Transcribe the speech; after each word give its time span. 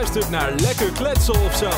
luistert 0.00 0.30
naar 0.30 0.52
Lekker 0.52 0.90
Kletsen 0.92 1.34
of 1.34 1.56
zo. 1.56 1.68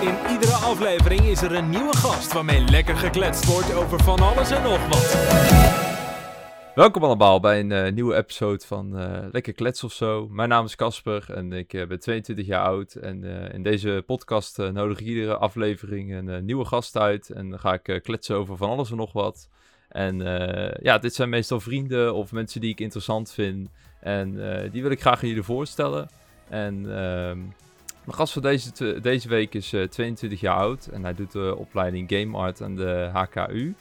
In 0.00 0.32
iedere 0.32 0.52
aflevering 0.52 1.20
is 1.20 1.42
er 1.42 1.54
een 1.54 1.70
nieuwe 1.70 1.96
gast 1.96 2.32
waarmee 2.32 2.60
lekker 2.60 2.96
gekletst 2.96 3.44
wordt 3.44 3.74
over 3.74 4.02
van 4.02 4.20
alles 4.20 4.50
en 4.50 4.62
nog 4.62 4.88
wat. 4.88 5.83
Welkom 6.74 7.04
allemaal 7.04 7.40
bij 7.40 7.60
een 7.60 7.72
eh, 7.72 7.92
nieuwe 7.92 8.16
episode 8.16 8.66
van 8.66 8.98
eh, 8.98 9.24
Lekker 9.32 9.52
Klets 9.52 9.84
of 9.84 9.92
zo. 9.92 10.28
Mijn 10.28 10.48
naam 10.48 10.64
is 10.64 10.76
Casper 10.76 11.32
en 11.34 11.52
ik 11.52 11.72
eh, 11.72 11.86
ben 11.86 12.00
22 12.00 12.46
jaar 12.46 12.64
oud. 12.64 12.94
En 12.94 13.24
in 13.52 13.62
deze 13.62 14.02
podcast 14.06 14.58
nodig 14.58 15.00
ik 15.00 15.06
iedere 15.06 15.36
aflevering 15.36 16.14
een 16.14 16.44
nieuwe 16.44 16.64
gast 16.64 16.96
uit. 16.96 17.30
En 17.30 17.50
dan 17.50 17.58
ga 17.58 17.78
ik 17.82 18.00
kletsen 18.02 18.36
over 18.36 18.56
van 18.56 18.70
alles 18.70 18.90
en 18.90 18.96
nog 18.96 19.12
wat. 19.12 19.48
En 19.88 20.18
ja, 20.82 20.98
dit 20.98 21.14
zijn 21.14 21.28
meestal 21.28 21.60
vrienden 21.60 22.14
of 22.14 22.32
mensen 22.32 22.60
die 22.60 22.70
ik 22.70 22.80
interessant 22.80 23.32
vind. 23.32 23.68
En 24.00 24.32
die 24.70 24.82
wil 24.82 24.90
ik 24.90 25.00
graag 25.00 25.22
aan 25.22 25.28
jullie 25.28 25.42
voorstellen. 25.42 26.08
En 26.48 26.74
ehm, 26.74 27.38
mijn 28.04 28.16
gast 28.16 28.32
van 28.32 28.42
deze, 28.42 29.00
deze 29.00 29.28
week 29.28 29.54
is 29.54 29.68
22 29.68 30.40
jaar 30.40 30.56
oud. 30.56 30.86
En 30.86 31.02
hij 31.02 31.14
doet 31.14 31.32
de 31.32 31.54
opleiding 31.56 32.12
Game 32.12 32.36
Art 32.36 32.62
aan 32.62 32.76
de 32.76 33.10
HKU. 33.12 33.74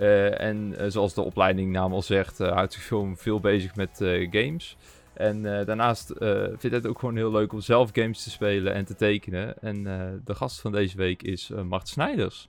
Uh, 0.00 0.40
en 0.40 0.74
uh, 0.78 0.84
zoals 0.88 1.14
de 1.14 1.22
opleidingnaam 1.22 1.92
al 1.92 2.02
zegt, 2.02 2.40
uh, 2.40 2.52
houdt 2.52 2.72
zich 2.72 2.82
veel, 2.82 3.12
veel 3.16 3.40
bezig 3.40 3.74
met 3.74 3.90
games. 4.30 4.76
En 5.14 5.42
daarnaast 5.42 6.06
vindt 6.18 6.62
hij 6.62 6.70
het 6.70 6.86
ook 6.86 6.98
gewoon 6.98 7.16
heel 7.16 7.30
leuk 7.30 7.52
om 7.52 7.60
zelf 7.60 7.90
games 7.92 8.22
te 8.22 8.30
spelen 8.30 8.74
en 8.74 8.84
te 8.84 8.94
tekenen. 8.94 9.62
En 9.62 9.82
de 10.24 10.34
gast 10.34 10.60
van 10.60 10.72
deze 10.72 10.96
week 10.96 11.22
is 11.22 11.50
Mart 11.68 11.88
Snijders. 11.88 12.48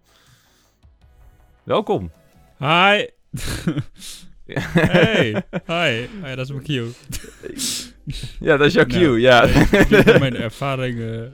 Welkom. 1.63 2.11
Hi. 2.58 3.05
hey. 4.45 5.43
Hi. 5.65 6.08
Hi, 6.23 6.36
dat 6.36 6.45
is 6.45 6.52
mijn 6.52 6.63
cue. 6.63 6.91
ja, 8.39 8.58
dat 8.58 8.67
is 8.67 8.73
jouw 8.73 8.86
cue, 8.86 9.19
ja. 9.19 9.47
ja. 9.89 10.17
mijn 10.17 10.36
ervaring 10.36 11.30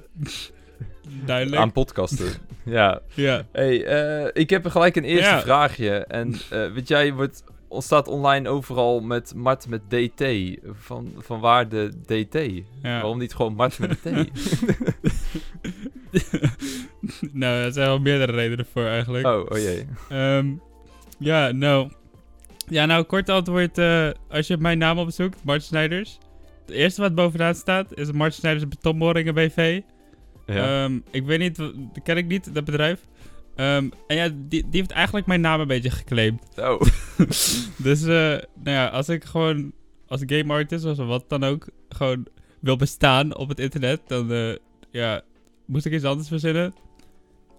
duidelijk. 1.26 1.62
Aan 1.62 1.72
podcasten. 1.72 2.34
ja. 2.66 3.02
ja. 3.14 3.46
Hey, 3.52 4.00
uh, 4.24 4.30
ik 4.34 4.50
heb 4.50 4.66
gelijk 4.66 4.96
een 4.96 5.04
eerste 5.04 5.30
ja. 5.30 5.42
vraagje. 5.42 5.92
En 5.92 6.34
uh, 6.54 6.72
weet 6.74 6.88
jij, 6.88 7.14
wordt, 7.14 7.44
ontstaat 7.68 8.08
online 8.08 8.50
overal 8.50 9.00
met 9.00 9.34
Mart 9.36 9.68
met 9.68 9.82
DT. 9.90 10.24
Van, 10.72 11.14
van 11.18 11.40
waar 11.40 11.70
de 11.70 11.92
DT? 12.02 12.34
Ja. 12.82 12.92
Waarom 12.92 13.18
niet 13.18 13.36
gewoon 13.36 13.54
Mart 13.54 13.80
met 13.80 14.02
T? 14.02 14.06
nou, 17.34 17.64
er 17.64 17.72
zijn 17.72 17.88
wel 17.88 18.00
meerdere 18.00 18.32
redenen 18.32 18.66
voor 18.72 18.86
eigenlijk. 18.86 19.26
Oh, 19.26 19.46
oh 19.50 19.58
jee. 19.58 19.88
Um, 20.12 20.62
ja, 21.20 21.52
nou... 21.52 21.92
Ja, 22.70 22.86
nou, 22.86 23.04
kort 23.04 23.30
antwoord. 23.30 23.78
Uh, 23.78 24.10
als 24.30 24.48
je 24.48 24.58
mijn 24.58 24.78
naam 24.78 24.98
opzoekt, 24.98 25.44
Mart 25.44 25.64
Snijders. 25.64 26.18
Het 26.66 26.76
eerste 26.76 27.02
wat 27.02 27.16
bovenaan 27.16 27.56
staat 27.56 27.98
is 27.98 28.12
Mart 28.12 28.34
Snijders 28.34 28.68
Betonboringen 28.68 29.34
BV. 29.34 29.82
Ja. 30.48 30.84
Um, 30.84 31.04
ik 31.12 31.26
weet 31.26 31.40
niet, 31.40 31.72
ken 32.04 32.18
ik 32.18 32.28
niet, 32.28 32.54
dat 32.54 32.66
bedrijf. 32.66 33.00
Um, 33.56 33.92
en 34.08 34.16
ja, 34.16 34.30
die, 34.34 34.48
die 34.48 34.80
heeft 34.80 34.92
eigenlijk 34.92 35.26
mijn 35.28 35.42
naam 35.42 35.60
een 35.60 35.68
beetje 35.68 35.90
geclaimd. 35.90 36.42
Oh. 36.56 36.82
dus, 37.88 38.02
uh, 38.02 38.08
nou 38.08 38.42
ja, 38.64 38.88
als 38.88 39.10
ik 39.10 39.24
gewoon 39.24 39.74
als 40.08 40.24
game 40.26 40.54
artist 40.54 40.86
of 40.86 40.98
wat 40.98 41.30
dan 41.30 41.44
ook, 41.44 41.68
gewoon 41.90 42.28
wil 42.60 42.76
bestaan 42.76 43.36
op 43.36 43.50
het 43.50 43.60
internet, 43.60 44.02
dan 44.08 44.32
uh, 44.32 44.56
ja, 44.92 45.22
moest 45.66 45.86
ik 45.86 45.94
iets 45.94 46.04
anders 46.04 46.28
verzinnen. 46.28 46.74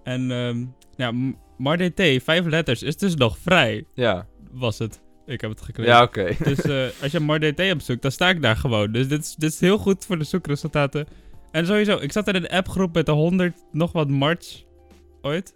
En 0.04 0.30
um, 0.30 0.74
ja, 0.96 1.12
MarDT, 1.56 2.22
vijf 2.22 2.44
letters, 2.44 2.82
is 2.82 2.96
dus 2.96 3.14
nog 3.14 3.38
vrij. 3.38 3.84
Ja. 3.94 4.26
Was 4.50 4.78
het. 4.78 5.00
Ik 5.26 5.40
heb 5.40 5.50
het 5.50 5.60
geclaimd. 5.60 5.90
Ja, 5.90 6.02
oké. 6.02 6.20
Okay. 6.20 6.54
dus 6.54 6.64
uh, 6.64 7.02
als 7.02 7.12
je 7.12 7.20
MarDT 7.20 7.72
opzoekt, 7.72 8.02
dan 8.02 8.10
sta 8.10 8.28
ik 8.28 8.42
daar 8.42 8.56
gewoon. 8.56 8.92
Dus 8.92 9.08
dit 9.08 9.20
is, 9.20 9.34
dit 9.34 9.52
is 9.52 9.60
heel 9.60 9.78
goed 9.78 10.04
voor 10.04 10.18
de 10.18 10.24
zoekresultaten. 10.24 11.06
En 11.50 11.66
sowieso, 11.66 11.96
ik 11.96 12.12
zat 12.12 12.28
in 12.28 12.34
een 12.34 12.48
appgroep 12.48 12.94
met 12.94 13.06
de 13.06 13.12
100 13.12 13.64
nog 13.72 13.92
wat 13.92 14.08
marts 14.08 14.66
ooit. 15.22 15.54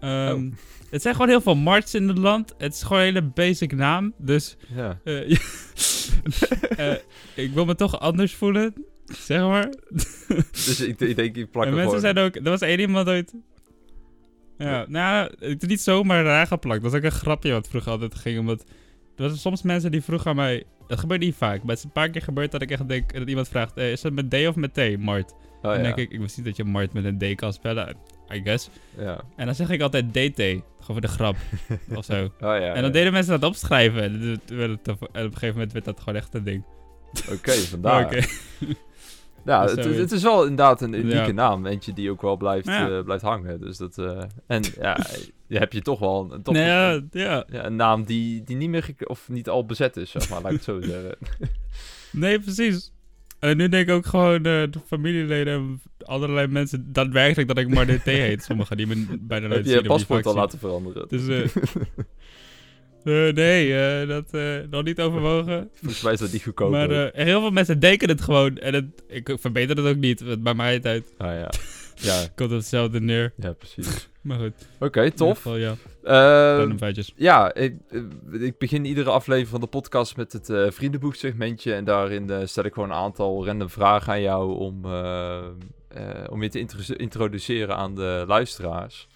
Um, 0.00 0.46
oh. 0.46 0.52
Het 0.90 1.02
zijn 1.02 1.14
gewoon 1.14 1.30
heel 1.30 1.40
veel 1.40 1.54
marts 1.54 1.94
in 1.94 2.08
het 2.08 2.18
land. 2.18 2.54
Het 2.58 2.74
is 2.74 2.82
gewoon 2.82 2.98
een 2.98 3.04
hele 3.04 3.22
basic 3.22 3.72
naam. 3.72 4.14
Dus 4.18 4.56
ja. 4.74 5.00
Uh, 5.04 5.30
uh, 6.78 6.94
ik 7.44 7.52
wil 7.52 7.64
me 7.64 7.74
toch 7.74 8.00
anders 8.00 8.34
voelen, 8.34 8.74
zeg 9.04 9.40
maar. 9.40 9.72
dus 10.50 10.80
ik, 10.80 11.00
ik 11.00 11.16
denk, 11.16 11.36
ik 11.36 11.50
plak 11.50 11.66
En 11.66 11.74
mensen 11.74 12.00
zijn 12.00 12.18
ook... 12.18 12.36
Er 12.36 12.42
was 12.42 12.60
één 12.60 12.80
iemand 12.80 13.08
ooit... 13.08 13.34
Ja, 14.58 14.70
ja. 14.70 14.84
nou, 14.88 15.32
het 15.38 15.66
niet 15.66 15.80
zomaar 15.80 16.24
raar 16.24 16.46
geplakt. 16.46 16.82
Dat 16.82 16.90
was 16.90 17.00
ook 17.00 17.06
een 17.06 17.18
grapje 17.18 17.52
wat 17.52 17.68
vroeger 17.68 17.92
altijd 17.92 18.14
ging, 18.14 18.38
omdat... 18.38 18.60
Er 18.60 19.22
waren 19.22 19.36
soms 19.36 19.62
mensen 19.62 19.90
die 19.90 20.02
vroegen 20.02 20.30
aan 20.30 20.36
mij... 20.36 20.64
Dat 20.86 20.98
gebeurt 20.98 21.20
niet 21.20 21.34
vaak, 21.34 21.58
maar 21.58 21.68
het 21.68 21.78
is 21.78 21.84
een 21.84 21.92
paar 21.92 22.10
keer 22.10 22.22
gebeurd 22.22 22.50
dat 22.52 22.62
ik 22.62 22.70
echt 22.70 22.88
denk... 22.88 23.12
Dat 23.12 23.28
iemand 23.28 23.48
vraagt, 23.48 23.76
eh, 23.76 23.90
is 23.90 24.02
het 24.02 24.14
met 24.14 24.30
D 24.30 24.34
of 24.34 24.56
met 24.56 24.74
T, 24.74 24.98
Mart? 24.98 25.32
Oh, 25.32 25.70
en 25.70 25.82
dan 25.82 25.82
denk 25.82 25.96
ik, 25.96 26.10
ik 26.10 26.20
wist 26.20 26.36
niet 26.36 26.46
dat 26.46 26.56
je 26.56 26.64
Mart 26.64 26.92
met 26.92 27.04
een 27.04 27.18
D 27.18 27.34
kan 27.34 27.52
spellen. 27.52 27.96
I 28.32 28.40
guess. 28.44 28.68
Ja. 28.98 29.20
En 29.36 29.46
dan 29.46 29.54
zeg 29.54 29.70
ik 29.70 29.80
altijd 29.80 30.12
DT. 30.12 30.36
Gewoon 30.36 30.62
voor 30.78 31.00
de 31.00 31.08
grap. 31.08 31.36
of 31.98 32.04
zo. 32.04 32.24
Oh, 32.24 32.30
ja, 32.40 32.74
en 32.74 32.82
dan 32.82 32.92
deden 32.92 33.12
mensen 33.12 33.40
dat 33.40 33.50
opschrijven. 33.50 34.02
En, 34.02 34.40
op 34.84 35.00
een 35.12 35.32
gegeven 35.32 35.52
moment 35.52 35.72
werd 35.72 35.84
dat 35.84 35.98
gewoon 35.98 36.14
echt 36.14 36.34
een 36.34 36.44
ding. 36.44 36.64
Oké, 37.22 37.32
okay, 37.32 37.56
vandaar. 37.56 38.04
okay. 38.04 38.26
Ja, 39.44 39.64
het, 39.64 39.84
het, 39.84 40.12
is 40.12 40.22
wel 40.22 40.42
inderdaad 40.42 40.80
een 40.80 40.94
unieke 40.94 41.26
ja. 41.26 41.32
naam. 41.32 41.66
Eentje 41.66 41.92
die 41.92 42.10
ook 42.10 42.22
wel 42.22 42.36
blijft, 42.36 42.66
ja. 42.66 42.90
uh, 42.90 43.02
blijft 43.04 43.22
hangen. 43.22 43.60
Dus 43.60 43.76
dat, 43.76 43.98
uh, 43.98 44.22
en 44.46 44.62
ja, 44.80 44.98
je 45.46 45.58
heb 45.58 45.72
je 45.72 45.82
toch 45.82 45.98
wel 45.98 46.28
een, 46.30 46.42
toch 46.42 46.54
nee, 46.54 46.66
ja, 46.66 47.02
ja. 47.10 47.44
een 47.64 47.76
naam 47.76 48.04
die, 48.04 48.42
die 48.42 48.56
niet 48.56 48.68
meer 48.68 48.94
of 49.04 49.28
niet 49.28 49.48
al 49.48 49.66
bezet 49.66 49.96
is, 49.96 50.10
zeg 50.10 50.28
maar, 50.28 50.42
laat 50.42 50.50
ik 50.50 50.56
het 50.56 50.64
zo 50.64 50.80
zeggen. 50.90 51.16
nee, 52.12 52.40
precies. 52.40 52.92
En 53.38 53.56
nu 53.56 53.68
denk 53.68 53.88
ik 53.88 53.94
ook 53.94 54.06
gewoon 54.06 54.36
uh, 54.36 54.42
de 54.42 54.80
familieleden 54.86 55.54
en 55.54 55.80
allerlei 55.98 56.46
mensen 56.46 56.92
daadwerkelijk 56.92 57.48
dat 57.48 57.58
ik 57.58 57.68
maar 57.68 57.86
DT 57.86 58.04
heet. 58.04 58.42
Sommigen 58.48 58.76
die 58.76 58.86
me 58.86 59.18
bijna 59.20 59.46
nooit 59.46 59.64
zien. 59.64 59.74
Heb 59.74 59.82
je 59.82 59.88
paspoort 59.88 60.26
al 60.26 60.34
laten 60.34 60.58
veranderen? 60.58 61.08
Dus, 61.08 61.52
Uh, 63.04 63.32
nee, 63.32 63.68
uh, 63.68 64.08
dat 64.08 64.24
uh, 64.32 64.56
nog 64.70 64.84
niet 64.84 65.00
overwogen. 65.00 65.70
Volgens 65.74 66.02
mij 66.02 66.12
is 66.12 66.18
dat 66.18 66.32
niet 66.32 66.42
goedkoop. 66.42 66.70
Maar 66.70 67.10
heel 67.12 67.40
veel 67.40 67.50
mensen 67.50 67.78
denken 67.80 68.08
het 68.08 68.20
gewoon. 68.20 68.58
En 68.58 68.74
het, 68.74 68.84
ik 69.08 69.36
verbeter 69.40 69.76
het 69.76 69.86
ook 69.86 69.96
niet. 69.96 70.20
Het 70.20 70.42
maakt 70.42 70.56
mij 70.56 70.72
het 70.72 70.86
uit. 70.86 71.12
Ah 71.18 71.26
ja. 71.26 71.50
ja. 72.08 72.26
Komt 72.34 72.50
hetzelfde 72.50 73.00
neer. 73.00 73.32
Ja, 73.36 73.52
precies. 73.52 74.08
maar 74.22 74.38
goed. 74.38 74.52
Oké, 74.74 74.84
okay, 74.84 75.10
tof. 75.10 75.36
Geval, 75.36 75.56
ja. 75.56 75.74
Feitjes. 76.76 77.12
Ja, 77.16 77.54
ik, 77.54 77.76
ik, 78.32 78.58
begin 78.58 78.84
iedere 78.84 79.10
aflevering 79.10 79.48
van 79.48 79.60
de 79.60 79.66
podcast 79.66 80.16
met 80.16 80.32
het 80.32 80.74
vriendenboek-segmentje. 80.74 81.74
En 81.74 81.84
daarin 81.84 82.48
stel 82.48 82.64
ik 82.64 82.72
gewoon 82.72 82.90
een 82.90 82.96
aantal 82.96 83.46
random 83.46 83.70
vragen 83.70 84.12
aan 84.12 84.20
jou 84.20 84.56
om, 84.56 84.84
om 86.30 86.42
je 86.42 86.48
te 86.48 86.66
introduceren 86.96 87.76
aan 87.76 87.94
de 87.94 88.24
luisteraars 88.26 89.08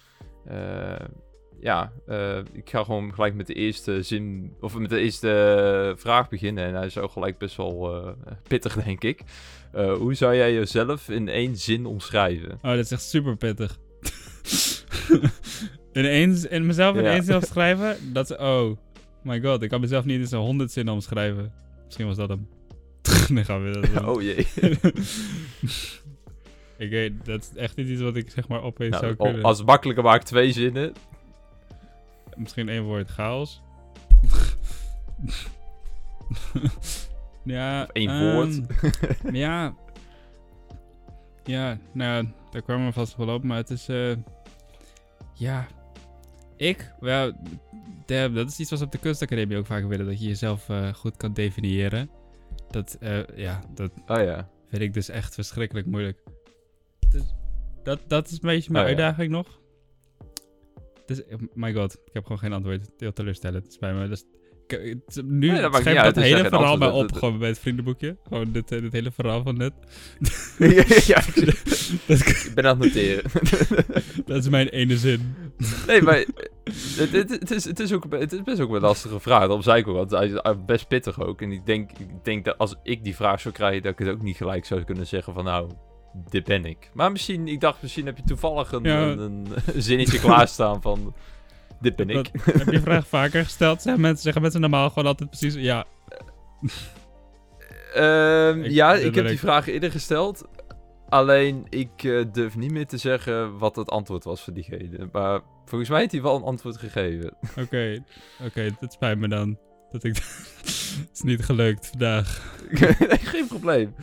ja, 1.61 1.91
uh, 2.09 2.37
ik 2.37 2.69
ga 2.69 2.83
gewoon 2.83 3.13
gelijk 3.13 3.33
met 3.33 3.47
de 3.47 3.53
eerste 3.53 4.01
zin, 4.01 4.53
of 4.59 4.77
met 4.77 4.89
de 4.89 4.99
eerste 4.99 5.93
vraag 5.97 6.29
beginnen. 6.29 6.65
En 6.65 6.73
hij 6.73 6.85
is 6.85 6.97
ook 6.97 7.11
gelijk 7.11 7.37
best 7.37 7.55
wel 7.55 8.05
uh, 8.05 8.11
pittig, 8.47 8.83
denk 8.83 9.03
ik. 9.03 9.21
Uh, 9.75 9.93
hoe 9.93 10.13
zou 10.13 10.35
jij 10.35 10.53
jezelf 10.53 11.09
in 11.09 11.27
één 11.27 11.57
zin 11.57 11.85
omschrijven? 11.85 12.51
Oh, 12.51 12.69
dat 12.69 12.77
is 12.79 12.91
echt 12.91 13.01
super 13.01 13.35
pittig. 13.35 13.77
in, 15.91 16.05
één, 16.05 16.49
in 16.49 16.65
mezelf 16.65 16.95
in 16.95 17.03
ja. 17.03 17.11
één 17.11 17.23
zin 17.23 17.35
omschrijven? 17.35 18.13
Dat 18.13 18.29
is, 18.29 18.37
oh 18.37 18.77
my 19.23 19.41
god, 19.41 19.61
ik 19.61 19.69
kan 19.69 19.81
mezelf 19.81 20.05
niet 20.05 20.19
in 20.19 20.27
zo'n 20.27 20.45
honderd 20.45 20.71
zinnen 20.71 20.93
omschrijven. 20.93 21.53
Misschien 21.85 22.07
was 22.07 22.17
dat 22.17 22.29
hem. 22.29 22.47
nee, 23.35 23.43
gaan 23.43 23.63
we 23.63 23.79
dat 23.79 24.03
Oh 24.15 24.21
jee. 24.21 24.47
ik 26.77 26.89
weet, 26.89 27.25
dat 27.25 27.41
is 27.41 27.51
echt 27.55 27.75
niet 27.75 27.87
iets 27.87 28.01
wat 28.01 28.15
ik 28.15 28.29
zeg 28.29 28.47
maar 28.47 28.61
opeens 28.61 28.91
nou, 28.91 29.03
zou 29.03 29.15
kunnen. 29.15 29.43
Als 29.43 29.63
makkelijker 29.63 30.03
maakt 30.03 30.25
twee 30.25 30.51
zinnen, 30.51 30.93
misschien 32.39 32.69
één 32.69 32.83
woord 32.83 33.09
chaos. 33.09 33.61
ja. 37.43 37.83
Of 37.83 37.89
één 37.89 38.09
um, 38.09 38.33
woord. 38.33 38.61
ja. 39.45 39.75
Ja, 41.43 41.77
nou, 41.93 42.27
daar 42.51 42.61
kwamen 42.61 42.85
we 42.85 42.93
vast 42.93 43.15
wel 43.15 43.35
op, 43.35 43.43
maar 43.43 43.57
het 43.57 43.69
is. 43.69 43.89
Uh, 43.89 44.15
ja. 45.33 45.67
Ik, 46.57 46.93
wel, 46.99 47.33
dat 48.05 48.47
is 48.47 48.59
iets 48.59 48.69
wat 48.69 48.79
ze 48.79 48.85
op 48.85 48.91
de 48.91 48.97
kunstacademie 48.97 49.57
ook 49.57 49.65
vaak 49.65 49.87
willen, 49.87 50.05
dat 50.05 50.21
je 50.21 50.27
jezelf 50.27 50.69
uh, 50.69 50.93
goed 50.93 51.17
kan 51.17 51.33
definiëren. 51.33 52.09
Dat, 52.69 52.97
uh, 52.99 53.19
ja, 53.35 53.61
dat 53.73 53.91
oh, 54.07 54.23
ja. 54.23 54.49
vind 54.69 54.81
ik 54.81 54.93
dus 54.93 55.09
echt 55.09 55.33
verschrikkelijk 55.33 55.87
moeilijk. 55.87 56.23
Dus 57.09 57.35
dat, 57.83 57.99
dat 58.07 58.27
is 58.27 58.31
een 58.31 58.39
beetje 58.41 58.71
mijn 58.71 58.83
oh, 58.83 58.89
uitdaging 58.89 59.31
ja. 59.31 59.37
nog. 59.37 59.59
Dus, 61.09 61.21
my 61.53 61.73
god, 61.73 61.93
ik 61.93 62.13
heb 62.13 62.23
gewoon 62.23 62.39
geen 62.39 62.53
antwoord. 62.53 62.89
Heel 62.97 63.13
teleurstellend. 63.13 63.63
Het 63.63 63.71
is 63.71 63.79
bij 63.79 63.93
me. 63.93 64.07
Dus, 64.07 64.23
nu 65.23 65.51
Nee, 65.51 65.61
dat 65.61 65.75
schrijf 65.75 65.97
ik 65.97 66.03
dat 66.03 66.23
hele 66.23 66.49
verhaal 66.49 66.77
bij 66.77 66.89
op, 66.89 67.09
Dat- 67.09 67.17
gewoon 67.17 67.39
bij 67.39 67.47
het 67.47 67.59
vriendenboekje. 67.59 68.17
Gewoon 68.23 68.51
dit, 68.51 68.71
eh, 68.71 68.81
dit 68.81 68.91
hele 68.91 69.11
verhaal 69.11 69.43
van 69.43 69.57
net. 69.57 69.73
ja, 70.57 70.83
ja, 71.05 71.21
Dat, 72.07 72.19
ik 72.19 72.51
ben 72.55 72.65
aan 72.65 72.81
het 72.81 72.93
noteren. 72.93 73.31
dat 74.25 74.37
is 74.37 74.49
mijn 74.49 74.67
ene 74.67 74.97
zin. 74.97 75.35
nee, 75.87 76.01
maar 76.01 76.15
het, 76.17 77.11
het, 77.11 77.29
het, 77.29 77.51
is, 77.51 77.65
het, 77.65 77.79
is 77.79 77.93
ook, 77.93 78.05
het 78.13 78.33
is 78.33 78.43
best 78.43 78.59
ook 78.59 78.73
een 78.73 78.81
lastige 78.81 79.19
vraag. 79.19 79.39
Daarom 79.39 79.61
zei 79.61 79.79
ik 79.79 79.87
ook, 79.87 79.95
want 79.95 80.11
hij 80.11 80.27
is 80.27 80.65
best 80.65 80.87
pittig 80.87 81.21
ook. 81.21 81.41
En 81.41 81.51
ik 81.51 81.65
denk, 81.65 81.91
ik 81.91 82.23
denk 82.23 82.45
dat 82.45 82.57
als 82.57 82.75
ik 82.83 83.03
die 83.03 83.15
vraag 83.15 83.41
zou 83.41 83.53
krijgen, 83.53 83.83
dat 83.83 83.91
ik 83.91 83.99
het 83.99 84.15
ook 84.15 84.21
niet 84.21 84.37
gelijk 84.37 84.65
zou 84.65 84.83
kunnen 84.83 85.07
zeggen 85.07 85.33
van 85.33 85.43
nou, 85.43 85.69
dit 86.13 86.43
ben 86.43 86.65
ik. 86.65 86.89
Maar 86.93 87.11
misschien, 87.11 87.47
ik 87.47 87.59
dacht 87.61 87.81
misschien 87.81 88.05
heb 88.05 88.17
je 88.17 88.23
toevallig 88.23 88.71
een, 88.71 88.83
Ja. 88.83 89.01
een, 89.01 89.19
een 89.19 89.47
zinnetje 89.81 90.19
klaarstaan 90.19 90.81
van 90.81 91.13
dit 91.81 91.95
ben 91.95 92.09
ik. 92.09 92.45
Dat- 92.45 92.55
heb 92.63 92.71
je 92.71 92.81
vraag 92.81 93.07
vaker 93.07 93.43
gesteld? 93.43 93.81
Zeggen 93.81 94.01
mensen, 94.01 94.21
zeggen 94.23 94.41
mensen 94.41 94.61
normaal 94.61 94.89
gewoon 94.89 95.05
altijd 95.07 95.29
precies, 95.29 95.53
ja, 95.53 95.85
Ehm, 97.93 98.63
Ik- 98.63 98.71
ja, 98.71 98.93
ik 98.93 99.15
heb 99.15 99.27
die 99.27 99.39
vraag 99.39 99.67
eerder 99.67 99.91
gesteld. 99.91 100.47
Alleen, 101.09 101.65
ik 101.69 102.03
eh, 102.03 102.25
durf 102.31 102.55
niet 102.57 102.71
meer 102.71 102.87
te 102.87 102.97
zeggen 102.97 103.57
wat 103.57 103.75
het 103.75 103.89
antwoord 103.89 104.23
was 104.23 104.41
voor 104.43 104.53
diegene. 104.53 105.09
Maar 105.11 105.39
volgens 105.65 105.89
mij 105.89 105.99
heeft 105.99 106.11
hij 106.11 106.21
wel 106.21 106.35
een 106.35 106.43
antwoord 106.43 106.77
gegeven. 106.77 107.33
oké, 107.57 108.03
oké, 108.45 108.69
dat 108.79 108.93
spijt 108.93 109.17
me 109.17 109.27
dan. 109.27 109.57
Dat 109.91 110.03
ik, 110.03 110.15
het 110.15 111.09
is 111.13 111.21
niet 111.21 111.45
gelukt 111.45 111.87
vandaag. 111.87 112.55
geen 113.31 113.47
probleem. 113.47 113.95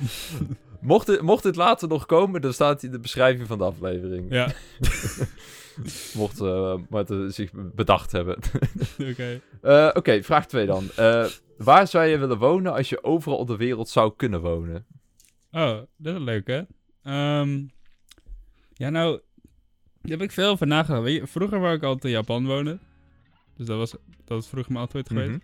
Mocht 0.86 1.06
het, 1.06 1.20
mocht 1.20 1.44
het 1.44 1.56
later 1.56 1.88
nog 1.88 2.06
komen, 2.06 2.40
dan 2.40 2.52
staat 2.52 2.80
hij 2.80 2.90
in 2.90 2.96
de 2.96 3.02
beschrijving 3.02 3.46
van 3.46 3.58
de 3.58 3.64
aflevering. 3.64 4.32
Ja, 4.32 4.52
Mocht 6.14 6.40
uh, 6.40 6.74
Marten 6.88 7.32
zich 7.32 7.50
bedacht 7.54 8.12
hebben. 8.12 8.38
oké. 9.10 9.40
Eh, 9.62 9.90
Oké, 9.94 10.22
vraag 10.22 10.46
2 10.46 10.66
dan. 10.66 10.88
Eh, 10.96 11.26
waar 11.58 11.86
zou 11.86 12.04
je 12.04 12.18
willen 12.18 12.38
wonen 12.38 12.72
als 12.72 12.88
je 12.88 13.04
overal 13.04 13.38
op 13.38 13.46
de 13.46 13.56
wereld 13.56 13.88
zou 13.88 14.12
kunnen 14.16 14.40
wonen? 14.40 14.86
Oh, 15.50 15.78
dat 15.96 16.14
is 16.14 16.22
leuk, 16.22 16.46
hè? 16.46 16.62
Ehm, 17.02 17.64
ja, 18.72 18.90
nou, 18.90 19.20
daar 20.02 20.10
heb 20.18 20.22
ik 20.22 20.30
veel 20.30 20.50
over 20.50 20.66
nagedacht. 20.66 21.02
Weet 21.02 21.20
je, 21.20 21.26
vroeger 21.26 21.60
wou 21.60 21.74
ik 21.74 21.82
altijd 21.82 22.04
in 22.04 22.10
Japan 22.10 22.46
wonen. 22.46 22.80
Dus 23.56 23.66
dat 23.66 23.76
was, 23.78 23.90
dat 23.90 24.00
was 24.36 24.48
vroeger 24.48 24.72
mijn 24.72 24.84
antwoord 24.84 25.08
geweest. 25.08 25.28
Mhm. 25.30 25.38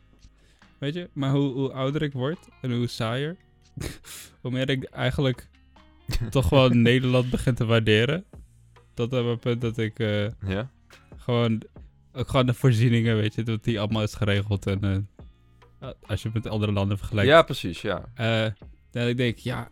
Weet 0.78 0.94
je? 0.94 1.10
Maar 1.12 1.30
hoe, 1.30 1.52
hoe 1.52 1.72
ouder 1.72 2.02
ik 2.02 2.12
word 2.12 2.38
en 2.60 2.72
hoe 2.72 2.86
saaier, 2.86 3.36
hoe 4.40 4.50
meer 4.50 4.70
ik 4.70 4.84
eigenlijk 4.84 5.48
toch 6.30 6.48
wel 6.48 6.68
Nederland 6.88 7.30
begin 7.30 7.54
te 7.54 7.64
waarderen. 7.64 8.24
Tot 8.94 9.12
op 9.12 9.26
het 9.26 9.40
punt 9.40 9.60
dat 9.60 9.78
ik 9.78 9.98
eh, 9.98 10.26
Ja? 10.46 10.70
gewoon, 11.16 11.62
ook 12.12 12.28
gewoon 12.28 12.46
de 12.46 12.54
voorzieningen, 12.54 13.16
weet 13.16 13.34
je, 13.34 13.42
dat 13.42 13.64
die 13.64 13.80
allemaal 13.80 14.02
is 14.02 14.14
geregeld. 14.14 14.66
En 14.66 15.08
eh, 15.78 15.88
als 16.06 16.22
je 16.22 16.28
het 16.28 16.42
met 16.42 16.52
andere 16.52 16.72
landen 16.72 16.98
vergelijkt. 16.98 17.30
ja, 17.30 17.42
precies, 17.42 17.82
ja. 17.82 18.04
Eh, 18.14 18.46
dat 18.90 19.08
ik 19.08 19.16
denk, 19.16 19.38
ja. 19.38 19.68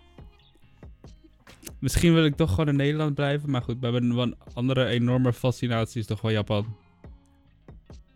Misschien 1.78 2.14
wil 2.14 2.24
ik 2.24 2.36
toch 2.36 2.50
gewoon 2.50 2.68
in 2.68 2.76
Nederland 2.76 3.14
blijven. 3.14 3.50
Maar 3.50 3.62
goed, 3.62 3.78
we 3.80 3.86
hebben 3.86 4.18
een 4.18 4.36
andere 4.54 4.86
enorme 4.86 5.32
fascinatie 5.32 6.00
is 6.00 6.06
toch 6.06 6.20
wel 6.20 6.30
Japan. 6.30 6.76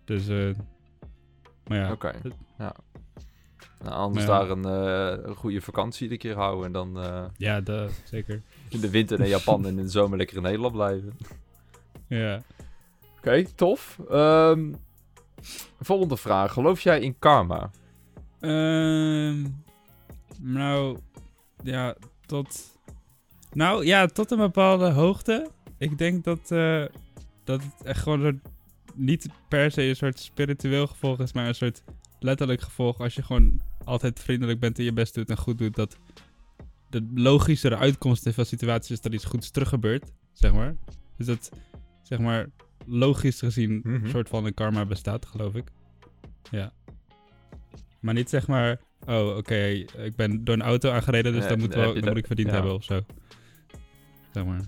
Dus, 0.05 0.29
eh. 0.29 0.51
maar 1.67 1.79
ja. 1.79 1.93
Oké, 1.93 2.13
ja. 2.59 2.75
Nou, 3.83 3.95
anders 3.97 4.25
ja. 4.25 4.39
daar 4.39 4.51
een, 4.51 4.65
eh, 4.65 5.25
een 5.27 5.35
goede 5.35 5.61
vakantie 5.61 6.03
iedere 6.03 6.21
keer 6.21 6.35
houden 6.37 6.67
en 6.67 6.73
dan 6.73 6.99
eh, 6.99 7.25
Ja, 7.37 7.61
dat 7.61 7.91
zeker. 8.05 8.43
in 8.69 8.81
de 8.81 8.91
winter 8.91 9.19
naar 9.19 9.29
Japan 9.29 9.67
en 9.67 9.79
in 9.79 9.85
de 9.85 9.91
zomer 9.91 10.19
lekker 10.19 10.37
in 10.37 10.43
Nederland 10.43 10.73
blijven. 10.73 11.19
Ja. 12.07 12.43
Oké, 13.19 13.45
tof. 13.55 13.99
Ehm, 14.11 14.73
volgende 15.81 16.17
vraag. 16.17 16.53
Geloof 16.53 16.81
jij 16.81 17.01
in 17.01 17.19
karma? 17.19 17.71
Ehm, 18.41 19.47
nou, 20.41 20.99
ja, 21.63 21.95
tot. 22.27 22.79
Nou 23.53 23.87
ja, 23.87 24.07
tot 24.07 24.31
een 24.31 24.39
bepaalde 24.39 24.91
hoogte. 24.91 25.49
Ik 25.79 25.99
denk 25.99 26.25
dat, 26.25 26.51
eh, 26.51 26.85
dat 27.45 27.63
het 27.63 27.87
echt 27.87 28.03
gewoon 28.03 28.25
een, 28.25 28.43
niet 28.95 29.29
per 29.49 29.71
se 29.71 29.83
een 29.83 29.97
soort 29.97 30.19
spiritueel 30.19 30.87
gevolg 30.87 31.19
is, 31.21 31.33
maar 31.33 31.47
een 31.47 31.55
soort 31.55 31.83
letterlijk 32.25 32.61
gevolg. 32.61 32.99
Als 33.01 33.15
je 33.15 33.23
gewoon 33.23 33.61
altijd 33.85 34.21
vriendelijk 34.21 34.61
bent 34.61 34.79
en 34.79 34.85
je 34.85 34.93
best 34.93 35.15
doet 35.15 35.31
en 35.31 35.37
goed 35.37 35.59
doet, 35.59 35.75
dat 35.75 35.97
de 36.91 37.11
logischere 37.15 37.77
uitkomst 37.77 38.27
in 38.27 38.33
veel 38.33 38.45
situaties 38.45 38.91
is 38.91 39.01
dat 39.01 39.13
iets 39.13 39.25
goeds 39.25 39.51
terug 39.51 39.69
gebeurt, 39.69 40.13
zeg 40.33 40.53
maar. 40.53 40.77
Dus 41.17 41.27
dat, 41.27 41.51
zeg 42.03 42.19
maar, 42.19 42.47
logisch 42.87 43.39
gezien 43.39 43.81
Mhm. 43.85 44.05
een 44.05 44.11
soort 44.11 44.29
van 44.29 44.45
een 44.45 44.55
karma 44.55 44.85
bestaat, 44.85 45.27
geloof 45.27 45.55
ik. 45.55 45.71
Ja. 46.51 46.73
Maar 48.01 48.15
niet 48.15 48.29
zeg 48.31 48.47
maar, 48.47 48.81
oh 49.07 49.37
oké, 49.37 49.65
ik 50.05 50.17
ben 50.17 50.45
door 50.45 50.55
een 50.55 50.63
auto 50.63 50.91
aangereden, 50.91 51.33
dus 51.33 51.41
Nee, 51.41 51.49
dan, 51.51 51.59
moet, 51.59 51.75
wel, 51.75 51.85
dan 51.85 51.95
moet 51.95 52.05
dat- 52.05 52.17
ik 52.17 52.27
verdiend 52.27 52.49
ja. 52.49 52.55
hebben 52.55 52.75
of 52.75 52.85
zo. 52.85 53.01
Zeg 54.33 54.45
maar. 54.45 54.61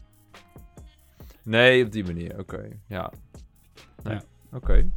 Nee, 1.42 1.84
op 1.84 1.92
die 1.92 2.04
manier. 2.04 2.38
Oké, 2.38 2.68
ja. 2.88 3.12
Nee. 4.02 4.14
Ja. 4.14 4.22
Oké. 4.52 4.90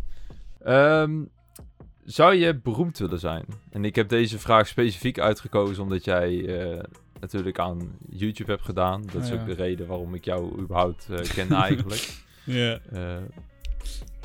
Ehm, 0.60 1.24
zou 2.12 2.36
je 2.36 2.56
beroemd 2.56 2.98
willen 2.98 3.20
zijn? 3.20 3.46
En 3.72 3.86
ik 3.86 3.96
heb 3.96 4.10
deze 4.10 4.40
vraag 4.40 4.68
specifiek 4.68 5.20
uitgekozen 5.20 5.84
omdat 5.84 6.04
jij 6.04 6.46
eh, 6.46 6.84
natuurlijk 7.20 7.60
aan 7.60 7.92
YouTube 8.10 8.52
hebt 8.52 8.64
gedaan. 8.64 9.04
Dat 9.12 9.24
is 9.24 9.32
ook 9.32 9.46
de 9.46 9.54
reden 9.54 9.88
waarom 9.88 10.14
ik 10.14 10.26
jou 10.26 10.60
überhaupt 10.60 11.08
eh, 11.10 11.20
ken 11.20 11.52
eigenlijk. 11.68 12.10
Ja. 12.44 12.80
Eh, 12.92 13.18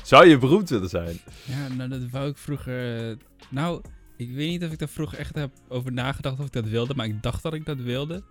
zou 0.03 0.27
je 0.27 0.37
beroemd 0.37 0.69
willen 0.69 0.89
zijn? 0.89 1.19
Ja, 1.43 1.67
nou 1.67 1.89
dat 1.89 2.09
wou 2.09 2.29
ik 2.29 2.37
vroeger... 2.37 3.17
nou, 3.49 3.81
ik 4.17 4.31
weet 4.31 4.49
niet 4.49 4.63
of 4.63 4.71
ik 4.71 4.79
daar 4.79 4.89
vroeger 4.89 5.17
echt 5.17 5.35
heb 5.35 5.51
over 5.67 5.91
nagedacht 5.91 6.39
of 6.39 6.45
ik 6.45 6.51
dat 6.53 6.67
wilde, 6.67 6.95
maar 6.95 7.05
ik 7.05 7.23
dacht 7.23 7.43
dat 7.43 7.53
ik 7.53 7.65
dat 7.65 7.77
wilde. 7.77 8.23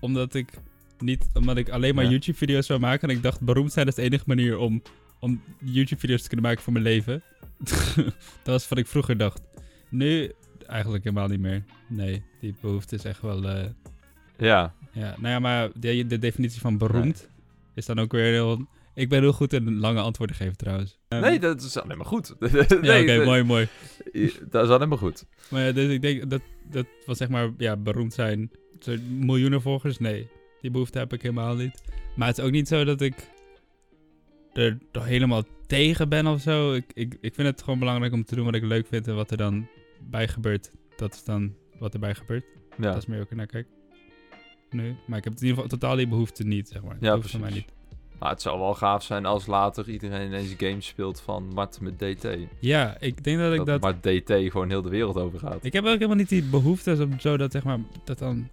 Omdat 0.00 0.34
ik 0.34 0.52
niet, 0.98 1.26
omdat 1.34 1.56
ik 1.56 1.68
alleen 1.68 1.94
maar 1.94 2.04
Ja. 2.04 2.10
YouTube-video's 2.10 2.66
zou 2.66 2.80
maken 2.80 3.08
en 3.08 3.16
ik 3.16 3.22
dacht 3.22 3.40
beroemd 3.40 3.72
zijn 3.72 3.86
is 3.86 3.94
de 3.94 4.02
enige 4.02 4.24
manier 4.26 4.58
om, 4.58 4.82
om 5.20 5.42
YouTube-video's 5.64 6.22
te 6.22 6.28
kunnen 6.28 6.46
maken 6.46 6.62
voor 6.62 6.72
mijn 6.72 6.84
leven. 6.84 7.22
dat 8.42 8.44
was 8.44 8.68
wat 8.68 8.78
ik 8.78 8.86
vroeger 8.86 9.16
dacht. 9.16 9.40
Nu 9.90 10.32
eigenlijk 10.66 11.04
helemaal 11.04 11.28
niet 11.28 11.40
meer. 11.40 11.64
Nee, 11.88 12.22
die 12.40 12.54
behoefte 12.60 12.94
is 12.94 13.04
echt 13.04 13.20
wel... 13.20 13.48
eh, 13.48 13.64
Ja. 14.38 14.74
ja, 14.92 15.14
nou 15.18 15.28
ja, 15.28 15.38
maar 15.38 15.68
de, 15.74 16.06
de 16.06 16.18
definitie 16.18 16.60
van 16.60 16.78
beroemd 16.78 17.28
is 17.74 17.86
dan 17.86 17.98
ook 17.98 18.12
weer 18.12 18.32
heel... 18.32 18.66
Ik 18.94 19.08
ben 19.08 19.20
heel 19.20 19.32
goed 19.32 19.52
in 19.52 19.78
lange 19.78 20.00
antwoorden 20.00 20.36
geven 20.36 20.56
trouwens. 20.56 20.98
Ehm, 21.08 21.20
Nee, 21.22 21.38
dat 21.38 21.62
is 21.62 21.78
alleen 21.78 21.96
maar 21.96 22.06
goed. 22.06 22.34
nee, 22.40 22.50
ja, 22.82 23.00
oké, 23.00 23.24
mooi, 23.24 23.42
mooi. 23.42 23.68
Dat 24.50 24.64
is 24.64 24.70
alleen 24.70 24.88
maar 24.88 24.98
goed. 24.98 25.24
Maar 25.50 25.62
ja, 25.62 25.72
dus 25.72 25.90
ik 25.90 26.02
denk 26.02 26.30
dat 26.30 26.40
dat 26.70 26.86
was 27.06 27.18
zeg 27.18 27.28
maar 27.28 27.50
ja, 27.58 27.76
beroemd 27.76 28.14
zijn. 28.14 28.50
Miljoenen 29.08 29.62
volgers, 29.62 29.98
nee. 29.98 30.28
Die 30.60 30.70
behoefte 30.70 30.98
heb 30.98 31.12
ik 31.12 31.22
helemaal 31.22 31.54
niet. 31.54 31.82
Maar 32.16 32.28
het 32.28 32.38
is 32.38 32.44
ook 32.44 32.50
niet 32.50 32.68
zo 32.68 32.84
dat 32.84 33.00
ik 33.00 33.14
er 34.52 34.78
toch 34.90 35.04
helemaal 35.04 35.42
tegen 35.66 36.08
ben 36.08 36.26
of 36.26 36.40
zo. 36.40 36.72
Ik, 36.72 36.84
ik, 36.94 37.16
ik 37.20 37.34
vind 37.34 37.48
het 37.48 37.62
gewoon 37.62 37.78
belangrijk 37.78 38.12
om 38.12 38.24
te 38.24 38.34
doen 38.34 38.44
wat 38.44 38.54
ik 38.54 38.62
leuk 38.62 38.86
vind 38.86 39.08
en 39.08 39.14
wat 39.14 39.30
er 39.30 39.36
dan 39.36 39.68
bij 40.10 40.28
gebeurt. 40.28 40.70
Dat 40.96 41.14
is 41.14 41.24
dan 41.24 41.54
wat 41.78 41.94
erbij 41.94 42.14
gebeurt. 42.14 42.44
Ja. 42.76 42.92
Dat 42.92 42.96
is 42.96 43.06
meer 43.06 43.20
ook 43.20 43.34
naar 43.34 43.46
kijk. 43.46 43.66
Nu. 44.70 44.96
Maar 45.06 45.18
ik 45.18 45.24
heb 45.24 45.32
in 45.32 45.40
ieder 45.40 45.54
geval 45.54 45.78
totaal 45.78 45.96
die 45.96 46.08
behoefte 46.08 46.44
niet, 46.44 46.68
zeg 46.68 46.82
maar. 46.82 46.96
Ja, 47.00 47.20
van 47.20 47.40
mij 47.40 47.50
precies. 47.50 47.54
niet. 47.54 47.78
Maar 48.18 48.30
het 48.30 48.42
zou 48.42 48.58
wel 48.58 48.74
gaaf 48.74 49.02
zijn 49.02 49.26
als 49.26 49.46
later 49.46 49.88
iedereen 49.88 50.26
ineens 50.26 50.54
games 50.56 50.86
speelt 50.86 51.20
van 51.20 51.48
Mart 51.54 51.80
met 51.80 51.98
DT. 51.98 52.28
Ja, 52.58 52.96
ik 52.98 53.24
denk 53.24 53.38
dat 53.38 53.52
ik 53.52 53.56
Dat, 53.56 53.66
dat... 53.66 53.80
Mart 53.80 54.02
DT 54.02 54.32
gewoon 54.52 54.68
heel 54.68 54.82
de 54.82 54.88
wereld 54.88 55.16
over 55.16 55.38
gaat. 55.38 55.64
Ik 55.64 55.72
heb 55.72 55.84
ook 55.84 55.94
helemaal 55.94 56.16
niet 56.16 56.28
die 56.28 56.42
behoefte 56.42 56.96
om 57.02 57.20
zo 57.20 57.36
dat, 57.36 57.52
zeg 57.52 57.64
maar, 57.64 57.78
dat 58.04 58.18
dan 58.18 58.48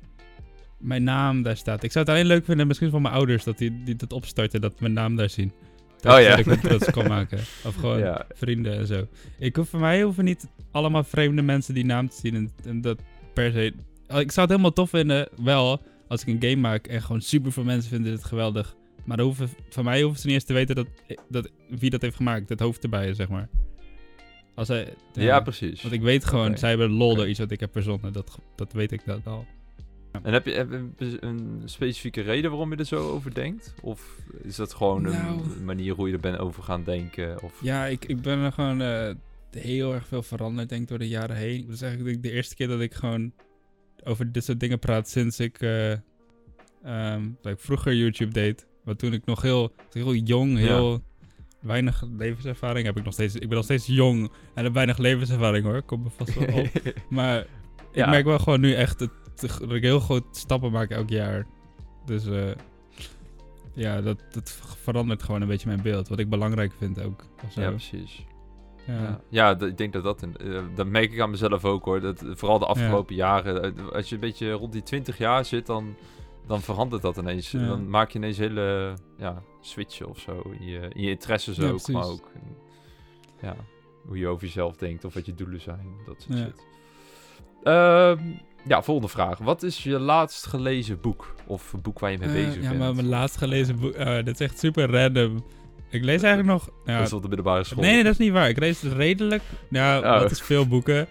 mijn 0.77 1.03
naam 1.03 1.41
daar 1.41 1.57
staat. 1.57 1.83
Ik 1.83 1.91
zou 1.91 2.05
het 2.05 2.13
alleen 2.13 2.27
leuk 2.27 2.45
vinden, 2.45 2.67
misschien 2.67 2.89
van 2.89 3.01
mijn 3.01 3.13
ouders, 3.13 3.43
dat 3.43 3.57
die, 3.57 3.83
die 3.83 3.95
dat 3.95 4.13
opstarten, 4.13 4.61
dat 4.61 4.79
mijn 4.79 4.93
naam 4.93 5.15
daar 5.15 5.29
zien. 5.29 5.51
Dat, 6.01 6.15
Oh 6.15 6.21
ja. 6.21 6.29
Dat 6.29 6.39
ik 6.39 6.45
het 6.45 6.61
trots 6.61 6.89
kan 6.91 7.07
maken. 7.07 7.37
Of 7.39 7.75
gewoon 7.79 7.99
Ja. 7.99 8.25
vrienden 8.33 8.77
en 8.77 8.87
zo. 8.87 9.07
Ik 9.39 9.55
hoef, 9.55 9.69
voor 9.69 9.79
mij 9.79 10.01
hoeven 10.01 10.25
niet 10.25 10.47
allemaal 10.71 11.03
vreemde 11.03 11.41
mensen 11.41 11.73
die 11.73 11.85
naam 11.85 12.09
te 12.09 12.15
zien 12.21 12.35
en, 12.35 12.51
en 12.65 12.81
dat 12.81 12.99
per 13.33 13.51
se... 13.51 13.73
Oh, 14.09 14.19
Ik 14.19 14.31
zou 14.31 14.41
het 14.41 14.49
helemaal 14.49 14.73
tof 14.73 14.89
vinden, 14.89 15.29
wel, 15.43 15.81
als 16.07 16.21
ik 16.21 16.27
een 16.27 16.49
game 16.49 16.61
maak 16.61 16.87
en 16.87 17.01
gewoon 17.01 17.21
super 17.21 17.51
veel 17.51 17.63
mensen 17.63 17.89
vinden 17.89 18.11
dit 18.11 18.23
geweldig. 18.23 18.75
Maar 19.05 19.19
hoeven, 19.19 19.49
van 19.69 19.83
mij 19.83 20.01
hoeven 20.01 20.19
ze 20.21 20.25
niet 20.27 20.35
eens 20.35 20.45
te 20.45 20.53
weten 20.53 20.75
dat, 20.75 20.87
dat, 21.29 21.49
wie 21.69 21.89
dat 21.89 22.01
heeft 22.01 22.15
gemaakt. 22.15 22.49
Het 22.49 22.59
hoofd 22.59 22.83
erbij, 22.83 23.13
zeg 23.13 23.29
maar. 23.29 23.49
Als 24.55 24.67
hij, 24.67 24.93
Ja, 25.13 25.39
precies. 25.39 25.81
want 25.81 25.93
ik 25.93 26.01
weet 26.01 26.25
gewoon, 26.25 26.57
zij 26.57 26.69
hebben 26.69 26.91
lol 26.91 27.15
door 27.15 27.27
iets 27.27 27.39
wat 27.39 27.51
ik 27.51 27.59
heb 27.59 27.71
verzonnen. 27.71 28.13
Dat, 28.13 28.37
dat 28.55 28.73
weet 28.73 28.91
ik 28.91 29.01
dat 29.05 29.19
al. 29.27 29.45
En 30.23 30.33
heb 30.33 30.45
je, 30.45 30.51
heb 30.51 30.69
je 30.97 31.17
een, 31.19 31.61
specifieke 31.65 32.21
reden 32.21 32.49
waarom 32.49 32.71
je 32.71 32.77
er 32.77 32.85
zo 32.85 33.09
over 33.09 33.33
denkt? 33.33 33.73
Of 33.81 34.17
is 34.41 34.55
dat 34.55 34.73
gewoon 34.73 35.05
een 35.05 35.11
Nou. 35.11 35.41
manier 35.63 35.93
hoe 35.93 36.07
je 36.07 36.13
er 36.13 36.19
bent 36.19 36.37
over 36.37 36.63
gaan 36.63 36.83
denken? 36.83 37.41
Of... 37.43 37.59
Ja, 37.61 37.85
ik, 37.85 38.05
ik 38.05 38.21
ben 38.21 38.39
er 38.39 38.51
gewoon 38.51 38.81
eh, 38.81 39.13
heel 39.51 39.93
erg 39.93 40.07
veel 40.07 40.23
veranderd, 40.23 40.69
denk 40.69 40.81
ik, 40.81 40.87
door 40.87 40.97
de 40.99 41.07
jaren 41.07 41.35
heen. 41.35 41.65
Dat 41.65 41.75
is 41.75 41.81
eigenlijk 41.81 42.23
de 42.23 42.31
eerste 42.31 42.55
keer 42.55 42.67
dat 42.67 42.79
ik 42.81 42.93
gewoon 42.93 43.31
over 44.03 44.31
dit 44.31 44.43
soort 44.43 44.59
dingen 44.59 44.79
praat 44.79 45.09
sinds 45.09 45.39
ik, 45.39 45.59
eh, 45.61 45.91
ehm, 46.83 47.21
dat 47.41 47.51
ik 47.53 47.59
vroeger 47.59 47.95
YouTube 47.95 48.31
deed. 48.33 48.67
Maar 48.83 48.95
toen 48.95 49.13
ik 49.13 49.25
nog 49.25 49.41
heel, 49.41 49.71
heel 49.91 50.13
jong, 50.13 50.51
Ja. 50.59 50.65
heel 50.65 51.03
weinig 51.61 52.03
levenservaring. 52.17 52.85
Heb 52.85 52.97
ik, 52.97 53.03
nog 53.03 53.13
steeds, 53.13 53.35
ik 53.35 53.47
ben 53.47 53.55
nog 53.55 53.63
steeds 53.63 53.85
jong 53.85 54.31
en 54.53 54.63
heb 54.63 54.73
weinig 54.73 54.97
levenservaring 54.97 55.65
hoor. 55.65 55.81
Kom 55.81 56.01
me 56.03 56.09
vast 56.09 56.33
wel 56.33 56.59
op. 56.59 56.93
Maar 57.09 57.45
ik 57.91 58.05
merk 58.05 58.25
wel 58.25 58.39
gewoon 58.39 58.59
nu 58.59 58.73
echt 58.73 59.01
ik 59.01 59.09
heel 59.67 59.99
groot 59.99 60.25
stappen 60.31 60.71
maak 60.71 60.89
elk 60.89 61.09
jaar. 61.09 61.45
Dus 62.05 62.25
eh, 62.25 62.49
ja, 63.73 64.01
dat, 64.01 64.17
dat 64.31 64.51
verandert 64.77 65.23
gewoon 65.23 65.41
een 65.41 65.47
beetje 65.47 65.67
mijn 65.67 65.81
beeld. 65.81 66.07
Wat 66.07 66.19
ik 66.19 66.29
belangrijk 66.29 66.73
vind 66.77 67.01
ook. 67.01 67.23
ja, 67.55 67.69
precies. 67.69 68.25
Ja. 68.87 69.21
Ja, 69.29 69.59
ik 69.59 69.77
denk 69.77 69.93
dat 69.93 70.03
dat... 70.03 70.23
eh, 70.23 70.61
dat 70.75 70.87
merk 70.87 71.11
ik 71.11 71.19
aan 71.19 71.29
mezelf 71.29 71.65
ook 71.65 71.85
hoor. 71.85 72.01
Dat, 72.01 72.23
vooral 72.27 72.59
de 72.59 72.65
afgelopen 72.65 73.15
jaren. 73.15 73.63
eh, 73.77 73.87
Als 73.87 74.09
je 74.09 74.15
een 74.15 74.21
beetje 74.21 74.51
rond 74.51 74.71
die 74.71 74.83
20 74.83 75.17
jaar 75.17 75.45
zit, 75.45 75.65
dan, 75.65 75.95
dan 76.45 76.61
verandert 76.61 77.01
dat 77.01 77.17
ineens. 77.17 77.51
Ja. 77.51 77.67
Dan 77.67 77.89
maak 77.89 78.09
je 78.11 78.17
ineens 78.17 78.37
hele 78.37 78.93
ja, 79.17 79.41
switchen 79.61 80.09
of 80.09 80.19
zo. 80.19 80.41
In 80.59 80.65
je, 80.65 80.79
in 80.93 81.01
je 81.01 81.09
interesses 81.09 81.57
Ja, 81.57 81.69
ook, 81.69 81.87
maar 81.87 82.05
ook... 82.05 82.29
ja, 83.41 83.55
hoe 84.05 84.17
je 84.17 84.27
over 84.27 84.45
jezelf 84.45 84.75
denkt 84.77 85.05
of 85.05 85.13
wat 85.13 85.25
je 85.25 85.33
doelen 85.33 85.61
zijn. 85.61 85.87
Dat 86.05 86.21
soort 86.21 86.37
shit. 86.37 86.65
Ehm, 87.63 88.19
ja, 88.67 88.81
volgende 88.81 89.09
vraag. 89.11 89.37
Wat 89.37 89.63
is 89.63 89.83
je 89.83 89.99
laatst 89.99 90.45
gelezen 90.45 91.01
boek? 91.01 91.35
Of 91.45 91.73
boek 91.81 91.99
waar 91.99 92.11
je 92.11 92.17
mee 92.17 92.27
Eh, 92.27 92.33
bezig 92.33 92.61
ja, 92.61 92.67
bent? 92.67 92.79
maar 92.79 92.95
mijn 92.95 93.07
laatst 93.07 93.37
gelezen 93.37 93.79
boek... 93.79 93.93
eh, 93.93 94.15
dit 94.15 94.39
is 94.39 94.47
echt 94.47 94.59
super 94.59 94.89
random. 94.91 95.45
Ik 95.89 96.03
lees 96.03 96.21
eigenlijk 96.21 96.59
nog... 96.59 96.69
Ja, 96.85 96.97
Dat 96.97 97.07
is 97.07 97.13
op 97.13 97.21
de 97.21 97.27
middelbare 97.27 97.63
school. 97.63 97.83
nee, 97.83 97.93
nee, 97.93 98.03
dat 98.03 98.11
is 98.11 98.17
niet 98.17 98.31
waar. 98.31 98.49
Ik 98.49 98.59
lees 98.59 98.81
het 98.81 98.93
redelijk... 98.93 99.43
Ja, 99.69 99.97
Oh. 99.97 100.19
dat 100.19 100.31
is 100.31 100.41
veel 100.41 100.67
boeken. 100.67 101.07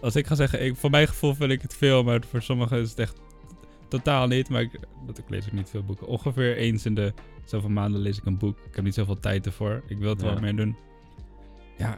Als 0.00 0.16
ik 0.16 0.26
ga 0.26 0.34
zeggen, 0.34 0.64
ik, 0.64 0.76
voor 0.76 0.90
mijn 0.90 1.08
gevoel 1.08 1.34
vind 1.34 1.50
ik 1.50 1.62
het 1.62 1.74
veel, 1.76 2.02
maar 2.02 2.20
voor 2.30 2.42
sommigen 2.42 2.80
is 2.80 2.90
het 2.90 2.98
echt 2.98 3.20
totaal 3.88 4.26
niet. 4.26 4.48
Maar 4.48 4.60
ik, 4.60 4.78
dat, 5.06 5.18
ik 5.18 5.24
lees 5.28 5.44
ook 5.46 5.52
niet 5.52 5.70
veel 5.70 5.82
boeken. 5.82 6.06
Ongeveer 6.06 6.56
eens 6.56 6.86
in 6.86 6.94
de 6.94 7.12
zoveel 7.44 7.70
maanden 7.70 8.00
lees 8.00 8.16
ik 8.18 8.24
een 8.24 8.38
boek. 8.38 8.58
Ik 8.68 8.74
heb 8.74 8.84
niet 8.84 8.94
zoveel 8.94 9.20
tijd 9.20 9.46
ervoor. 9.46 9.82
Ik 9.88 9.98
wil 9.98 10.08
het 10.10 10.20
Ja. 10.20 10.26
wel 10.26 10.40
mee 10.40 10.54
doen. 10.54 10.76
Ja, 11.78 11.96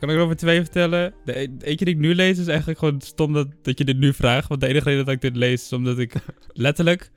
kan 0.00 0.10
ik 0.10 0.16
er 0.16 0.22
over 0.22 0.36
twee 0.36 0.60
vertellen? 0.60 1.14
De, 1.24 1.38
e- 1.40 1.46
de 1.58 1.66
eentje 1.66 1.84
die 1.84 1.94
ik 1.94 2.00
nu 2.00 2.14
lees 2.14 2.38
is 2.38 2.46
eigenlijk 2.46 2.78
gewoon 2.78 3.00
stom 3.00 3.32
dat, 3.32 3.48
dat 3.62 3.78
je 3.78 3.84
dit 3.84 3.98
nu 3.98 4.12
vraagt. 4.14 4.48
Want 4.48 4.60
de 4.60 4.66
enige 4.66 4.88
reden 4.88 5.04
dat 5.04 5.14
ik 5.14 5.20
dit 5.20 5.36
lees 5.36 5.62
is 5.64 5.72
omdat 5.72 5.98
ik 5.98 6.14
letterlijk... 6.52 7.10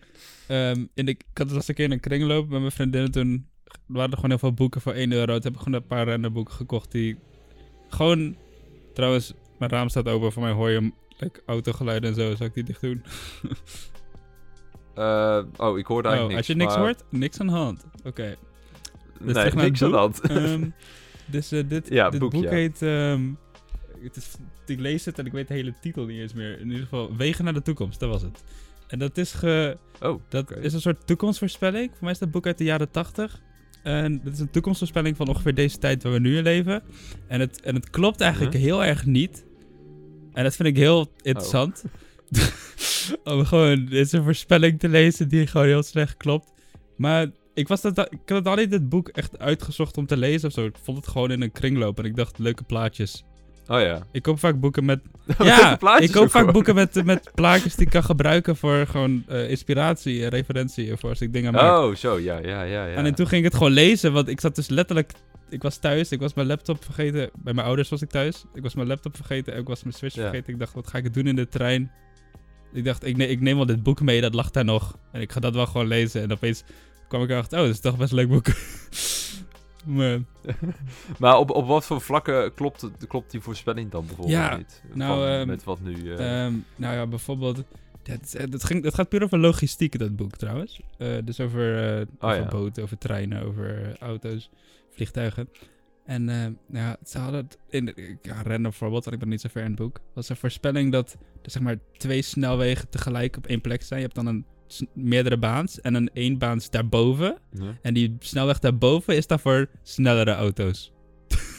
ehm, 0.48 0.86
in 0.94 1.06
de, 1.06 1.12
ik 1.12 1.22
had 1.34 1.48
het 1.48 1.56
als 1.56 1.68
een 1.68 1.76
keer 1.76 1.86
in 1.86 1.92
een 1.92 2.00
kringloop 2.00 2.50
met 2.50 2.60
mijn 2.60 2.72
vriendinnen 2.72 3.12
toen... 3.12 3.48
waren 3.88 4.10
er 4.10 4.16
gewoon 4.16 4.30
heel 4.30 4.40
veel 4.40 4.54
boeken 4.54 4.82
voor 4.82 4.94
1 4.94 5.12
euro. 5.12 5.34
Toen 5.34 5.44
heb 5.44 5.54
ik 5.54 5.60
gewoon 5.60 5.74
een 5.74 5.88
paar 5.88 6.08
random 6.08 6.34
boeken 6.34 6.54
gekocht 6.54 6.92
die... 6.92 7.18
Gewoon... 7.90 8.36
Trouwens, 8.94 9.34
mijn 9.60 9.72
raam 9.72 9.90
staat 9.90 10.08
open. 10.08 10.32
Voor 10.32 10.44
mij 10.44 10.52
hoor 10.52 10.70
je 10.70 10.92
like, 11.18 11.42
autogeluiden 11.46 12.10
en 12.10 12.16
zo. 12.16 12.36
Zal 12.36 12.46
ik 12.46 12.54
die 12.54 12.64
dicht 12.64 12.82
doen? 12.82 13.04
Eh, 14.96 15.40
oh, 15.58 15.78
ik 15.78 15.86
hoorde 15.86 16.08
Oh, 16.10 16.14
eigenlijk 16.14 16.28
niks. 16.28 16.36
als 16.38 16.48
je 16.48 16.56
niks 16.56 16.74
maar- 16.74 16.84
hoort, 16.84 17.04
niks 17.10 17.40
aan 17.40 17.48
de 17.48 17.54
hand. 17.54 17.86
Oké. 18.04 18.36
Nee, 19.20 19.34
terug 19.34 19.54
naar 19.56 19.64
niks 19.66 19.82
aan 19.82 19.92
de 19.92 19.98
hand. 19.98 20.22
Ehm, 20.22 20.70
dus 21.26 21.52
eh, 21.52 21.64
dit, 21.68 21.88
Ja, 21.90 22.10
dit 22.10 22.20
boek, 22.20 22.32
boek 22.32 22.44
ja. 22.44 22.50
heet... 22.50 22.82
ehm, 22.82 23.22
het 24.04 24.16
is, 24.16 24.36
ik 24.66 24.80
lees 24.80 25.06
het 25.06 25.20
en 25.20 25.26
ik 25.26 25.32
weet 25.32 25.48
de 25.48 25.54
hele 25.54 25.74
titel 25.82 26.06
niet 26.06 26.20
eens 26.20 26.34
meer. 26.34 26.60
In 26.60 26.66
ieder 26.68 26.84
geval, 26.84 27.16
Wegen 27.16 27.44
naar 27.44 27.54
de 27.54 27.62
toekomst, 27.62 28.00
dat 28.00 28.10
was 28.10 28.22
het. 28.22 28.44
En 28.88 29.00
dat 29.00 29.18
is 29.18 29.32
ge... 29.34 29.78
Oh, 30.02 30.22
Dat 30.30 30.52
is 30.58 30.74
een 30.74 30.82
soort 30.82 31.08
toekomstvoorspelling. 31.08 31.90
Voor 31.90 32.04
mij 32.04 32.12
is 32.12 32.20
dat 32.20 32.32
boek 32.32 32.46
uit 32.46 32.58
de 32.58 32.64
jaren 32.64 32.92
80. 32.92 33.42
En 33.84 34.22
dat 34.24 34.34
is 34.34 34.40
een 34.40 34.50
toekomstvoorspelling 34.50 35.16
van 35.18 35.28
ongeveer 35.28 35.54
deze 35.56 35.78
tijd 35.78 36.04
waar 36.04 36.12
we 36.12 36.20
nu 36.20 36.38
in 36.38 36.44
leven. 36.44 36.84
En 37.28 37.40
het, 37.40 37.62
en 37.62 37.76
het 37.76 37.90
klopt 37.90 38.22
eigenlijk 38.22 38.54
Huh? 38.54 38.62
heel 38.64 38.84
erg 38.84 39.06
niet. 39.06 39.46
En 40.34 40.44
dat 40.44 40.56
vind 40.56 40.68
ik 40.68 40.78
heel 40.78 41.12
interessant. 41.22 41.84
Om 43.24 43.46
gewoon 43.46 43.86
deze 43.86 44.24
voorspelling 44.24 44.80
te 44.80 44.90
lezen 44.90 45.28
die 45.30 45.48
gewoon 45.48 45.68
heel 45.68 45.84
slecht 45.84 46.18
klopt. 46.18 46.52
Maar 46.98 47.28
ik, 47.54 47.68
was 47.68 47.82
dat, 47.82 48.12
ik 48.12 48.20
had 48.26 48.48
al 48.48 48.56
niet 48.56 48.72
dit 48.72 48.90
boek 48.90 49.08
echt 49.10 49.40
uitgezocht 49.40 49.98
om 49.98 50.06
te 50.06 50.18
lezen 50.18 50.48
of 50.48 50.54
zo. 50.54 50.66
Ik 50.66 50.76
vond 50.84 50.98
het 50.98 51.08
gewoon 51.08 51.32
in 51.32 51.42
een 51.42 51.52
kringloop 51.52 52.00
en 52.00 52.06
ik 52.06 52.16
dacht, 52.16 52.40
leuke 52.40 52.64
plaatjes. 52.64 53.24
Oh 53.68 53.80
ja. 53.82 54.02
Ik 54.12 54.22
koop 54.22 54.40
vaak 54.40 54.60
boeken 54.60 54.86
met 54.86 55.00
ja, 55.38 55.80
ik 56.00 56.12
koop 56.12 56.24
vaak 56.24 56.32
gewoon. 56.32 56.54
boeken 56.54 56.76
met, 56.76 57.06
met 57.06 57.32
plaatjes 57.36 57.76
die 57.76 57.86
ik 57.86 57.92
kan 57.92 58.04
gebruiken 58.04 58.56
voor 58.56 58.88
gewoon 58.88 59.24
eh, 59.28 59.50
inspiratie 59.50 60.24
en 60.24 60.30
referentie. 60.30 60.96
Voor 60.98 61.10
als 61.10 61.22
ik 61.22 61.34
dingen 61.34 61.54
maak. 61.54 61.78
Oh, 61.84 61.96
zo, 61.96 62.20
ja, 62.20 62.38
ja, 62.40 62.64
ja. 62.64 62.86
ja. 62.86 62.96
En 62.96 63.06
en 63.06 63.16
toen 63.16 63.28
ging 63.28 63.40
ik 63.40 63.48
het 63.52 63.58
gewoon 63.58 63.74
lezen, 63.74 64.14
want 64.14 64.28
ik 64.28 64.40
zat 64.40 64.56
dus 64.56 64.68
letterlijk... 64.70 65.12
Ik 65.50 65.62
was 65.62 65.78
thuis, 65.78 66.12
ik 66.12 66.20
was 66.20 66.34
mijn 66.34 66.48
laptop 66.48 66.84
vergeten. 66.84 67.30
Bij 67.44 67.54
mijn 67.54 67.68
ouders 67.68 67.90
was 67.90 68.02
ik 68.02 68.10
thuis. 68.10 68.46
Ik 68.54 68.62
was 68.64 68.74
mijn 68.76 68.88
laptop 68.88 69.16
vergeten 69.16 69.54
en 69.54 69.60
ik 69.60 69.68
was 69.68 69.84
mijn 69.84 69.96
Switch 69.96 70.16
Ja. 70.16 70.22
vergeten. 70.22 70.54
Ik 70.54 70.60
dacht, 70.60 70.74
wat 70.74 70.88
ga 70.88 70.98
ik 70.98 71.14
doen 71.14 71.28
in 71.28 71.36
de 71.36 71.48
trein? 71.48 71.92
Ik 72.74 72.86
dacht, 72.86 73.06
ik, 73.06 73.18
ne 73.18 73.28
ik 73.28 73.42
neem 73.42 73.56
wel 73.56 73.66
dit 73.66 73.84
boek 73.84 74.02
mee, 74.02 74.22
dat 74.22 74.34
lag 74.34 74.52
daar 74.52 74.66
nog. 74.66 74.98
En 75.12 75.22
ik 75.22 75.32
ga 75.32 75.40
dat 75.40 75.54
wel 75.54 75.66
gewoon 75.66 75.88
lezen. 75.88 76.22
En 76.22 76.32
opeens 76.32 76.64
kwam 77.14 77.24
ik 77.26 77.30
erachter, 77.32 77.58
oh, 77.60 77.66
dat 77.66 77.74
is 77.74 77.80
toch 77.80 77.98
best 77.98 78.12
een 78.12 78.18
leuk 78.18 78.28
boek. 78.30 78.46
maar, 79.98 80.20
Maar 81.20 81.38
op, 81.38 81.50
op 81.50 81.68
wat 81.68 81.86
voor 81.86 82.02
vlakken 82.02 82.54
klopt, 82.54 82.90
klopt 83.08 83.32
die 83.32 83.42
voorspelling 83.42 83.92
dan 83.92 84.06
bijvoorbeeld 84.06 84.38
Ja, 84.38 84.58
niet? 84.58 84.84
nou, 84.94 85.20
Van, 85.20 85.28
ehm, 85.30 85.48
met 85.48 85.64
wat 85.64 85.82
nu... 85.82 86.14
eh, 86.14 86.46
Ehm, 86.46 86.54
nou 86.76 86.96
ja, 86.96 87.08
bijvoorbeeld. 87.08 87.64
Is- 88.22 88.34
het, 88.38 88.64
ging, 88.64 88.84
het 88.84 88.94
gaat 88.94 89.10
puur 89.10 89.24
over 89.24 89.40
logistiek, 89.40 90.00
dat 90.00 90.16
boek 90.16 90.36
trouwens. 90.36 90.82
Eh, 90.98 91.08
dus 91.24 91.40
over, 91.40 91.98
eh, 92.00 92.06
over 92.20 92.36
ja. 92.42 92.48
boten, 92.48 92.84
over 92.84 92.98
treinen, 92.98 93.44
over 93.44 93.84
eh, 93.86 93.96
auto's, 93.96 94.50
vliegtuigen. 94.90 95.50
En 96.06 96.30
eh, 96.30 96.36
nou 96.36 96.56
ja, 96.86 96.98
ze 97.06 97.18
hadden 97.18 97.42
het 97.44 97.58
in 97.70 97.86
de, 97.86 98.18
ja, 98.22 98.38
een 98.38 98.44
random 98.52 98.74
voorbeeld, 98.74 99.04
want 99.04 99.16
ik 99.16 99.22
ben 99.22 99.30
niet 99.32 99.42
zo 99.42 99.50
ver 99.52 99.62
in 99.64 99.68
het 99.72 99.80
boek. 99.80 100.00
was 100.14 100.30
een 100.30 100.36
voorspelling 100.36 100.92
dat 100.92 101.18
er 101.42 101.52
zeg 101.52 101.62
maar 101.62 101.78
twee 101.98 102.22
snelwegen 102.22 102.90
tegelijk 102.90 103.38
op 103.38 103.48
één 103.48 103.62
plek 103.62 103.82
zijn. 103.82 104.00
Je 104.00 104.06
hebt 104.06 104.18
dan 104.18 104.28
een 104.28 104.46
meerdere 104.94 105.38
baans 105.38 105.82
en 105.82 105.94
een 105.96 106.10
éénbaans 106.14 106.70
daarboven. 106.70 107.38
ja. 107.52 107.78
En 107.82 107.94
die 107.94 108.16
snelweg 108.20 108.60
daarboven 108.60 109.16
is 109.16 109.28
dan 109.28 109.40
voor 109.40 109.70
snellere 109.84 110.32
auto's. 110.34 110.92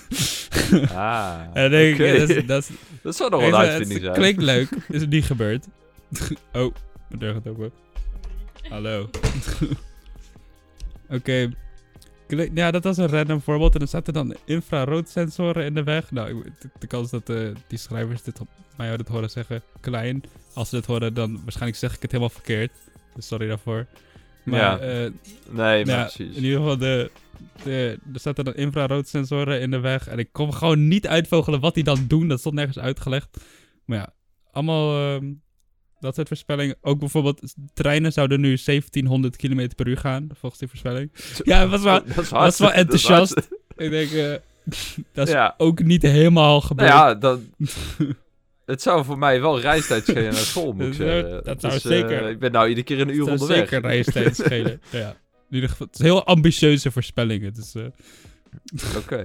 Ah, 0.94 1.40
en 1.52 1.70
denk 1.70 1.98
ik, 1.98 2.18
dat, 2.18 2.28
is, 2.28 2.46
dat, 2.46 2.62
is, 2.62 2.70
Dat 3.02 3.16
zou 3.16 3.30
nog 3.30 3.40
wel 3.40 3.56
uitvinding 3.56 4.00
zijn. 4.00 4.12
klinkt 4.14 4.42
leuk. 4.42 4.68
Is 4.88 5.00
het 5.00 5.10
niet 5.10 5.24
gebeurd? 5.24 5.66
oh, 6.52 6.74
mijn 7.08 7.18
deur 7.18 7.32
gaat 7.32 7.48
open. 7.48 7.72
Hallo. 8.68 9.10
Oké. 11.08 11.50
Ja, 12.54 12.70
dat 12.70 12.84
was 12.84 12.96
een 12.96 13.08
random 13.08 13.40
voorbeeld. 13.40 13.74
En 13.74 13.80
er 13.80 13.88
zaten 13.88 14.12
dan 14.12 14.36
infraroodsensoren 14.44 15.64
in 15.64 15.74
de 15.74 15.82
weg. 15.82 16.10
Nou, 16.10 16.44
de 16.78 16.86
kans 16.86 17.10
dat 17.10 17.28
eh, 17.28 17.48
die 17.66 17.78
schrijvers 17.78 18.22
dit 18.22 18.40
op 18.40 18.48
mij 18.76 18.88
hadden 18.88 19.06
horen 19.10 19.30
zeggen, 19.30 19.62
klein. 19.80 20.22
Als 20.54 20.68
ze 20.68 20.74
dit 20.76 20.86
horen, 20.86 21.14
dan 21.14 21.40
waarschijnlijk 21.42 21.78
zeg 21.78 21.94
ik 21.94 22.02
het 22.02 22.10
helemaal 22.10 22.34
verkeerd. 22.34 22.72
Sorry 23.18 23.48
daarvoor. 23.48 23.86
Maar 24.44 24.60
Ja, 24.60 24.78
eh, 24.78 25.10
Nee, 25.50 25.84
maar 25.84 25.94
ja, 25.94 26.02
precies. 26.02 26.36
in 26.36 26.42
ieder 26.44 26.58
geval, 26.58 26.76
de, 26.78 27.10
de, 27.62 27.98
er 28.14 28.20
zaten 28.20 28.44
dan 28.44 28.54
infraroodsensoren 28.54 29.60
in 29.60 29.70
de 29.70 29.80
weg. 29.80 30.08
En 30.08 30.18
ik 30.18 30.28
kon 30.32 30.54
gewoon 30.54 30.88
niet 30.88 31.06
uitvogelen 31.06 31.60
wat 31.60 31.74
die 31.74 31.84
dan 31.84 32.04
doen. 32.08 32.28
Dat 32.28 32.38
stond 32.40 32.54
nergens 32.54 32.78
uitgelegd. 32.78 33.36
Maar 33.84 33.98
ja, 33.98 34.12
allemaal 34.52 34.98
ehm, 35.14 35.32
dat 36.00 36.14
soort 36.14 36.28
voorspellingen. 36.28 36.76
Ook 36.80 36.98
bijvoorbeeld, 36.98 37.54
treinen 37.74 38.12
zouden 38.12 38.40
nu 38.40 38.56
1700 38.64 39.36
km 39.36 39.68
per 39.76 39.88
uur 39.88 39.98
gaan, 39.98 40.28
volgens 40.38 40.60
die 40.60 40.68
voorspelling. 40.68 41.10
Ja, 41.44 41.66
was 41.68 41.82
wel, 41.82 42.04
Dat 42.06 42.18
is, 42.24 42.30
was 42.30 42.58
wel. 42.58 42.68
Dat 42.68 42.76
is 42.76 42.80
enthousiast. 42.80 43.48
ik 43.76 43.90
denk, 43.90 44.10
eh, 44.10 44.34
dat 45.14 45.26
is 45.26 45.32
Ja. 45.34 45.54
ook 45.58 45.82
niet 45.82 46.02
helemaal 46.02 46.48
Nou 46.50 46.62
gebeurd. 46.62 46.90
ja, 46.90 47.14
dan... 47.14 47.42
Het 48.66 48.82
zou 48.82 49.04
voor 49.04 49.18
mij 49.18 49.40
wel 49.40 49.60
reistijd 49.60 50.04
schelen 50.04 50.22
naar 50.22 50.32
school, 50.34 50.72
moet 50.72 50.82
ik 50.82 50.86
Dat 50.86 50.96
zeggen. 50.96 51.44
dat 51.44 51.60
zou 51.60 51.72
Dus, 51.72 51.82
zeker. 51.82 52.22
eh, 52.24 52.30
ik 52.30 52.38
ben 52.38 52.52
nou 52.52 52.68
iedere 52.68 52.86
keer 52.86 53.00
een 53.00 53.14
uur 53.14 53.30
onderweg. 53.30 53.56
zeker 53.58 53.80
reistijd 53.80 54.36
schelen. 54.44 54.80
ja. 54.90 55.08
In 55.50 55.54
ieder 55.60 55.68
geval, 55.70 55.86
het 55.86 55.96
is 55.98 56.02
heel 56.04 56.24
ambitieuze 56.24 56.90
voorspellingen. 56.90 57.52
Dus, 57.54 57.74
eh, 57.74 57.84
Oké. 58.96 59.22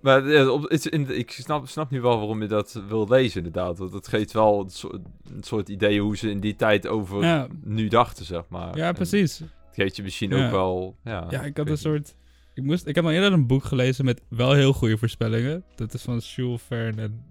Maar 0.00 0.28
ja, 0.30 0.48
op, 0.50 0.66
in, 0.68 1.18
ik 1.18 1.30
snap, 1.30 1.68
snap 1.68 1.90
nu 1.90 2.00
wel 2.00 2.16
waarom 2.18 2.42
je 2.42 2.48
dat 2.48 2.82
wil 2.88 3.06
lezen, 3.08 3.36
inderdaad. 3.44 3.78
Want 3.78 3.92
het 3.92 4.08
geeft 4.08 4.32
wel 4.32 4.60
een 4.60 4.70
soort, 4.70 5.00
een 5.36 5.42
soort 5.42 5.68
idee 5.68 6.00
hoe 6.00 6.16
ze 6.16 6.30
in 6.30 6.40
die 6.40 6.56
tijd 6.56 6.86
over 6.86 7.22
Ja. 7.22 7.46
nu 7.64 7.88
dachten, 7.88 8.24
zeg 8.24 8.42
maar. 8.48 8.76
ja, 8.76 8.88
En 8.88 8.94
precies. 8.94 9.38
Het 9.38 9.74
geeft 9.74 9.96
je 9.96 10.02
misschien 10.02 10.30
Ja. 10.30 10.44
ook 10.44 10.50
wel... 10.50 10.96
Ja, 11.04 11.26
Ja, 11.30 11.42
ik 11.42 11.56
had 11.56 11.68
een 11.68 11.78
soort. 11.78 12.14
Ik, 12.54 12.62
moest, 12.64 12.86
ik 12.86 12.94
heb 12.94 13.04
al 13.04 13.10
eerder 13.10 13.32
een 13.32 13.46
boek 13.46 13.64
gelezen 13.64 14.04
met 14.04 14.22
wel 14.28 14.52
heel 14.52 14.72
goede 14.72 14.98
voorspellingen. 14.98 15.64
Dat 15.76 15.94
is 15.94 16.02
van 16.02 16.18
Jules 16.18 16.62
Verne 16.62 17.02
en 17.02 17.27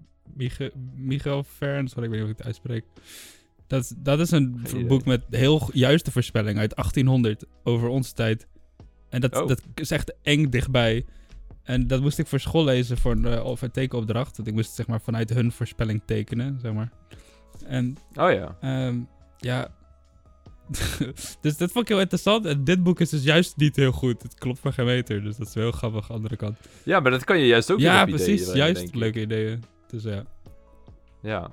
Michael 0.94 1.44
Verne. 1.44 1.88
Sorry, 1.88 2.04
ik 2.04 2.10
weet 2.10 2.20
niet 2.20 2.22
of 2.22 2.30
ik 2.30 2.36
het 2.36 2.46
uitspreek. 2.46 2.84
Dat, 3.66 3.82
is- 3.82 3.94
dat 3.96 4.20
is 4.20 4.30
een 4.30 4.66
boek 4.88 5.04
met 5.04 5.22
heel 5.30 5.70
juiste 5.72 6.10
voorspellingen 6.10 6.60
uit 6.60 6.74
1800 6.76 7.44
over 7.64 7.88
onze 7.88 8.12
tijd. 8.12 8.46
En 9.08 9.20
dat, 9.20 9.36
Oh. 9.40 9.48
dat 9.48 9.62
is 9.74 9.90
echt 9.90 10.14
eng 10.22 10.48
dichtbij. 10.48 11.04
En 11.62 11.86
dat 11.86 12.00
moest 12.00 12.18
ik 12.18 12.26
voor 12.26 12.40
school 12.40 12.64
lezen 12.64 12.98
voor 12.98 13.12
een, 13.12 13.24
eh, 13.26 13.44
of 13.44 13.62
een 13.62 13.70
tekenopdracht. 13.70 14.36
Want 14.36 14.48
ik 14.48 14.54
moest 14.54 14.74
zeg 14.74 14.86
maar 14.86 15.00
vanuit 15.00 15.30
hun 15.30 15.52
voorspelling 15.52 16.02
tekenen, 16.06 16.58
zeg 16.62 16.72
maar. 16.72 16.92
En 17.66 17.96
Oh 18.14 18.32
ja. 18.32 18.56
Ehm, 18.60 18.98
ja. 19.38 19.68
dus 21.40 21.56
dat 21.56 21.72
vond 21.72 21.84
ik 21.84 21.88
heel 21.88 22.00
interessant. 22.00 22.46
En 22.46 22.64
dit 22.64 22.82
boek 22.82 23.00
is 23.00 23.08
dus 23.10 23.22
juist 23.22 23.56
niet 23.56 23.76
heel 23.76 23.92
goed. 23.92 24.22
Het 24.22 24.34
klopt 24.34 24.58
voor 24.58 24.72
geen 24.72 24.84
meter. 24.86 25.22
Dus 25.22 25.36
dat 25.36 25.46
is 25.48 25.54
wel 25.54 25.62
heel 25.64 25.72
grappig 25.72 26.00
aan 26.02 26.06
de 26.08 26.14
andere 26.14 26.36
kant. 26.36 26.56
Ja, 26.82 27.00
maar 27.00 27.10
dat 27.10 27.24
kan 27.24 27.38
je 27.38 27.46
juist 27.46 27.70
ook 27.70 27.78
ja, 27.80 28.02
ideeën 28.02 28.16
precies. 28.16 28.52
Juist 28.52 28.94
leuke 28.94 29.20
ideeën. 29.20 29.62
Dus 29.88 30.02
ja. 30.02 30.24
Ja. 31.22 31.50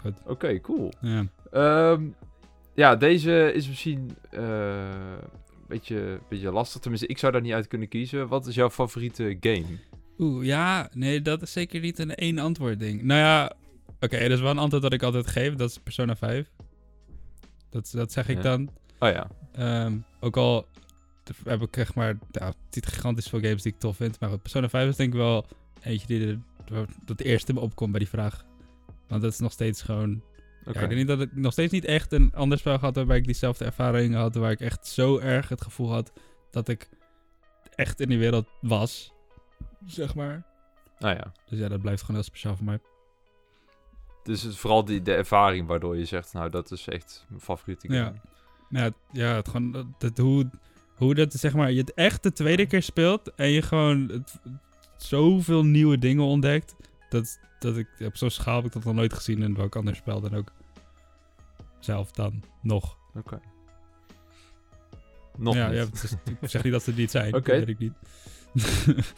Goed. 0.00 0.14
Oké, 0.26 0.60
cool. 0.60 0.92
ja. 1.00 1.26
Ehm, 1.50 2.02
ja, 2.74 2.96
deze 2.96 3.52
is 3.54 3.68
misschien... 3.68 4.16
eh, 4.30 5.18
beetje, 5.68 6.20
beetje 6.28 6.50
lastig. 6.52 6.80
Tenminste, 6.80 7.06
ik 7.06 7.18
zou 7.18 7.32
daar 7.32 7.40
niet 7.40 7.52
uit 7.52 7.66
kunnen 7.66 7.88
kiezen. 7.88 8.28
Wat 8.28 8.46
is 8.46 8.54
jouw 8.54 8.70
favoriete 8.70 9.36
game? 9.40 9.78
Oeh, 10.18 10.44
ja, 10.46 10.88
nee, 10.94 11.22
dat 11.22 11.42
is 11.42 11.52
zeker 11.52 11.80
niet 11.80 11.98
een 11.98 12.14
één 12.14 12.38
antwoord 12.38 12.78
ding. 12.78 13.02
Nou 13.02 13.20
ja, 13.20 13.52
oké, 14.00 14.16
er 14.16 14.30
is 14.30 14.40
wel 14.40 14.50
een 14.50 14.58
antwoord 14.58 14.82
dat 14.82 14.92
ik 14.92 15.02
altijd 15.02 15.26
geef. 15.26 15.54
Dat 15.54 15.70
is 15.70 15.78
Persona 15.78 16.16
5. 16.16 16.50
Dat, 17.70 17.90
dat 17.94 18.12
zeg 18.12 18.28
ik 18.28 18.36
Ja. 18.36 18.42
dan. 18.42 18.68
Oh 18.98 19.08
ja. 19.10 19.26
Ehm, 19.52 19.96
ook 20.20 20.36
al 20.36 20.66
heb 21.44 21.62
ik 21.62 21.76
echt 21.76 21.94
maar 21.94 22.18
niet 22.70 22.86
gigantisch 22.86 23.28
veel 23.28 23.40
games 23.40 23.62
die 23.62 23.72
ik 23.72 23.78
tof 23.78 23.96
vind. 23.96 24.20
Maar 24.20 24.38
Persona 24.38 24.68
5 24.68 24.88
is 24.88 24.96
denk 24.96 25.12
ik 25.12 25.18
wel 25.18 25.46
eentje 25.82 26.06
die 26.06 26.26
er, 26.28 26.38
dat 27.04 27.20
eerste 27.20 27.52
me 27.52 27.60
opkomt 27.60 27.90
bij 27.90 28.00
die 28.00 28.08
vraag. 28.08 28.44
Want 29.08 29.22
dat 29.22 29.32
is 29.32 29.38
nog 29.38 29.52
steeds 29.52 29.82
gewoon... 29.82 30.22
Ja, 30.64 30.72
ik 30.74 30.88
denk 30.88 30.94
niet 30.94 31.06
dat 31.08 31.20
ik 31.20 31.36
nog 31.36 31.52
steeds 31.52 31.72
niet 31.72 31.84
echt 31.84 32.12
een 32.12 32.34
ander 32.34 32.58
spel 32.58 32.78
had 32.78 32.94
waarbij 32.96 33.16
ik 33.16 33.24
diezelfde 33.24 33.64
ervaring 33.64 34.14
had. 34.14 34.34
Waar 34.34 34.50
ik 34.50 34.60
echt 34.60 34.86
zo 34.86 35.18
erg 35.18 35.48
het 35.48 35.62
gevoel 35.62 35.92
had 35.92 36.12
dat 36.50 36.68
ik 36.68 36.88
echt 37.74 38.00
in 38.00 38.08
die 38.08 38.18
wereld 38.18 38.46
was. 38.60 39.12
Zeg 39.86 40.14
maar. 40.14 40.46
Nou 40.98 41.14
ja. 41.16 41.32
Dus 41.48 41.58
ja, 41.58 41.68
dat 41.68 41.80
blijft 41.80 42.00
gewoon 42.00 42.16
heel 42.16 42.24
speciaal 42.24 42.56
voor 42.56 42.64
mij. 42.64 42.80
Dus 44.22 44.42
het 44.42 44.56
vooral 44.56 44.84
die, 44.84 45.02
de 45.02 45.14
ervaring 45.14 45.66
waardoor 45.66 45.96
je 45.96 46.04
zegt, 46.04 46.32
nou, 46.32 46.50
dat 46.50 46.70
is 46.70 46.88
echt 46.88 47.24
mijn 47.28 47.40
favoriete 47.40 47.86
game. 47.88 47.98
Ja. 47.98 48.12
Ja, 48.70 48.82
het- 48.82 48.94
ja 49.12 49.34
het 49.34 49.48
gewoon, 49.48 49.94
dat- 49.98 50.18
hoe, 50.18 50.50
hoe 50.96 51.14
dat, 51.14 51.32
zeg 51.32 51.54
maar, 51.54 51.70
je 51.72 51.80
het 51.80 51.94
echt 51.94 52.22
de 52.22 52.32
tweede 52.32 52.66
keer 52.66 52.82
speelt 52.82 53.34
en 53.34 53.48
je 53.50 53.62
gewoon 53.62 54.08
het, 54.08 54.40
zoveel 55.02 55.64
nieuwe 55.64 55.98
dingen 55.98 56.24
ontdekt. 56.24 56.76
Dat, 57.08 57.38
dat 57.58 57.76
ik, 57.76 57.88
op 58.04 58.16
zo'n 58.16 58.30
schaal 58.30 58.56
heb 58.56 58.64
ik 58.64 58.72
dat 58.72 58.84
nog 58.84 58.94
nooit 58.94 59.12
gezien 59.14 59.42
in 59.42 59.54
welk 59.54 59.76
ander 59.76 59.96
spel 59.96 60.20
dan 60.20 60.34
ook. 60.36 60.52
Zelf 61.78 62.10
dan, 62.10 62.42
nog. 62.62 62.96
Oké. 63.14 63.40
Nog 65.36 65.54
ja, 65.54 65.68
is- 65.68 66.12
ik 66.40 66.48
zeg 66.50 66.62
niet 66.62 66.72
dat 66.72 66.82
ze 66.82 66.92
niet 66.96 67.10
zijn, 67.10 67.34
Oké. 67.34 67.50
weet 67.52 67.68
ik 67.68 67.78
niet. 67.78 67.92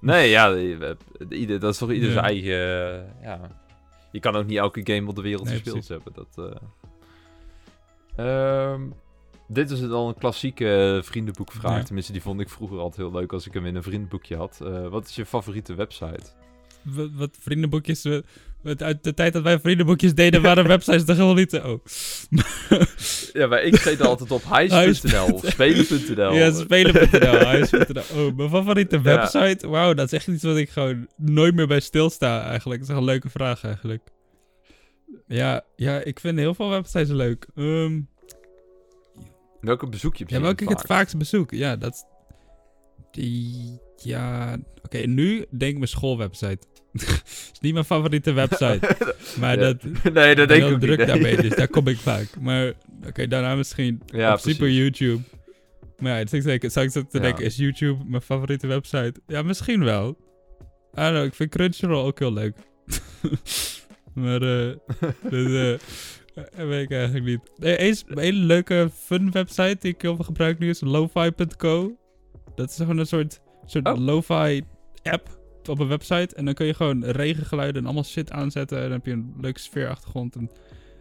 Nee, 0.00 0.30
ja, 0.30 0.46
je- 0.46 0.96
eh, 1.30 1.38
ieder, 1.40 1.60
dat 1.60 1.72
is 1.72 1.78
toch 1.78 1.90
ieder 1.92 2.08
Ja. 2.08 2.12
zijn 2.14 2.24
eigen... 2.24 2.52
eh, 2.52 3.22
ja. 3.22 3.40
Je 4.12 4.20
kan 4.20 4.36
ook 4.36 4.46
niet 4.46 4.58
elke 4.58 4.80
game 4.92 5.08
op 5.08 5.14
de 5.16 5.22
wereld 5.22 5.44
Nee, 5.44 5.52
gespeeld 5.60 5.86
precies. 5.86 6.02
hebben. 6.04 6.12
Dat, 6.34 6.50
eh. 8.16 8.72
Ehm, 8.72 8.82
dit 9.52 9.70
is 9.70 9.80
dan 9.80 10.08
een 10.08 10.18
klassieke 10.18 10.96
eh, 10.96 11.02
vriendenboekvraag. 11.02 11.76
Ja. 11.76 11.82
Tenminste, 11.82 12.12
die 12.12 12.22
vond 12.22 12.40
ik 12.40 12.48
vroeger 12.48 12.78
altijd 12.78 12.96
heel 12.96 13.20
leuk 13.20 13.32
als 13.32 13.46
ik 13.46 13.54
hem 13.54 13.66
in 13.66 13.76
een 13.76 13.82
vriendenboekje 13.82 14.36
had. 14.36 14.60
Eh, 14.62 14.88
wat 14.88 15.08
is 15.08 15.14
je 15.14 15.26
favoriete 15.26 15.74
website? 15.74 16.22
wat, 16.82 17.08
wat 17.12 17.36
vriendenboekjes, 17.40 18.08
wat 18.62 18.82
uit 18.82 19.04
de 19.04 19.14
tijd 19.14 19.32
dat 19.32 19.42
wij 19.42 19.60
vriendenboekjes 19.60 20.14
deden, 20.14 20.42
waren 20.42 20.66
websites 20.66 21.06
helemaal 21.06 21.34
niet 21.34 21.50
zo. 21.50 21.72
Oh. 21.72 21.84
Ja, 23.32 23.46
maar 23.46 23.62
ik 23.62 23.74
er 23.74 24.06
altijd 24.06 24.30
op 24.30 24.42
huis.nl 24.42 25.32
of 25.32 25.44
spelen.nl. 25.46 26.32
Ja, 26.34 26.52
spelen.nl, 26.52 27.44
huis.nl. 27.44 28.02
Oh, 28.14 28.36
mijn 28.36 28.48
favoriete 28.48 28.96
Ja. 28.96 29.02
website? 29.02 29.68
Wauw, 29.68 29.94
dat 29.94 30.06
is 30.06 30.12
echt 30.12 30.26
iets 30.26 30.42
wat 30.42 30.56
ik 30.56 30.70
gewoon 30.70 31.08
nooit 31.16 31.54
meer 31.54 31.66
bij 31.66 31.80
stilsta 31.80 32.44
eigenlijk. 32.44 32.80
Dat 32.80 32.90
is 32.90 32.96
een 32.96 33.04
leuke 33.04 33.30
vraag 33.30 33.64
eigenlijk. 33.64 34.02
Ja, 35.26 35.64
ja 35.76 35.98
ik 36.04 36.20
vind 36.20 36.38
heel 36.38 36.54
veel 36.54 36.68
websites 36.68 37.08
leuk. 37.08 37.46
Ehm, 37.54 38.00
Welke 39.62 39.88
bezoek 39.88 40.16
je 40.16 40.24
ja, 40.28 40.40
welke 40.40 40.62
ik 40.62 40.68
vaak? 40.68 40.78
het 40.78 40.86
vaakst 40.86 41.16
bezoek? 41.18 41.50
Ja, 41.50 41.76
dat... 41.76 42.06
Die, 43.10 43.78
ja... 43.96 44.56
Oké, 44.82 44.98
nu 44.98 45.46
denk 45.50 45.70
ik 45.72 45.76
mijn 45.76 45.88
schoolwebsite. 45.88 46.58
is 47.52 47.60
niet 47.60 47.72
mijn 47.72 47.84
favoriete 47.84 48.32
website. 48.32 48.96
maar 49.40 49.58
Ja. 49.58 49.72
dat... 49.72 49.82
nee, 50.14 50.34
dat 50.34 50.48
denk 50.48 50.64
ik 50.64 50.72
ook 50.72 50.80
druk 50.80 50.98
niet. 50.98 51.06
nee. 51.06 51.06
daarmee, 51.06 51.36
dus 51.36 51.56
daar 51.56 51.68
kom 51.68 51.88
ik 51.88 51.96
vaak. 51.98 52.40
Maar 52.40 52.72
oké, 53.06 53.26
daarna 53.26 53.54
misschien 53.54 54.02
Ja, 54.06 54.32
op. 54.34 54.40
YouTube. 54.58 55.22
Maar 55.98 56.12
ja, 56.12 56.18
het 56.18 56.32
is 56.32 56.44
zeker, 56.44 56.70
zou 56.70 56.86
ik 56.86 56.92
zo 56.92 57.02
te 57.02 57.16
Ja. 57.16 57.22
denken, 57.22 57.44
is 57.44 57.56
YouTube 57.56 58.04
mijn 58.06 58.22
favoriete 58.22 58.66
website? 58.66 59.14
Ja, 59.26 59.42
misschien 59.42 59.84
wel. 59.84 60.08
I 60.08 61.00
don't 61.00 61.10
know, 61.12 61.24
ik 61.24 61.34
vind 61.34 61.50
Crunchyroll 61.50 62.04
ook 62.04 62.18
heel 62.18 62.32
leuk. 62.32 62.56
maar 64.14 64.42
eh, 64.42 64.76
dus, 65.30 65.72
eh, 65.72 65.86
eh, 66.34 66.66
weet 66.66 66.82
ik 66.82 66.90
eigenlijk 66.96 67.24
niet. 67.24 67.40
Nee, 67.56 67.76
eens, 67.76 68.04
een 68.06 68.18
hele 68.18 68.38
leuke 68.38 68.90
fun 68.94 69.30
website 69.30 69.76
die 69.80 69.92
ik 69.94 70.02
heel 70.02 70.14
veel 70.16 70.24
gebruik 70.24 70.58
nu 70.58 70.68
is 70.68 70.80
lofi.co. 70.80 71.96
Dat 72.54 72.70
is 72.70 72.76
gewoon 72.76 72.98
een 72.98 73.06
soort, 73.06 73.40
soort 73.66 73.86
Oh. 73.88 73.98
lo-fi 73.98 74.62
app 75.02 75.40
op 75.68 75.78
een 75.78 75.88
website. 75.88 76.34
En 76.34 76.44
dan 76.44 76.54
kun 76.54 76.66
je 76.66 76.74
gewoon 76.74 77.04
regengeluiden 77.04 77.76
en 77.80 77.84
allemaal 77.84 78.04
shit 78.04 78.30
aanzetten. 78.30 78.76
En 78.76 78.82
dan 78.82 78.92
heb 78.92 79.06
je 79.06 79.12
een 79.12 79.34
leuke 79.40 79.60
sfeerachtergrond. 79.60 80.36
En 80.36 80.42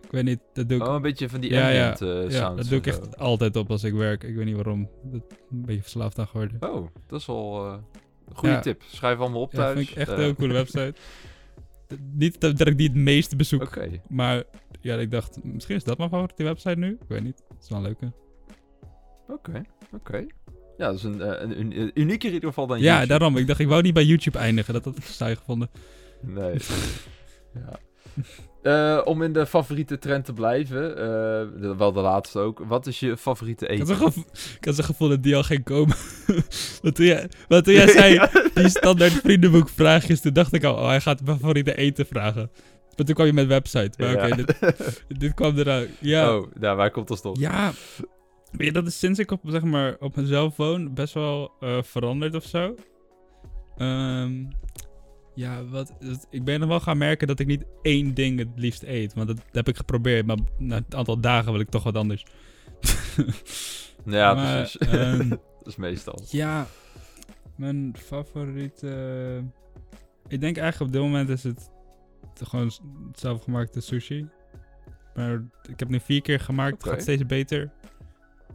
ik 0.04 0.12
weet 0.12 0.24
niet, 0.24 0.40
dat 0.54 0.70
doe 0.70 0.78
ik 0.78 0.88
Oh, 0.88 0.94
een 0.94 1.02
beetje 1.02 1.30
van 1.30 1.40
die 1.42 1.52
Ja, 1.52 1.70
ja. 1.70 1.90
ambient 1.92 2.02
eh, 2.02 2.32
ja, 2.32 2.40
sounds 2.40 2.62
dat 2.62 2.70
doe 2.70 2.78
ik 2.78 2.88
echt 2.88 3.18
altijd 3.18 3.56
op 3.56 3.70
als 3.72 3.84
ik 3.84 3.94
werk. 3.94 4.24
Ik 4.24 4.36
weet 4.36 4.46
niet 4.46 4.56
waarom. 4.56 4.90
Dat 5.04 5.22
een 5.52 5.66
beetje 5.66 5.82
verslaafd 5.82 6.20
aan 6.20 6.28
geworden. 6.28 6.58
Oh, 6.60 6.88
dat 7.08 7.20
is 7.20 7.26
wel 7.26 7.66
eh, 7.66 7.78
een 8.30 8.36
goede 8.36 8.54
Ja. 8.56 8.60
tip. 8.62 8.82
Schrijf 8.88 9.18
allemaal 9.20 9.42
op 9.42 9.52
Ja, 9.52 9.58
thuis. 9.58 9.78
vind 9.78 9.90
ik 9.90 9.96
echt 9.96 10.08
Eh, 10.10 10.16
een 10.16 10.22
heel 10.22 10.36
coole 10.36 10.54
website. 10.54 10.94
Niet 12.14 12.40
dat, 12.42 12.58
dat 12.58 12.68
ik 12.68 12.78
die 12.78 12.88
het 12.88 12.98
meeste 12.98 13.36
bezoek. 13.36 13.78
Maar 14.10 14.44
ja, 14.82 14.96
ik 14.96 15.12
dacht, 15.12 15.44
misschien 15.44 15.76
is 15.76 15.84
dat 15.84 15.98
mijn 15.98 16.10
favoriete 16.10 16.44
website 16.44 16.78
nu. 16.78 16.92
Ik 16.92 17.08
weet 17.08 17.24
niet. 17.24 17.44
Het 17.50 17.64
is 17.64 17.70
wel 17.70 17.78
een 17.78 17.84
leuke. 17.84 18.12
Oké, 19.28 19.62
oké. 19.92 20.26
Ja, 20.78 20.88
dat 20.88 20.96
is 20.96 21.04
een, 21.04 21.22
eh, 21.22 21.42
een, 21.42 21.60
een, 21.60 21.80
een 21.80 21.92
unieker 21.94 22.28
in 22.28 22.34
ieder 22.34 22.50
geval 22.50 22.68
dan 22.68 22.80
Ja, 22.80 22.84
YouTube. 22.84 23.08
daarom. 23.08 23.38
Ik 23.38 23.48
dacht, 23.48 23.60
ik 23.60 23.68
wou 23.68 23.82
niet 23.82 23.94
bij 23.94 24.04
YouTube 24.06 24.38
eindigen. 24.38 24.74
Dat 24.74 24.86
had 24.86 24.98
ik 24.98 25.04
saai 25.04 25.36
gevonden. 25.36 25.70
Nee. 26.22 26.54
ja. 27.54 27.80
Eh, 28.62 29.02
om 29.04 29.22
in 29.22 29.34
de 29.34 29.46
favoriete 29.46 29.98
trend 30.00 30.26
te 30.26 30.34
blijven, 30.34 30.90
eh, 30.98 31.04
de- 31.62 31.76
wel 31.78 31.92
de 31.92 32.00
laatste 32.02 32.40
ook. 32.40 32.60
Wat 32.68 32.88
is 32.88 33.00
je 33.00 33.18
favoriete 33.18 33.66
Ik 33.68 33.80
had 33.80 33.90
eten? 33.90 33.96
gevo- 34.06 34.24
ik 34.60 34.66
had 34.66 34.76
zo'n 34.76 34.84
gevoel 34.86 35.10
dat 35.10 35.24
die 35.24 35.36
al 35.36 35.44
ging 35.44 35.64
komen. 35.64 35.96
wat, 36.82 36.96
toen 36.96 37.06
jij, 37.06 37.30
toen 37.48 37.74
jij 37.74 37.88
zei, 38.00 38.14
Ja. 38.14 38.30
die 38.54 38.70
standaard 38.70 39.12
vriendenboek 39.12 39.70
vraagjes, 39.70 40.22
toen 40.22 40.34
dacht 40.34 40.54
ik 40.54 40.64
al, 40.64 40.74
oh, 40.76 40.88
hij 40.88 41.02
gaat 41.02 41.22
mijn 41.24 41.38
favoriete 41.40 41.76
eten 41.76 42.06
vragen. 42.06 42.52
Maar 42.96 43.06
toen 43.06 43.16
kwam 43.16 43.28
je 43.28 43.34
met 43.34 43.48
website. 43.48 43.92
Maar 43.98 44.12
Ja. 44.12 44.26
oké, 44.28 44.36
dit, 44.36 45.04
dit 45.20 45.34
kwam 45.34 45.58
eruit. 45.58 45.90
Ja, 46.00 46.38
Oh, 46.38 46.52
nou, 46.60 46.78
waar 46.78 46.92
komt 46.92 47.08
dat 47.08 47.22
toch? 47.22 47.40
Ja, 47.40 47.72
weet 48.52 48.68
je, 48.68 48.74
dat 48.74 48.88
is 48.88 49.00
sinds 49.00 49.20
ik 49.20 49.32
op, 49.32 49.42
zeg 49.46 49.64
maar, 49.64 49.96
op 50.00 50.16
mezelf 50.16 50.58
woon 50.58 50.94
best 50.94 51.14
wel 51.14 51.52
eh, 51.60 51.78
veranderd 51.84 52.36
of 52.36 52.44
zo. 52.44 52.76
Ehm, 53.78 54.44
ja, 55.34 55.66
wat, 55.66 55.94
ik 56.30 56.44
ben 56.44 56.60
nog 56.60 56.70
wel 56.70 56.80
gaan 56.80 56.98
merken 56.98 57.28
dat 57.28 57.40
ik 57.40 57.48
niet 57.48 57.66
één 57.82 58.14
ding 58.14 58.40
het 58.40 58.50
liefst 58.56 58.84
eet. 58.84 59.14
Want 59.14 59.28
dat 59.28 59.38
heb 59.52 59.68
ik 59.68 59.78
geprobeerd, 59.78 60.26
maar 60.26 60.38
na 60.58 60.76
een 60.76 60.86
aantal 60.90 61.20
dagen 61.20 61.52
wil 61.52 61.62
ik 61.62 61.70
toch 61.70 61.84
wat 61.84 61.96
anders. 61.96 62.26
Ja, 64.06 64.34
Maar, 64.34 64.58
precies. 64.58 64.78
ehm, 65.00 65.30
dat 65.30 65.68
is 65.68 65.76
meestal. 65.76 66.22
ja, 66.30 66.68
mijn 67.56 67.94
favoriete... 67.98 69.44
Ik 70.28 70.42
denk 70.42 70.58
eigenlijk 70.58 70.88
op 70.88 71.02
dit 71.02 71.12
moment 71.12 71.30
is 71.30 71.44
het 71.44 71.72
gewoon 72.44 72.72
zelfgemaakte 73.14 73.82
sushi. 73.82 74.30
Maar 75.16 75.44
ik 75.70 75.80
heb 75.80 75.90
nu 75.90 76.00
vier 76.00 76.22
keer 76.22 76.40
gemaakt, 76.40 76.84
het 76.84 76.92
gaat 76.92 77.02
steeds 77.02 77.26
beter. 77.26 77.72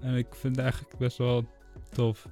En 0.00 0.14
ik 0.14 0.26
vind 0.30 0.56
het 0.56 0.64
eigenlijk 0.64 0.98
best 0.98 1.18
wel 1.18 1.48
tof. 1.92 2.28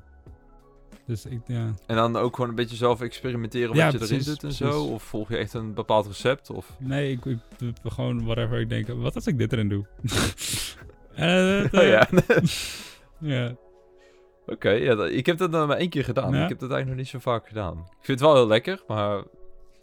Dus 1.06 1.26
ik, 1.26 1.40
ja. 1.46 1.74
En 1.86 1.96
dan 1.96 2.16
ook 2.16 2.34
gewoon 2.34 2.50
een 2.50 2.56
beetje 2.56 2.76
zelf 2.76 3.00
experimenteren 3.00 3.68
wat 3.68 3.76
Ja, 3.76 3.86
je 3.88 4.00
erin 4.00 4.18
doet 4.18 4.28
en 4.28 4.36
precies. 4.36 4.56
zo? 4.56 4.84
Of 4.84 5.02
volg 5.02 5.28
je 5.28 5.36
echt 5.36 5.54
een 5.54 5.74
bepaald 5.74 6.06
recept? 6.06 6.50
Of... 6.50 6.76
Nee, 6.78 7.10
ik, 7.12 7.24
ik 7.24 7.40
gewoon 7.84 8.24
whatever 8.24 8.60
ik 8.60 8.68
denk. 8.68 8.88
Wat 8.88 9.14
als 9.14 9.26
ik 9.26 9.38
dit 9.38 9.52
erin 9.52 9.68
doe? 9.68 9.84
Eh, 11.14 11.64
Oh 11.72 11.82
ja. 11.82 12.08
ja. 13.34 13.56
Oké, 14.46 14.70
ja, 14.70 15.04
ik 15.06 15.26
heb 15.26 15.38
dat 15.38 15.50
maar 15.50 15.76
één 15.76 15.88
keer 15.88 16.04
gedaan. 16.04 16.34
Ja? 16.34 16.42
Ik 16.42 16.48
heb 16.48 16.58
dat 16.58 16.70
eigenlijk 16.70 16.86
nog 16.86 16.96
niet 16.96 17.22
zo 17.22 17.30
vaak 17.30 17.46
gedaan. 17.48 17.78
Ik 17.78 18.04
vind 18.04 18.20
het 18.20 18.28
wel 18.28 18.34
heel 18.34 18.46
lekker, 18.46 18.82
maar 18.88 19.22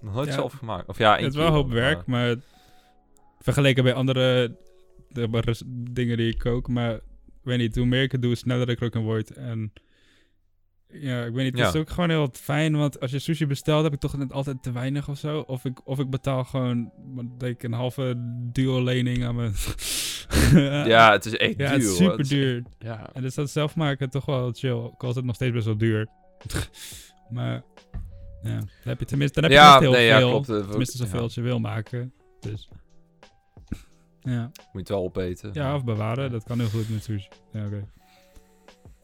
nog 0.01 0.13
nooit 0.13 0.27
Ja. 0.27 0.33
zelf 0.33 0.53
gemaakt. 0.53 0.87
Of 0.87 0.97
ja, 0.97 1.13
één 1.15 1.23
Het 1.23 1.33
is 1.33 1.39
wel 1.39 1.47
een 1.47 1.53
hoop 1.53 1.71
werk, 1.71 2.05
maar 2.05 2.35
vergeleken 3.39 3.83
bij 3.83 3.93
andere 3.93 4.55
dingen 5.67 6.17
die 6.17 6.31
ik 6.31 6.37
kook. 6.37 6.67
Maar 6.67 6.99
weet 7.41 7.57
niet, 7.57 7.75
hoe 7.75 7.85
meer 7.85 8.01
ik 8.01 8.11
het 8.11 8.21
doe, 8.21 8.35
sneller 8.35 8.69
ik 8.69 8.79
er 8.79 8.85
ook 8.85 8.95
in 8.95 9.01
word. 9.03 9.31
En 9.33 9.73
ja, 10.93 11.23
ik 11.25 11.33
weet 11.33 11.43
niet, 11.43 11.57
het 11.57 11.67
is 11.67 11.73
Ja. 11.73 11.79
ook 11.79 11.89
gewoon 11.89 12.09
heel 12.09 12.29
fijn, 12.33 12.77
want 12.77 12.99
als 12.99 13.11
je 13.11 13.19
sushi 13.19 13.45
bestelt, 13.47 13.83
heb 13.83 13.93
ik 13.93 13.99
toch 13.99 14.17
net 14.17 14.33
altijd 14.33 14.63
te 14.63 14.71
weinig 14.71 15.09
of 15.09 15.17
zo. 15.17 15.39
Of 15.39 15.65
ik, 15.65 15.87
of 15.87 15.99
ik 15.99 16.09
betaal 16.09 16.43
gewoon, 16.43 16.91
denk 17.37 17.53
ik, 17.55 17.63
een 17.63 17.73
halve 17.73 18.13
duo-lening 18.51 19.23
aan 19.25 19.35
mijn... 19.35 19.53
Ja, 20.87 21.11
het 21.11 21.25
is 21.25 21.37
echt 21.37 21.57
ja, 21.57 21.65
duur. 21.65 21.67
het 21.73 21.81
is 21.83 21.97
super 21.97 22.19
is- 22.19 22.27
duur. 22.27 22.63
Ja. 22.79 23.09
En 23.13 23.21
dus 23.21 23.35
dat 23.35 23.49
zelf 23.49 23.75
maken 23.75 24.09
toch 24.09 24.25
wel 24.25 24.51
chill. 24.53 24.71
Ook 24.71 25.03
al 25.03 25.09
is 25.09 25.15
het 25.15 25.25
nog 25.25 25.35
steeds 25.35 25.53
best 25.53 25.65
wel 25.65 25.77
duur. 25.77 26.07
maar 27.29 27.63
ja, 28.43 28.55
dan 28.59 28.67
heb 28.83 28.99
je 28.99 29.05
tenminste, 29.05 29.41
dan 29.41 29.49
heb 29.51 29.59
je 29.59 29.65
Ja, 29.65 29.77
tenminste 29.77 29.99
heel 30.01 30.09
nee, 30.11 30.21
ja, 30.21 30.27
veel. 30.29 30.29
klopt. 30.43 30.63
eh, 30.63 30.69
Tenminste 30.69 30.97
ja. 30.97 31.03
zoveel 31.03 31.21
als 31.21 31.33
je 31.33 31.41
wil 31.41 31.59
maken. 31.59 32.13
Dus 32.39 32.69
ja, 34.21 34.41
Moet 34.41 34.51
je 34.71 34.77
het 34.79 34.89
wel 34.89 35.03
opeten. 35.03 35.49
ja 35.53 35.75
of 35.75 35.83
bewaren. 35.83 36.31
Dat 36.31 36.43
kan 36.43 36.59
heel 36.59 36.69
goed 36.69 36.89
met 36.89 37.03
sushi. 37.03 37.27
Ja, 37.53 37.65
oké. 37.65 37.87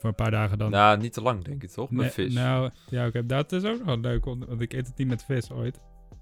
Voor 0.07 0.15
een 0.17 0.31
paar 0.31 0.39
dagen 0.39 0.57
dan. 0.57 0.71
Nou, 0.71 0.97
niet 0.97 1.13
te 1.13 1.21
lang, 1.21 1.43
denk 1.43 1.63
ik 1.63 1.69
toch? 1.69 1.89
Met 1.89 1.99
Nee, 1.99 2.09
vis. 2.09 2.33
Nou, 2.33 2.69
ja, 2.89 3.07
oké. 3.07 3.25
Dat 3.25 3.51
is 3.51 3.63
ook 3.63 3.77
nog 3.77 3.85
wel 3.85 3.99
leuk, 3.99 4.25
want 4.25 4.61
ik 4.61 4.73
eet 4.73 4.87
het 4.87 4.97
niet 4.97 5.07
met 5.07 5.23
vis 5.23 5.51
ooit. 5.51 5.79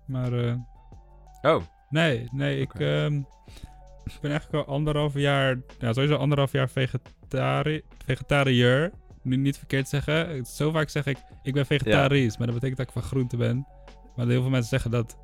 Maar 0.08 0.34
eh, 0.34 0.54
Oh, 1.42 1.62
nee, 1.90 2.28
nee, 2.32 2.60
ik... 2.60 2.74
Ehm, 2.74 3.16
ik 4.04 4.18
ben 4.22 4.32
eigenlijk 4.32 4.68
al 4.68 4.74
anderhalf 4.74 5.14
jaar, 5.14 5.58
ja, 5.80 5.94
sowieso 5.94 6.16
anderhalf 6.16 6.52
jaar 6.52 6.70
vegetari 6.70 7.82
vegetariër. 8.06 8.92
Nu 9.22 9.36
niet 9.36 9.58
verkeerd 9.58 9.90
zeggen. 9.90 10.46
Zo 10.46 10.72
vaak 10.72 10.90
zeg 10.90 11.06
ik, 11.06 11.18
ik 11.44 11.54
ben 11.54 11.66
vegetarisch, 11.66 12.38
maar 12.38 12.48
dat 12.48 12.56
betekent 12.56 12.78
dat 12.78 12.88
ik 12.88 12.94
van 12.94 13.02
groente 13.04 13.38
ben. 13.38 13.68
Maar 14.16 14.28
heel 14.28 14.42
veel 14.42 14.50
mensen 14.50 14.70
zeggen 14.70 14.92
dat. 14.92 15.18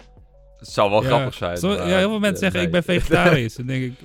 Het 0.58 0.70
zou 0.70 0.90
wel 0.90 1.02
ja, 1.02 1.08
grappig 1.08 1.34
zijn. 1.34 1.58
zo- 1.58 1.74
ja, 1.74 1.98
heel 1.98 2.10
veel 2.10 2.20
mensen 2.20 2.46
eh, 2.46 2.52
zeggen, 2.52 2.58
nee. 2.58 2.66
ik 2.66 2.72
ben 2.72 2.84
vegetarisch. 2.84 3.56
Dan 3.62 3.66
denk 3.66 3.84
ik, 3.84 4.00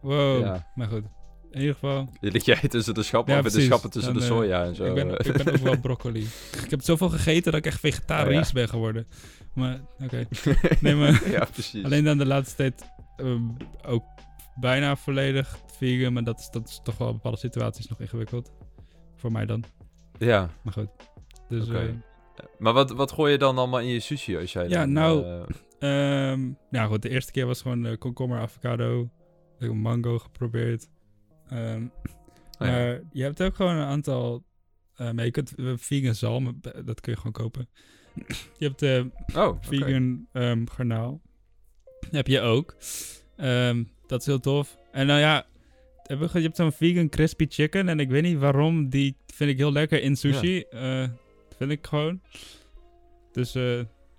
wow. 0.00 0.40
Ja. 0.40 0.70
Maar 0.74 0.86
goed, 0.88 1.04
in 1.50 1.60
ieder 1.60 1.74
geval. 1.74 2.08
Je 2.20 2.30
ligt 2.30 2.44
jij 2.44 2.60
tussen 2.68 2.94
de 2.94 3.02
schappen 3.02 3.34
Ja, 3.34 3.42
de 3.42 3.60
schappen 3.60 3.90
tussen 3.90 4.12
Dan, 4.12 4.22
de 4.22 4.28
eh, 4.28 4.34
soja 4.34 4.64
en 4.64 4.74
zo. 4.74 4.84
Ik 4.84 4.94
ben, 4.94 5.10
ik 5.10 5.44
ben 5.44 5.54
ook 5.54 5.60
wel 5.60 5.80
broccoli. 5.80 6.20
Ik 6.64 6.70
heb 6.70 6.82
zoveel 6.82 7.08
gegeten 7.08 7.52
dat 7.52 7.60
ik 7.60 7.66
echt 7.66 7.80
vegetarisch 7.80 8.48
Oh, 8.48 8.54
ben 8.54 8.68
geworden. 8.68 9.06
Maar, 9.54 9.80
oké. 10.04 10.26
Nee, 10.80 10.94
maar 10.94 11.28
ja, 11.30 11.44
precies. 11.52 11.84
alleen 11.84 12.04
dan 12.04 12.18
de 12.18 12.26
laatste 12.26 12.56
tijd 12.56 12.84
ehm, 13.16 13.42
ook 13.86 14.04
bijna 14.60 14.96
volledig 14.96 15.58
vegan. 15.76 16.12
Maar 16.12 16.24
dat 16.24 16.38
is, 16.38 16.48
dat 16.50 16.68
is 16.68 16.80
toch 16.82 16.98
wel 16.98 17.12
bepaalde 17.12 17.38
situaties 17.38 17.86
nog 17.88 18.00
ingewikkeld. 18.00 18.52
Voor 19.16 19.32
mij 19.32 19.46
dan. 19.46 19.64
Ja, 20.18 20.50
Maar 20.62 20.72
goed. 20.72 20.88
Dus, 21.48 21.68
Oké. 21.68 21.78
eh, 21.78 22.44
maar 22.58 22.72
wat, 22.72 22.90
wat 22.90 23.12
gooi 23.12 23.32
je 23.32 23.38
dan 23.38 23.58
allemaal 23.58 23.80
in 23.80 23.86
je 23.86 24.00
sushi 24.00 24.36
als 24.38 24.52
jij 24.52 24.68
Ja, 24.68 24.78
dan, 24.80 24.92
nou, 24.92 25.24
eh, 25.24 25.40
Ehm 26.32 26.40
nou 26.70 26.90
goed, 26.90 27.02
de 27.02 27.08
eerste 27.08 27.32
keer 27.32 27.46
was 27.46 27.62
gewoon 27.62 27.86
eh, 27.86 27.98
komkommer, 27.98 28.38
avocado. 28.38 29.00
Ik 29.58 29.66
heb 29.66 29.72
mango 29.72 30.18
geprobeerd. 30.18 30.88
Ehm, 31.50 31.82
Oh 32.58 32.66
ja. 32.66 32.72
Maar 32.72 33.00
je 33.12 33.22
hebt 33.22 33.42
ook 33.42 33.54
gewoon 33.54 33.74
een 33.76 33.86
aantal... 33.86 34.44
eh, 34.96 35.10
maar 35.10 35.24
je 35.24 35.30
kunt 35.30 35.54
eh, 35.54 35.72
vegan 35.76 36.14
zalm, 36.14 36.58
eh, 36.62 36.72
dat 36.84 37.00
kun 37.00 37.12
je 37.12 37.16
gewoon 37.18 37.32
kopen. 37.32 37.68
je 38.58 38.64
hebt 38.66 38.82
eh 38.82 39.04
oh, 39.36 39.56
vegan 39.60 40.26
ehm, 40.32 40.66
garnaal. 40.66 41.20
heb 42.10 42.26
je 42.26 42.40
ook. 42.40 42.76
Ehm, 43.36 43.84
dat 44.06 44.20
is 44.20 44.26
heel 44.26 44.40
tof. 44.40 44.76
En 44.92 45.06
nou 45.06 45.20
ja, 45.20 45.46
je, 46.02 46.16
je 46.32 46.40
hebt 46.40 46.56
zo'n 46.56 46.72
vegan 46.72 47.08
crispy 47.08 47.46
chicken. 47.48 47.88
En 47.88 48.00
ik 48.00 48.08
weet 48.08 48.22
niet 48.22 48.38
waarom, 48.38 48.88
die 48.88 49.16
vind 49.26 49.50
ik 49.50 49.56
heel 49.58 49.72
lekker 49.72 50.02
in 50.02 50.16
sushi. 50.16 50.64
Vind 51.56 51.70
ik 51.70 51.86
gewoon. 51.86 52.20
Dus 53.32 53.52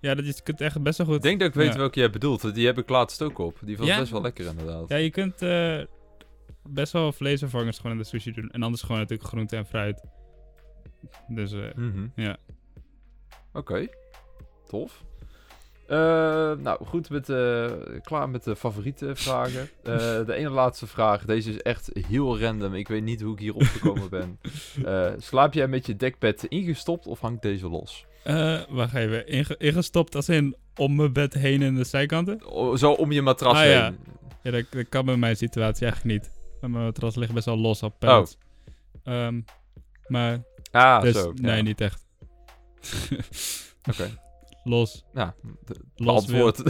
ja, 0.00 0.14
dat, 0.14 0.26
je 0.26 0.42
kunt 0.42 0.60
echt 0.60 0.82
best 0.82 0.98
wel 0.98 1.06
goed... 1.06 1.16
Ik 1.16 1.22
denk 1.22 1.38
dat 1.40 1.48
ik 1.48 1.54
weet 1.54 1.72
Ja. 1.72 1.78
welke 1.78 1.98
jij 1.98 2.10
bedoelt. 2.10 2.54
Die 2.54 2.66
heb 2.66 2.78
ik 2.78 2.88
laatst 2.88 3.22
ook 3.22 3.38
op. 3.38 3.58
Die 3.64 3.76
was 3.76 3.86
Ja? 3.86 3.98
best 3.98 4.10
wel 4.12 4.22
lekker 4.22 4.46
inderdaad. 4.46 4.88
Ja, 4.88 4.96
je 4.96 5.10
kunt 5.10 5.42
best 6.68 6.92
wel 6.92 7.12
vleesvervangers 7.12 7.76
gewoon 7.76 7.92
in 7.92 7.98
de 7.98 8.04
sushi 8.08 8.32
doen. 8.32 8.50
En 8.50 8.62
anders 8.62 8.82
gewoon 8.82 8.98
natuurlijk 9.00 9.28
groente 9.28 9.56
en 9.56 9.66
fruit. 9.66 10.04
Dus 11.28 11.52
eh, 11.52 11.74
Mhm. 11.74 12.06
ja. 12.16 12.36
Oké, 13.52 13.88
tof. 14.66 15.02
Eh, 15.86 15.98
nou, 16.52 16.84
goed, 16.84 17.10
met, 17.10 17.28
eh, 17.28 17.70
klaar 18.02 18.28
met 18.28 18.44
de 18.44 18.56
favoriete 18.56 19.16
vragen. 19.16 19.68
De 20.26 20.34
ene 20.34 20.50
laatste 20.50 20.86
vraag, 20.86 21.24
deze 21.24 21.50
is 21.50 21.62
echt 21.62 21.90
heel 22.08 22.40
random. 22.40 22.74
Ik 22.74 22.88
weet 22.88 23.02
niet 23.02 23.20
hoe 23.20 23.32
ik 23.32 23.38
hier 23.38 23.54
opgekomen 23.54 24.08
ben. 24.10 24.38
Slaap 25.22 25.54
jij 25.54 25.68
met 25.68 25.86
je 25.86 25.96
dekbed 25.96 26.44
ingestopt 26.44 27.06
of 27.06 27.20
hangt 27.20 27.42
deze 27.42 27.68
los? 27.68 28.06
Wacht 28.68 28.94
even. 28.94 29.26
Inge- 29.26 29.56
ingestopt 29.58 30.14
als 30.14 30.28
in 30.28 30.56
om 30.76 30.94
mijn 30.96 31.12
bed 31.12 31.34
heen 31.34 31.62
en 31.62 31.74
de 31.74 31.84
zijkanten? 31.84 32.40
O- 32.46 32.76
zo 32.76 32.92
om 32.92 33.12
je 33.12 33.22
matras 33.22 33.52
Ah, 33.54 33.60
heen. 33.60 33.70
ja. 33.70 33.92
Ja, 34.42 34.50
dat, 34.50 34.64
dat 34.70 34.88
kan 34.88 35.04
bij 35.04 35.16
mijn 35.16 35.36
situatie 35.36 35.86
eigenlijk 35.86 36.22
niet. 36.22 36.32
Want 36.62 36.72
Mijn 36.74 36.84
matras 36.84 37.14
ligt 37.14 37.32
best 37.32 37.46
wel 37.46 37.58
los 37.58 37.82
op 37.82 37.94
pellets. 37.98 38.36
Ehm, 39.04 39.40
maar, 40.06 40.42
Ah, 40.70 41.02
dus, 41.02 41.14
zo. 41.16 41.32
nee, 41.36 41.56
ja. 41.56 41.62
niet 41.62 41.80
echt. 41.80 42.06
Oké, 43.90 44.10
los. 44.64 45.04
nou, 45.12 45.30
de- 45.64 45.80
Los 45.96 46.26
beantwoord. 46.26 46.62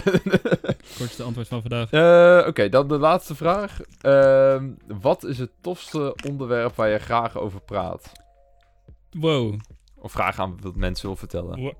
Kortste 0.98 1.22
antwoord 1.22 1.48
van 1.48 1.60
vandaag. 1.60 1.90
Eh, 1.90 2.48
Oké, 2.48 2.68
dan 2.68 2.88
de 2.88 2.98
laatste 2.98 3.34
vraag. 3.34 3.80
Ehm, 4.00 4.70
wat 5.00 5.24
is 5.24 5.38
het 5.38 5.50
tofste 5.60 6.16
onderwerp 6.28 6.74
waar 6.74 6.88
je 6.88 6.98
graag 6.98 7.36
over 7.38 7.60
praat? 7.60 8.12
Wow. 9.10 9.58
Of 9.96 10.12
graag 10.12 10.38
aan 10.38 10.58
wat 10.60 10.76
mensen 10.76 11.06
wil 11.06 11.16
vertellen? 11.16 11.74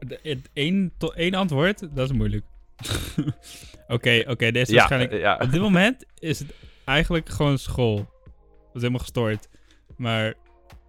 Één, 0.52 0.92
to- 0.98 1.12
één 1.12 1.34
antwoord, 1.34 1.80
dat 1.96 2.10
is 2.10 2.16
moeilijk. 2.16 2.44
Oké, 3.88 4.24
oké, 4.28 4.50
deze 4.50 4.70
Ja, 4.72 4.76
waarschijnlijk... 4.78 5.12
eh, 5.12 5.20
ja. 5.20 5.38
Op 5.42 5.50
dit 5.50 5.60
moment 5.60 6.04
is 6.18 6.38
het 6.38 6.54
eigenlijk 6.84 7.28
gewoon 7.28 7.58
school. 7.58 7.96
Dat 7.96 8.74
is 8.74 8.80
helemaal 8.80 9.00
gestoord. 9.00 9.48
Maar 9.96 10.34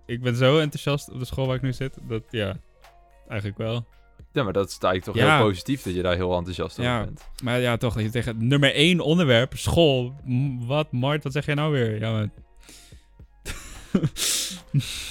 ik 0.05 0.21
ben 0.21 0.35
zo 0.35 0.59
enthousiast 0.59 1.11
op 1.11 1.19
de 1.19 1.25
school 1.25 1.47
waar 1.47 1.55
ik 1.55 1.61
nu 1.61 1.73
zit, 1.73 1.97
dat 2.07 2.23
ja, 2.29 2.57
eigenlijk 3.27 3.57
wel. 3.59 3.85
ja, 4.31 4.43
maar 4.43 4.53
dat 4.53 4.67
is 4.67 4.77
eigenlijk 4.79 5.03
toch 5.03 5.15
Ja. 5.27 5.37
heel 5.37 5.45
positief 5.47 5.81
dat 5.81 5.95
je 5.95 6.01
daar 6.01 6.15
heel 6.15 6.35
enthousiast 6.37 6.79
over 6.79 6.91
Ja. 6.91 7.03
bent. 7.03 7.27
Maar 7.43 7.59
ja, 7.59 7.77
toch, 7.77 8.01
je 8.01 8.09
tegen 8.09 8.47
nummer 8.47 8.73
één 8.73 8.99
onderwerp, 8.99 9.57
school. 9.57 10.13
wat, 10.59 10.91
Mart, 10.91 11.23
wat 11.23 11.33
zeg 11.33 11.45
jij 11.45 11.55
nou 11.55 11.71
weer? 11.71 11.99
Ja, 11.99 12.11
maar... 12.11 12.29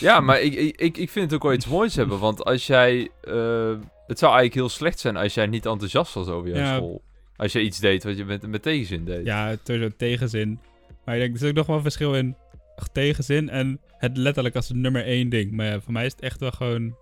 Ja, 0.01 0.21
maar 0.21 0.41
ik, 0.41 0.55
ik, 0.55 0.97
ik 0.99 1.11
vind 1.11 1.25
het 1.25 1.35
ook 1.35 1.43
wel 1.43 1.53
iets 1.53 1.67
moois 1.67 1.97
hebben. 1.97 2.19
Want 2.19 2.45
als 2.45 2.67
jij... 2.67 3.11
eh, 3.21 3.75
het 4.07 4.19
zou 4.19 4.33
eigenlijk 4.33 4.55
heel 4.55 4.69
slecht 4.69 4.99
zijn 4.99 5.17
als 5.17 5.35
jij 5.35 5.47
niet 5.47 5.67
enthousiast 5.67 6.15
was 6.15 6.29
over 6.29 6.49
jouw 6.51 6.59
Ja. 6.59 6.75
school. 6.77 7.03
Als 7.37 7.53
je 7.53 7.61
iets 7.61 7.79
deed 7.79 8.05
wat 8.05 8.17
je 8.17 8.25
met, 8.25 8.47
met 8.47 8.63
tegenzin 8.63 9.05
deed. 9.05 9.25
Ja, 9.27 9.57
sowieso 9.65 9.89
tegenzin. 9.97 10.61
Maar 11.05 11.15
ik 11.15 11.21
denk, 11.21 11.37
er 11.37 11.43
is 11.43 11.49
ook 11.49 11.55
nog 11.57 11.67
wel 11.67 11.77
een 11.77 11.83
verschil 11.83 12.15
in 12.15 12.37
tegenzin 12.93 13.49
en 13.51 13.81
het 13.99 14.17
letterlijk 14.17 14.57
als 14.57 14.69
het 14.69 14.77
nummer 14.77 15.05
één 15.05 15.29
ding. 15.29 15.53
Maar 15.53 15.67
ja, 15.67 15.81
voor 15.81 15.93
mij 15.93 16.05
is 16.07 16.13
het 16.13 16.21
echt 16.21 16.41
wel 16.41 16.51
gewoon... 16.51 16.95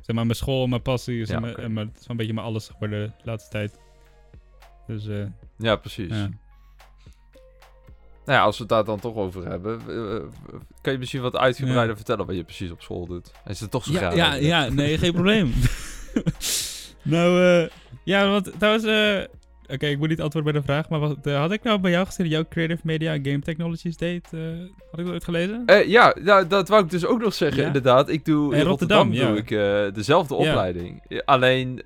Zeg 0.00 0.16
maar, 0.16 0.26
mijn 0.26 0.36
school, 0.38 0.66
mijn 0.66 0.82
passie 0.82 1.20
is 1.20 1.28
Ja, 1.28 1.40
mijn- 1.40 1.52
oké. 1.52 1.62
en 1.62 1.72
mijn, 1.72 1.86
het 1.86 1.94
is 1.96 2.00
wel 2.02 2.10
een 2.10 2.16
beetje 2.16 2.34
mijn 2.34 2.46
alles 2.46 2.68
geworden 2.68 3.14
de 3.18 3.24
laatste 3.24 3.50
tijd. 3.50 3.78
Dus, 4.86 5.06
eh 5.08 5.24
Ja, 5.58 5.76
precies. 5.76 6.08
ja. 6.08 6.28
Nou 8.24 8.38
ja, 8.38 8.44
als 8.44 8.56
we 8.56 8.62
het 8.62 8.72
daar 8.72 8.84
dan 8.84 9.00
toch 9.00 9.14
over 9.14 9.46
hebben... 9.46 9.80
kan 10.80 10.92
je 10.92 10.98
misschien 10.98 11.20
wat 11.20 11.36
uitgebreider 11.36 11.96
vertellen 11.96 12.26
wat 12.26 12.36
je 12.36 12.44
precies 12.44 12.70
op 12.70 12.82
school 12.82 13.06
doet? 13.06 13.32
Is 13.46 13.60
het 13.60 13.70
toch 13.70 13.84
zo 13.84 13.92
Ja, 13.92 13.98
graag 13.98 14.14
ja, 14.14 14.34
ja, 14.34 14.68
nee, 14.68 14.98
geen 14.98 15.12
probleem. 15.12 15.52
nou, 17.02 17.42
eh 17.42 17.70
ja, 18.04 18.28
want 18.28 18.52
trouwens, 18.58 18.84
eh 18.84 19.34
oké, 19.72 19.86
ik 19.86 19.98
moet 19.98 20.08
niet 20.08 20.20
antwoorden 20.20 20.52
bij 20.52 20.60
de 20.60 20.66
vraag, 20.66 20.88
maar 20.88 21.00
wat, 21.00 21.16
eh, 21.26 21.38
had 21.40 21.52
ik 21.52 21.62
nou 21.62 21.78
bij 21.80 21.90
jou 21.90 22.06
gezien 22.06 22.24
dat 22.26 22.34
jouw 22.34 22.44
Creative 22.48 22.80
Media 22.84 23.12
Game 23.12 23.38
Technologies 23.40 23.96
deed? 23.96 24.28
eh, 24.32 24.40
had 24.90 25.00
ik 25.00 25.04
dat 25.04 25.08
ooit 25.14 25.24
gelezen? 25.24 25.62
Eh, 25.66 25.86
ja, 25.88 26.16
nou, 26.22 26.46
dat 26.46 26.68
wou 26.68 26.84
ik 26.84 26.90
dus 26.90 27.04
ook 27.04 27.20
nog 27.20 27.34
zeggen, 27.34 27.60
Ja? 27.60 27.66
inderdaad. 27.66 28.08
Ik 28.08 28.24
doe 28.24 28.52
in, 28.54 28.60
In 28.60 28.66
Rotterdam, 28.66 29.06
Rotterdam, 29.06 29.32
doe 29.34 29.38
ik 29.88 29.94
dezelfde 29.94 30.34
Ja. 30.34 30.40
opleiding. 30.40 31.02
Alleen 31.24 31.78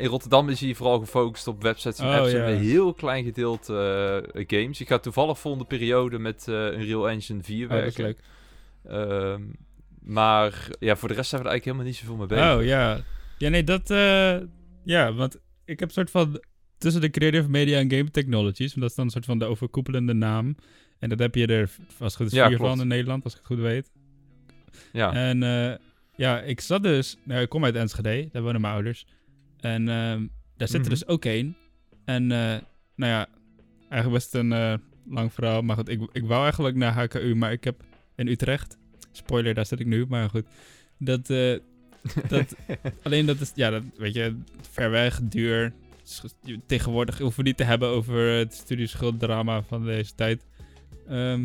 in 0.00 0.06
Rotterdam 0.08 0.48
is 0.48 0.60
hij 0.60 0.74
vooral 0.74 0.98
gefocust 0.98 1.46
op 1.46 1.62
websites 1.62 1.98
en 1.98 2.06
Oh, 2.06 2.14
apps 2.14 2.32
en 2.32 2.48
een 2.48 2.58
heel 2.58 2.92
klein 2.94 3.24
gedeelte 3.24 4.44
games. 4.46 4.80
Ik 4.80 4.88
ga 4.88 4.98
toevallig 4.98 5.38
volgende 5.38 5.66
periode 5.66 6.18
met 6.18 6.48
eh 6.48 6.54
Unreal 6.54 7.08
Engine 7.08 7.42
4 7.42 7.64
Oh, 7.64 7.70
dat 7.72 7.78
is 7.86 7.96
werken. 7.96 8.04
leuk. 8.04 8.18
Ehm, 8.88 9.42
maar 10.00 10.68
ja, 10.78 10.96
voor 10.96 11.08
de 11.08 11.14
rest 11.14 11.28
zijn 11.28 11.42
we 11.42 11.48
er 11.48 11.52
eigenlijk 11.52 11.64
helemaal 11.64 11.84
niet 11.84 11.96
zoveel 11.96 12.16
mee 12.16 12.26
bezig. 12.26 12.56
Oh, 12.56 12.64
ja. 12.64 12.98
Ja, 13.38 13.48
nee, 13.48 13.64
dat, 13.64 13.88
ja, 14.84 15.12
want 15.14 15.36
ik 15.64 15.80
heb 15.80 15.88
een 15.88 15.94
soort 15.94 16.10
van, 16.10 16.40
tussen 16.78 17.00
de 17.00 17.10
Creative 17.10 17.48
Media 17.48 17.78
en 17.78 17.90
Game 17.90 18.10
Technologies, 18.10 18.68
want 18.68 18.80
dat 18.80 18.90
is 18.90 18.96
dan 18.96 19.04
een 19.04 19.10
soort 19.10 19.24
van 19.24 19.38
de 19.38 19.44
overkoepelende 19.44 20.12
naam. 20.12 20.56
En 20.98 21.08
dat 21.08 21.18
heb 21.18 21.34
je 21.34 21.46
er, 21.46 21.70
als 21.98 22.12
het 22.12 22.16
goed 22.16 22.26
is, 22.26 22.32
Ja, 22.32 22.48
vier 22.48 22.56
van 22.56 22.80
in 22.80 22.86
Nederland, 22.86 23.24
als 23.24 23.32
ik 23.32 23.38
het 23.38 23.46
goed 23.48 23.58
weet. 23.58 23.90
Ja, 24.92 25.12
En 25.12 25.42
eh, 25.42 25.74
ja, 26.16 26.40
ik 26.40 26.60
zat 26.60 26.82
dus... 26.82 27.16
Nou, 27.24 27.40
ik 27.40 27.48
kom 27.48 27.64
uit 27.64 27.74
Enschede, 27.74 28.28
daar 28.32 28.42
wonen 28.42 28.60
mijn 28.60 28.72
ouders. 28.74 29.06
En 29.60 29.88
ehm, 29.88 30.26
daar 30.56 30.68
zit 30.68 30.76
Mhm. 30.80 30.84
er 30.84 30.90
dus 30.90 31.06
ook 31.06 31.24
één. 31.24 31.56
En 32.04 32.22
eh, 32.32 32.38
nou 32.96 33.12
ja, 33.12 33.26
eigenlijk 33.88 34.12
best 34.22 34.34
een 34.34 34.52
eh, 34.52 34.74
lang 35.08 35.32
verhaal. 35.32 35.62
Maar 35.62 35.76
goed, 35.76 35.88
ik, 35.88 36.00
ik 36.12 36.24
wou 36.24 36.42
eigenlijk 36.42 36.76
naar 36.76 36.92
HKU, 36.94 37.34
maar 37.34 37.52
ik 37.52 37.64
heb 37.64 37.82
in 38.16 38.26
Utrecht... 38.28 38.76
Spoiler, 39.12 39.54
daar 39.54 39.66
zit 39.66 39.80
ik 39.80 39.86
nu, 39.86 40.06
maar 40.08 40.28
goed. 40.30 40.44
Dat, 40.98 41.30
eh, 41.30 41.58
dat 42.28 42.56
alleen 43.02 43.26
dat 43.26 43.40
is, 43.40 43.52
ja, 43.54 43.70
dat, 43.70 43.82
weet 43.96 44.14
je, 44.14 44.36
ver 44.70 44.90
weg, 44.90 45.20
duur. 45.22 45.72
Tegenwoordig 46.66 47.18
hoeven 47.18 47.42
we 47.42 47.48
niet 47.48 47.56
te 47.56 47.64
hebben 47.64 47.88
over 47.88 48.28
het 48.28 48.54
studieschulddrama 48.54 49.62
van 49.62 49.84
deze 49.84 50.14
tijd. 50.14 50.42
Ehm, 51.08 51.40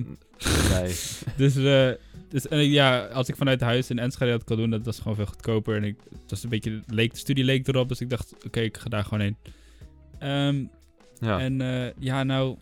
nee. 0.70 0.96
dus, 1.38 1.56
eh, 1.56 1.90
dus 2.30 2.48
en, 2.48 2.70
ja, 2.70 3.06
als 3.06 3.30
ik 3.30 3.36
vanuit 3.36 3.62
huis 3.62 3.90
in 3.90 4.00
Enschede 4.00 4.32
dat 4.32 4.44
kon 4.44 4.58
doen, 4.58 4.70
dat 4.70 4.86
was 4.86 4.98
gewoon 5.00 5.16
veel 5.16 5.26
goedkoper. 5.26 5.76
En 5.76 5.84
ik, 5.84 5.96
het 6.22 6.30
was 6.30 6.44
een 6.44 6.50
beetje, 6.50 6.82
leek, 6.88 7.12
de 7.12 7.18
studie 7.18 7.44
leek 7.44 7.68
erop, 7.68 7.90
dus 7.90 8.02
ik 8.02 8.10
dacht, 8.10 8.34
oké, 8.46 8.60
ik 8.60 8.78
ga 8.78 8.90
daar 8.90 9.04
gewoon 9.04 9.20
heen. 9.20 9.38
Ehm, 10.20 10.64
Ja. 11.28 11.40
En 11.40 11.62
eh, 11.62 11.92
ja, 12.00 12.24
nou, 12.24 12.58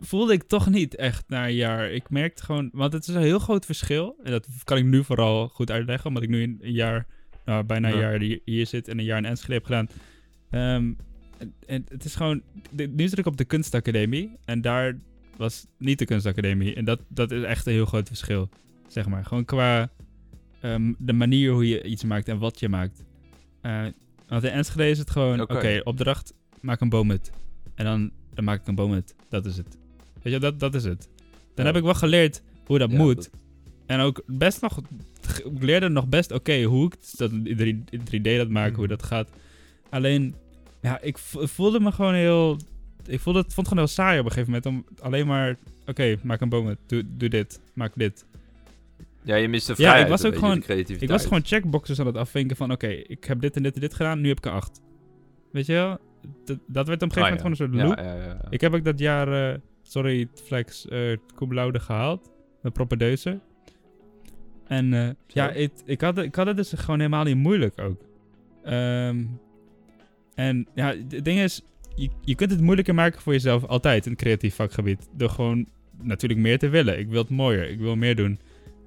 voelde 0.00 0.32
ik 0.32 0.42
toch 0.42 0.66
niet 0.70 0.94
echt 0.96 1.24
na 1.28 1.46
een 1.46 1.54
jaar. 1.54 1.90
Ik 1.90 2.10
merkte 2.10 2.44
gewoon, 2.44 2.70
want 2.72 2.92
het 2.92 3.08
is 3.08 3.14
een 3.14 3.22
heel 3.22 3.38
groot 3.38 3.64
verschil. 3.66 4.16
En 4.24 4.30
dat 4.30 4.46
kan 4.64 4.76
ik 4.76 4.84
nu 4.84 5.04
vooral 5.04 5.48
goed 5.48 5.70
uitleggen, 5.70 6.06
omdat 6.08 6.22
ik 6.22 6.28
nu 6.28 6.42
een, 6.42 6.58
een 6.62 6.72
jaar, 6.72 7.06
nou, 7.44 7.64
bijna 7.64 7.88
een 7.88 7.94
Ja. 7.94 8.00
jaar 8.00 8.20
hier, 8.20 8.40
hier 8.44 8.66
zit 8.66 8.88
en 8.88 8.98
een 8.98 9.04
jaar 9.04 9.18
in 9.18 9.24
Enschede 9.24 9.52
heb 9.54 9.64
gedaan. 9.64 9.88
Ehm, 10.50 10.92
en, 11.38 11.52
en 11.66 11.84
het 11.88 12.04
is 12.04 12.14
gewoon, 12.14 12.42
de- 12.70 12.86
nu 12.88 13.08
zit 13.08 13.18
ik 13.18 13.26
op 13.26 13.36
de 13.36 13.44
kunstacademie 13.44 14.30
en 14.44 14.60
daar 14.60 14.96
was 15.36 15.66
niet 15.78 15.98
de 15.98 16.04
kunstacademie. 16.04 16.74
En 16.74 16.84
dat, 16.84 17.00
dat 17.08 17.30
is 17.30 17.42
echt 17.42 17.66
een 17.66 17.72
heel 17.72 17.86
groot 17.86 18.06
verschil, 18.08 18.48
zeg 18.88 19.08
maar. 19.08 19.24
Gewoon 19.24 19.44
qua 19.44 19.90
ehm, 20.60 20.92
de 20.98 21.12
manier 21.12 21.52
hoe 21.52 21.68
je 21.68 21.82
iets 21.82 22.04
maakt 22.04 22.28
en 22.28 22.38
wat 22.38 22.60
je 22.60 22.68
maakt. 22.68 23.04
Eh, 23.60 23.84
want 24.28 24.44
in 24.44 24.50
Enschede 24.50 24.88
is 24.90 24.98
het 24.98 25.10
gewoon, 25.10 25.40
oké, 25.40 25.80
opdracht, 25.84 26.34
maak 26.60 26.80
een 26.80 26.88
boomhut. 26.88 27.30
En 27.74 27.84
dan 27.84 28.10
dan 28.34 28.44
maak 28.44 28.60
ik 28.60 28.66
een 28.66 28.74
boom 28.74 28.90
met. 28.90 29.14
Dat 29.28 29.46
is 29.46 29.56
het. 29.56 29.76
Weet 30.22 30.32
je, 30.32 30.38
dat, 30.38 30.60
dat 30.60 30.74
is 30.74 30.84
het. 30.84 31.08
Dan 31.54 31.64
Ja. 31.64 31.64
heb 31.64 31.76
ik 31.76 31.82
wel 31.82 31.94
geleerd 31.94 32.42
hoe 32.66 32.78
dat 32.78 32.90
Ja, 32.90 32.96
moet. 32.96 33.16
dat- 33.16 33.30
En 33.86 34.00
ook 34.00 34.22
best 34.26 34.60
nog, 34.60 34.80
ik 35.44 35.62
leerde 35.62 35.88
nog 35.88 36.08
best 36.08 36.32
oké 36.32 36.62
hoe 36.62 36.86
ik 36.86 36.96
dat 37.16 37.30
in 37.32 37.56
3, 37.56 37.84
in 37.90 38.00
3D 38.04 38.36
dat 38.36 38.48
maak, 38.48 38.68
Mhm. 38.70 38.78
hoe 38.78 38.88
dat 38.88 39.02
gaat. 39.02 39.28
Alleen, 39.90 40.34
ja, 40.80 41.00
ik 41.00 41.18
vo- 41.18 41.46
voelde 41.46 41.80
me 41.80 41.92
gewoon 41.92 42.14
heel, 42.14 42.56
ik 43.06 43.20
voelde, 43.20 43.38
het 43.38 43.54
vond 43.54 43.66
het 43.66 43.68
gewoon 43.78 43.84
heel 43.84 43.94
saai 43.94 44.18
op 44.18 44.24
een 44.24 44.32
gegeven 44.32 44.52
moment 44.52 44.66
om 44.66 45.04
alleen 45.04 45.26
maar, 45.26 45.56
oké, 45.86 46.16
maak 46.22 46.40
een 46.40 46.48
boom 46.48 46.76
doe, 46.86 47.04
doe 47.16 47.28
dit, 47.28 47.60
maak 47.74 47.92
dit. 47.94 48.24
Ja, 49.22 49.36
je 49.36 49.48
mist 49.48 49.66
de 49.66 49.72
Ja, 49.72 49.76
vrijheid. 49.78 50.04
ik 50.04 50.10
was 50.10 50.24
ook 50.24 50.34
gewoon-. 50.34 50.62
Ik 51.00 51.08
was 51.08 51.22
gewoon 51.22 51.44
checkboxes 51.44 52.00
aan 52.00 52.06
het 52.06 52.16
afvinken 52.16 52.56
van, 52.56 52.72
oké, 52.72 52.86
ik 52.88 53.24
heb 53.24 53.40
dit 53.40 53.56
en 53.56 53.62
dit 53.62 53.74
en 53.74 53.80
dit 53.80 53.94
gedaan, 53.94 54.20
nu 54.20 54.28
heb 54.28 54.38
ik 54.38 54.44
een 54.46 54.52
8. 54.52 54.80
Weet 55.52 55.66
je 55.66 55.72
wel? 55.72 55.98
Dat, 56.44 56.58
dat 56.66 56.86
werd 56.86 57.02
op 57.02 57.08
een 57.16 57.22
gegeven 57.22 57.38
Ah, 57.38 57.42
moment 57.44 57.58
ja. 57.58 57.66
gewoon 57.66 57.80
een 57.80 57.90
soort 57.96 57.98
loop. 57.98 57.98
Ja, 57.98 58.04
ja, 58.04 58.24
ja, 58.26 58.38
ja. 58.42 58.46
Ik 58.50 58.60
heb 58.60 58.74
ook 58.74 58.84
dat 58.84 58.98
jaar, 58.98 59.52
eh, 59.52 59.58
sorry 59.82 60.28
Flex, 60.44 60.86
laude 61.38 61.80
gehaald. 61.80 62.30
Met 62.62 62.72
propedeuse. 62.72 63.40
En 64.66 64.94
eh, 64.94 65.08
ja, 65.26 65.50
ik, 65.84 66.00
had, 66.00 66.18
ik 66.18 66.34
had 66.34 66.46
het 66.46 66.56
dus 66.56 66.72
gewoon 66.72 66.98
helemaal 66.98 67.24
niet 67.24 67.36
moeilijk 67.36 67.80
ook. 67.80 68.00
Ehm, 68.64 69.24
en 70.40 70.66
ja, 70.74 70.94
het 71.08 71.24
ding 71.24 71.40
is, 71.40 71.62
je, 71.94 72.08
je 72.24 72.34
kunt 72.34 72.50
het 72.50 72.60
moeilijker 72.60 72.94
maken 72.94 73.20
voor 73.20 73.32
jezelf 73.32 73.64
altijd 73.64 74.06
in 74.06 74.12
het 74.12 74.20
creatief 74.20 74.54
vakgebied. 74.54 75.08
Door 75.16 75.30
gewoon 75.30 75.66
natuurlijk 76.02 76.40
meer 76.40 76.58
te 76.58 76.68
willen. 76.68 76.98
Ik 76.98 77.08
wil 77.08 77.20
het 77.20 77.30
mooier, 77.30 77.68
ik 77.70 77.78
wil 77.78 77.96
meer 77.96 78.16
doen. 78.16 78.38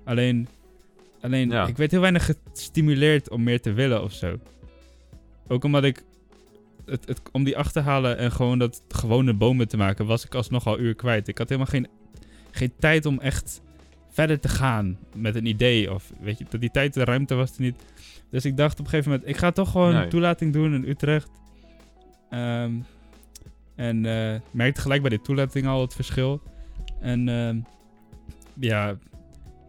Alleen, 0.06 0.48
alleen 1.22 1.50
Ja. 1.50 1.68
ik 1.68 1.78
werd 1.78 1.92
heel 1.92 2.00
weinig 2.02 2.26
gestimuleerd 2.54 3.30
om 3.30 3.44
meer 3.44 3.62
te 3.62 3.72
willen 3.74 4.04
of 4.04 4.14
zo. 4.14 4.40
Ook 5.48 5.64
omdat 5.64 5.84
ik, 5.84 6.04
het, 6.86 7.08
het, 7.08 7.22
om 7.32 7.44
die 7.44 7.58
achter 7.58 7.82
te 7.84 7.90
halen 7.90 8.18
en 8.18 8.32
gewoon 8.32 8.60
dat 8.60 8.82
gewone 8.88 9.34
bomen 9.34 9.68
te 9.68 9.78
maken, 9.78 10.06
was 10.06 10.26
ik 10.26 10.36
alsnog 10.36 10.68
al 10.68 10.80
uur 10.80 10.96
kwijt. 10.96 11.28
Ik 11.28 11.38
had 11.38 11.50
helemaal 11.50 11.72
geen, 11.72 11.88
geen 12.52 12.72
tijd 12.80 13.06
om 13.06 13.20
echt 13.20 13.62
verder 14.10 14.40
te 14.40 14.50
gaan 14.50 14.98
met 15.16 15.36
een 15.36 15.46
idee. 15.46 15.94
Of 15.94 16.12
weet 16.22 16.38
je, 16.38 16.46
dat 16.50 16.62
die 16.62 16.72
tijd, 16.72 16.94
de 16.94 17.04
ruimte 17.04 17.36
was 17.36 17.56
er 17.56 17.62
niet. 17.62 17.76
Dus 18.30 18.46
ik 18.46 18.58
dacht 18.58 18.80
op 18.80 18.86
een 18.86 18.90
gegeven 18.90 19.12
moment, 19.12 19.30
ik 19.30 19.38
ga 19.38 19.52
toch 19.52 19.72
gewoon 19.72 19.94
Nee. 19.94 20.04
een 20.04 20.10
toelating 20.10 20.54
doen 20.54 20.74
in 20.74 20.90
Utrecht. 20.90 21.30
Ehm, 22.34 22.74
en 23.76 24.06
eh 24.06 24.40
merkte 24.52 24.82
gelijk 24.82 25.02
bij 25.02 25.10
de 25.10 25.22
toelating 25.22 25.68
al 25.68 25.82
het 25.82 25.94
verschil. 25.94 26.42
En 27.00 27.30
ehm, 27.30 27.60
ja, 28.60 28.88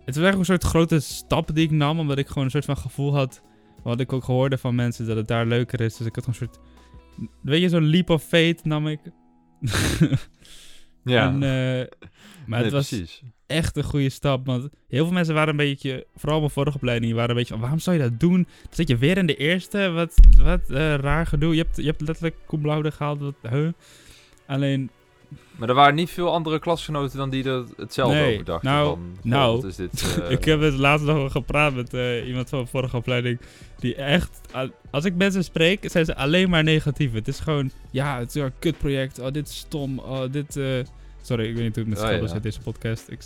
het 0.04 0.14
was 0.14 0.24
eigenlijk 0.24 0.38
een 0.38 0.44
soort 0.44 0.64
grote 0.64 1.00
stap 1.00 1.54
die 1.54 1.64
ik 1.64 1.70
nam, 1.70 1.98
omdat 1.98 2.18
ik 2.18 2.26
gewoon 2.28 2.44
een 2.44 2.50
soort 2.50 2.64
van 2.64 2.76
gevoel 2.76 3.14
had, 3.14 3.42
wat 3.82 4.00
ik 4.00 4.12
ook 4.12 4.24
gehoorde 4.24 4.58
van 4.58 4.74
mensen, 4.74 5.06
dat 5.06 5.16
het 5.16 5.28
daar 5.28 5.46
leuker 5.46 5.80
is. 5.80 5.96
Dus 5.96 6.06
ik 6.06 6.14
had 6.14 6.26
een 6.26 6.34
soort, 6.34 6.58
weet 7.42 7.60
je, 7.60 7.68
zo'n 7.68 7.86
leap 7.86 8.10
of 8.10 8.22
fate 8.22 8.60
nam 8.62 8.86
ik. 8.88 9.00
Ja, 11.04 11.26
En, 11.26 11.34
eh, 11.34 11.86
maar 12.46 12.58
Nee, 12.60 12.62
het 12.62 12.72
was 12.72 12.88
precies. 12.88 13.22
Echt 13.46 13.76
een 13.76 13.84
goede 13.84 14.08
stap. 14.08 14.46
Want 14.46 14.68
heel 14.88 15.04
veel 15.04 15.14
mensen 15.14 15.34
waren 15.34 15.48
een 15.48 15.56
beetje, 15.56 16.06
vooral 16.16 16.38
mijn 16.38 16.50
vorige 16.50 16.76
opleiding, 16.76 17.14
waren 17.14 17.30
een 17.30 17.36
beetje 17.36 17.52
van, 17.52 17.60
waarom 17.60 17.78
zou 17.78 17.96
je 17.96 18.02
dat 18.02 18.20
doen? 18.20 18.42
Dan 18.42 18.70
zit 18.70 18.88
je 18.88 18.96
weer 18.96 19.16
in 19.16 19.26
de 19.26 19.36
eerste, 19.36 19.90
wat, 19.90 20.14
wat 20.42 20.70
eh, 20.70 20.94
raar 20.94 21.26
gedoe. 21.26 21.54
Je 21.54 21.62
hebt, 21.62 21.76
je 21.76 21.86
hebt 21.86 22.00
letterlijk 22.00 22.36
cum 22.46 22.82
gehaald, 22.90 23.20
wat, 23.20 23.34
huh? 23.50 23.68
Alleen, 24.46 24.90
Maar 25.56 25.68
er 25.68 25.74
waren 25.74 25.94
niet 25.94 26.10
veel 26.10 26.32
andere 26.32 26.58
klasgenoten 26.58 27.18
dan 27.18 27.30
die 27.30 27.44
er 27.44 27.64
hetzelfde 27.76 28.16
Nee, 28.16 28.32
over 28.32 28.44
dachten. 28.44 28.70
nou, 28.70 28.88
van, 28.88 29.16
nou, 29.22 29.66
is 29.66 29.76
dit? 29.76 30.02
eh, 30.22 30.30
ik 30.30 30.44
heb 30.44 30.60
het 30.60 30.74
laatst 30.74 31.06
nog 31.06 31.32
gepraat 31.32 31.74
met 31.74 31.94
eh, 31.94 32.26
iemand 32.26 32.48
van 32.48 32.58
mijn 32.58 32.70
vorige 32.70 32.96
opleiding, 32.96 33.40
die 33.78 33.94
echt, 33.94 34.40
als 34.90 35.04
ik 35.04 35.14
mensen 35.14 35.44
spreek, 35.44 35.90
zijn 35.90 36.04
ze 36.04 36.16
alleen 36.16 36.50
maar 36.50 36.64
negatief. 36.64 37.12
Het 37.12 37.28
is 37.28 37.40
gewoon, 37.40 37.70
ja, 37.90 38.18
het 38.18 38.34
is 38.34 38.42
een 38.42 38.52
kutproject, 38.58 39.18
oh, 39.18 39.32
dit 39.32 39.48
is 39.48 39.56
stom, 39.56 39.98
oh, 39.98 40.22
dit... 40.30 40.58
Sorry, 41.24 41.48
ik 41.48 41.54
weet 41.54 41.64
niet 41.64 41.74
hoe 41.74 41.84
het 41.84 42.00
met 42.10 42.20
ja. 42.20 42.26
zit, 42.26 42.42
deze 42.42 42.60
podcast. 42.60 43.10
Ik, 43.10 43.20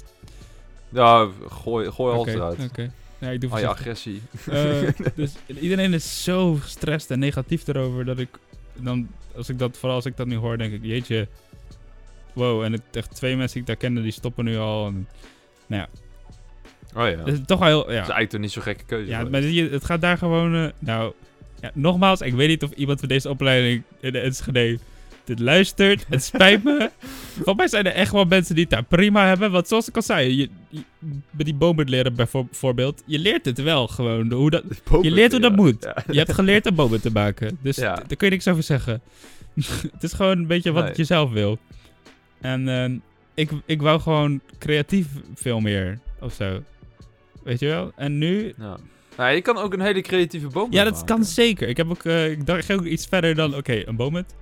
Ja, 0.88 1.28
gooi, 1.48 1.90
gooi 1.90 2.14
alles 2.14 2.28
Oké, 2.28 2.36
eruit. 2.36 2.58
Oké. 2.70 2.90
Ja, 3.18 3.30
ik 3.30 3.40
doe 3.40 3.50
voorzichtig. 3.50 3.78
agressie. 3.78 4.22
Eh, 4.50 4.88
dus 5.14 5.32
iedereen 5.60 5.92
is 5.94 6.22
zo 6.24 6.54
gestrest 6.54 7.10
en 7.10 7.18
negatief 7.18 7.66
erover 7.66 8.04
dat 8.04 8.18
ik 8.18 8.28
dan, 8.74 9.08
als 9.36 9.48
ik 9.48 9.58
dat, 9.58 9.76
vooral 9.78 9.96
als 9.96 10.06
ik 10.06 10.16
dat 10.16 10.26
nu 10.26 10.36
hoor, 10.36 10.58
denk 10.58 10.72
ik, 10.72 10.80
jeetje, 10.84 11.28
wow. 12.32 12.62
En 12.62 12.72
het, 12.72 12.82
echt 12.92 13.14
twee 13.14 13.36
mensen 13.36 13.52
die 13.52 13.60
ik 13.60 13.66
daar 13.66 13.76
kende, 13.76 14.02
die 14.02 14.12
stoppen 14.12 14.44
nu 14.44 14.56
al. 14.56 14.86
En, 14.86 15.08
nou 15.66 15.82
ja, 15.82 15.88
oh 17.02 17.10
ja. 17.10 17.24
het 17.24 17.26
is 17.34 17.38
toch 17.46 17.58
wel 17.58 17.68
heel, 17.68 17.78
Dat 17.78 17.88
is 17.88 17.92
ja. 17.94 17.98
eigenlijk 18.00 18.30
toch 18.30 18.40
niet 18.40 18.52
zo'n 18.52 18.62
gekke 18.62 18.84
keuze. 18.84 19.10
Ja, 19.10 19.24
maar 19.24 19.42
je- 19.42 19.68
het 19.68 19.84
gaat 19.84 20.00
daar 20.00 20.18
gewoon, 20.18 20.54
eh, 20.54 20.66
nou, 20.78 21.12
ja, 21.60 21.70
nogmaals, 21.74 22.20
ik 22.20 22.34
weet 22.34 22.48
niet 22.48 22.62
of 22.62 22.70
iemand 22.70 22.98
van 23.00 23.08
deze 23.08 23.28
opleiding 23.28 23.82
in 24.00 24.12
de 24.12 24.18
Enschede 24.20 24.78
dit 25.28 25.38
luistert. 25.40 26.04
Het 26.08 26.24
spijt 26.24 26.64
me. 26.64 26.90
Volgens 27.34 27.56
mij 27.56 27.68
zijn 27.68 27.86
er 27.86 27.92
echt 27.92 28.12
wel 28.12 28.24
mensen 28.24 28.54
die 28.54 28.64
het 28.64 28.72
daar 28.72 28.84
prima 28.84 29.26
hebben. 29.26 29.50
Want 29.50 29.68
zoals 29.68 29.88
ik 29.88 29.96
al 29.96 30.02
zei, 30.02 30.36
je, 30.36 30.48
je, 30.68 30.80
bij 31.30 31.44
die 31.44 31.54
bomen 31.54 31.88
leren 31.88 32.14
bijvoorbeeld, 32.14 33.02
je 33.06 33.18
leert 33.18 33.44
het 33.44 33.62
wel 33.62 33.88
gewoon. 33.88 34.32
Hoe 34.32 34.50
dat, 34.50 34.62
je 35.02 35.10
leert 35.10 35.30
hoe 35.32 35.40
dat 35.40 35.50
Ja, 35.50 35.56
moet. 35.56 35.82
ja. 35.84 36.04
je 36.10 36.18
hebt 36.18 36.32
geleerd 36.32 36.66
om 36.66 36.74
bomen 36.74 37.00
te 37.00 37.10
maken. 37.12 37.58
Dus 37.62 37.76
Ja. 37.76 37.94
daar 37.94 38.16
kun 38.16 38.26
je 38.26 38.30
niks 38.32 38.48
over 38.48 38.62
zeggen. 38.62 39.00
het 39.92 40.02
is 40.02 40.12
gewoon 40.12 40.38
een 40.38 40.46
beetje 40.46 40.72
wat 40.72 40.84
Nee. 40.84 40.92
je 40.96 41.04
zelf 41.04 41.30
wil. 41.30 41.58
En 42.40 42.68
eh, 42.68 42.90
ik, 43.34 43.50
ik 43.66 43.82
wou 43.82 44.00
gewoon 44.00 44.40
creatief 44.58 45.06
veel 45.34 45.60
meer 45.60 45.98
of 46.20 46.32
zo. 46.32 46.62
Weet 47.42 47.60
je 47.60 47.66
wel? 47.66 47.92
En 47.96 48.18
nu... 48.18 48.54
Nou, 49.16 49.34
je 49.34 49.40
kan 49.42 49.56
ook 49.56 49.72
een 49.72 49.80
hele 49.80 50.00
creatieve 50.00 50.46
boom 50.46 50.72
Ja, 50.72 50.84
dat 50.84 50.92
maken. 50.92 51.06
kan 51.06 51.24
zeker. 51.24 51.68
Ik 51.68 51.76
heb 51.76 51.90
ook... 51.90 52.04
eh, 52.04 52.30
ik 52.30 52.46
dacht 52.46 52.72
ook 52.72 52.84
iets 52.84 53.06
verder 53.06 53.34
dan... 53.34 53.54
Oké, 53.56 53.82
een 53.86 53.96
boomhut. 53.96 54.34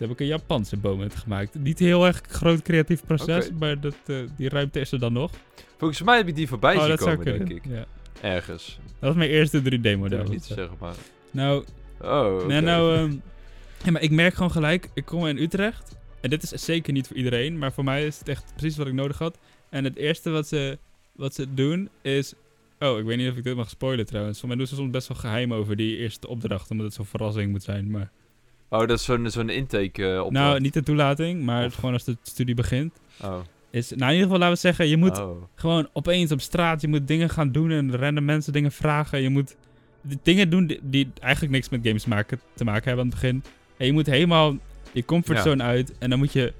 Toen 0.00 0.08
heb 0.08 0.18
ik 0.18 0.20
een 0.20 0.32
Japanse 0.32 0.76
boomhut 0.76 1.16
gemaakt. 1.16 1.54
Niet 1.54 1.78
heel 1.78 2.06
erg 2.06 2.20
groot 2.28 2.62
creatief 2.62 3.04
proces, 3.06 3.50
maar 3.58 3.80
dat, 3.80 3.96
eh, 4.06 4.16
die 4.36 4.48
ruimte 4.48 4.80
is 4.80 4.92
er 4.92 4.98
dan 4.98 5.12
nog. 5.12 5.30
Volgens 5.78 6.02
mij 6.02 6.16
heb 6.16 6.28
ik 6.28 6.34
die 6.34 6.48
voorbij 6.48 6.74
oh, 6.74 6.80
zien 6.80 6.90
dat 6.90 7.00
zou 7.00 7.16
komen, 7.16 7.30
kunnen. 7.32 7.48
denk 7.48 7.64
ik. 7.64 7.70
Ja. 7.72 7.84
Ergens. 8.20 8.78
Dat 8.84 9.08
was 9.08 9.14
mijn 9.14 9.30
eerste 9.30 9.60
3D 9.62 9.82
Dat 9.82 9.96
model. 9.96 10.08
durf 10.08 10.22
ik 10.22 10.30
niet 10.30 10.46
te 10.46 10.54
zeggen, 10.54 10.76
maar... 10.80 10.94
Nou, 11.30 11.64
Oh. 12.02 12.46
Nee, 12.46 12.60
nou, 12.60 12.94
ehm, 12.96 13.16
ja, 13.84 13.90
maar 13.90 14.02
ik 14.02 14.10
merk 14.10 14.34
gewoon 14.34 14.50
gelijk, 14.50 14.90
ik 14.94 15.04
kom 15.04 15.26
in 15.26 15.38
Utrecht. 15.38 15.96
En 16.20 16.30
dit 16.30 16.52
is 16.52 16.64
zeker 16.64 16.92
niet 16.92 17.06
voor 17.06 17.16
iedereen, 17.16 17.58
maar 17.58 17.72
voor 17.72 17.84
mij 17.84 18.06
is 18.06 18.18
het 18.18 18.28
echt 18.28 18.52
precies 18.56 18.76
wat 18.76 18.86
ik 18.86 18.92
nodig 18.92 19.18
had. 19.18 19.38
En 19.70 19.84
het 19.84 19.96
eerste 19.96 20.30
wat 20.30 20.48
ze, 20.48 20.78
wat 21.12 21.34
ze 21.34 21.54
doen 21.54 21.88
is. 22.02 22.34
Oh, 22.78 22.98
ik 22.98 23.04
weet 23.04 23.16
niet 23.16 23.30
of 23.30 23.36
ik 23.36 23.44
dit 23.44 23.56
mag 23.56 23.70
spoilen 23.70 24.06
trouwens. 24.06 24.38
Voor 24.38 24.48
mij 24.48 24.56
doen 24.56 24.66
ze 24.66 24.74
soms 24.74 24.90
best 24.90 25.08
wel 25.08 25.16
geheim 25.16 25.52
over 25.52 25.76
die 25.76 25.96
eerste 25.96 26.28
opdracht, 26.28 26.70
omdat 26.70 26.86
het 26.86 26.94
zo'n 26.94 27.04
verrassing 27.04 27.50
moet 27.50 27.62
zijn. 27.62 27.90
Maar, 27.90 28.10
Oh, 28.70 28.78
dat 28.80 28.90
is 28.90 29.04
zo'n 29.04 29.30
zo'n 29.30 29.48
intake 29.48 30.12
eh 30.14 30.24
op. 30.24 30.32
nou, 30.32 30.60
niet 30.60 30.74
de 30.74 30.82
toelating, 30.82 31.42
maar 31.44 31.64
Of- 31.64 31.74
gewoon 31.74 31.92
als 31.92 32.04
de 32.04 32.16
studie 32.22 32.54
begint. 32.54 32.92
Oh. 33.22 33.38
Is, 33.70 33.90
nou, 33.90 34.02
in 34.02 34.08
ieder 34.08 34.22
geval 34.22 34.38
laten 34.38 34.54
we 34.54 34.60
zeggen, 34.60 34.88
je 34.88 34.96
moet 34.96 35.18
Oh. 35.18 35.42
gewoon 35.54 35.88
opeens 35.92 36.32
op 36.32 36.40
straat, 36.40 36.80
je 36.80 36.88
moet 36.88 37.08
dingen 37.08 37.30
gaan 37.30 37.52
doen 37.52 37.70
en 37.70 37.96
random 37.96 38.24
mensen 38.24 38.52
dingen 38.52 38.72
vragen. 38.72 39.22
Je 39.22 39.28
moet 39.30 39.56
dingen 40.22 40.50
doen 40.50 40.66
die, 40.66 40.80
die 40.82 41.08
eigenlijk 41.20 41.52
niks 41.52 41.68
met 41.68 41.80
games 41.82 42.06
maken, 42.06 42.40
te 42.54 42.64
maken 42.64 42.84
hebben 42.84 43.04
aan 43.04 43.10
het 43.10 43.20
begin. 43.20 43.42
En 43.76 43.86
je 43.86 43.92
moet 43.92 44.06
helemaal 44.06 44.56
je 44.92 45.04
comfortzone 45.04 45.62
uit 45.62 45.98
en 45.98 46.10
dan 46.10 46.18
moet 46.18 46.32
je, 46.32 46.52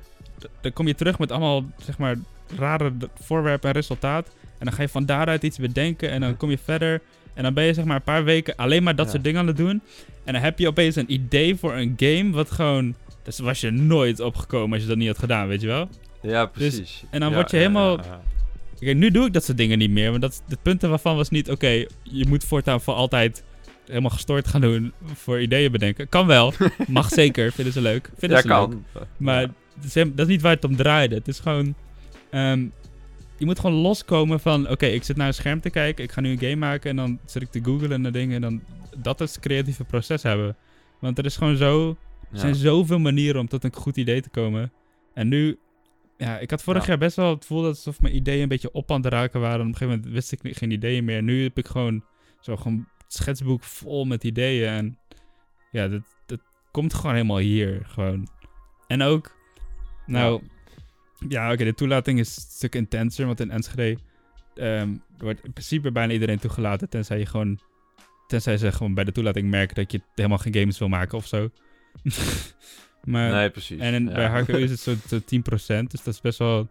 dan 0.61 0.73
kom 0.73 0.87
je 0.87 0.95
terug 0.95 1.19
met 1.19 1.31
allemaal, 1.33 1.65
zeg 1.85 1.99
maar, 1.99 2.17
rare 2.59 2.93
voorwerpen 3.21 3.69
en 3.69 3.75
resultaat. 3.75 4.27
En 4.59 4.67
dan 4.67 4.73
ga 4.75 4.83
je 4.83 4.89
van 4.89 5.07
daaruit 5.07 5.43
iets 5.43 5.59
bedenken 5.59 6.11
en 6.11 6.21
dan 6.21 6.37
kom 6.37 6.51
je 6.51 6.59
verder. 6.59 7.01
En 7.41 7.47
dan 7.47 7.55
ben 7.55 7.65
je 7.65 7.75
zeg 7.75 7.85
maar 7.85 7.97
een 7.97 8.03
paar 8.03 8.25
weken 8.25 8.57
alleen 8.57 8.83
maar 8.83 8.97
dat 8.97 9.05
Ja. 9.07 9.11
soort 9.13 9.25
dingen 9.25 9.41
aan 9.41 9.47
het 9.47 9.57
doen. 9.57 9.81
En 10.25 10.33
dan 10.33 10.43
heb 10.43 10.59
je 10.59 10.67
opeens 10.69 10.97
een 10.97 11.13
idee 11.13 11.57
voor 11.57 11.75
een 11.77 11.95
game 11.97 12.31
wat 12.31 12.51
gewoon... 12.51 12.95
Dus 13.23 13.39
was 13.39 13.61
je 13.61 13.71
nooit 13.71 14.21
opgekomen 14.21 14.73
als 14.73 14.83
je 14.83 14.89
dat 14.89 14.97
niet 14.97 15.07
had 15.09 15.19
gedaan, 15.19 15.49
weet 15.49 15.61
je 15.61 15.67
wel? 15.67 15.89
Ja, 16.23 16.47
precies. 16.47 17.03
en 17.11 17.21
dan 17.21 17.29
Ja, 17.29 17.35
word 17.35 17.51
je 17.51 17.57
helemaal- 17.57 17.97
ja. 17.97 18.21
Kijk, 18.81 18.97
nu 18.97 19.11
doe 19.11 19.27
ik 19.27 19.33
dat 19.33 19.45
soort 19.45 19.57
dingen 19.59 19.79
niet 19.79 19.91
meer. 19.91 20.11
Want 20.11 20.23
dat, 20.23 20.43
de 20.49 20.57
punten 20.63 20.89
waarvan 20.89 21.17
was 21.17 21.31
niet, 21.31 21.51
oké, 21.51 21.69
je 22.03 22.27
moet 22.29 22.45
voortaan 22.45 22.81
voor 22.81 22.95
altijd 22.95 23.45
helemaal 23.87 24.11
gestoord 24.11 24.49
gaan 24.49 24.61
doen 24.61 24.93
voor 25.15 25.41
ideeën 25.41 25.73
bedenken. 25.73 26.09
Kan 26.09 26.27
wel. 26.27 26.53
Mag 26.89 27.09
zeker. 27.09 27.53
Vinden 27.53 27.73
ze 27.73 27.81
leuk. 27.81 28.11
Vinden 28.19 28.37
Ja, 28.37 28.43
ze 28.43 28.49
leuk. 28.49 28.57
kan. 28.57 28.85
Maar 29.17 29.41
dat, 29.75 29.85
is, 29.85 29.93
dat 29.93 30.19
is 30.19 30.27
niet 30.27 30.43
waar 30.43 30.55
het 30.55 30.65
om 30.65 30.77
draaide. 30.77 31.15
Het 31.15 31.29
is 31.29 31.39
gewoon... 31.41 31.75
ehm, 32.31 32.67
je 33.41 33.47
moet 33.47 33.59
gewoon 33.59 33.77
loskomen 33.77 34.41
van... 34.41 34.69
Oké, 34.69 34.87
ik 34.87 35.03
zit 35.03 35.17
naar 35.17 35.27
een 35.27 35.35
scherm 35.35 35.61
te 35.61 35.71
kijken. 35.71 36.05
Ik 36.05 36.13
ga 36.13 36.21
nu 36.21 36.31
een 36.31 36.39
game 36.39 36.57
maken. 36.57 36.91
En 36.91 36.97
dan 36.97 37.19
zit 37.25 37.43
ik 37.43 37.51
te 37.51 37.65
googlen 37.65 38.01
naar 38.01 38.13
dingen. 38.13 38.35
En 38.35 38.41
dan... 38.41 38.63
Dat 38.97 39.21
is 39.21 39.35
het 39.35 39.41
creatieve 39.41 39.85
proces 39.85 40.23
hebben. 40.23 40.57
Want 40.99 41.19
er 41.19 41.25
is 41.25 41.37
gewoon 41.37 41.57
zo... 41.57 41.97
Er 42.33 42.39
zijn 42.39 42.55
zoveel 42.55 42.99
manieren 42.99 43.41
om 43.41 43.49
tot 43.49 43.65
een 43.65 43.75
goed 43.75 43.97
idee 43.97 44.21
te 44.21 44.29
komen. 44.29 44.73
En 45.15 45.29
nu... 45.29 45.59
Ja, 46.17 46.39
ik 46.39 46.51
had 46.51 46.63
vorig 46.63 46.83
Ja. 46.83 46.89
jaar 46.89 46.99
best 46.99 47.17
wel 47.17 47.31
het 47.31 47.41
gevoel 47.41 47.63
dat 47.63 47.71
alsof 47.75 48.01
mijn 48.01 48.17
ideeën 48.17 48.43
een 48.43 48.49
beetje 48.49 48.73
op 48.73 48.91
aan 48.91 49.03
het 49.03 49.13
raken 49.13 49.41
waren. 49.41 49.61
En 49.61 49.67
op 49.67 49.73
een 49.73 49.77
gegeven 49.77 49.97
moment 49.97 50.15
wist 50.15 50.33
ik 50.33 50.57
geen 50.57 50.71
ideeën 50.71 51.05
meer. 51.05 51.23
Nu 51.23 51.43
heb 51.43 51.59
ik 51.59 51.67
gewoon 51.67 52.05
zo 52.41 52.57
gewoon 52.57 52.89
schetsboek 53.07 53.63
vol 53.63 54.05
met 54.05 54.25
ideeën. 54.25 54.69
En 54.69 54.99
ja, 55.71 55.89
dat, 55.89 56.03
dat 56.27 56.41
komt 56.71 56.95
gewoon 56.95 57.15
helemaal 57.15 57.39
hier. 57.39 57.83
Gewoon. 57.87 58.29
En 58.87 59.03
ook, 59.03 59.37
nou, 60.07 60.43
ja, 60.43 60.49
oké, 61.25 61.65
de 61.65 61.75
toelating 61.75 62.19
is 62.19 62.37
een 62.37 62.43
stuk 62.43 62.75
intenser. 62.75 63.27
Want 63.27 63.41
in 63.41 63.51
Enschede 63.51 63.99
ehm, 64.55 64.89
wordt 65.19 65.45
in 65.45 65.53
principe 65.53 65.93
bijna 65.93 66.13
iedereen 66.13 66.39
toegelaten. 66.39 66.89
Tenzij 66.89 67.19
je 67.19 67.27
gewoon, 67.27 67.61
tenzij 68.27 68.57
ze 68.59 68.73
gewoon 68.73 68.95
bij 68.95 69.05
de 69.05 69.13
toelating 69.13 69.51
merken 69.51 69.75
dat 69.75 69.93
je 69.93 70.01
helemaal 70.15 70.39
geen 70.39 70.55
games 70.55 70.79
wil 70.79 70.89
maken 70.89 71.19
of 71.19 71.27
zo. 71.27 71.49
Maar, 73.05 73.31
nee, 73.33 73.51
precies. 73.51 73.79
en 73.81 73.95
in- 73.95 74.07
ja. 74.09 74.13
bij 74.13 74.27
HKU 74.27 74.57
is 74.57 74.71
het 74.71 74.81
zo, 74.81 74.95
zo 75.09 75.19
10%, 75.19 75.91
dus 75.91 76.03
dat 76.03 76.15
is 76.15 76.21
best 76.21 76.39
wel 76.39 76.71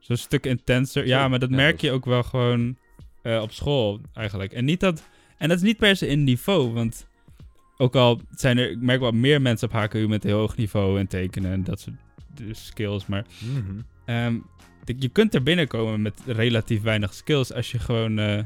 zo'n 0.00 0.16
stuk 0.16 0.46
intenser. 0.46 1.06
Ja, 1.06 1.28
maar 1.28 1.38
dat 1.38 1.50
ja, 1.50 1.56
merk 1.56 1.80
je 1.80 1.90
ook 1.90 2.04
wel 2.04 2.22
gewoon 2.22 2.76
eh, 3.22 3.42
op 3.42 3.52
school 3.52 4.00
eigenlijk. 4.14 4.52
En 4.52 4.64
niet 4.64 4.80
dat, 4.80 5.08
en 5.38 5.48
dat 5.48 5.56
is 5.56 5.62
niet 5.62 5.76
per 5.76 5.96
se 5.96 6.06
in 6.06 6.24
niveau, 6.24 6.72
want 6.72 7.06
ook 7.76 7.94
al 7.96 8.20
zijn 8.30 8.58
er, 8.58 8.70
ik 8.70 8.80
merk 8.80 9.00
wel 9.00 9.10
meer 9.12 9.42
mensen 9.42 9.68
op 9.68 9.74
HKU 9.74 10.08
met 10.08 10.22
heel 10.22 10.38
hoog 10.38 10.56
niveau 10.56 10.98
en 10.98 11.06
tekenen 11.06 11.52
en 11.52 11.64
dat 11.64 11.80
soort 11.80 11.96
skills, 12.50 13.06
maar 13.06 13.24
Mhm. 13.40 13.80
Ehm, 14.04 14.38
de- 14.84 14.94
je 14.98 15.08
kunt 15.08 15.34
er 15.34 15.42
binnenkomen 15.42 16.02
met 16.02 16.20
relatief 16.26 16.82
weinig 16.82 17.14
skills 17.14 17.52
als 17.52 17.70
je 17.70 17.78
gewoon. 17.78 18.18
eh, 18.18 18.42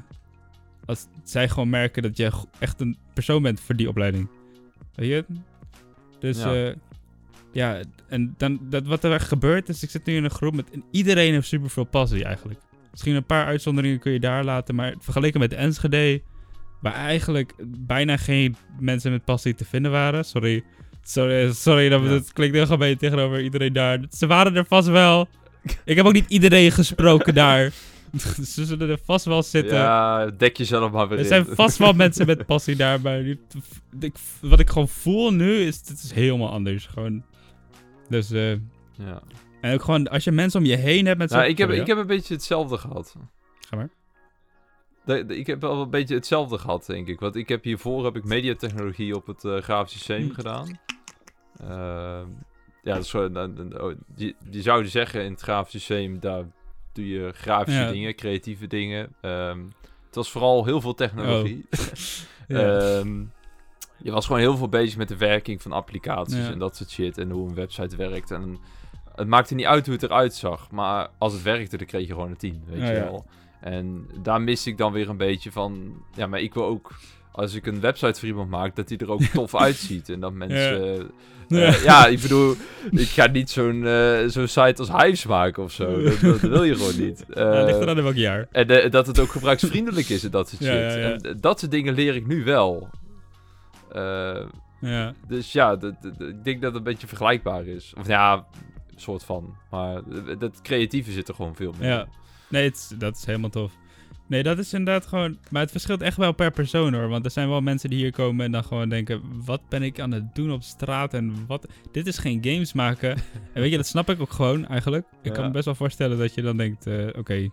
als 0.85 1.07
zij 1.25 1.49
gewoon 1.49 1.69
merken 1.69 2.03
dat 2.03 2.17
je 2.17 2.31
echt 2.59 2.81
een 2.81 2.97
persoon 3.15 3.43
bent 3.43 3.61
voor 3.61 3.77
die 3.77 3.89
opleiding. 3.89 4.29
Weet 4.95 5.09
je? 5.09 5.25
Dus 6.19 6.39
Ja. 6.43 6.53
ja. 6.53 6.75
ja, 7.53 7.81
en 8.09 8.35
dan, 8.37 8.59
dat, 8.63 8.87
wat 8.87 9.05
er 9.05 9.13
echt 9.13 9.29
gebeurt 9.29 9.69
is, 9.69 9.83
ik 9.83 9.91
zit 9.91 10.05
nu 10.07 10.15
in 10.17 10.25
een 10.25 10.31
groep 10.31 10.55
met. 10.55 10.71
En 10.71 10.85
iedereen 10.91 11.33
heeft 11.33 11.49
super 11.49 11.71
veel 11.71 11.85
passie 11.85 12.25
eigenlijk. 12.25 12.61
Misschien 12.91 13.15
een 13.15 13.25
paar 13.27 13.47
uitzonderingen 13.47 13.99
kun 13.99 14.13
je 14.13 14.21
daar 14.21 14.45
laten, 14.45 14.75
maar 14.75 14.95
vergeleken 14.99 15.41
met 15.41 15.53
Enschede, 15.53 16.23
waar 16.81 16.93
eigenlijk 16.95 17.55
bijna 17.67 18.17
geen 18.17 18.57
mensen 18.81 19.11
met 19.11 19.25
passie 19.25 19.55
te 19.55 19.65
vinden 19.65 19.91
waren. 19.91 20.25
Sorry. 20.25 20.65
Sorry, 21.09 21.53
sorry 21.53 21.89
dat 21.89 22.03
Ja. 22.03 22.21
klinkt 22.33 22.57
heel 22.57 22.67
gemeen 22.67 22.97
tegenover 22.97 23.43
iedereen 23.43 23.73
daar. 23.73 24.01
Ze 24.11 24.27
waren 24.27 24.57
er 24.57 24.65
vast 24.67 24.89
wel. 24.89 25.29
Ik 25.85 25.97
heb 25.97 26.07
ook 26.07 26.13
niet 26.13 26.31
iedereen 26.31 26.73
gesproken 26.73 27.35
daar. 27.35 27.73
Ze 28.55 28.65
zullen 28.65 28.89
er 28.91 28.99
vast 29.05 29.25
wel 29.25 29.43
zitten. 29.43 29.77
Ja, 29.77 30.27
dek 30.27 30.57
jezelf 30.57 30.93
maar 30.93 31.09
weer 31.09 31.19
er 31.19 31.25
zijn 31.25 31.47
vast 31.63 31.79
wel 31.79 31.93
mensen 31.93 32.27
met 32.27 32.47
passie 32.47 32.77
daar, 32.77 33.01
maar 33.01 33.23
wat 34.41 34.61
ik 34.61 34.71
gewoon 34.71 34.89
voel 34.89 35.33
nu 35.33 35.55
is, 35.61 35.77
het 35.89 36.01
is 36.05 36.13
helemaal 36.13 36.51
anders. 36.51 36.87
Gewoon. 36.87 37.23
Dus, 38.09 38.31
eh, 38.31 38.51
Ja. 38.51 39.23
en 39.61 39.75
ook 39.75 39.83
gewoon, 39.83 40.09
als 40.09 40.25
je 40.25 40.33
mensen 40.33 40.61
om 40.61 40.67
je 40.67 40.77
heen 40.77 41.07
hebt 41.07 41.19
met 41.19 41.29
zo'n... 41.31 41.39
Nou, 41.39 41.51
ik, 41.51 41.59
heb, 41.59 41.71
ik 41.71 41.87
heb 41.87 41.99
een 41.99 42.07
beetje 42.07 42.35
hetzelfde 42.35 42.79
gehad. 42.79 43.17
Ga 43.69 43.77
maar. 43.77 43.89
De- 45.05 45.27
de- 45.27 45.37
ik 45.39 45.47
heb 45.47 45.61
wel 45.61 45.83
een 45.83 45.91
beetje 45.91 46.15
hetzelfde 46.15 46.59
gehad, 46.59 46.87
denk 46.87 47.09
ik. 47.09 47.21
Want 47.21 47.37
ik 47.37 47.49
heb 47.49 47.65
hiervoor 47.65 48.05
heb 48.05 48.17
ik 48.17 48.25
mediatechnologie 48.25 49.15
op 49.17 49.27
het 49.27 49.45
eh 49.45 49.57
Grafisch 49.57 49.93
Systeem 49.93 50.29
Hm. 50.29 50.35
gedaan. 50.35 50.79
Ehm, 51.61 52.27
ja, 52.83 52.95
dat 52.95 53.03
is 53.03 53.09
zo, 53.11 53.31
dan- 53.31 53.55
dan- 53.55 53.81
oh, 53.81 53.93
je, 54.15 54.35
je 54.51 54.63
zou 54.63 54.87
zeggen 54.87 55.25
in 55.25 55.31
het 55.31 55.41
Grafisch 55.41 55.71
Systeem, 55.85 56.21
daar 56.21 56.45
doe 56.93 57.09
je 57.09 57.33
grafische 57.33 57.81
Ja. 57.81 57.91
dingen, 57.91 58.15
creatieve 58.15 58.67
dingen. 58.67 59.15
Ehm, 59.21 59.59
het 60.07 60.15
was 60.15 60.31
vooral 60.31 60.65
heel 60.65 60.81
veel 60.81 60.95
technologie. 60.95 61.67
Ja. 62.49 62.79
Ehm, 62.79 63.25
je 64.03 64.11
was 64.11 64.27
gewoon 64.27 64.41
heel 64.41 64.57
veel 64.57 64.69
bezig 64.69 64.97
met 64.97 65.09
de 65.09 65.17
werking 65.17 65.63
van 65.63 65.73
applicaties 65.73 66.37
Ja. 66.47 66.51
en 66.53 66.59
dat 66.59 66.77
soort 66.77 66.91
shit. 66.91 67.19
En 67.19 67.31
hoe 67.31 67.49
een 67.49 67.55
website 67.55 67.97
werkt. 67.97 68.31
En 68.31 68.59
het 69.15 69.27
maakte 69.29 69.55
niet 69.55 69.67
uit 69.67 69.85
hoe 69.87 69.95
het 69.95 70.03
eruit 70.03 70.35
zag. 70.35 70.71
Maar 70.71 71.09
als 71.19 71.33
het 71.33 71.43
werkte, 71.43 71.77
dan 71.77 71.87
kreeg 71.87 72.07
je 72.07 72.13
gewoon 72.13 72.31
een 72.31 72.37
10, 72.37 72.63
weet 72.67 72.79
Ja, 72.81 72.91
je 72.91 73.01
wel. 73.01 73.25
En 73.61 74.07
daar 74.23 74.41
miste 74.43 74.71
ik 74.71 74.79
dan 74.79 74.93
weer 74.93 75.09
een 75.09 75.17
beetje 75.17 75.53
van... 75.53 76.03
Ja, 76.15 76.27
maar 76.27 76.41
ik 76.41 76.55
wil 76.55 76.65
ook... 76.65 76.91
Als 77.37 77.55
ik 77.55 77.67
een 77.67 77.81
website 77.81 78.19
voor 78.21 78.29
iemand 78.29 78.51
maak, 78.51 78.77
dat 78.77 78.89
die 78.89 78.99
er 78.99 79.11
ook 79.11 79.23
tof 79.33 79.55
uitziet. 79.57 80.09
En 80.09 80.21
dat 80.21 80.33
mensen... 80.33 80.83
eh, 80.83 81.05
Ja. 81.49 81.59
eh, 81.67 81.83
ja, 81.85 82.07
ik 82.07 82.21
bedoel, 82.21 82.55
ik 82.91 83.09
ga 83.09 83.27
niet 83.27 83.51
zo'n 83.51 83.87
eh, 83.87 84.19
zo'n 84.27 84.47
site 84.49 84.75
als 84.77 84.93
Hives 84.93 85.27
maken 85.27 85.63
of 85.63 85.73
zo. 85.73 86.03
Dat, 86.03 86.21
dat 86.21 86.41
wil 86.41 86.63
je 86.65 86.75
gewoon 86.77 86.99
niet. 87.07 87.25
Ja, 87.29 87.65
ligt 87.65 87.81
in 87.97 88.03
welk 88.03 88.15
jaar. 88.15 88.49
en 88.53 88.91
dat 88.91 89.07
het 89.07 89.19
ook 89.21 89.31
gebruiksvriendelijk 89.31 90.09
is 90.09 90.25
en 90.25 90.31
dat 90.31 90.49
soort 90.49 90.63
Ja, 90.63 90.71
shit. 90.91 91.01
ja, 91.01 91.09
ja. 91.09 91.17
En 91.17 91.37
dat 91.41 91.59
soort 91.61 91.71
dingen 91.71 91.95
leer 91.95 92.15
ik 92.15 92.27
nu 92.27 92.45
wel. 92.45 92.89
Ja. 94.81 95.15
dus 95.29 95.53
ja, 95.53 95.77
dat- 95.77 95.95
dat- 96.03 96.21
ik 96.21 96.45
denk 96.45 96.61
dat 96.63 96.71
het 96.71 96.75
een 96.75 96.83
beetje 96.93 97.07
vergelijkbaar 97.07 97.67
is. 97.67 97.93
Of 97.99 98.07
ja, 98.07 98.33
een 98.35 99.01
soort 99.01 99.25
van. 99.25 99.57
Maar 99.71 100.01
dat 100.39 100.61
creatieve 100.63 101.13
zit 101.13 101.29
er 101.29 101.35
gewoon 101.35 101.57
veel 101.57 101.75
meer. 101.79 101.89
Ja. 101.89 102.07
Nee, 102.49 102.65
het 102.65 102.95
dat 102.99 103.17
is 103.17 103.25
helemaal 103.27 103.51
tof. 103.51 103.73
Nee, 104.29 104.43
dat 104.43 104.59
is 104.59 104.73
inderdaad 104.73 105.07
gewoon... 105.07 105.39
Maar 105.51 105.63
het 105.63 105.71
verschilt 105.71 106.01
echt 106.03 106.17
wel 106.17 106.33
per 106.33 106.51
persoon 106.51 106.95
hoor. 106.95 107.09
Want 107.09 107.25
er 107.25 107.31
zijn 107.31 107.49
wel 107.49 107.61
mensen 107.61 107.91
die 107.91 107.99
hier 107.99 108.13
komen 108.13 108.45
en 108.45 108.53
dan 108.53 108.65
gewoon 108.65 108.89
denken... 108.89 109.23
Wat 109.45 109.69
ben 109.69 109.83
ik 109.83 110.01
aan 110.01 110.13
het 110.13 110.35
doen 110.35 110.53
op 110.53 110.63
straat 110.63 111.15
en 111.15 111.47
wat... 111.47 111.69
Dit 111.93 112.07
is 112.07 112.19
geen 112.19 112.45
games 112.45 112.73
maken. 112.73 113.11
en 113.53 113.61
weet 113.61 113.71
je, 113.71 113.77
dat 113.77 113.87
snap 113.87 114.11
ik 114.11 114.21
ook 114.21 114.31
gewoon 114.31 114.67
eigenlijk. 114.67 115.07
Ik 115.23 115.33
kan 115.33 115.45
me 115.45 115.51
best 115.51 115.65
wel 115.65 115.75
voorstellen 115.75 116.19
dat 116.19 116.35
je 116.35 116.43
dan 116.43 116.57
denkt... 116.57 116.87
eh, 116.87 117.09
Oké, 117.19 117.49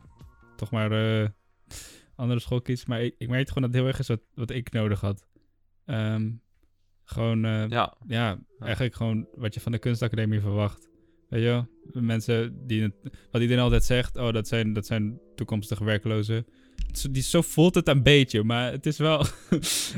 toch 0.56 0.72
maar 0.72 0.92
eh, 1.22 1.28
andere 2.16 2.40
school 2.40 2.62
kiezen. 2.62 2.90
Maar 2.90 3.02
ik, 3.04 3.16
ik 3.18 3.30
merk 3.30 3.48
gewoon 3.48 3.64
dat 3.64 3.72
het 3.72 3.80
heel 3.82 3.88
erg 3.90 4.00
is 4.00 4.08
wat, 4.08 4.22
wat 4.34 4.50
ik 4.50 4.72
nodig 4.72 5.02
had. 5.02 5.26
Ehm, 5.86 6.30
gewoon... 7.04 7.46
eh, 7.46 7.70
Ja, 7.70 7.94
ja, 8.08 8.40
eigenlijk 8.60 8.96
gewoon 8.96 9.28
wat 9.36 9.54
je 9.54 9.60
van 9.60 9.72
de 9.72 9.80
kunstacademie 9.80 10.40
verwacht. 10.40 10.90
Weet 11.30 11.42
je 11.42 11.48
wel? 11.48 11.68
Mensen 12.04 12.68
die 12.68 12.82
het, 12.82 12.94
wat 13.32 13.42
iedereen 13.42 13.64
altijd 13.64 13.84
zegt, 13.84 14.18
oh, 14.18 14.34
dat 14.34 14.48
zijn, 14.48 14.74
dat 14.74 14.86
zijn 14.86 15.20
toekomstige 15.36 15.84
werklozen. 15.84 16.46
Zo- 16.92 17.12
Die, 17.12 17.24
zo 17.24 17.42
voelt 17.42 17.76
het 17.76 17.88
een 17.88 18.04
beetje, 18.04 18.44
maar 18.44 18.72
het 18.72 18.86
is 18.86 18.98
wel... 18.98 19.20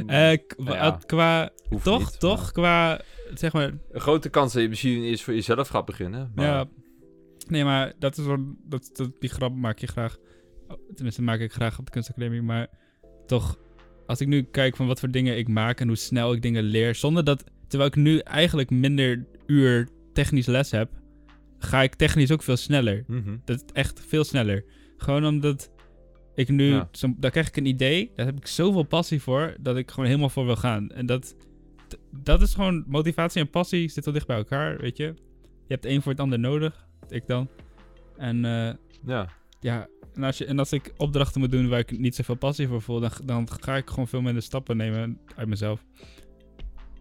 eh, 0.08 0.38
ja, 0.66 0.92
qua, 1.06 1.50
toch, 1.84 2.00
niet, 2.00 2.20
toch, 2.20 2.42
maar- 2.42 2.52
qua, 2.52 3.02
zeg 3.34 3.54
maar, 3.54 3.72
Een 3.92 4.02
grote 4.02 4.30
kans 4.30 4.54
dat 4.54 4.62
je 4.62 4.70
misschien 4.70 5.04
eerst 5.04 5.24
voor 5.24 5.34
jezelf 5.34 5.68
gaat 5.68 5.86
beginnen. 5.86 6.32
Maar 6.36 6.46
ja. 6.46 6.66
Nee, 7.48 7.64
maar 7.64 7.94
dat 8.00 8.18
is 8.18 8.26
wel, 8.26 8.38
dat, 8.64 8.90
dat, 8.94 9.12
die 9.20 9.30
grap 9.30 9.56
maak 9.56 9.80
je 9.80 9.88
graag. 9.88 10.18
Tenminste, 10.96 11.22
maak 11.22 11.40
ik 11.40 11.52
graag 11.54 11.80
op 11.80 11.86
de 11.86 11.92
kunstacademie, 11.92 12.42
maar 12.42 12.68
toch, 13.26 13.58
als 14.06 14.22
ik 14.22 14.28
nu 14.28 14.42
kijk 14.44 14.76
van 14.76 14.88
wat 14.88 15.00
voor 15.00 15.12
dingen 15.12 15.38
ik 15.38 15.48
maak 15.48 15.80
en 15.80 15.88
hoe 15.88 15.96
snel 15.98 16.34
ik 16.34 16.42
dingen 16.42 16.64
leer, 16.64 16.96
zonder 16.96 17.24
dat, 17.24 17.44
terwijl 17.68 17.90
ik 17.90 17.96
nu 17.96 18.18
eigenlijk 18.20 18.70
minder 18.70 19.26
uur 19.46 19.88
technisch 20.14 20.46
les 20.46 20.72
heb, 20.72 20.90
ga 21.58 21.82
ik 21.84 21.96
technisch 21.96 22.32
ook 22.32 22.44
veel 22.44 22.58
sneller. 22.58 23.04
Mhm. 23.08 23.38
Dat 23.46 23.56
is 23.56 23.64
echt 23.74 24.02
veel 24.08 24.24
sneller. 24.24 24.64
Gewoon 24.98 25.26
omdat 25.26 25.70
ik 26.36 26.50
nu, 26.50 26.70
Ja. 26.72 26.90
zo, 26.92 27.14
daar 27.18 27.32
krijg 27.32 27.48
ik 27.48 27.58
een 27.58 27.66
idee, 27.66 28.12
daar 28.16 28.26
heb 28.26 28.38
ik 28.38 28.48
zoveel 28.48 28.84
passie 28.84 29.22
voor, 29.22 29.56
dat 29.60 29.78
ik 29.78 29.90
gewoon 29.92 30.06
helemaal 30.06 30.30
voor 30.30 30.46
wil 30.46 30.56
gaan. 30.56 30.92
En 30.92 31.06
dat, 31.06 31.36
dat 32.12 32.42
is 32.42 32.54
gewoon, 32.54 32.84
motivatie 32.88 33.42
en 33.42 33.50
passie 33.50 33.90
zitten 33.90 34.04
wel 34.04 34.14
dicht 34.14 34.28
bij 34.28 34.38
elkaar, 34.38 34.78
weet 34.78 34.98
je. 34.98 35.14
Je 35.42 35.74
hebt 35.74 35.86
één 35.86 36.02
voor 36.02 36.12
het 36.12 36.22
ander 36.22 36.40
nodig, 36.40 36.88
ik 37.10 37.28
dan. 37.28 37.48
En 38.18 38.46
eh, 38.46 38.74
ja. 39.06 39.30
ja, 39.60 39.88
en 40.14 40.24
als, 40.24 40.38
je, 40.38 40.46
en 40.46 40.60
als 40.60 40.72
ik 40.72 40.94
opdrachten 40.98 41.42
moet 41.42 41.52
doen 41.52 41.70
waar 41.70 41.80
ik 41.80 42.00
niet 42.00 42.16
zoveel 42.16 42.36
passie 42.36 42.68
voor 42.68 42.82
voel, 42.82 43.00
dan, 43.00 43.12
dan 43.24 43.48
ga 43.62 43.76
ik 43.76 43.90
gewoon 43.90 44.08
veel 44.08 44.22
minder 44.22 44.44
stappen 44.44 44.78
nemen 44.78 45.20
uit 45.36 45.48
mezelf. 45.48 45.86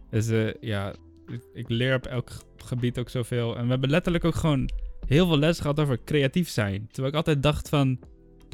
Dus 0.09 0.27
eh, 0.29 0.53
ja, 0.61 0.93
ik, 1.27 1.41
ik 1.53 1.69
leer 1.69 1.95
op 1.95 2.05
elk 2.05 2.31
gebied 2.57 2.99
ook 2.99 3.09
zoveel. 3.09 3.57
En 3.57 3.63
we 3.63 3.69
hebben 3.69 3.89
letterlijk 3.89 4.25
ook 4.25 4.35
gewoon 4.35 4.69
heel 5.07 5.27
veel 5.27 5.37
les 5.37 5.59
gehad 5.59 5.79
over 5.79 6.03
creatief 6.03 6.49
zijn. 6.49 6.87
Terwijl 6.87 7.07
ik 7.07 7.15
altijd 7.15 7.43
dacht 7.43 7.69
van, 7.69 7.99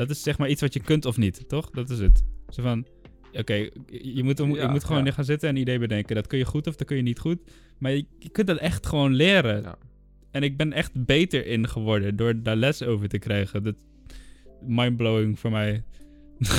dat 0.01 0.09
is 0.15 0.23
zeg 0.23 0.37
maar 0.37 0.49
iets 0.49 0.61
wat 0.61 0.73
je 0.73 0.79
kunt 0.79 1.05
of 1.05 1.17
niet, 1.17 1.49
toch? 1.49 1.69
Dat 1.69 1.89
is 1.89 1.99
het. 1.99 2.23
Zo 2.49 2.61
van, 2.61 2.85
oké, 3.33 3.53
je 3.87 4.23
moet, 4.23 4.37
je 4.37 4.45
Ja, 4.47 4.67
moet 4.71 4.83
gewoon 4.83 5.05
ja. 5.05 5.11
gaan 5.11 5.25
zitten 5.25 5.49
en 5.49 5.55
een 5.55 5.61
idee 5.61 5.79
bedenken. 5.79 6.15
Dat 6.15 6.27
kun 6.27 6.37
je 6.37 6.45
goed 6.45 6.67
of 6.67 6.75
dat 6.75 6.87
kun 6.87 6.95
je 6.97 7.01
niet 7.03 7.19
goed. 7.19 7.37
Maar 7.77 7.91
je, 7.91 8.05
je 8.19 8.29
kunt 8.29 8.47
dat 8.47 8.57
echt 8.57 8.87
gewoon 8.87 9.13
leren. 9.13 9.61
Ja. 9.61 9.75
En 10.31 10.43
ik 10.43 10.57
ben 10.57 10.73
echt 10.73 11.05
beter 11.05 11.45
in 11.45 11.67
geworden 11.67 12.15
door 12.15 12.41
daar 12.43 12.55
les 12.55 12.83
over 12.83 13.07
te 13.07 13.19
krijgen. 13.19 13.63
Dat 13.63 13.75
mindblowing 14.61 15.39
voor 15.39 15.51
mij. 15.51 15.83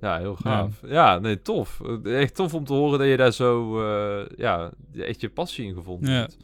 Ja, 0.00 0.18
heel 0.18 0.36
gaaf. 0.36 0.80
Ja, 0.86 1.18
nee, 1.18 1.42
tof. 1.42 1.80
Echt 2.04 2.34
tof 2.34 2.54
om 2.54 2.64
te 2.64 2.72
horen 2.72 2.98
dat 2.98 3.08
je 3.08 3.16
daar 3.16 3.32
zo, 3.32 3.80
eh, 3.80 4.26
ja, 4.36 4.72
echt 4.94 5.20
je 5.20 5.28
passie 5.28 5.66
in 5.66 5.74
gevonden 5.74 6.10
Ja. 6.12 6.18
hebt. 6.20 6.36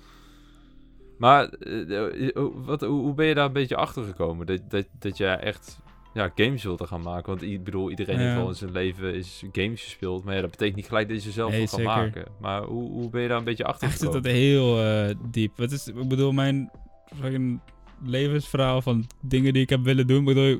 Maar 1.18 1.48
eh, 1.48 2.28
eh, 2.36 2.46
wat, 2.54 2.80
hoe, 2.80 3.00
hoe 3.00 3.14
ben 3.14 3.26
je 3.26 3.34
daar 3.34 3.46
een 3.46 3.52
beetje 3.52 3.76
achter 3.76 4.04
gekomen? 4.04 4.46
Dat, 4.46 4.60
dat, 4.68 4.86
dat 4.98 5.16
jij 5.16 5.38
echt 5.38 5.82
ja, 6.14 6.32
games 6.34 6.62
wilde 6.62 6.86
gaan 6.86 7.02
maken? 7.02 7.26
Want 7.26 7.42
ik 7.42 7.64
bedoel, 7.64 7.90
iedereen 7.90 8.18
heeft 8.18 8.34
wel 8.34 8.48
in 8.48 8.54
zijn 8.54 8.72
leven 8.72 9.14
is 9.14 9.44
games 9.52 9.82
gespeeld. 9.82 10.24
Maar 10.24 10.34
ja, 10.34 10.40
dat 10.40 10.50
betekent 10.50 10.76
niet 10.76 10.86
gelijk 10.86 11.08
dat 11.08 11.16
je 11.16 11.22
ze 11.22 11.30
zelf 11.30 11.50
Nee, 11.50 11.58
wil 11.58 11.68
gaan 11.68 11.82
maken. 11.82 12.24
Maar 12.40 12.62
hoe, 12.62 12.90
hoe 12.90 13.10
ben 13.10 13.22
je 13.22 13.28
daar 13.28 13.38
een 13.38 13.44
beetje 13.44 13.64
achter 13.64 13.88
Echt 13.88 13.98
zit 13.98 14.06
gekomen? 14.06 14.22
dat 14.22 14.32
heel 14.32 14.84
eh, 14.84 15.14
diep. 15.30 15.56
Wat 15.56 15.70
is, 15.72 15.88
ik 15.88 16.08
bedoel, 16.08 16.32
mijn 16.32 16.70
fucking 17.20 17.60
levensverhaal 18.04 18.82
van 18.82 19.06
dingen 19.20 19.52
die 19.52 19.62
ik 19.62 19.70
heb 19.70 19.84
willen 19.84 20.06
doen. 20.06 20.18
Ik 20.18 20.24
bedoel, 20.24 20.58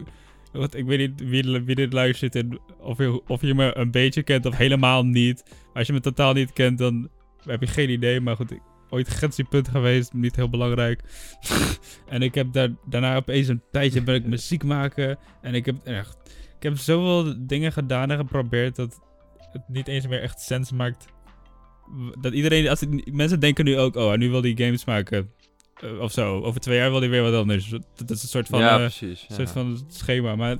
wat, 0.52 0.74
ik 0.74 0.84
weet 0.84 0.98
niet 0.98 1.28
wie, 1.30 1.60
wie 1.60 1.74
dit 1.74 1.92
luistert 1.92 2.34
en 2.34 2.60
of 2.78 2.98
je, 2.98 3.22
of 3.26 3.40
je 3.40 3.54
me 3.54 3.76
een 3.76 3.90
beetje 3.90 4.22
kent 4.22 4.46
of 4.46 4.56
helemaal 4.56 5.04
niet. 5.04 5.44
Als 5.74 5.86
je 5.86 5.92
me 5.92 6.00
totaal 6.00 6.32
niet 6.32 6.52
kent, 6.52 6.78
dan 6.78 7.08
heb 7.44 7.60
je 7.60 7.66
geen 7.66 7.90
idee. 7.90 8.20
Maar 8.20 8.36
goed, 8.36 8.50
ik, 8.50 8.60
ooit 8.90 9.08
grensiepunt 9.08 9.68
geweest, 9.68 10.12
niet 10.12 10.36
heel 10.36 10.48
belangrijk. 10.48 11.00
en 12.06 12.22
ik 12.22 12.34
heb 12.34 12.52
daar, 12.52 12.70
daarna 12.86 13.16
opeens 13.16 13.48
een 13.48 13.62
tijdje 13.70 14.02
ben 14.02 14.14
ik 14.14 14.26
muziek 14.26 14.64
maken. 14.64 15.18
En 15.40 15.54
ik 15.54 15.66
heb 15.66 15.76
echt, 15.84 16.16
ik 16.56 16.62
heb 16.62 16.76
zoveel 16.76 17.46
dingen 17.46 17.72
gedaan 17.72 18.10
en 18.10 18.18
geprobeerd 18.18 18.76
dat 18.76 19.00
het 19.52 19.68
niet 19.68 19.88
eens 19.88 20.06
meer 20.06 20.22
echt 20.22 20.40
sens 20.40 20.72
maakt. 20.72 21.06
Dat 22.20 22.32
iedereen, 22.32 22.68
als 22.68 22.82
ik, 22.82 23.12
mensen 23.12 23.40
denken 23.40 23.64
nu 23.64 23.78
ook, 23.78 23.96
oh, 23.96 24.14
nu 24.14 24.30
wil 24.30 24.42
hij 24.42 24.52
games 24.56 24.84
maken. 24.84 25.30
Eh, 25.74 26.00
of 26.00 26.12
zo. 26.12 26.42
Over 26.42 26.60
twee 26.60 26.78
jaar 26.78 26.90
wil 26.90 27.00
hij 27.00 27.08
weer 27.08 27.22
wat 27.22 27.34
anders. 27.34 27.68
Dat, 27.68 27.86
dat 27.94 28.10
is 28.10 28.22
een 28.22 28.28
soort 28.28 28.46
van, 28.46 28.60
ja, 28.60 28.70
eh, 28.70 28.76
precies. 28.76 29.24
Ja. 29.28 29.34
soort 29.34 29.50
van 29.50 29.84
schema. 29.88 30.36
Maar 30.36 30.56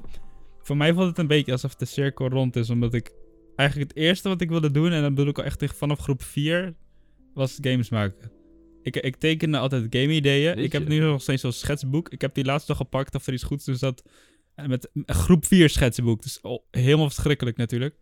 voor 0.63 0.77
mij 0.77 0.93
voelt 0.93 1.09
het 1.09 1.19
een 1.19 1.27
beetje 1.27 1.53
alsof 1.53 1.75
de 1.75 1.85
cirkel 1.85 2.29
rond 2.29 2.57
is. 2.57 2.71
Omdat 2.71 2.95
ik 2.95 3.13
eigenlijk 3.57 3.91
het 3.91 3.99
eerste 3.99 4.29
wat 4.29 4.41
ik 4.41 4.49
wilde 4.49 4.71
doen, 4.71 4.93
en 4.93 5.03
dat 5.03 5.15
bedoel 5.15 5.31
ik 5.31 5.39
al 5.39 5.45
echt 5.45 5.63
echt 5.63 5.77
vanaf 5.77 5.99
groep 5.99 6.23
4, 6.23 6.75
was 7.35 7.59
games 7.61 7.89
maken. 7.89 8.31
Ik, 8.83 8.97
ik 8.97 9.17
tekende 9.17 9.59
altijd 9.59 9.87
game-ideeën. 9.91 10.59
Ik 10.59 10.73
heb 10.73 10.89
nu 10.89 10.99
nog 10.99 11.23
steeds 11.23 11.41
zo'n 11.43 11.53
schetsboek. 11.53 12.09
Ik 12.09 12.21
heb 12.21 12.35
die 12.35 12.45
laatst 12.45 12.69
nog 12.69 12.77
gepakt 12.77 13.15
of 13.15 13.27
er 13.27 13.33
iets 13.33 13.43
goeds 13.43 13.65
dus 13.65 13.79
dat 13.79 14.03
met 14.67 14.91
een 14.93 15.15
groep 15.15 15.47
4 15.47 15.69
schetsboek. 15.69 16.23
Dus 16.23 16.43
al- 16.43 16.67
helemaal 16.71 17.11
verschrikkelijk 17.11 17.57
natuurlijk. 17.57 17.97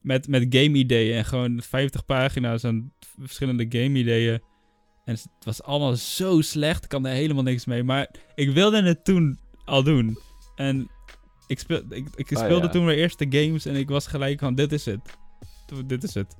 Met, 0.00 0.28
met 0.28 0.46
game-ideeën 0.48 1.16
en 1.16 1.24
gewoon 1.24 1.62
50 1.62 2.04
pagina's 2.04 2.64
aan 2.64 2.92
verschillende 3.20 3.66
game-ideeën. 3.68 4.40
En 5.04 5.14
het 5.14 5.28
was 5.44 5.62
allemaal 5.62 5.96
zo 5.96 6.40
slecht. 6.40 6.82
Ik 6.82 6.88
kan 6.88 7.06
er 7.06 7.12
helemaal 7.14 7.42
niks 7.42 7.64
mee. 7.64 7.82
Maar 7.82 8.10
ik 8.34 8.50
wilde 8.50 8.82
het 8.82 9.04
toen 9.04 9.38
al 9.64 9.82
doen. 9.82 10.18
En 10.56 10.88
ik, 11.46 11.58
speel, 11.58 11.82
ik, 11.88 12.06
ik 12.16 12.32
Ah, 12.32 12.44
speelde 12.44 12.66
ja. 12.66 12.72
toen 12.72 12.84
mijn 12.84 12.98
eerste 12.98 13.26
games 13.28 13.66
en 13.66 13.74
ik 13.74 13.88
was 13.88 14.06
gelijk 14.06 14.38
van, 14.38 14.54
dit 14.54 14.72
is 14.72 14.84
het. 14.84 15.00
Dit 15.86 16.02
is 16.02 16.14
het. 16.14 16.36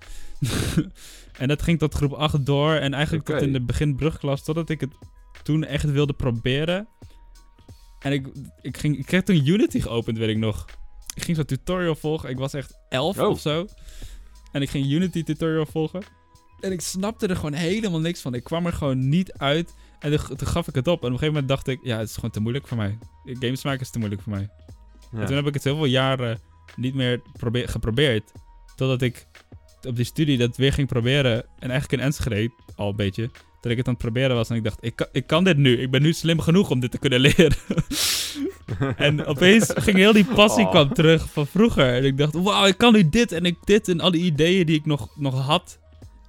en 1.42 1.48
dat 1.48 1.62
ging 1.62 1.78
tot 1.78 1.94
groep 1.94 2.12
8 2.12 2.46
door 2.46 2.74
en 2.74 2.94
eigenlijk 2.94 3.24
tot 3.24 3.42
in 3.42 3.52
de 3.52 3.60
begin 3.60 3.96
brugklas, 3.96 4.44
totdat 4.44 4.70
ik 4.70 4.80
het 4.80 4.92
toen 5.42 5.64
echt 5.64 5.90
wilde 5.90 6.12
proberen. 6.12 6.88
En 7.98 8.12
ik, 8.12 8.26
ik, 8.60 8.76
ging, 8.76 8.98
ik 8.98 9.06
kreeg 9.06 9.22
toen 9.22 9.46
Unity 9.46 9.80
geopend, 9.80 10.18
weet 10.18 10.28
ik 10.28 10.36
nog. 10.36 10.64
Ik 11.14 11.22
ging 11.22 11.36
zo'n 11.36 11.46
tutorial 11.46 11.94
volgen. 11.94 12.28
Ik 12.30 12.38
was 12.38 12.52
echt 12.54 12.78
11 12.88 13.18
Oh. 13.18 13.28
of 13.28 13.40
zo. 13.40 13.66
En 14.52 14.62
ik 14.62 14.70
ging 14.70 14.86
Unity 14.86 15.22
tutorial 15.22 15.66
volgen. 15.66 16.02
En 16.60 16.72
ik 16.72 16.80
snapte 16.80 17.26
er 17.26 17.36
gewoon 17.36 17.52
helemaal 17.52 18.00
niks 18.00 18.20
van. 18.20 18.34
Ik 18.34 18.44
kwam 18.44 18.66
er 18.66 18.72
gewoon 18.72 19.08
niet 19.08 19.32
uit. 19.32 19.74
En 19.98 20.16
toen, 20.16 20.36
toen 20.36 20.48
gaf 20.48 20.68
ik 20.68 20.74
het 20.74 20.86
op. 20.86 21.00
En 21.00 21.06
op 21.06 21.12
een 21.12 21.18
gegeven 21.18 21.32
moment 21.32 21.48
dacht 21.48 21.66
ik, 21.68 21.78
ja, 21.82 21.98
het 21.98 22.08
is 22.08 22.14
gewoon 22.14 22.30
te 22.30 22.40
moeilijk 22.40 22.66
voor 22.66 22.76
mij. 22.76 22.98
Games 23.24 23.64
maken 23.64 23.80
is 23.80 23.90
te 23.90 23.98
moeilijk 23.98 24.22
voor 24.22 24.32
mij. 24.32 24.48
Ja. 25.12 25.20
En 25.20 25.26
toen 25.26 25.36
heb 25.36 25.46
ik 25.46 25.54
het 25.54 25.64
heel 25.64 25.76
veel 25.76 25.84
jaren 25.84 26.38
niet 26.76 26.94
meer 26.94 27.20
probeer, 27.32 27.68
geprobeerd. 27.68 28.32
Totdat 28.76 29.02
ik 29.02 29.26
op 29.88 29.96
die 29.96 30.04
studie 30.04 30.38
dat 30.38 30.56
weer 30.56 30.72
ging 30.72 30.88
proberen. 30.88 31.44
En 31.58 31.70
eigenlijk 31.70 31.92
in 31.92 32.00
Enschede 32.06 32.50
al 32.76 32.88
een 32.88 32.96
beetje. 32.96 33.30
Dat 33.60 33.72
ik 33.72 33.78
het 33.78 33.86
aan 33.86 33.92
het 33.94 34.02
proberen 34.02 34.36
was. 34.36 34.50
En 34.50 34.56
ik 34.56 34.64
dacht, 34.64 34.78
ik 34.80 34.96
kan, 34.96 35.06
ik 35.12 35.26
kan 35.26 35.44
dit 35.44 35.56
nu. 35.56 35.76
Ik 35.80 35.90
ben 35.90 36.02
nu 36.02 36.12
slim 36.12 36.40
genoeg 36.40 36.70
om 36.70 36.80
dit 36.80 36.90
te 36.90 36.98
kunnen 36.98 37.20
leren. 37.20 37.56
en 38.96 39.24
opeens 39.26 39.72
ging 39.74 39.96
heel 39.96 40.12
die 40.12 40.24
passie 40.24 40.64
Oh. 40.64 40.70
kwam 40.70 40.94
terug 40.94 41.32
van 41.32 41.46
vroeger. 41.46 41.94
En 41.94 42.04
ik 42.04 42.18
dacht, 42.18 42.32
wauw, 42.32 42.66
ik 42.66 42.78
kan 42.78 42.92
nu 42.92 43.08
dit 43.08 43.32
en 43.32 43.44
ik 43.44 43.56
dit. 43.64 43.88
En 43.88 44.00
al 44.00 44.10
die 44.10 44.22
ideeën 44.24 44.66
die 44.66 44.76
ik 44.78 44.86
nog, 44.86 45.08
nog 45.16 45.40
had. 45.46 45.78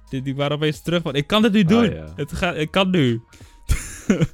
Die, 0.08 0.22
die 0.22 0.34
waren 0.36 0.56
opeens 0.56 0.82
terug 0.82 1.02
van, 1.02 1.14
ik 1.14 1.26
kan 1.26 1.42
dit 1.42 1.52
nu 1.52 1.62
Ah, 1.62 1.68
doen. 1.68 1.90
ja. 1.94 2.12
het 2.16 2.32
gaat, 2.32 2.56
ik 2.56 2.70
kan 2.70 2.90
nu. 2.90 3.20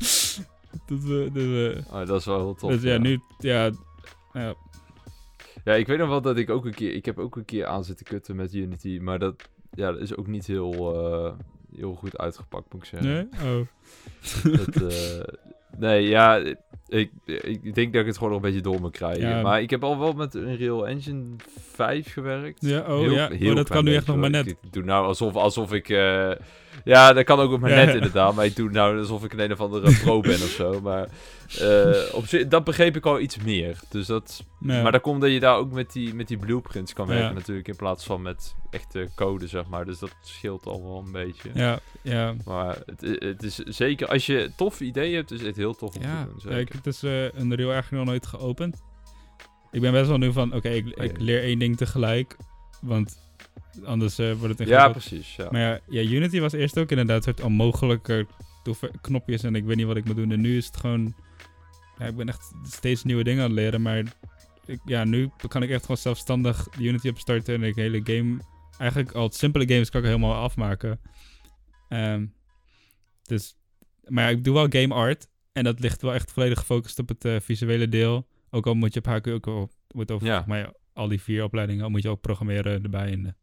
eh, 0.89 1.77
Oh, 1.91 2.07
dat 2.07 2.21
is 2.21 2.25
wel 2.25 2.39
heel 2.39 2.55
tof. 2.55 2.71
dus 2.71 2.83
ja, 2.83 2.99
nu, 2.99 3.21
ja, 3.39 3.71
ja, 4.33 4.55
Ja, 5.65 5.73
ik 5.75 5.87
weet 5.87 5.99
nog 5.99 6.09
wel 6.09 6.21
dat 6.23 6.37
ik 6.39 6.51
ook 6.51 6.65
een 6.65 6.75
keer... 6.75 6.93
Ik 6.95 7.05
heb 7.05 7.19
ook 7.19 7.37
een 7.37 7.45
keer 7.45 7.67
aan 7.67 7.85
zitten 7.85 8.07
kutten 8.07 8.37
met 8.37 8.55
Unity, 8.55 8.99
maar 9.03 9.19
dat, 9.19 9.49
ja, 9.75 9.93
dat 9.93 10.01
is 10.01 10.17
ook 10.17 10.27
niet 10.27 10.47
heel, 10.47 10.95
eh, 10.95 11.33
heel 11.77 11.95
goed 11.95 12.19
uitgepakt, 12.19 12.73
moet 12.73 12.83
ik 12.83 12.89
zeggen. 12.89 13.29
nee? 13.41 13.55
Oh. 13.55 13.67
Dat, 14.57 14.93
eh, 14.93 15.35
nee, 15.79 16.09
ja, 16.09 16.37
ik, 16.89 17.11
ik 17.53 17.75
denk 17.75 17.93
dat 17.93 18.01
ik 18.01 18.07
het 18.07 18.17
gewoon 18.19 18.33
nog 18.33 18.43
een 18.43 18.47
beetje 18.49 18.71
door 18.71 18.81
moet 18.81 18.93
krijgen. 18.93 19.29
Ja. 19.29 19.43
Maar 19.43 19.63
ik 19.63 19.71
heb 19.71 19.85
al 19.85 19.99
wel 19.99 20.13
met 20.13 20.35
Unreal 20.35 20.89
Engine 20.89 21.25
5 21.73 22.13
gewerkt. 22.13 22.61
Ja, 22.61 22.81
oh 22.81 22.87
Heel- 23.01 23.11
ja, 23.11 23.29
heel 23.31 23.51
oh, 23.51 23.57
dat 23.57 23.69
kan 23.69 23.85
nu 23.85 23.95
echt 23.95 24.07
nog 24.07 24.17
maar 24.17 24.31
net. 24.31 24.47
Ik, 24.47 24.57
ik 24.63 24.73
doe 24.73 24.85
nou 24.85 25.07
alsof, 25.07 25.35
alsof 25.37 25.73
ik... 25.73 25.89
eh, 25.89 26.31
ja, 26.85 27.13
dat 27.13 27.25
kan 27.25 27.39
ook 27.41 27.61
maar 27.61 27.71
Ja, 27.71 27.77
net 27.77 27.89
ja. 27.89 27.95
inderdaad. 27.95 28.35
Maar 28.35 28.45
ik 28.45 28.57
doe 28.57 28.71
nou 28.71 28.99
alsof 28.99 29.25
ik 29.25 29.33
een 29.33 29.41
een 29.41 29.53
of 29.53 29.61
andere 29.61 29.97
pro 30.03 30.21
ben 30.21 30.33
of 30.35 30.49
zo. 30.57 30.81
Maar 30.81 31.09
eh, 31.61 32.15
op 32.15 32.27
zich, 32.27 32.49
dat 32.49 32.65
begreep 32.65 32.97
ik 32.97 33.07
al 33.07 33.21
iets 33.21 33.37
meer. 33.37 33.79
Dus 33.89 34.07
dat... 34.07 34.45
Ja. 34.61 34.83
Maar 34.83 34.93
dat 34.93 35.01
komt 35.01 35.21
dat 35.21 35.31
je 35.31 35.41
daar 35.41 35.57
ook 35.57 35.73
met 35.73 35.93
die, 35.93 36.15
met 36.15 36.29
die 36.29 36.37
blueprints 36.37 36.93
kan 36.93 37.07
Ja. 37.07 37.13
werken 37.15 37.35
natuurlijk. 37.35 37.69
In 37.69 37.77
plaats 37.77 38.05
van 38.05 38.23
met 38.23 38.55
echte 38.71 39.09
code, 39.15 39.47
zeg 39.47 39.67
maar. 39.69 39.85
Dus 39.85 39.99
dat 39.99 40.15
scheelt 40.23 40.67
al 40.67 40.83
wel 40.83 41.03
een 41.07 41.13
beetje. 41.13 41.51
Ja, 41.55 41.79
ja. 42.03 42.35
Maar 42.45 42.79
het, 42.87 43.01
het 43.23 43.43
is 43.43 43.57
zeker... 43.57 44.09
Als 44.09 44.27
je 44.27 44.51
toffe 44.57 44.85
ideeën 44.85 45.15
hebt, 45.15 45.31
is 45.31 45.43
het 45.43 45.57
heel 45.57 45.75
tof 45.75 45.97
om 45.97 46.03
Ja, 46.03 46.21
te 46.21 46.25
doen. 46.27 46.35
ja, 46.37 46.41
Zeker. 46.43 46.59
ik 46.61 46.73
heb 46.73 46.83
dus 46.83 47.03
eh 47.03 47.23
een 47.25 47.55
reel 47.55 47.73
eigenlijk 47.73 47.91
nog 47.91 48.05
nooit 48.05 48.27
geopend. 48.27 48.83
Ik 49.71 49.81
ben 49.81 49.93
best 49.93 50.09
wel 50.09 50.19
nu 50.19 50.33
van, 50.33 50.55
oké, 50.55 50.69
ik, 50.69 50.87
ik 50.87 51.17
ja. 51.19 51.25
leer 51.25 51.43
één 51.43 51.59
ding 51.59 51.77
tegelijk. 51.77 52.37
Want 52.81 53.19
anders 53.85 54.19
eh, 54.19 54.33
wordt 54.33 54.59
het 54.59 54.69
Ja, 54.69 54.89
precies. 54.89 55.37
Ja. 55.37 55.49
Maar 55.51 55.61
ja, 55.61 55.79
ja, 55.89 56.11
Unity 56.11 56.41
was 56.41 56.53
eerst 56.53 56.79
ook 56.79 56.91
inderdaad 56.91 57.17
een 57.17 57.23
soort 57.23 57.41
onmogelijke 57.41 58.27
knopjes 59.01 59.43
en 59.43 59.55
ik 59.55 59.65
weet 59.65 59.77
niet 59.77 59.87
wat 59.87 59.97
ik 59.97 60.05
moet 60.05 60.17
doen. 60.17 60.33
En 60.33 60.41
nu 60.41 60.57
is 60.57 60.67
het 60.67 60.77
gewoon, 60.77 61.15
ja, 61.99 62.07
ik 62.07 62.17
ben 62.17 62.29
echt 62.29 62.53
steeds 62.63 63.05
nieuwe 63.05 63.25
dingen 63.25 63.43
aan 63.43 63.51
het 63.51 63.59
leren. 63.59 63.83
Maar 63.83 63.99
ik, 64.67 64.81
ja, 64.85 65.05
nu 65.05 65.31
kan 65.49 65.63
ik 65.63 65.71
echt 65.71 65.81
gewoon 65.81 65.97
zelfstandig 65.97 66.69
Unity 66.79 67.09
opstarten 67.09 67.55
en 67.55 67.63
ik 67.63 67.75
hele 67.75 68.01
game, 68.05 68.37
eigenlijk 68.79 69.13
al 69.13 69.31
simpele 69.31 69.69
games 69.69 69.91
kan 69.91 70.01
ik 70.01 70.07
helemaal 70.07 70.35
afmaken. 70.35 71.01
Ehm, 71.89 72.27
dus, 73.23 73.57
maar 74.05 74.25
ja, 74.25 74.31
ik 74.31 74.45
doe 74.45 74.55
wel 74.55 74.67
game 74.69 74.95
art. 74.95 75.29
En 75.53 75.65
dat 75.65 75.81
ligt 75.81 76.03
wel 76.03 76.15
echt 76.15 76.33
volledig 76.33 76.59
gefocust 76.59 76.99
op 76.99 77.09
het 77.09 77.25
eh, 77.25 77.37
visuele 77.41 77.89
deel. 77.89 78.27
Ook 78.51 78.67
al 78.67 78.75
moet 78.75 78.95
je 78.95 79.01
op 79.05 79.07
HQ 79.07 79.29
ook 79.29 79.47
al, 79.47 79.71
moet 79.95 80.11
over, 80.11 80.27
Ja. 80.27 80.45
mij 80.47 80.73
al 80.93 81.09
die 81.09 81.21
vier 81.23 81.45
opleidingen, 81.45 81.91
moet 81.91 82.03
je 82.03 82.09
ook 82.09 82.21
programmeren 82.21 82.83
erbij. 82.83 83.35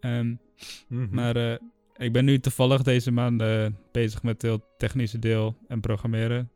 En, 0.00 0.40
Mhm. 0.88 1.14
maar 1.14 1.36
eh, 1.36 1.56
ik 1.96 2.12
ben 2.12 2.24
nu 2.24 2.38
toevallig 2.38 2.82
deze 2.82 3.10
maand 3.10 3.40
eh, 3.40 3.66
bezig 3.92 4.22
met 4.22 4.42
het 4.42 4.62
technische 4.78 5.18
deel 5.18 5.56
en 5.68 5.80
programmeren. 5.80 6.50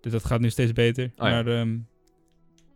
Dus 0.00 0.12
dat 0.12 0.24
gaat 0.24 0.40
nu 0.40 0.50
steeds 0.50 0.72
beter. 0.72 1.04
Oh 1.04 1.10
ja. 1.16 1.22
Maar 1.30 1.46
ehm, 1.46 1.78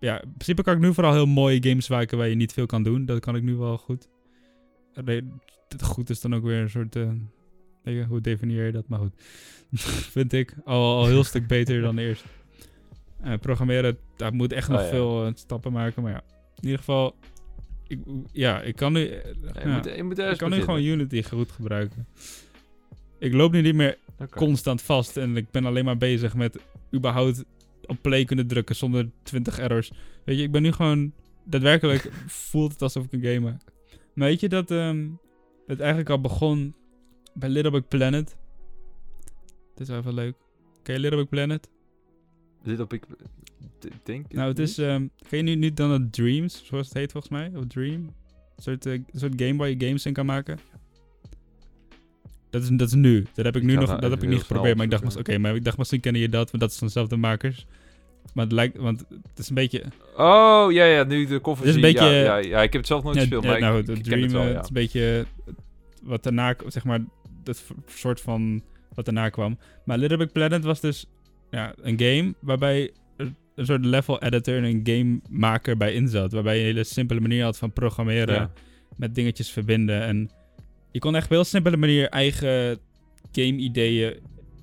ja, 0.00 0.22
in 0.22 0.30
principe 0.32 0.62
kan 0.62 0.74
ik 0.74 0.80
nu 0.80 0.94
vooral 0.94 1.12
heel 1.12 1.26
mooie 1.26 1.62
games 1.62 1.88
maken 1.88 2.18
waar 2.18 2.28
je 2.28 2.34
niet 2.34 2.52
veel 2.52 2.66
kan 2.66 2.82
doen. 2.82 3.04
Dat 3.04 3.20
kan 3.20 3.36
ik 3.36 3.42
nu 3.42 3.54
wel 3.54 3.78
goed. 3.78 4.08
Goed 5.82 6.10
is 6.10 6.20
dan 6.20 6.34
ook 6.34 6.42
weer 6.44 6.60
een 6.60 6.70
soort... 6.70 6.94
je, 7.84 8.04
hoe 8.08 8.20
definieer 8.20 8.64
je 8.66 8.72
dat? 8.72 8.88
Maar 8.88 8.98
goed. 8.98 9.12
Vind 10.16 10.32
ik 10.32 10.54
al, 10.64 11.06
heel 11.06 11.24
stuk 11.24 11.46
beter 11.46 11.80
dan 11.80 11.98
eerst. 12.08 12.24
Eh, 13.20 13.38
programmeren, 13.40 13.98
daar 14.16 14.34
moet 14.34 14.52
echt 14.52 14.68
nog 14.68 14.78
Oh 14.78 14.84
ja. 14.84 14.90
veel 14.90 15.30
stappen 15.34 15.72
maken. 15.72 16.02
Maar 16.02 16.12
ja, 16.12 16.22
in 16.56 16.62
ieder 16.62 16.78
geval... 16.78 17.14
Ik, 17.88 17.98
ja, 18.32 18.62
ik 18.62 18.76
kan 18.76 18.92
nu... 18.92 19.00
Ja, 19.00 19.74
moet, 19.74 19.84
je 19.96 20.02
moet 20.02 20.18
Ik 20.18 20.38
kan 20.38 20.50
nu 20.50 20.60
gewoon. 20.60 20.82
Unity 20.82 21.22
goed 21.22 21.50
gebruiken. 21.50 22.06
Ik 23.18 23.32
loop 23.32 23.52
nu 23.52 23.60
niet 23.60 23.74
meer 23.74 23.98
constant 24.30 24.82
vast 24.82 25.16
en 25.16 25.36
ik 25.36 25.50
ben 25.50 25.64
alleen 25.64 25.84
maar 25.84 25.96
bezig 25.96 26.34
met 26.34 26.58
überhaupt 26.94 27.44
op 27.86 27.98
play 28.02 28.24
kunnen 28.24 28.46
drukken 28.46 28.76
zonder 28.76 29.10
20 29.22 29.58
errors. 29.58 29.92
Weet 30.24 30.36
je, 30.36 30.42
ik 30.42 30.50
ben 30.50 30.62
nu 30.62 30.72
gewoon 30.72 31.12
daadwerkelijk 31.44 32.10
voelt 32.50 32.72
het 32.72 32.82
alsof 32.82 33.04
ik 33.04 33.12
een 33.12 33.22
game 33.22 33.40
maak. 33.40 33.62
Maar 34.14 34.28
weet 34.28 34.40
je 34.40 34.48
dat 34.48 34.70
ehm, 34.70 35.08
het 35.66 35.80
eigenlijk 35.80 36.10
al 36.10 36.20
begon 36.20 36.74
bij 37.34 37.48
Little 37.48 37.70
Big 37.70 37.88
Planet? 37.88 38.36
Dit 39.74 39.80
is 39.80 39.88
wel 39.88 39.98
even 39.98 40.14
leuk. 40.14 40.34
Ken 40.82 40.94
je 40.94 41.00
Little 41.00 41.18
Big 41.18 41.28
Planet? 41.28 41.68
Op 42.78 42.92
ik... 42.92 43.06
d- 43.78 43.88
Denk 44.02 44.32
Nou, 44.32 44.48
het 44.48 44.58
is, 44.58 44.78
ehm 44.78 45.06
ken 45.28 45.38
je 45.38 45.44
nu 45.44 45.54
niet 45.54 45.76
dan 45.76 45.90
het 45.90 46.12
Dreams, 46.12 46.62
zoals 46.64 46.86
het 46.88 46.96
heet 46.96 47.12
volgens 47.12 47.32
mij? 47.32 47.50
Of 47.56 47.64
Dream? 47.66 47.92
Een 48.56 48.62
soort, 48.62 48.86
eh, 48.86 48.92
een 48.92 49.06
soort 49.12 49.32
game 49.36 49.56
waar 49.56 49.68
je 49.68 49.74
games 49.86 50.06
in 50.06 50.12
kan 50.12 50.26
maken. 50.26 50.58
Dat 52.50 52.62
is, 52.62 52.68
dat 52.72 52.88
is 52.88 52.94
nu. 52.94 53.26
Dat 53.34 53.44
heb 53.44 53.56
ik 53.56 53.62
Ik 53.62 53.68
nu 53.68 53.74
nog, 53.74 53.98
dat 53.98 54.10
heb 54.10 54.22
ik 54.22 54.28
niet 54.28 54.40
geprobeerd. 54.40 54.76
Maar 54.76 54.84
ik 54.84 54.90
dacht, 54.90 55.16
oké, 55.16 55.38
maar 55.38 55.54
ik 55.54 55.64
dacht 55.64 55.78
misschien 55.78 56.00
kennen 56.00 56.20
je 56.22 56.28
dat, 56.28 56.50
want 56.50 56.62
dat 56.62 56.70
is 56.72 56.78
van 56.78 56.86
dezelfde 56.86 57.16
makers. 57.16 57.66
Maar 58.34 58.44
het 58.44 58.52
lijkt, 58.54 58.76
want 58.76 59.04
het 59.08 59.38
is 59.38 59.48
een 59.48 59.54
beetje... 59.54 59.82
Oh, 60.16 60.66
ja, 60.72 60.84
ja, 60.84 61.04
nu 61.04 61.26
de 61.26 61.38
koffer 61.38 61.66
Het 61.66 61.76
is 61.76 61.82
een 61.82 61.88
zie- 61.88 61.98
beetje- 62.00 62.14
Ja, 62.14 62.22
ja, 62.22 62.36
ja, 62.36 62.62
ik 62.62 62.72
heb 62.72 62.80
het 62.80 62.86
zelf 62.86 63.02
nooit 63.02 63.14
Ja, 63.14 63.20
gespeeld, 63.20 63.44
ja, 63.44 63.50
maar 63.50 63.60
nou, 63.60 63.78
ik, 63.78 64.04
Dream, 64.04 64.22
het 64.22 64.32
wel, 64.32 64.42
eh, 64.42 64.48
ja. 64.48 64.54
het 64.54 64.62
is 64.62 64.68
een 64.68 64.74
beetje 64.74 65.26
wat 66.02 66.22
daarna, 66.22 66.54
zeg 66.66 66.84
maar, 66.84 67.04
dat 67.42 67.64
soort 67.86 68.20
van 68.20 68.62
wat 68.94 69.04
daarna 69.04 69.28
kwam. 69.28 69.58
Maar 69.84 69.98
Little 69.98 70.16
Big 70.18 70.32
Planet 70.32 70.64
was 70.64 70.80
dus 70.80 71.06
ja, 71.50 71.74
een 71.82 71.98
game 72.00 72.34
waarbij 72.40 72.90
een 73.56 73.66
soort 73.66 73.84
level 73.84 74.22
editor 74.22 74.56
en 74.56 74.64
een 74.64 74.80
gamemaker 74.84 75.76
bij 75.76 75.92
in 75.92 76.08
zat. 76.08 76.32
Waarbij 76.32 76.54
je 76.54 76.60
een 76.60 76.66
hele 76.66 76.84
simpele 76.84 77.20
manier 77.20 77.42
had 77.44 77.58
van 77.58 77.72
programmeren 77.72 78.34
Ja. 78.34 78.52
met 78.96 79.14
dingetjes 79.14 79.50
verbinden. 79.50 80.02
En 80.02 80.30
je 80.92 80.98
kon 80.98 81.14
echt 81.14 81.24
op 81.24 81.30
een 81.30 81.36
heel 81.36 81.44
simpele 81.46 81.76
manier 81.76 82.08
eigen 82.08 82.78
game-ideeën 83.32 84.14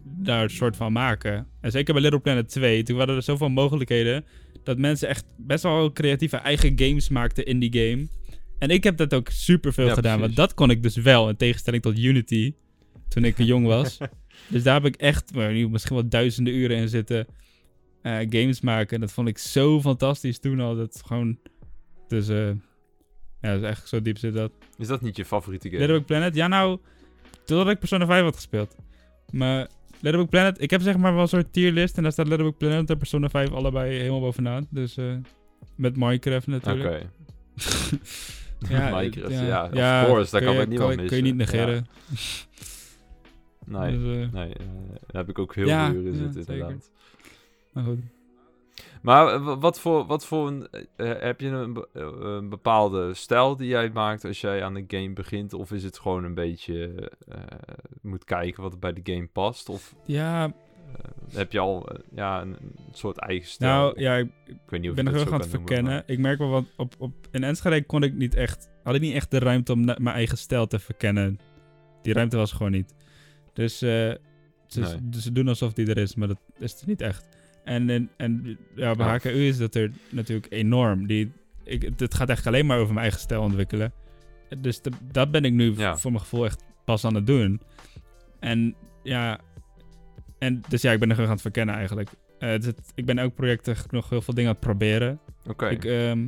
daar 0.04 0.44
een 0.44 0.50
soort 0.50 0.76
van 0.76 0.92
maken. 0.92 1.48
En 1.62 1.72
zeker 1.72 1.94
bij 1.94 2.04
Little 2.04 2.20
Planet 2.20 2.50
2, 2.50 2.84
toen 2.84 2.98
waren 2.98 3.16
er 3.16 3.24
zoveel 3.24 3.50
mogelijkheden 3.50 4.26
dat 4.64 4.78
mensen 4.78 5.08
echt 5.08 5.26
best 5.38 5.64
wel 5.64 5.92
creatieve 5.92 6.38
eigen 6.38 6.80
games 6.80 7.10
maakten 7.10 7.46
in 7.46 7.60
die 7.60 7.74
game. 7.74 8.08
En 8.60 8.70
ik 8.70 8.84
heb 8.84 8.98
dat 8.98 9.14
ook 9.14 9.30
super 9.30 9.74
veel 9.74 9.88
Ja, 9.88 9.94
gedaan, 9.94 10.20
want 10.20 10.36
dat 10.36 10.54
kon 10.54 10.70
ik 10.70 10.84
dus 10.84 10.96
wel, 10.96 11.30
in 11.30 11.36
tegenstelling 11.38 11.84
tot 11.84 12.00
Unity, 12.00 12.54
toen 13.08 13.24
ik 13.24 13.38
jong 13.38 13.66
was. 13.66 13.98
dus 14.50 14.64
daar 14.64 14.74
heb 14.74 14.86
ik 14.86 14.96
echt 14.96 15.34
nu 15.34 15.70
misschien 15.70 15.96
wel 15.96 16.10
duizenden 16.10 16.54
uren 16.54 16.78
in 16.78 16.90
zitten 16.90 17.28
eh, 18.04 18.18
games 18.30 18.62
maken. 18.62 18.96
En 18.96 19.02
dat 19.02 19.12
vond 19.12 19.28
ik 19.28 19.38
zo 19.38 19.82
fantastisch 19.82 20.40
toen 20.40 20.60
al. 20.60 20.76
Dat 20.76 21.02
gewoon, 21.06 21.38
dus 22.08 22.28
eh, 22.30 22.48
ja, 22.48 23.50
dat 23.50 23.58
is 23.58 23.64
eigenlijk 23.64 23.88
zo 23.88 24.02
diep 24.02 24.18
zit 24.18 24.34
dat. 24.34 24.52
Is 24.78 24.88
dat 24.88 25.02
niet 25.02 25.16
je 25.16 25.26
favoriete 25.26 25.68
game? 25.70 25.80
Little 25.80 25.98
Big 25.98 26.06
Planet, 26.06 26.36
ja 26.36 26.48
nou, 26.48 26.80
totdat 27.46 27.70
ik 27.70 27.80
Persona 27.80 28.06
5 28.06 28.24
had 28.24 28.36
gespeeld. 28.36 28.76
Maar 29.32 29.68
Little 30.02 30.22
Big 30.22 30.30
Planet, 30.30 30.62
ik 30.62 30.70
heb 30.70 30.82
zeg 30.82 30.98
maar 30.98 31.14
wel 31.14 31.22
een 31.22 31.28
soort 31.28 31.54
tierlist 31.54 31.98
en 31.98 32.04
daar 32.04 32.12
staat 32.12 32.28
Little 32.28 32.46
Big 32.46 32.58
Planet 32.58 32.90
en 32.90 32.98
Persona 32.98 33.30
5 33.30 33.52
allebei 33.52 33.98
helemaal 33.98 34.20
bovenaan. 34.20 34.68
Dus 34.70 34.98
eh, 34.98 35.14
met 35.76 35.96
Minecraft 35.98 36.48
Oké. 36.48 36.56
natuurlijk. 36.56 37.06
Ja, 38.70 38.90
Minecraft, 38.96 39.32
ja, 39.34 39.42
ja, 39.42 39.70
ja, 39.74 40.02
of 40.02 40.08
course, 40.08 40.32
daar 40.32 40.42
kan 40.42 40.54
je- 40.54 40.60
het 40.60 40.70
niemand 40.70 40.94
kun 40.94 41.02
je- 41.04 41.08
Kun 41.08 41.18
je 41.18 41.24
niet 41.24 41.36
missen. 41.36 41.58
negeren. 41.58 41.86
Nee, 43.66 43.92
Dus, 44.00 44.30
nee 44.32 44.54
daar 45.08 45.22
heb 45.22 45.30
ik 45.30 45.40
ook 45.40 45.56
heel 45.56 45.68
veel 45.68 45.76
uren 46.02 46.14
ja, 46.26 46.32
zitten, 46.32 46.54
inderdaad. 46.54 46.92
Maar 47.74 47.84
goed. 47.84 48.00
Maar 49.02 49.34
eh, 49.34 49.46
wa- 49.46 49.58
wat 49.58 49.80
voor, 49.80 50.06
wat 50.06 50.26
voor 50.26 50.48
een, 50.48 50.68
eh, 50.96 51.12
heb 51.20 51.40
je 51.42 51.48
een, 51.48 51.74
be- 51.74 51.88
eh, 51.94 52.08
een 52.20 52.50
bepaalde 52.50 53.14
stijl 53.14 53.56
die 53.56 53.68
jij 53.68 53.90
maakt 53.90 54.26
als 54.26 54.42
jij 54.42 54.64
aan 54.64 54.76
een 54.76 54.86
game 54.88 55.14
begint? 55.14 55.54
Of 55.54 55.72
is 55.72 55.84
het 55.84 56.00
gewoon 56.00 56.24
een 56.24 56.34
beetje, 56.34 57.10
eh, 57.28 57.38
moet 58.02 58.24
kijken 58.24 58.64
wat 58.64 58.74
er 58.74 58.80
bij 58.80 58.94
de 58.94 59.14
game 59.14 59.28
past? 59.28 59.70
Of 59.70 59.96
Ja, 60.06 60.46
eh, 60.46 61.36
heb 61.36 61.52
je 61.52 61.60
al 61.60 61.90
eh, 61.90 62.00
ja, 62.16 62.42
een, 62.42 62.50
een 62.62 62.76
soort 62.92 63.18
eigen 63.18 63.48
stijl? 63.50 63.72
nou 63.82 64.00
ja, 64.00 64.16
ik, 64.16 64.30
ik 64.46 64.56
weet 64.68 64.82
niet 64.82 64.84
Ik 64.84 64.90
of 64.90 64.96
ben 64.96 65.04
nog 65.06 65.14
heel 65.14 65.22
gaan 65.24 65.32
kan 65.32 65.40
het 65.42 65.52
noemen, 65.52 65.68
verkennen. 65.68 66.04
Ik 66.06 66.20
merk 66.20 66.38
wel, 66.38 66.50
want 66.50 66.68
op, 66.78 66.94
op, 66.98 67.14
in 67.32 67.44
Enschede 67.44 67.84
kon 67.84 68.04
ik 68.04 68.14
niet 68.14 68.36
echt, 68.36 68.70
had 68.84 68.96
ik 68.96 69.02
niet 69.02 69.14
echt 69.16 69.32
de 69.32 69.40
ruimte 69.40 69.72
om 69.72 69.86
mijn 69.86 70.08
eigen 70.08 70.38
stijl 70.38 70.68
te 70.68 70.80
verkennen. 70.80 71.40
Die 72.02 72.14
ruimte 72.14 72.38
was 72.38 72.52
gewoon 72.52 72.72
niet. 72.72 72.96
Dus 73.54 73.82
eh, 73.82 73.90
ze, 74.68 74.80
Nee. 74.80 75.22
ze 75.22 75.32
doen 75.32 75.48
alsof 75.48 75.74
die 75.74 75.88
er 75.90 75.98
is, 75.98 76.16
maar 76.16 76.28
dat 76.28 76.40
is 76.60 76.72
het 76.72 76.86
niet 76.86 77.02
echt. 77.02 77.33
En, 77.64 77.90
en, 77.90 78.10
en 78.18 78.58
ja, 78.76 78.96
bij 78.96 79.06
Ah. 79.06 79.14
HKU 79.14 79.30
is 79.48 79.58
dat 79.58 79.76
er 79.76 79.92
natuurlijk 80.10 80.48
enorm. 80.54 81.08
Die, 81.08 81.32
ik, 81.64 81.90
het 81.98 82.14
gaat 82.16 82.30
echt 82.30 82.48
alleen 82.48 82.66
maar 82.66 82.78
over 82.78 82.88
mijn 82.94 83.00
eigen 83.06 83.20
stijl 83.20 83.42
ontwikkelen. 83.42 83.92
Dus 84.58 84.82
de- 84.82 84.92
dat 85.12 85.32
ben 85.32 85.46
ik 85.46 85.54
nu 85.54 85.74
Ja. 85.78 85.98
voor 85.98 86.12
mijn 86.12 86.24
gevoel 86.24 86.46
echt 86.46 86.64
pas 86.86 87.06
aan 87.06 87.16
het 87.16 87.28
doen. 87.28 87.62
En 88.40 88.76
ja, 89.04 89.40
en 90.40 90.62
dus 90.68 90.82
ja, 90.82 90.92
ik 90.92 91.00
ben 91.00 91.08
er 91.10 91.14
gewoon 91.16 91.30
aan 91.30 91.36
het 91.36 91.44
verkennen 91.46 91.76
eigenlijk. 91.76 92.10
Eh, 92.40 92.50
het- 92.50 92.92
ik 92.96 93.06
ben 93.06 93.18
elk 93.18 93.36
project 93.36 93.92
nog 93.92 94.10
heel 94.10 94.22
veel 94.22 94.34
dingen 94.34 94.50
aan 94.50 94.56
het 94.56 94.66
proberen. 94.66 95.20
Oké, 95.48 95.68
Ik, 95.70 95.86
ehm, 95.86 96.28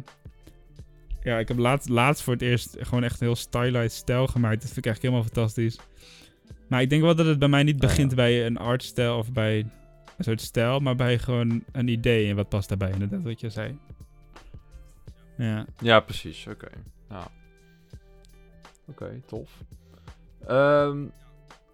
ja, 1.24 1.38
ik 1.40 1.48
heb 1.48 1.58
laatst, 1.58 1.90
laatst 1.90 2.24
voor 2.24 2.34
het 2.34 2.42
eerst 2.42 2.76
gewoon 2.80 3.04
echt 3.04 3.20
een 3.22 3.28
heel 3.28 3.36
stylized 3.36 3.92
stijl 3.92 4.28
gemaakt. 4.28 4.62
Dat 4.62 4.72
vind 4.72 4.86
ik 4.86 4.92
echt 4.92 5.02
helemaal 5.02 5.24
fantastisch. 5.24 5.80
Maar 6.70 6.82
ik 6.82 6.90
denk 6.90 7.02
wel 7.02 7.16
dat 7.16 7.26
het 7.26 7.40
bij 7.40 7.48
mij 7.48 7.64
niet 7.64 7.76
Ah, 7.76 7.82
ja. 7.82 7.88
begint 7.88 8.16
bij 8.16 8.46
een 8.46 8.58
artstijl 8.58 9.18
of 9.18 9.32
bij 9.32 9.66
een 10.18 10.24
soort 10.24 10.42
stijl, 10.42 10.80
maar 10.80 10.96
bij 10.96 11.20
gewoon 11.20 11.64
een 11.72 11.88
idee 11.88 12.30
en 12.30 12.36
wat 12.36 12.50
past 12.50 12.70
daarbij. 12.70 12.92
Inderdaad, 12.92 13.24
wat 13.24 13.40
je 13.40 13.50
zei. 13.50 13.78
Ja. 15.38 15.66
Ja, 15.80 16.00
precies. 16.00 16.48
Oké. 16.48 16.68
Ja. 17.10 17.28
Oké, 18.88 19.22
tof. 19.26 19.64
Ehm, 20.48 21.04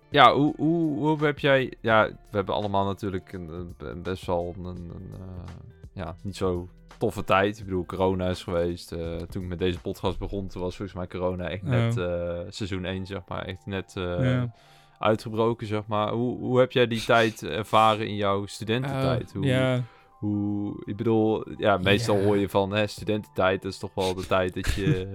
ja, 0.10 0.34
hoe, 0.34 0.54
hoe, 0.58 0.98
hoe 0.98 1.26
heb 1.26 1.40
jij... 1.40 1.74
Ja, 1.82 2.08
we 2.08 2.36
hebben 2.38 2.56
allemaal 2.56 2.86
natuurlijk 2.86 3.34
een, 3.34 3.74
een- 3.78 4.02
best 4.02 4.26
wel 4.26 4.54
een... 4.58 4.66
een 4.66 5.12
eh, 5.14 5.54
ja, 5.94 6.16
niet 6.24 6.36
zo 6.36 6.70
toffe 6.98 7.24
tijd. 7.24 7.60
Ik 7.60 7.66
bedoel, 7.66 7.86
corona 7.86 8.30
is 8.30 8.44
geweest. 8.44 8.92
Eh, 8.92 9.16
toen 9.18 9.44
ik 9.44 9.50
met 9.50 9.60
deze 9.60 9.80
podcast 9.80 10.20
begon, 10.20 10.48
toen 10.48 10.62
was 10.62 10.76
volgens 10.76 10.98
mij 10.98 11.08
corona 11.08 11.50
echt 11.50 11.64
net 11.64 11.98
eh, 11.98 12.40
seizoen 12.50 12.86
1, 12.86 13.06
zeg 13.06 13.22
maar. 13.28 13.46
Echt 13.46 13.66
net 13.66 13.92
ja. 13.96 14.54
Uitgebroken, 15.02 15.68
zeg 15.68 15.82
maar. 15.88 16.12
Hoe, 16.12 16.38
hoe 16.38 16.60
heb 16.60 16.72
jij 16.72 16.88
die 16.88 17.04
tijd 17.06 17.44
ervaren 17.44 18.08
in 18.08 18.16
jouw 18.16 18.46
studententijd? 18.46 19.32
hoe, 19.34 19.46
ja. 19.46 19.84
hoe, 20.10 20.82
ik 20.86 20.96
bedoel, 20.98 21.46
ja, 21.58 21.78
meestal 21.78 22.18
Ja. 22.18 22.24
hoor 22.24 22.38
je 22.38 22.50
van 22.50 22.72
hè, 22.74 22.88
studententijd, 22.88 23.62
dat 23.62 23.72
is 23.72 23.78
toch 23.78 23.92
wel 23.96 24.14
de 24.16 24.28
tijd 24.28 24.54
dat 24.54 24.74
je 24.74 25.08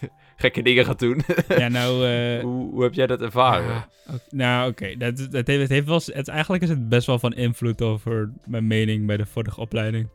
eh, 0.00 0.08
gekke 0.36 0.62
dingen 0.62 0.84
gaat 0.84 0.98
doen. 0.98 1.22
ja, 1.48 1.68
nou... 1.68 2.04
eh, 2.10 2.42
hoe, 2.42 2.70
hoe 2.70 2.82
heb 2.82 2.94
jij 2.94 3.06
dat 3.06 3.20
ervaren? 3.20 3.66
Ja, 3.66 3.86
ok- 4.14 4.20
nou, 4.30 4.70
oké. 4.70 4.96
Dat, 4.96 5.16
dat 5.30 5.46
heeft, 5.46 5.60
het 5.60 5.68
heeft 5.70 5.86
wel... 5.86 6.00
Het, 6.04 6.28
eigenlijk 6.28 6.62
is 6.62 6.68
het 6.68 6.88
best 6.88 7.06
wel 7.06 7.18
van 7.18 7.32
invloed 7.32 7.82
over 7.82 8.32
mijn 8.46 8.66
mening 8.66 9.06
bij 9.06 9.16
de 9.16 9.26
vorige 9.26 9.60
opleiding. 9.60 10.08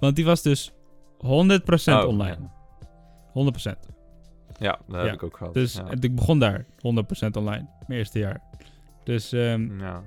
Want 0.00 0.16
die 0.16 0.24
was 0.24 0.42
dus 0.42 0.72
100% 0.72 0.74
Oh, 1.86 2.04
online. 2.06 2.50
100%. 3.28 3.96
Ja, 4.58 4.78
dat 4.86 4.96
Ja, 4.96 5.04
heb 5.04 5.14
ik 5.14 5.22
ook 5.22 5.36
gehad. 5.36 5.54
Dus 5.54 5.72
ja. 5.74 5.90
ik 6.00 6.14
begon 6.14 6.38
daar 6.38 6.64
100% 6.64 6.66
online. 7.32 7.66
Mijn 7.86 7.98
eerste 7.98 8.18
jaar. 8.18 8.40
Dus 9.04 9.32
ehm, 9.32 9.80
ja. 9.80 10.02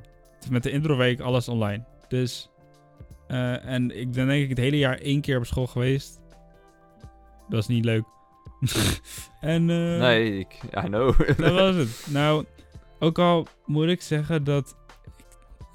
met 0.50 0.64
de 0.64 0.72
introweek 0.72 1.20
alles 1.20 1.48
online. 1.48 1.84
Dus... 2.08 2.50
eh, 3.28 3.66
en 3.66 4.00
ik 4.00 4.12
ben 4.12 4.28
denk 4.28 4.44
ik 4.44 4.50
het 4.50 4.58
hele 4.58 4.78
jaar 4.78 4.98
één 4.98 5.22
keer 5.22 5.38
op 5.38 5.46
school 5.46 5.68
geweest. 5.68 6.20
Dat 7.50 7.60
was 7.60 7.68
niet 7.68 7.86
leuk. 7.86 8.04
en... 9.40 9.70
eh, 9.70 10.00
nee, 10.00 10.40
ik, 10.40 10.60
I 10.64 10.86
know. 10.86 11.18
dat 11.38 11.52
was 11.52 11.76
het. 11.76 12.08
Nou, 12.10 12.46
ook 13.00 13.20
al 13.20 13.48
moet 13.66 13.88
ik 13.88 14.02
zeggen 14.02 14.44
dat. 14.44 14.76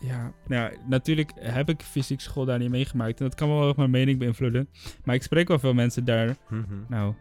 Ja, 0.00 0.32
nou, 0.46 0.76
natuurlijk 0.88 1.32
heb 1.34 1.68
ik 1.68 1.82
fysiek 1.82 2.20
school 2.20 2.44
daar 2.44 2.58
niet 2.58 2.70
meegemaakt. 2.70 3.18
En 3.18 3.24
dat 3.24 3.34
kan 3.34 3.48
wel 3.48 3.62
ook 3.62 3.76
mijn 3.76 3.90
mening 3.90 4.18
beïnvloeden. 4.18 4.68
Maar 5.04 5.14
ik 5.14 5.22
spreek 5.22 5.48
wel 5.48 5.58
veel 5.58 5.74
mensen 5.74 6.04
daar. 6.04 6.36
Mhm. 6.48 6.74
Nou, 6.88 7.14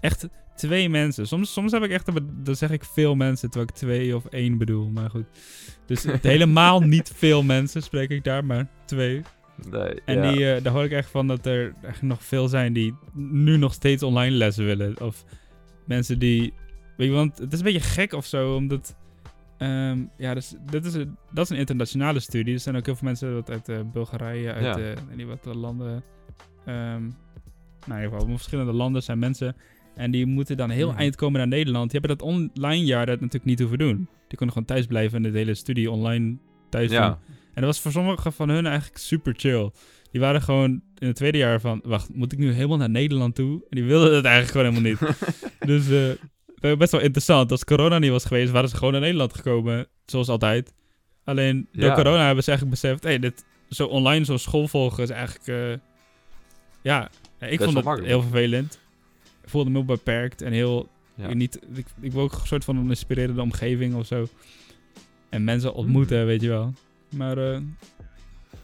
echt 0.00 0.28
twee 0.54 0.88
mensen. 0.88 1.26
Soms, 1.26 1.52
soms 1.52 1.72
heb 1.72 1.82
ik 1.82 1.90
echt, 1.90 2.08
een- 2.08 2.40
dan 2.42 2.56
zeg 2.56 2.70
ik 2.70 2.84
veel 2.84 3.14
mensen, 3.14 3.50
terwijl 3.50 3.70
ik 3.70 3.76
twee 3.76 4.16
of 4.16 4.24
één 4.26 4.58
bedoel. 4.58 4.88
Maar 4.90 5.10
goed. 5.10 5.24
Dus 5.86 6.04
helemaal 6.22 6.80
niet 6.80 7.12
veel 7.14 7.42
mensen 7.42 7.82
spreek 7.82 8.10
ik 8.10 8.24
daar, 8.24 8.44
maar 8.44 8.66
twee. 8.84 9.22
nee, 9.70 10.00
En 10.04 10.22
ja. 10.22 10.32
die, 10.32 10.52
eh, 10.54 10.62
daar 10.62 10.72
hoor 10.72 10.84
ik 10.84 10.90
echt 10.92 11.10
van 11.10 11.26
dat 11.26 11.46
er 11.46 11.74
echt 11.82 12.02
nog 12.02 12.22
veel 12.24 12.48
zijn 12.48 12.72
die 12.72 12.94
nu 13.14 13.56
nog 13.56 13.72
steeds 13.72 14.02
online 14.02 14.36
lessen 14.36 14.64
willen. 14.64 15.00
Of 15.00 15.24
mensen 15.86 16.18
die. 16.18 16.52
Weet 16.96 17.08
je, 17.08 17.14
want 17.14 17.38
het 17.38 17.52
is 17.52 17.58
een 17.58 17.64
beetje 17.64 17.80
gek 17.80 18.12
of 18.12 18.26
zo, 18.26 18.54
omdat. 18.54 18.96
ehm, 19.58 20.04
ja, 20.16 20.34
dus, 20.34 20.54
dit 20.70 20.84
is 20.84 20.94
een, 20.94 21.16
dat 21.32 21.44
is 21.44 21.50
een 21.50 21.56
internationale 21.56 22.20
studie. 22.20 22.54
Er 22.54 22.60
zijn 22.60 22.76
ook 22.76 22.86
heel 22.86 22.96
veel 22.96 23.08
mensen 23.08 23.34
wat 23.34 23.50
uit 23.50 23.68
eh, 23.68 23.78
Bulgarije, 23.92 24.52
uit 24.52 24.64
Ja. 24.64 24.70
eh, 24.78 24.96
weet 25.08 25.16
niet 25.16 25.26
wat 25.26 25.54
landen. 25.54 26.02
ehm 26.64 27.02
nou, 27.86 27.98
in 28.00 28.04
ieder 28.04 28.18
geval, 28.20 28.36
verschillende 28.36 28.72
landen 28.72 29.02
zijn 29.02 29.18
mensen. 29.18 29.56
En 30.00 30.10
die 30.10 30.26
moeten 30.26 30.56
dan 30.56 30.70
heel 30.70 30.88
Mhm. 30.90 30.98
eind 30.98 31.16
komen 31.16 31.38
naar 31.38 31.48
Nederland. 31.48 31.90
Die 31.90 32.00
hebben 32.00 32.18
dat 32.18 32.28
online 32.28 32.84
jaar 32.84 33.06
dat 33.06 33.14
natuurlijk 33.20 33.44
niet 33.44 33.58
hoeven 33.58 33.78
doen. 33.78 33.96
Die 34.28 34.38
konden 34.38 34.48
gewoon 34.56 34.64
thuis 34.64 34.86
blijven 34.86 35.24
en 35.24 35.32
de 35.32 35.38
hele 35.38 35.54
studie 35.54 35.90
online 35.90 36.36
thuis 36.68 36.90
doen. 36.90 36.98
En 37.54 37.54
dat 37.54 37.64
was 37.64 37.80
voor 37.80 37.92
sommigen 37.92 38.32
van 38.32 38.48
hun 38.48 38.66
eigenlijk 38.66 38.98
super 38.98 39.34
chill. 39.36 39.70
Die 40.10 40.20
waren 40.20 40.42
gewoon 40.42 40.70
in 40.98 41.06
het 41.06 41.16
tweede 41.16 41.38
jaar 41.38 41.60
van... 41.60 41.80
Wacht, 41.84 42.14
moet 42.14 42.32
ik 42.32 42.38
nu 42.38 42.52
helemaal 42.52 42.76
naar 42.76 42.90
Nederland 42.90 43.34
toe? 43.34 43.52
En 43.52 43.66
die 43.76 43.84
wilden 43.84 44.14
het 44.14 44.24
eigenlijk 44.24 44.56
gewoon 44.56 44.84
helemaal 44.84 45.08
niet. 45.10 45.16
dus 45.86 46.16
eh, 46.60 46.76
best 46.78 46.92
wel 46.92 47.00
interessant. 47.00 47.50
Als 47.50 47.64
corona 47.64 47.98
niet 47.98 48.10
was 48.10 48.24
geweest, 48.24 48.50
waren 48.52 48.68
ze 48.68 48.76
gewoon 48.76 48.92
naar 48.92 49.00
Nederland 49.02 49.34
gekomen. 49.34 49.86
Zoals 50.06 50.28
altijd. 50.28 50.72
Alleen 51.24 51.68
door 51.72 51.84
Ja. 51.84 51.94
corona 51.94 52.26
hebben 52.26 52.44
ze 52.44 52.50
eigenlijk 52.50 52.80
beseft... 52.80 53.04
Hé, 53.04 53.18
dit 53.18 53.44
zo 53.68 53.86
online 53.86 54.24
zo'n 54.24 54.38
school 54.38 54.68
volgen 54.68 55.02
is 55.02 55.10
eigenlijk... 55.10 55.46
eh, 55.46 55.78
ja, 56.82 57.10
ik 57.40 57.58
Best 57.58 57.72
vond 57.72 57.84
het 57.86 58.04
heel 58.04 58.22
vervelend. 58.22 58.79
Ik 59.50 59.56
voelde 59.56 59.70
me 59.70 59.76
heel 59.76 59.86
beperkt 59.96 60.42
en 60.42 60.52
heel... 60.52 60.88
Ja. 61.14 61.26
Ik, 61.28 61.34
niet, 61.34 61.58
ik, 61.74 61.86
ik 62.00 62.12
wil 62.12 62.22
ook 62.22 62.32
een 62.32 62.46
soort 62.46 62.64
van 62.64 62.76
een 62.76 62.88
inspirerende 62.88 63.42
omgeving 63.42 63.94
of 63.94 64.06
zo. 64.06 64.26
En 65.28 65.44
mensen 65.44 65.74
ontmoeten, 65.74 66.16
Mhm. 66.18 66.26
weet 66.26 66.40
je 66.40 66.48
wel. 66.48 66.72
Maar... 67.16 67.38
eh, 67.38 67.58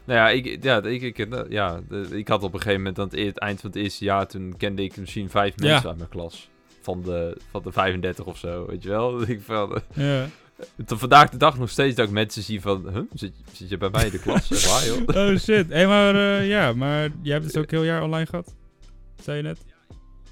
Nou 0.05 0.19
ja, 0.19 0.29
ik, 0.29 0.63
ja, 0.63 0.81
ik, 0.83 1.01
ik, 1.01 1.27
ja, 1.49 1.81
de- 1.89 2.07
ik 2.11 2.27
had 2.27 2.43
op 2.43 2.53
een 2.53 2.59
gegeven 2.59 2.81
moment 2.81 2.99
aan 2.99 3.05
het, 3.05 3.13
e- 3.13 3.25
het 3.25 3.39
eind 3.39 3.59
van 3.61 3.69
het 3.69 3.79
eerste 3.79 4.03
jaar, 4.03 4.27
toen 4.27 4.53
kende 4.57 4.83
ik 4.83 4.97
misschien 4.97 5.29
vijf 5.29 5.53
Ja. 5.55 5.67
mensen 5.71 5.89
uit 5.89 5.97
mijn 5.97 6.09
klas. 6.09 6.49
Van 6.81 7.01
de, 7.01 7.37
van 7.51 7.61
de 7.63 7.71
35 7.71 8.25
of 8.25 8.37
zo, 8.37 8.65
weet 8.67 8.83
je 8.83 8.89
wel. 8.89 9.21
Ik 9.29 9.41
van, 9.41 9.75
eh, 9.75 9.81
ja. 9.93 10.27
tot 10.85 10.99
vandaag 10.99 11.29
de 11.29 11.37
dag 11.37 11.57
nog 11.57 11.69
steeds 11.69 11.95
dat 11.95 12.05
ik 12.07 12.13
mensen 12.13 12.43
zie 12.43 12.61
van, 12.61 12.89
huh, 12.93 13.01
zit, 13.13 13.33
zit 13.51 13.69
je 13.69 13.77
bij 13.77 13.89
mij 13.89 14.05
in 14.05 14.11
de 14.11 14.19
klas? 14.19 14.51
Echt 14.51 14.65
waar, 14.69 14.85
joh? 14.85 15.07
Oh 15.31 15.37
shit. 15.37 15.69
Hé, 15.69 15.87
maar 15.87 16.15
eh, 16.15 16.47
ja, 16.47 16.73
maar 16.73 17.09
jij 17.21 17.33
hebt 17.33 17.45
dus 17.53 17.57
ook 17.57 17.71
heel 17.71 17.83
jaar 17.83 18.03
online 18.03 18.25
gehad? 18.25 18.55
Zei 19.23 19.37
je 19.37 19.43
net? 19.43 19.65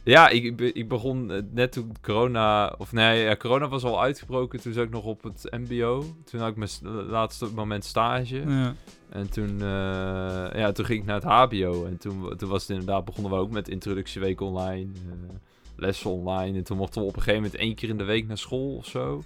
Ja, 0.05 0.29
ik, 0.29 0.43
ik 0.43 0.55
be- 0.55 0.73
ik 0.73 0.87
begon 0.87 1.31
eh, 1.31 1.41
net 1.51 1.71
toen 1.71 1.91
corona... 2.01 2.75
Of 2.77 2.91
nee, 2.91 3.23
ja, 3.23 3.35
corona 3.35 3.67
was 3.67 3.83
al 3.83 4.01
uitgebroken. 4.01 4.61
Toen 4.61 4.73
zat 4.73 4.83
ik 4.83 4.89
nog 4.89 5.03
op 5.03 5.23
het 5.23 5.47
mbo. 5.51 6.03
Toen 6.25 6.39
had 6.39 6.49
ik 6.49 6.55
mijn 6.55 6.69
st- 6.69 6.81
laatste 7.07 7.47
moment 7.55 7.83
stage. 7.85 8.43
Ja. 8.49 8.73
En 9.09 9.29
toen, 9.29 9.49
eh, 9.61 10.47
ja, 10.53 10.71
toen 10.71 10.85
ging 10.85 10.99
ik 10.99 11.05
naar 11.05 11.15
het 11.15 11.23
hbo. 11.23 11.85
En 11.85 11.97
toen, 11.97 12.37
toen 12.37 12.49
was 12.49 12.61
het 12.61 12.69
inderdaad... 12.71 13.05
Begonnen 13.05 13.31
we 13.31 13.37
ook 13.37 13.51
met 13.51 13.69
introductieweek 13.69 14.41
online. 14.41 14.91
eh, 14.93 15.35
lessen 15.75 16.09
online. 16.11 16.57
En 16.57 16.63
toen 16.63 16.77
mochten 16.77 17.01
we 17.01 17.07
op 17.07 17.15
een 17.15 17.21
gegeven 17.21 17.41
moment 17.43 17.59
één 17.61 17.75
keer 17.75 17.89
in 17.89 17.97
de 17.97 18.03
week 18.03 18.27
naar 18.27 18.37
school 18.37 18.75
of 18.75 18.85
zo. 18.85 19.23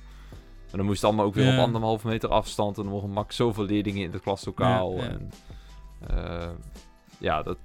En 0.72 0.78
dan 0.78 0.86
moest 0.86 1.02
het 1.02 1.06
allemaal 1.10 1.26
ook 1.26 1.34
weer 1.36 1.46
Ja. 1.46 1.58
op 1.58 1.66
anderhalve 1.66 2.08
meter 2.08 2.30
afstand. 2.30 2.78
En 2.78 2.84
dan 2.84 2.92
mochten 2.92 3.12
max 3.12 3.36
zoveel 3.36 3.66
leerlingen 3.66 4.02
in 4.04 4.12
het 4.12 4.22
klaslokaal. 4.22 4.98
En, 4.98 5.30
ja, 7.18 7.44
dat, 7.44 7.58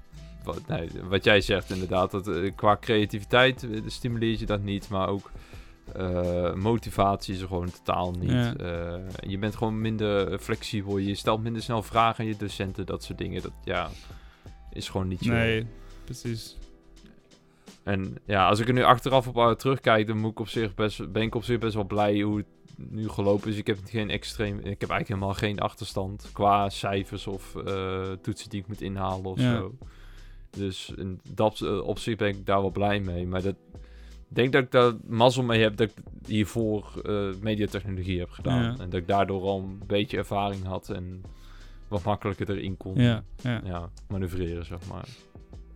wat, 0.45 0.66
nee, 0.66 0.88
wat 1.09 1.24
jij 1.24 1.40
zegt 1.40 1.70
inderdaad, 1.70 2.11
dat, 2.11 2.28
eh, 2.28 2.53
qua 2.55 2.76
creativiteit 2.80 3.62
eh, 3.62 3.80
stimuleert 3.86 4.38
je 4.38 4.47
dat 4.47 4.62
niet, 4.62 4.88
maar 4.88 5.09
ook 5.09 5.30
eh, 5.92 6.55
motivatie 6.55 7.34
is 7.34 7.40
er 7.40 7.47
gewoon 7.47 7.70
totaal 7.70 8.12
niet. 8.12 8.30
Ja. 8.30 9.01
Je 9.26 9.38
bent 9.38 9.57
gewoon 9.57 9.80
minder 9.80 10.38
flexibel, 10.38 10.99
je 10.99 11.14
stelt 11.14 11.42
minder 11.42 11.62
snel 11.62 11.82
vragen 11.82 12.24
aan 12.24 12.30
je 12.30 12.36
docenten, 12.36 12.86
dat 12.86 13.03
soort 13.03 13.18
dingen. 13.18 13.42
Dat 13.42 13.53
ja, 13.64 13.88
is 14.72 14.88
gewoon 14.88 15.09
niet 15.09 15.20
zo. 15.22 15.32
Nee, 15.32 15.66
precies. 16.05 16.57
En 17.82 18.16
ja, 18.24 18.49
als 18.49 18.61
ik 18.61 18.68
er 18.68 18.74
nu 18.74 18.82
achteraf 18.82 19.28
op 19.28 19.59
terugkijk, 19.59 20.07
dan 20.07 20.18
moet 20.18 20.30
ik 20.30 20.40
op 20.40 20.49
zich 20.49 20.74
best, 20.74 21.12
ben 21.12 21.22
ik 21.22 21.34
op 21.34 21.45
zich 21.45 21.59
best 21.59 21.74
wel 21.74 21.84
blij 21.84 22.20
hoe 22.20 22.36
het 22.36 22.47
nu 22.76 23.09
gelopen 23.09 23.51
is. 23.51 23.57
Ik 23.57 23.66
heb 23.66 23.78
geen 23.84 24.11
extreem, 24.11 24.59
ik 24.59 24.80
heb 24.80 24.90
eigenlijk 24.90 25.09
helemaal 25.09 25.34
geen 25.34 25.59
achterstand 25.61 26.30
qua 26.32 26.68
cijfers 26.68 27.26
of 27.26 27.55
toetsen 28.22 28.51
die 28.51 28.61
ik 28.61 28.68
moet 28.68 28.80
inhalen 28.80 29.24
of 29.24 29.40
Ja. 29.40 29.57
zo. 29.57 29.74
Dus 30.55 30.92
in 30.96 31.20
dat 31.34 31.61
eh, 31.61 31.86
opzicht 31.86 32.18
ben 32.18 32.28
ik 32.28 32.46
daar 32.46 32.61
wel 32.61 32.70
blij 32.70 33.00
mee. 33.00 33.26
Maar 33.26 33.42
dat, 33.42 33.55
Ik 34.28 34.36
denk 34.36 34.52
dat 34.52 34.62
ik 34.62 34.70
daar 34.70 34.92
mazzel 35.07 35.42
mee 35.42 35.62
heb 35.62 35.76
dat 35.76 35.88
ik 35.88 35.94
hiervoor 36.26 37.00
eh, 37.05 37.28
mediatechnologie 37.40 38.18
heb 38.18 38.30
gedaan. 38.30 38.62
Ja. 38.62 38.76
En 38.78 38.90
dat 38.90 39.00
ik 39.00 39.07
daardoor 39.07 39.42
al 39.42 39.59
een 39.61 39.82
beetje 39.86 40.16
ervaring 40.16 40.64
had 40.64 40.88
en 40.88 41.22
wat 41.88 42.05
makkelijker 42.05 42.50
erin 42.50 42.76
kon 42.76 42.94
Ja, 42.94 43.24
ja. 43.42 43.61
ja, 43.64 43.90
manoeuvreren, 44.09 44.64
zeg 44.64 44.78
maar. 44.88 45.07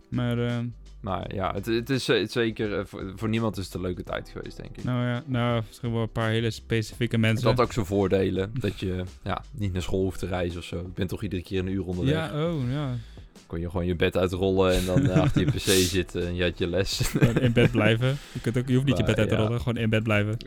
Maar, 0.09 0.47
eh, 0.47 0.57
Maar 1.01 1.35
ja, 1.35 1.53
het, 1.53 1.65
het 1.65 1.89
is 1.89 2.07
het 2.07 2.31
zeker, 2.31 2.87
voor, 2.87 3.13
voor 3.15 3.29
niemand 3.29 3.57
is 3.57 3.65
het 3.65 3.73
een 3.73 3.81
leuke 3.81 4.03
tijd 4.03 4.29
geweest, 4.29 4.57
denk 4.57 4.77
ik. 4.77 4.83
nou 4.83 5.05
ja, 5.05 5.23
nou, 5.25 5.63
misschien 5.67 5.93
wel 5.93 6.01
een 6.01 6.11
paar 6.11 6.29
hele 6.29 6.51
specifieke 6.51 7.17
mensen. 7.17 7.47
had 7.47 7.59
ook 7.59 7.73
zijn 7.73 7.85
voordelen, 7.85 8.51
dat 8.59 8.79
je 8.79 9.03
ja, 9.23 9.43
niet 9.51 9.73
naar 9.73 9.81
school 9.81 10.01
hoeft 10.01 10.19
te 10.19 10.25
reizen 10.25 10.59
of 10.59 10.65
zo. 10.65 10.79
Ik 10.79 10.93
ben 10.93 11.07
toch 11.07 11.23
iedere 11.23 11.41
keer 11.41 11.59
een 11.59 11.67
uur 11.67 11.85
onderweg. 11.85 12.13
Ja, 12.13 12.47
oh, 12.47 12.71
ja. 12.71 12.95
Kon 13.49 13.59
je 13.59 13.69
gewoon 13.69 13.85
je 13.85 13.95
bed 13.95 14.17
uitrollen 14.17 14.73
en 14.73 14.85
dan 14.85 15.09
eh, 15.09 15.19
achter 15.23 15.41
je 15.41 15.51
pc 15.51 15.89
zitten 15.89 16.27
en 16.27 16.35
je 16.35 16.43
had 16.43 16.57
je 16.57 16.67
les. 16.67 17.13
In 17.39 17.53
bed 17.53 17.71
blijven. 17.71 18.17
Je, 18.31 18.41
kunt 18.41 18.57
ook, 18.57 18.67
je 18.67 18.73
hoeft 18.73 18.85
niet 18.85 18.97
je 18.97 19.03
bed 19.03 19.17
uit 19.17 19.29
te 19.29 19.35
ja. 19.35 19.41
rollen, 19.41 19.59
gewoon 19.59 19.77
in 19.77 19.89
bed 19.89 20.03
blijven. 20.03 20.37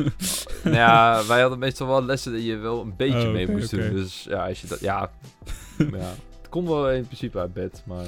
nou 0.64 0.76
ja, 0.76 1.26
wij 1.26 1.40
hadden 1.40 1.58
meestal 1.58 1.86
wel 1.86 2.04
lessen 2.04 2.32
dat 2.32 2.44
je 2.44 2.56
wel 2.56 2.80
een 2.80 2.96
beetje 2.96 3.26
Oh, 3.26 3.32
mee 3.32 3.48
moest 3.50 3.70
doen. 3.70 3.90
Dus 3.92 4.26
ja, 4.28 4.48
als 4.48 4.60
je 4.60 4.66
dat, 4.66 4.80
ja, 4.80 5.10
ja, 5.78 6.14
het 6.40 6.48
kon 6.48 6.68
wel 6.68 6.90
in 6.90 7.04
principe 7.04 7.38
uit 7.38 7.52
bed, 7.52 7.82
maar 7.86 8.06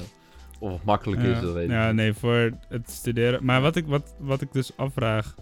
of 0.59 0.71
het 0.71 0.83
makkelijk 0.83 1.21
is, 1.21 1.35
ja, 1.35 1.41
dat 1.41 1.53
weet 1.53 1.63
ik 1.63 1.71
ja 1.71 1.87
niet. 1.87 1.95
nee, 1.95 2.13
voor 2.13 2.51
het 2.69 2.89
studeren. 2.89 3.45
Maar 3.45 3.61
wat 3.61 3.75
ik, 3.75 3.85
wat, 3.85 4.15
wat 4.19 4.41
ik 4.41 4.51
dus 4.51 4.77
afvraag, 4.77 5.35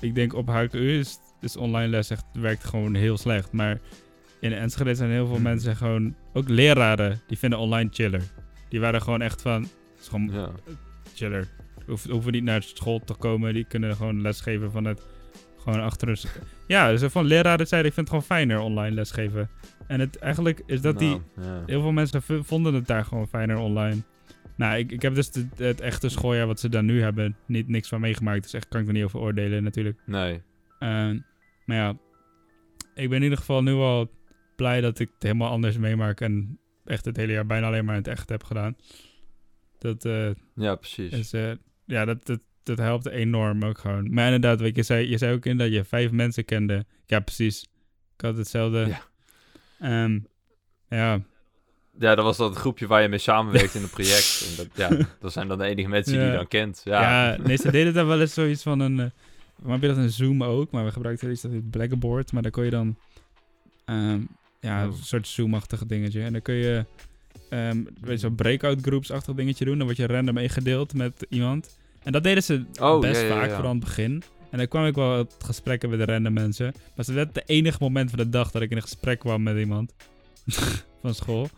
ik 0.00 0.14
denk 0.14 0.34
op 0.34 0.48
HKU 0.48 0.98
is, 0.98 1.18
is 1.40 1.56
online 1.56 1.88
les 1.88 2.10
echt, 2.10 2.24
werkt 2.32 2.64
gewoon 2.64 2.94
heel 2.94 3.16
slecht. 3.16 3.52
Maar 3.52 3.80
in 4.44 4.52
Enschede 4.52 4.94
zijn 4.94 5.10
heel 5.10 5.26
veel 5.26 5.38
mensen 5.40 5.76
gewoon, 5.76 6.14
ook 6.32 6.48
leraren, 6.48 7.20
die 7.26 7.38
vinden 7.38 7.58
online 7.58 7.88
chiller. 7.92 8.22
Die 8.68 8.80
waren 8.80 9.02
gewoon 9.02 9.22
echt 9.22 9.42
van, 9.42 9.62
het 9.62 10.00
is 10.00 10.08
gewoon 10.08 10.30
Ja. 10.32 10.50
chiller. 11.14 11.48
Hoef, 11.86 12.04
hoeven 12.04 12.32
niet 12.32 12.42
naar 12.44 12.62
school 12.62 13.00
te 13.04 13.14
komen, 13.14 13.54
die 13.54 13.64
kunnen 13.64 13.96
gewoon 13.96 14.20
lesgeven 14.22 14.70
van 14.70 14.84
het, 14.84 15.02
gewoon 15.58 15.80
achter 15.80 16.08
een... 16.08 16.16
Ja, 16.66 16.96
zo 16.96 17.08
van 17.08 17.24
leraren 17.24 17.66
zeiden, 17.66 17.90
ik 17.90 17.96
vind 17.96 18.08
het 18.10 18.16
gewoon 18.16 18.38
fijner 18.38 18.58
online 18.58 18.94
lesgeven. 18.94 19.48
En 19.86 20.00
het, 20.00 20.18
eigenlijk 20.18 20.62
is 20.66 20.80
dat 20.80 20.98
die, 20.98 21.08
Nou, 21.08 21.20
ja. 21.40 21.62
Heel 21.66 21.80
veel 21.80 21.92
mensen 21.92 22.22
vonden 22.44 22.74
het 22.74 22.86
daar 22.86 23.04
gewoon 23.04 23.28
fijner 23.28 23.56
online. 23.56 24.02
Nou, 24.56 24.78
ik, 24.78 24.92
ik 24.92 25.02
heb 25.02 25.14
dus 25.14 25.30
de- 25.30 25.46
het 25.56 25.80
echte 25.80 26.08
schooljaar 26.08 26.46
wat 26.46 26.60
ze 26.60 26.68
dan 26.68 26.84
nu 26.84 27.02
hebben 27.02 27.36
niet 27.46 27.68
niks 27.68 27.88
van 27.88 28.00
meegemaakt. 28.00 28.42
Dus 28.42 28.52
echt 28.52 28.68
kan 28.68 28.80
ik 28.80 28.86
er 28.86 28.92
niet 28.92 29.04
over 29.04 29.20
oordelen 29.20 29.62
natuurlijk. 29.62 29.98
Nee, 30.06 30.40
Eh, 30.78 30.88
maar 31.64 31.76
ja, 31.76 31.96
ik 32.94 33.08
ben 33.08 33.16
in 33.18 33.22
ieder 33.22 33.38
geval 33.38 33.62
nu 33.62 33.72
al 33.72 34.10
blij 34.56 34.80
dat 34.80 34.98
ik 34.98 35.10
het 35.14 35.22
helemaal 35.22 35.50
anders 35.50 35.76
meemaak. 35.76 36.20
En 36.20 36.58
echt 36.84 37.04
het 37.04 37.16
hele 37.16 37.32
jaar 37.32 37.46
bijna 37.46 37.66
alleen 37.66 37.84
maar 37.84 37.94
in 37.94 38.00
het 38.00 38.10
echt 38.10 38.28
heb 38.28 38.44
gedaan. 38.44 38.76
Dat 39.78 40.04
eh, 40.04 40.30
ja, 40.54 40.74
precies. 40.74 41.12
is, 41.12 41.32
eh, 41.32 41.52
ja, 41.84 42.04
dat, 42.04 42.26
dat, 42.26 42.40
dat 42.62 42.78
helpt 42.78 43.06
enorm 43.06 43.64
ook 43.64 43.78
gewoon. 43.78 44.12
Maar 44.14 44.24
inderdaad, 44.24 44.60
weet 44.60 44.76
je, 44.76 44.82
zei, 44.82 45.08
je 45.08 45.18
zei 45.18 45.34
ook 45.34 45.46
in 45.46 45.56
dat 45.56 45.72
je 45.72 45.84
vijf 45.84 46.10
mensen 46.10 46.44
kende. 46.44 46.84
Ja, 47.06 47.20
precies. 47.20 47.62
Ik 48.16 48.20
had 48.20 48.36
hetzelfde. 48.36 48.86
Ja. 48.86 49.02
Ehm, 49.80 50.18
ja, 50.88 51.20
Ja, 51.98 52.14
dat 52.14 52.24
was 52.24 52.36
dat 52.36 52.56
groepje 52.56 52.86
waar 52.86 53.02
je 53.02 53.08
mee 53.08 53.18
samenwerkt 53.18 53.74
in 53.74 53.82
een 53.82 53.90
project. 53.90 54.42
En 54.48 54.56
dat, 54.56 54.68
ja, 54.76 55.06
dat 55.20 55.32
zijn 55.32 55.48
dan 55.48 55.58
de 55.58 55.64
enige 55.64 55.88
mensen 55.88 56.12
die 56.12 56.22
je 56.22 56.32
dan 56.32 56.48
kent. 56.48 56.80
Ja, 56.84 57.00
Ja, 57.32 57.36
nee, 57.42 57.56
ze 57.56 57.70
deden 57.70 57.94
daar 57.94 58.06
wel 58.06 58.20
eens 58.20 58.34
zoiets 58.34 58.62
van 58.62 58.80
een... 58.80 59.00
eh 59.00 59.06
maar 59.62 59.72
heb 59.72 59.82
je 59.82 59.88
dat 59.88 59.96
een 59.96 60.10
Zoom 60.10 60.42
ook? 60.42 60.70
Maar 60.70 60.84
we 60.84 60.90
gebruikten 60.92 61.30
iets 61.30 61.42
dat 61.42 61.50
heet 61.50 61.70
Blackboard. 61.70 62.32
Maar 62.32 62.42
daar 62.42 62.50
kon 62.50 62.64
je 62.64 62.70
dan... 62.70 62.96
ehm, 63.84 64.20
ja, 64.64 64.82
een 64.82 64.92
soort 65.02 65.28
Zoom-achtig 65.28 65.86
dingetje. 65.86 66.22
En 66.22 66.32
dan 66.32 66.42
kun 66.42 66.54
je... 66.54 66.84
ehm 67.50 67.76
weet 67.84 68.10
je, 68.10 68.16
zo'n 68.16 68.34
breakout 68.34 68.78
groups-achtig 68.82 69.34
dingetje 69.34 69.64
doen. 69.64 69.76
Dan 69.78 69.86
word 69.86 69.96
je 69.98 70.06
random 70.06 70.36
ingedeeld 70.38 70.94
met 70.94 71.26
iemand. 71.28 71.78
En 72.02 72.12
dat 72.12 72.22
deden 72.22 72.42
ze 72.42 72.64
Oh, 72.80 73.00
best 73.00 73.20
ja, 73.20 73.26
ja, 73.26 73.34
vaak, 73.34 73.50
vooral 73.50 73.70
aan 73.70 73.76
het 73.76 73.84
begin. 73.84 74.22
En 74.50 74.58
dan 74.58 74.68
kwam 74.68 74.86
ik 74.86 74.94
wel 74.94 75.18
het 75.18 75.34
gesprekken 75.44 75.90
met 75.90 75.98
de 75.98 76.04
random 76.04 76.32
mensen. 76.32 76.64
Maar 76.64 76.82
het 76.94 77.06
was 77.06 77.08
net 77.16 77.28
het 77.32 77.42
enige 77.48 77.78
moment 77.80 78.10
van 78.10 78.18
de 78.18 78.28
dag 78.28 78.50
dat 78.50 78.62
ik 78.62 78.70
in 78.70 78.76
een 78.76 78.82
gesprek 78.82 79.18
kwam 79.18 79.42
met 79.42 79.56
iemand. 79.56 79.92
van 81.02 81.14
school. 81.14 81.48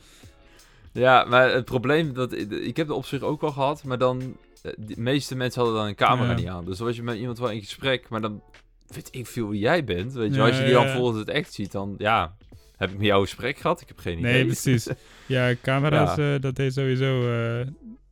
Ja, 0.92 1.24
maar 1.24 1.52
het 1.52 1.64
probleem, 1.64 2.12
dat 2.14 2.32
ik 2.50 2.76
heb 2.76 2.88
het 2.88 2.96
op 2.96 3.06
zich 3.06 3.20
ook 3.22 3.40
wel 3.40 3.50
gehad, 3.52 3.84
maar 3.84 3.98
dan, 3.98 4.36
eh, 4.62 4.72
de 4.78 4.94
meeste 5.00 5.36
mensen 5.36 5.60
hadden 5.60 5.78
dan 5.80 5.88
een 5.88 5.94
camera 5.94 6.30
Ja. 6.30 6.36
niet 6.36 6.46
aan. 6.46 6.64
Dus 6.64 6.76
dan 6.78 6.86
was 6.86 6.96
je 6.96 7.02
met 7.02 7.16
iemand 7.18 7.38
wel 7.38 7.50
in 7.50 7.60
gesprek, 7.60 8.08
maar 8.08 8.20
dan 8.20 8.42
weet 8.86 9.08
ik 9.10 9.26
veel 9.26 9.48
wie 9.48 9.60
jij 9.60 9.84
bent. 9.84 10.12
Weet 10.12 10.30
je, 10.34 10.36
Ja, 10.40 10.46
als 10.46 10.56
je 10.56 10.62
die 10.64 10.72
ja, 10.72 10.84
dan 10.84 10.94
volgens 10.96 11.18
het 11.18 11.28
echt 11.28 11.52
ziet, 11.52 11.72
dan 11.72 11.94
ja, 11.98 12.36
heb 12.76 12.90
ik 12.90 12.96
met 12.96 13.06
jou 13.06 13.20
een 13.20 13.26
gesprek 13.26 13.58
gehad? 13.58 13.80
Ik 13.80 13.88
heb 13.88 13.98
geen 13.98 14.18
idee. 14.18 14.32
Nee, 14.32 14.44
precies. 14.44 14.88
Ja, 15.26 15.54
camera's, 15.62 16.18
eh, 16.18 16.40
dat 16.40 16.56
deed 16.56 16.72
sowieso... 16.72 17.28
eh, 17.32 17.66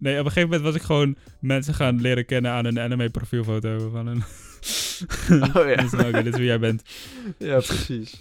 Nee, 0.05 0.19
op 0.19 0.25
een 0.25 0.33
gegeven 0.33 0.49
moment 0.51 0.63
was 0.63 0.75
ik 0.75 0.83
gewoon 0.83 1.17
mensen 1.41 1.75
gaan 1.75 2.01
leren 2.01 2.27
kennen 2.27 2.51
aan 2.51 2.65
een 2.65 2.81
anime 2.81 3.11
profielfoto 3.11 3.89
van 3.91 4.07
een... 4.07 4.23
Oh 5.55 5.69
ja. 5.69 5.75
Dus 5.83 5.91
dit 5.91 6.27
is 6.27 6.37
wie 6.37 6.45
jij 6.45 6.59
bent. 6.59 6.83
ja, 7.39 7.57
precies. 7.57 8.21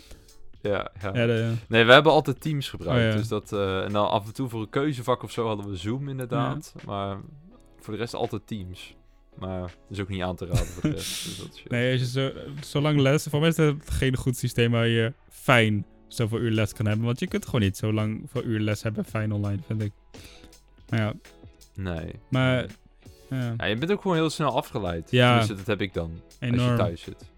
Ja, 0.61 0.91
ja. 1.01 1.13
Ja, 1.13 1.25
de, 1.25 1.53
Nee, 1.67 1.83
we 1.83 1.93
hebben 1.93 2.11
altijd 2.11 2.41
Teams 2.41 2.69
gebruikt. 2.69 3.03
Oh, 3.03 3.09
ja. 3.11 3.17
dus 3.17 3.27
dat, 3.27 3.51
eh, 3.53 3.83
en 3.83 3.91
dan 3.91 4.09
af 4.09 4.25
en 4.25 4.33
toe 4.33 4.49
voor 4.49 4.61
een 4.61 4.69
keuzevak 4.69 5.23
of 5.23 5.31
zo 5.31 5.47
hadden 5.47 5.69
we 5.69 5.75
Zoom 5.75 6.09
inderdaad. 6.09 6.73
Maar 6.85 7.17
voor 7.79 7.93
de 7.93 7.99
rest 7.99 8.13
altijd 8.13 8.47
Teams. 8.47 8.95
Maar 9.39 9.59
dat 9.59 9.71
is 9.89 9.99
ook 9.99 10.09
niet 10.09 10.21
aan 10.21 10.35
te 10.35 10.45
raden 10.45 10.65
voor 10.65 10.81
de 10.81 10.95
rest. 10.95 11.23
Dus 11.25 11.37
dat 11.37 11.53
is, 11.53 11.63
nee, 11.67 11.91
als 11.91 12.01
je 12.01 12.07
zo, 12.07 12.31
zo 12.65 12.81
lang 12.81 12.99
les... 12.99 13.23
Voor 13.29 13.39
mij 13.39 13.49
is 13.49 13.57
het 13.57 13.89
geen 13.89 14.15
goed 14.17 14.37
systeem 14.37 14.71
waar 14.71 14.87
je 14.87 15.13
fijn 15.29 15.85
zoveel 16.15 16.39
uur 16.39 16.51
les 16.51 16.73
kan 16.73 16.85
hebben. 16.85 17.05
Want 17.05 17.19
je 17.19 17.27
kunt 17.27 17.45
gewoon 17.45 17.61
niet 17.61 17.77
zo 17.77 17.93
lang 17.93 18.21
veel 18.31 18.43
uur 18.43 18.59
les 18.59 18.83
hebben 18.83 19.05
fijn 19.05 19.31
online, 19.31 19.57
vind 19.67 19.81
ik. 19.81 19.91
Maar 20.89 20.99
ja, 20.99 21.13
Nee. 21.75 22.11
maar... 22.29 22.65
Ja, 23.29 23.53
Ja, 23.57 23.65
je 23.65 23.75
bent 23.75 23.91
ook 23.91 24.01
gewoon 24.01 24.17
heel 24.17 24.29
snel 24.29 24.55
afgeleid. 24.55 25.11
Ja. 25.11 25.27
Tenminste, 25.29 25.55
dat 25.55 25.65
heb 25.67 25.81
ik 25.81 25.93
dan. 25.93 26.11
Als 26.39 26.49
je 26.61 26.73
thuis 26.77 27.01
zit. 27.01 27.31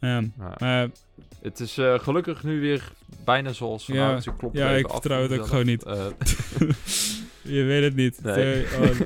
Ja, 0.00 0.20
Maar 0.36 0.56
maar 0.58 0.88
het 1.42 1.60
is 1.60 1.78
eh, 1.78 1.98
gelukkig 1.98 2.42
nu 2.42 2.60
weer 2.60 2.92
bijna 3.24 3.52
zoals 3.52 3.86
Ja. 3.86 3.94
vanavond. 3.94 4.16
Dus 4.24 4.32
ik 4.32 4.38
klop 4.38 4.54
er 4.54 4.60
Ja, 4.60 4.70
ik 4.70 4.86
af 4.86 4.92
vertrouw 4.92 5.20
het 5.22 5.30
voor 5.30 5.40
ook 5.40 5.46
gewoon 5.46 5.66
niet. 5.66 5.84
Eh, 5.84 6.06
je 7.56 7.62
weet 7.62 7.82
het 7.82 7.94
niet. 7.96 8.22
Nee. 8.22 8.64
Oh, 8.64 8.80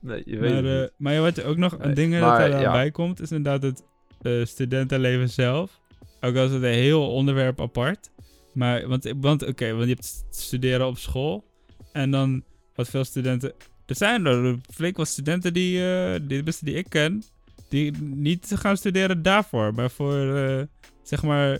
nee, 0.00 0.22
je 0.26 0.38
weet 0.38 0.52
maar, 0.52 0.62
het 0.62 0.74
eh, 0.74 0.80
niet. 0.80 0.90
maar 0.96 1.20
wat 1.20 1.36
je 1.36 1.44
ook 1.44 1.56
nog 1.56 1.72
een 1.72 1.78
Nee, 1.86 1.94
ding 1.94 2.12
dat 2.12 2.20
maar, 2.20 2.50
er 2.50 2.60
ja. 2.60 2.72
bij 2.72 2.90
komt, 2.90 3.20
is 3.20 3.30
inderdaad 3.32 3.62
het 3.62 4.48
studentenleven 4.48 5.28
zelf. 5.30 5.77
Ook 6.20 6.36
al 6.36 6.44
is 6.44 6.50
het 6.52 6.62
een 6.62 6.68
heel 6.72 7.10
onderwerp 7.12 7.60
apart. 7.60 8.10
Maar, 8.52 8.88
want, 8.88 9.12
want 9.20 9.46
oké, 9.46 9.70
want 9.72 9.82
je 9.88 9.90
hebt 9.94 10.04
st- 10.04 10.24
studeren 10.30 10.86
op 10.86 10.98
school. 10.98 11.44
En 11.92 12.10
dan, 12.10 12.42
wat 12.74 12.88
veel 12.88 13.04
studenten... 13.04 13.52
Er 13.86 13.94
zijn 13.96 14.26
er 14.26 14.56
flink 14.74 14.96
wat 14.96 15.08
studenten 15.08 15.52
die, 15.52 15.84
eh 15.92 16.12
die, 16.12 16.36
tenminste 16.36 16.64
die 16.64 16.74
ik 16.74 16.86
ken, 16.88 17.22
die 17.68 17.92
niet 18.00 18.52
gaan 18.54 18.76
studeren 18.76 19.22
daarvoor. 19.22 19.74
Maar 19.74 19.90
voor, 19.90 20.36
eh, 20.36 20.62
zeg 21.02 21.22
maar, 21.22 21.50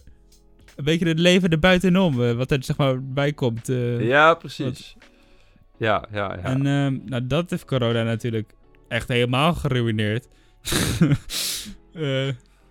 een 0.77 0.85
beetje 0.85 1.07
het 1.09 1.19
leven 1.19 1.51
erbuitenom. 1.51 2.23
eh, 2.23 2.33
wat 2.33 2.51
er, 2.51 2.63
zeg 2.65 2.77
maar, 2.77 3.05
bij 3.05 3.33
komt. 3.33 3.67
ja, 4.01 4.35
precies. 4.35 4.97
Ja, 5.79 6.05
ja, 6.13 6.35
ja. 6.35 6.43
En 6.43 6.67
ehm, 6.67 6.99
nou, 7.05 7.27
dat 7.27 7.51
heeft 7.51 7.65
corona 7.65 8.03
natuurlijk 8.03 8.53
echt 8.89 9.09
helemaal 9.09 9.55
geruineerd. 9.55 10.29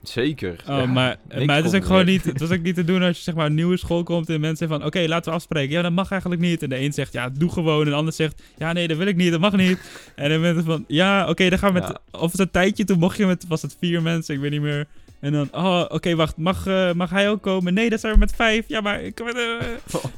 Zeker. 0.08 0.52
oh, 0.62 0.78
ja. 0.78 0.86
maar, 0.86 1.18
maar 1.46 1.56
het 1.56 1.66
is 1.66 1.74
ook 1.74 1.86
gewoon 1.86 2.06
niet, 2.06 2.24
het 2.24 2.40
was 2.40 2.52
ook 2.52 2.62
niet 2.62 2.76
te 2.76 2.84
doen 2.84 3.02
als 3.02 3.18
je 3.18 3.24
zeg 3.24 3.36
maar 3.36 3.46
een 3.46 3.54
nieuwe 3.56 3.78
school 3.78 4.04
komt 4.04 4.30
en 4.30 4.40
mensen 4.40 4.68
van, 4.68 4.86
oké, 4.86 5.00
laten 5.08 5.30
we 5.32 5.38
afspreken. 5.38 5.72
Ja, 5.76 5.82
dat 5.82 5.92
mag 5.92 6.12
eigenlijk 6.12 6.42
niet. 6.42 6.64
En 6.64 6.70
de 6.70 6.80
een 6.80 6.94
zegt, 6.94 7.14
ja, 7.14 7.30
doe 7.30 7.52
gewoon. 7.52 7.84
En 7.84 7.90
de 7.90 7.96
ander 7.96 8.14
zegt, 8.14 8.42
ja, 8.58 8.74
nee, 8.74 8.88
dat 8.88 8.98
wil 8.98 9.08
ik 9.08 9.16
niet, 9.16 9.32
dat 9.32 9.40
mag 9.40 9.56
niet. 9.56 9.80
En 10.16 10.30
dan 10.30 10.42
mensen 10.42 10.64
van, 10.64 10.84
ja, 10.88 11.30
oké, 11.30 11.50
dan 11.50 11.60
gaan 11.60 11.74
we 11.74 11.80
met, 11.80 11.88
Ja. 12.12 12.20
of 12.20 12.32
het 12.32 12.40
een 12.42 12.52
tijdje, 12.52 12.84
toen 12.84 13.00
mocht 13.00 13.18
je 13.18 13.26
met, 13.26 13.46
was 13.48 13.62
het 13.62 13.76
vier 13.80 14.02
mensen, 14.02 14.36
ik 14.36 14.42
weet 14.42 14.52
niet 14.52 14.62
meer. 14.62 14.86
En 15.20 15.32
dan, 15.32 15.48
oh, 15.52 15.86
oké, 15.88 16.16
wacht, 16.16 16.38
mag, 16.38 16.68
eh, 16.68 16.94
mag 16.94 17.10
hij 17.10 17.30
ook 17.30 17.42
komen? 17.42 17.74
Nee, 17.74 17.90
dat 17.90 18.00
zijn 18.00 18.14
we 18.14 18.20
met 18.20 18.36
vijf. 18.36 18.66
Ja, 18.68 18.82
maar 18.82 19.02
ik... 19.02 19.20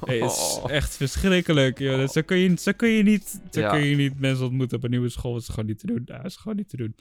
Nee, 0.05 0.21
het 0.23 0.31
is 0.31 0.59
echt 0.67 0.95
verschrikkelijk, 0.95 1.79
joh. 1.79 1.97
Dat- 1.97 2.11
Zo 2.13 2.21
kun 2.21 2.37
je, 2.37 2.53
zo 2.59 2.71
kun 2.75 2.89
je, 2.89 3.03
niet, 3.03 3.39
zo 3.51 3.59
Ja. 3.59 3.69
kun 3.69 3.85
je 3.85 3.95
niet 3.95 4.19
mensen 4.19 4.45
ontmoeten 4.45 4.77
op 4.77 4.83
een 4.83 4.89
nieuwe 4.89 5.09
school. 5.09 5.33
Dat 5.33 5.41
is 5.41 5.47
gewoon 5.47 5.65
niet 5.65 5.79
te 5.79 5.87
doen. 5.87 6.01
Dat 6.05 6.25
is 6.25 6.35
gewoon 6.35 6.57
niet 6.57 6.69
te 6.69 6.77
doen. 6.77 6.95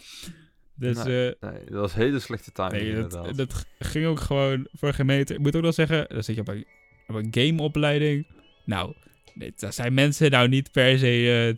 Dus 0.79 1.05
Nee, 1.05 1.35
eh, 1.35 1.51
Nee, 1.51 1.65
dat 1.65 1.81
was 1.81 1.95
hele 1.95 2.19
slechte 2.19 2.53
timing 2.53 2.83
nee, 2.83 2.91
inderdaad. 2.91 3.25
dat, 3.25 3.37
dat 3.37 3.67
ging 3.79 4.07
ook 4.07 4.21
gewoon 4.21 4.69
voor 4.73 4.93
gemeente. 4.93 5.35
Ik 5.35 5.41
moet 5.41 5.57
ook 5.57 5.63
wel 5.63 5.73
zeggen, 5.73 6.07
dan 6.09 6.23
zit 6.23 6.35
je 6.35 6.41
op 6.41 6.49
een, 6.49 6.67
op 7.07 7.15
een 7.15 7.29
gameopleiding. 7.31 8.27
Nou, 8.65 8.95
nee, 9.35 9.53
daar 9.57 9.73
zijn 9.73 9.95
mensen 9.95 10.31
nou 10.31 10.49
niet 10.49 10.73
per 10.73 10.99
se... 10.99 11.57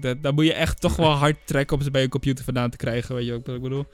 dat, 0.00 0.22
daar 0.22 0.34
moet 0.34 0.44
je 0.44 0.52
echt 0.52 0.80
toch 0.80 0.96
wel 0.96 1.10
hard 1.24 1.36
trekken 1.44 1.76
om 1.76 1.82
ze 1.82 1.90
bij 1.90 2.00
je 2.00 2.08
computer 2.08 2.44
vandaan 2.44 2.70
te 2.70 2.76
krijgen. 2.76 3.14
Weet 3.14 3.26
je 3.26 3.32
wat 3.32 3.48
ik 3.48 3.62
bedoel? 3.62 3.86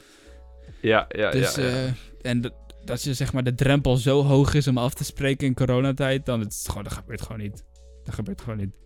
Ja, 0.80 1.06
ja, 1.08 1.30
Dus, 1.30 1.54
ja. 1.54 1.62
ja. 1.62 1.68
eh, 1.68 1.92
en 2.22 2.40
dat, 2.40 2.52
dat 2.84 3.02
je 3.02 3.14
zeg 3.14 3.32
maar 3.32 3.44
de 3.44 3.54
drempel 3.54 3.96
zo 3.96 4.22
hoog 4.22 4.54
is 4.54 4.68
om 4.68 4.78
af 4.78 4.94
te 4.94 5.04
spreken 5.04 5.46
in 5.46 5.54
coronatijd, 5.54 6.26
dan 6.26 6.40
het 6.40 6.52
is 6.52 6.66
gewoon, 6.68 6.84
dat 6.84 6.92
gebeurt 6.92 7.22
gewoon 7.22 7.40
niet. 7.40 7.64
Dat 8.04 8.14
gebeurt 8.14 8.40
gewoon 8.40 8.58
niet. 8.58 8.83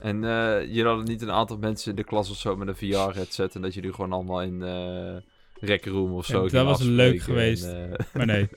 En 0.00 0.24
eh 0.24 0.74
je 0.74 0.84
had 0.84 1.04
niet 1.04 1.22
een 1.22 1.30
aantal 1.32 1.56
mensen 1.58 1.90
in 1.90 1.96
de 1.96 2.04
klas 2.04 2.30
of 2.30 2.36
zo 2.36 2.56
met 2.56 2.68
een 2.68 2.76
VR-headset 2.76 3.54
en 3.54 3.62
dat 3.62 3.74
jullie 3.74 3.92
gewoon 3.92 4.12
allemaal 4.12 4.42
in 4.42 4.62
eh 4.62 5.16
rec 5.60 5.84
room 5.84 6.12
of 6.12 6.26
Ja, 6.26 6.34
zo 6.34 6.48
dat 6.48 6.64
was 6.64 6.82
leuk 6.82 7.22
geweest. 7.22 7.64
en, 7.64 7.90
eh, 7.96 8.06
Maar 8.14 8.26
nee. 8.26 8.48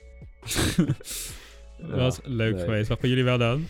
dat 1.90 1.98
was 2.00 2.20
leuk 2.24 2.56
nee. 2.56 2.64
geweest. 2.64 2.88
Wat 2.90 3.00
voor 3.00 3.10
jullie 3.10 3.24
wel 3.24 3.38
dan? 3.38 3.68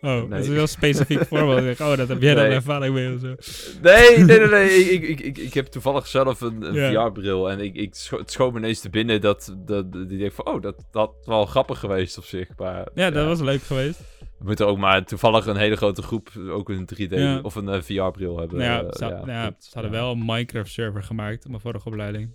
Oh, 0.00 0.12
Nee. 0.12 0.28
dat 0.28 0.38
is 0.38 0.48
heel 0.48 0.66
specifiek 0.66 1.22
voorbeeld. 1.30 1.80
Oh, 1.80 1.96
dat 1.96 2.08
heb 2.08 2.22
jij 2.22 2.34
dan 2.34 2.44
Nee. 2.44 2.52
ervaring 2.54 2.94
mee 2.94 3.14
of 3.14 3.20
zo. 3.20 3.34
Nee, 3.82 4.18
nee, 4.24 4.38
nee, 4.38 4.48
nee. 4.48 4.68
Ik, 4.68 5.02
ik, 5.02 5.20
ik, 5.20 5.38
ik 5.38 5.54
heb 5.54 5.66
toevallig 5.66 6.06
zelf 6.06 6.40
een, 6.40 6.62
een 6.62 6.74
Ja. 6.74 7.06
VR-bril. 7.06 7.50
En 7.50 7.60
ik, 7.60 7.74
ik 7.74 7.94
scho 7.94 8.18
het 8.18 8.30
schoot 8.30 8.52
me 8.52 8.58
ineens 8.58 8.80
te 8.80 8.90
binnen 8.90 9.20
dat, 9.20 9.54
dat, 9.58 9.92
die 9.92 10.18
denk 10.18 10.32
van... 10.32 10.46
Oh, 10.46 10.62
dat 10.62 10.74
dat 10.90 11.12
was 11.18 11.26
wel 11.26 11.46
grappig 11.46 11.78
geweest 11.78 12.18
op 12.18 12.24
zich. 12.24 12.48
Maar, 12.56 12.88
Ja, 12.94 13.10
dat 13.10 13.26
was 13.26 13.40
leuk 13.40 13.62
geweest. 13.62 14.00
We 14.38 14.44
moeten 14.44 14.66
ook 14.66 14.78
maar 14.78 15.04
toevallig 15.04 15.46
een 15.46 15.56
hele 15.56 15.76
grote 15.76 16.02
groep 16.02 16.30
ook 16.48 16.68
een 16.68 16.86
3D 16.94 17.08
Ja. 17.14 17.40
of 17.42 17.54
een 17.54 17.68
eh, 17.68 17.80
VR-bril 17.82 18.38
hebben. 18.38 18.58
Nou 18.58 18.70
ja, 18.70 18.82
Eh, 18.82 18.92
ze, 18.96 19.04
nou 19.04 19.30
ja, 19.30 19.44
goed. 19.44 19.64
ze 19.64 19.70
hadden 19.72 19.90
wel 19.92 20.12
een 20.12 20.24
Minecraft-server 20.24 21.02
gemaakt 21.02 21.44
op 21.44 21.50
mijn 21.50 21.62
vorige 21.62 21.88
opleiding. 21.88 22.30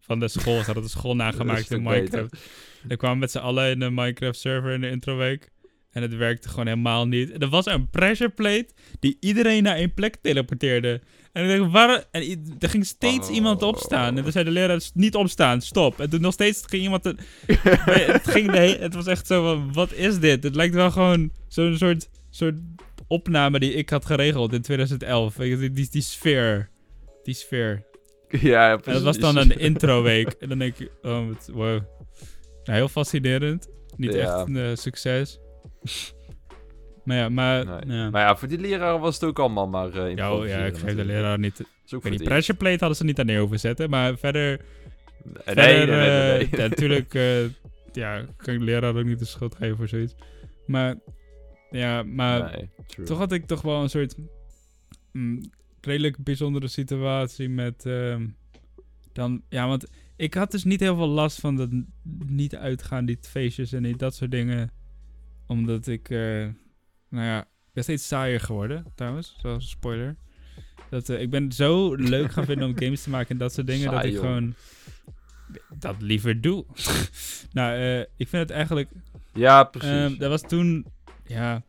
Van 0.00 0.18
de 0.20 0.28
school. 0.28 0.58
Ze 0.58 0.64
hadden 0.64 0.82
de 0.84 0.88
school 0.90 1.14
nagemaakt 1.26 1.70
in 1.70 1.82
beter. 1.82 1.92
Minecraft. 2.00 2.50
We 2.88 2.96
kwamen 2.96 3.18
met 3.18 3.30
z'n 3.30 3.38
allen 3.38 3.70
in 3.70 3.78
de 3.78 3.90
Minecraft-server 3.90 4.70
in 4.72 4.80
de 4.80 4.90
introweek. 4.90 5.50
En 5.90 6.02
het 6.02 6.16
werkte 6.16 6.48
gewoon 6.48 6.66
helemaal 6.66 7.06
niet. 7.06 7.30
En 7.30 7.40
er 7.40 7.48
was 7.48 7.66
een 7.66 7.90
pressure 7.90 8.30
plate 8.30 8.68
die 9.00 9.16
iedereen 9.20 9.62
naar 9.62 9.76
één 9.76 9.94
plek 9.94 10.16
teleporteerde. 10.22 11.00
En 11.32 11.50
ik 11.50 11.58
dacht, 11.58 11.70
waar... 11.72 12.04
En 12.10 12.44
er 12.58 12.68
ging 12.68 12.86
steeds 12.86 13.28
Oh. 13.28 13.34
iemand 13.34 13.62
opstaan. 13.62 14.16
En 14.16 14.22
toen 14.22 14.32
zei 14.32 14.44
de 14.44 14.50
leraar, 14.50 14.80
niet 14.94 15.14
opstaan, 15.14 15.60
stop. 15.60 16.00
En 16.00 16.10
toen 16.10 16.20
nog 16.20 16.32
steeds 16.32 16.62
ging 16.66 16.82
iemand... 16.82 17.02
te- 17.02 17.16
het, 17.46 18.28
ging 18.28 18.50
het 18.78 18.94
was 18.94 19.06
echt 19.06 19.26
zo 19.26 19.42
van, 19.42 19.72
wat 19.72 19.92
is 19.92 20.18
dit? 20.18 20.42
Het 20.44 20.54
lijkt 20.54 20.74
wel 20.74 20.90
gewoon 20.90 21.32
zo'n 21.48 21.76
soort, 21.76 22.08
soort 22.30 22.54
opname 23.08 23.58
die 23.58 23.72
ik 23.74 23.90
had 23.90 24.04
geregeld 24.06 24.52
in 24.52 24.62
2011. 24.62 25.36
Weet 25.36 25.50
je, 25.50 25.56
Die, 25.56 25.70
die, 25.70 25.88
die 25.90 26.02
sfeer. 26.02 26.70
Die 27.22 27.34
sfeer. 27.34 27.84
Ja, 28.28 28.40
ja, 28.70 28.78
En 28.84 28.92
dat 28.92 29.02
was 29.02 29.18
dan 29.18 29.34
precies. 29.34 29.52
een 29.54 29.58
introweek. 29.60 30.28
En 30.28 30.48
dan 30.48 30.58
denk 30.58 30.78
ik, 30.78 30.90
oh, 31.02 31.26
wow. 31.52 31.80
Nou, 32.64 32.78
heel 32.78 32.88
fascinerend. 32.88 33.68
Niet 33.96 34.12
Ja. 34.14 34.18
echt 34.38 34.48
een 34.48 34.56
eh, 34.56 34.70
succes. 34.74 35.38
Maar 37.04 37.16
ja, 37.16 37.28
maar... 37.28 37.64
Nee. 37.64 37.96
Ja. 37.96 38.10
Maar 38.10 38.22
ja, 38.22 38.36
voor 38.36 38.48
die 38.48 38.58
leraren 38.58 39.00
was 39.00 39.14
het 39.14 39.24
ook 39.24 39.38
allemaal 39.38 39.68
maar 39.68 39.92
eh 39.92 40.14
Ja, 40.16 40.34
oh, 40.34 40.46
ja, 40.46 40.64
ik 40.64 40.76
geef 40.76 40.94
de 40.94 41.04
leraar 41.04 41.38
niet... 41.38 41.60
Ik 41.60 42.02
weet 42.02 42.12
niet, 42.12 42.24
pressure 42.24 42.58
plate 42.58 42.78
hadden 42.78 42.96
ze 42.96 43.04
niet 43.04 43.18
aan 43.18 43.26
neer 43.26 43.40
hoeven 43.40 43.60
zetten. 43.60 43.90
Maar 43.90 44.18
verder... 44.18 44.60
Nee, 45.24 45.34
verder, 45.44 45.64
nee, 45.64 45.86
nee, 45.86 45.96
nee, 45.96 46.30
eh, 46.30 46.38
nee. 46.38 46.48
ja, 46.50 46.68
natuurlijk... 46.68 47.14
eh, 47.24 47.44
ja, 47.92 48.24
kan 48.36 48.54
ik 48.54 48.60
de 48.60 48.64
leraar 48.64 48.96
ook 48.96 49.04
niet 49.04 49.18
de 49.18 49.24
schuld 49.24 49.54
geven 49.54 49.76
voor 49.76 49.88
zoiets. 49.88 50.14
Maar... 50.66 50.96
Ja, 51.70 52.02
maar... 52.02 52.58
Toch 53.04 53.18
had 53.18 53.32
ik 53.32 53.46
toch 53.46 53.62
wel 53.62 53.82
een 53.82 53.90
soort 53.90 54.16
mm, 55.12 55.40
redelijk 55.80 56.16
bijzondere 56.24 56.68
situatie 56.68 57.48
met 57.48 57.86
ehm, 57.86 58.26
dan 59.12 59.42
ja, 59.48 59.68
want 59.68 59.86
ik 60.16 60.34
had 60.34 60.50
dus 60.50 60.64
niet 60.64 60.80
heel 60.80 60.96
veel 60.96 61.08
last 61.08 61.40
van 61.40 61.56
dat 61.56 61.70
niet 62.26 62.56
uitgaan, 62.56 63.04
die 63.04 63.18
feestjes 63.20 63.72
en 63.72 63.82
die, 63.82 63.96
dat 63.96 64.14
soort 64.14 64.30
dingen, 64.30 64.70
omdat 65.46 65.86
ik, 65.86 66.10
nou 67.12 67.26
ja, 67.26 67.40
ik 67.40 67.72
ben 67.72 67.82
steeds 67.82 68.06
saaier 68.06 68.40
geworden 68.40 68.84
trouwens, 68.94 69.36
zoals 69.40 69.64
een 69.64 69.68
spoiler. 69.68 70.16
Dat, 70.90 71.08
eh, 71.08 71.20
ik 71.20 71.30
ben 71.30 71.52
zo 71.52 71.94
leuk 71.94 72.32
gaan 72.32 72.44
vinden 72.44 72.68
om 72.68 72.78
games 72.82 73.02
te 73.02 73.10
maken 73.10 73.28
en 73.28 73.38
dat 73.38 73.52
soort 73.52 73.66
dingen 73.66 73.90
dat 73.90 74.04
ik 74.04 74.12
joh. 74.12 74.20
gewoon 74.20 74.54
dat 75.78 76.02
liever 76.02 76.40
doe. 76.40 76.64
nou, 77.52 77.76
eh, 77.76 78.00
ik 78.00 78.28
vind 78.28 78.42
het 78.42 78.50
eigenlijk 78.50 78.90
Ja, 79.32 79.64
precies. 79.64 79.90
Ehm, 79.90 80.16
dat 80.16 80.30
was 80.30 80.42
toen, 80.42 80.86
ja. 81.26 81.62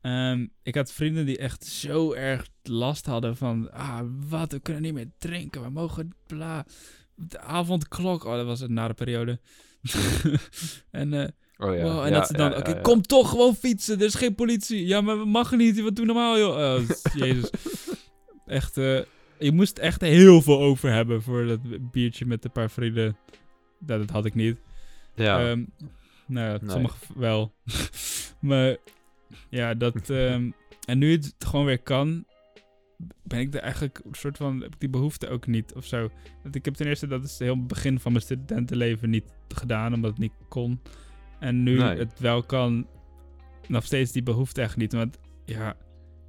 ehm, 0.00 0.46
ik 0.62 0.74
had 0.74 0.92
vrienden 0.92 1.26
die 1.26 1.38
echt 1.38 1.64
zo 1.64 2.12
erg 2.12 2.48
last 2.62 3.06
hadden 3.06 3.36
van, 3.36 3.72
ah, 3.72 4.00
wat, 4.28 4.52
we 4.52 4.60
kunnen 4.60 4.82
niet 4.82 4.94
meer 4.94 5.10
drinken, 5.18 5.62
we 5.62 5.70
mogen, 5.70 6.14
bla. 6.26 6.66
De 7.14 7.40
avondklok, 7.40 8.24
oh, 8.24 8.34
dat 8.34 8.46
was 8.46 8.60
een 8.60 8.72
nare 8.72 8.94
periode. 8.94 9.40
en, 10.90 11.14
eh, 11.14 11.28
oh, 11.58 11.74
ja. 11.74 11.82
wow, 11.82 12.00
en 12.00 12.10
Ja, 12.10 12.18
dat 12.18 12.26
ze 12.26 12.32
dan, 12.32 12.50
ja, 12.50 12.56
oké, 12.56 12.80
kom 12.80 13.02
toch 13.02 13.30
gewoon 13.30 13.54
fietsen, 13.54 13.98
er 13.98 14.04
is 14.04 14.14
geen 14.14 14.34
politie. 14.34 14.86
Ja, 14.86 15.00
maar 15.00 15.18
we 15.18 15.24
mag 15.24 15.52
niet, 15.52 15.80
wat 15.80 15.96
doen 15.96 16.06
normaal, 16.06 16.38
joh. 16.38 16.56
Oh, 16.56 16.88
jezus. 17.24 17.50
Echt, 18.46 18.76
eh, 18.76 19.00
je 19.38 19.52
moest 19.52 19.78
echt 19.78 20.00
heel 20.00 20.42
veel 20.42 20.60
over 20.60 20.92
hebben 20.92 21.22
voor 21.22 21.46
dat 21.46 21.90
biertje 21.90 22.26
met 22.26 22.44
een 22.44 22.52
paar 22.52 22.70
vrienden. 22.70 23.16
Dat, 23.78 23.98
dat 23.98 24.10
had 24.10 24.24
ik 24.24 24.34
niet. 24.34 24.56
Ja. 25.14 25.50
Ehm, 25.50 25.64
nou 26.26 26.50
ja, 26.50 26.58
Nee. 26.60 26.70
sommige 26.70 26.96
wel. 27.14 27.52
maar 28.40 28.76
ja, 29.48 29.74
dat... 29.74 30.10
ehm, 30.10 30.50
en 30.86 30.98
nu 30.98 31.12
het 31.12 31.34
gewoon 31.38 31.66
weer 31.66 31.82
kan, 31.82 32.24
ben 33.22 33.40
ik 33.40 33.54
er 33.54 33.60
eigenlijk 33.60 34.00
een 34.04 34.14
soort 34.14 34.36
van... 34.36 34.60
Heb 34.60 34.72
ik 34.74 34.80
die 34.80 34.88
behoefte 34.88 35.28
ook 35.28 35.46
niet 35.46 35.74
of 35.74 35.84
zo. 35.84 36.10
Want 36.42 36.54
ik 36.54 36.64
heb 36.64 36.74
ten 36.74 36.86
eerste, 36.86 37.06
dat 37.06 37.24
is 37.24 37.38
heel 37.38 37.56
het 37.56 37.66
begin 37.66 38.00
van 38.00 38.12
mijn 38.12 38.24
studentenleven 38.24 39.10
niet 39.10 39.32
gedaan, 39.48 39.94
omdat 39.94 40.10
het 40.10 40.20
niet 40.20 40.32
kon. 40.48 40.80
En 41.40 41.62
nu 41.62 41.78
Nee. 41.78 41.98
het 41.98 42.20
wel 42.20 42.42
kan, 42.42 42.86
nog 43.68 43.84
steeds 43.84 44.12
die 44.12 44.22
behoefte 44.22 44.60
echt 44.60 44.76
niet. 44.76 44.92
Want 44.92 45.18
ja, 45.44 45.76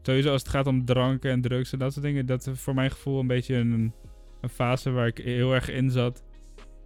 sowieso 0.01 0.31
als 0.31 0.41
het 0.41 0.51
gaat 0.51 0.67
om 0.67 0.85
dranken 0.85 1.31
en 1.31 1.41
drugs 1.41 1.73
en 1.73 1.79
dat 1.79 1.93
soort 1.93 2.05
dingen, 2.05 2.25
dat 2.25 2.47
is 2.47 2.59
voor 2.59 2.73
mijn 2.73 2.91
gevoel 2.91 3.19
een 3.19 3.27
beetje 3.27 3.55
een, 3.55 3.93
een 4.41 4.49
fase 4.49 4.91
waar 4.91 5.07
ik 5.07 5.17
heel 5.17 5.53
erg 5.53 5.69
in 5.69 5.91
zat. 5.91 6.23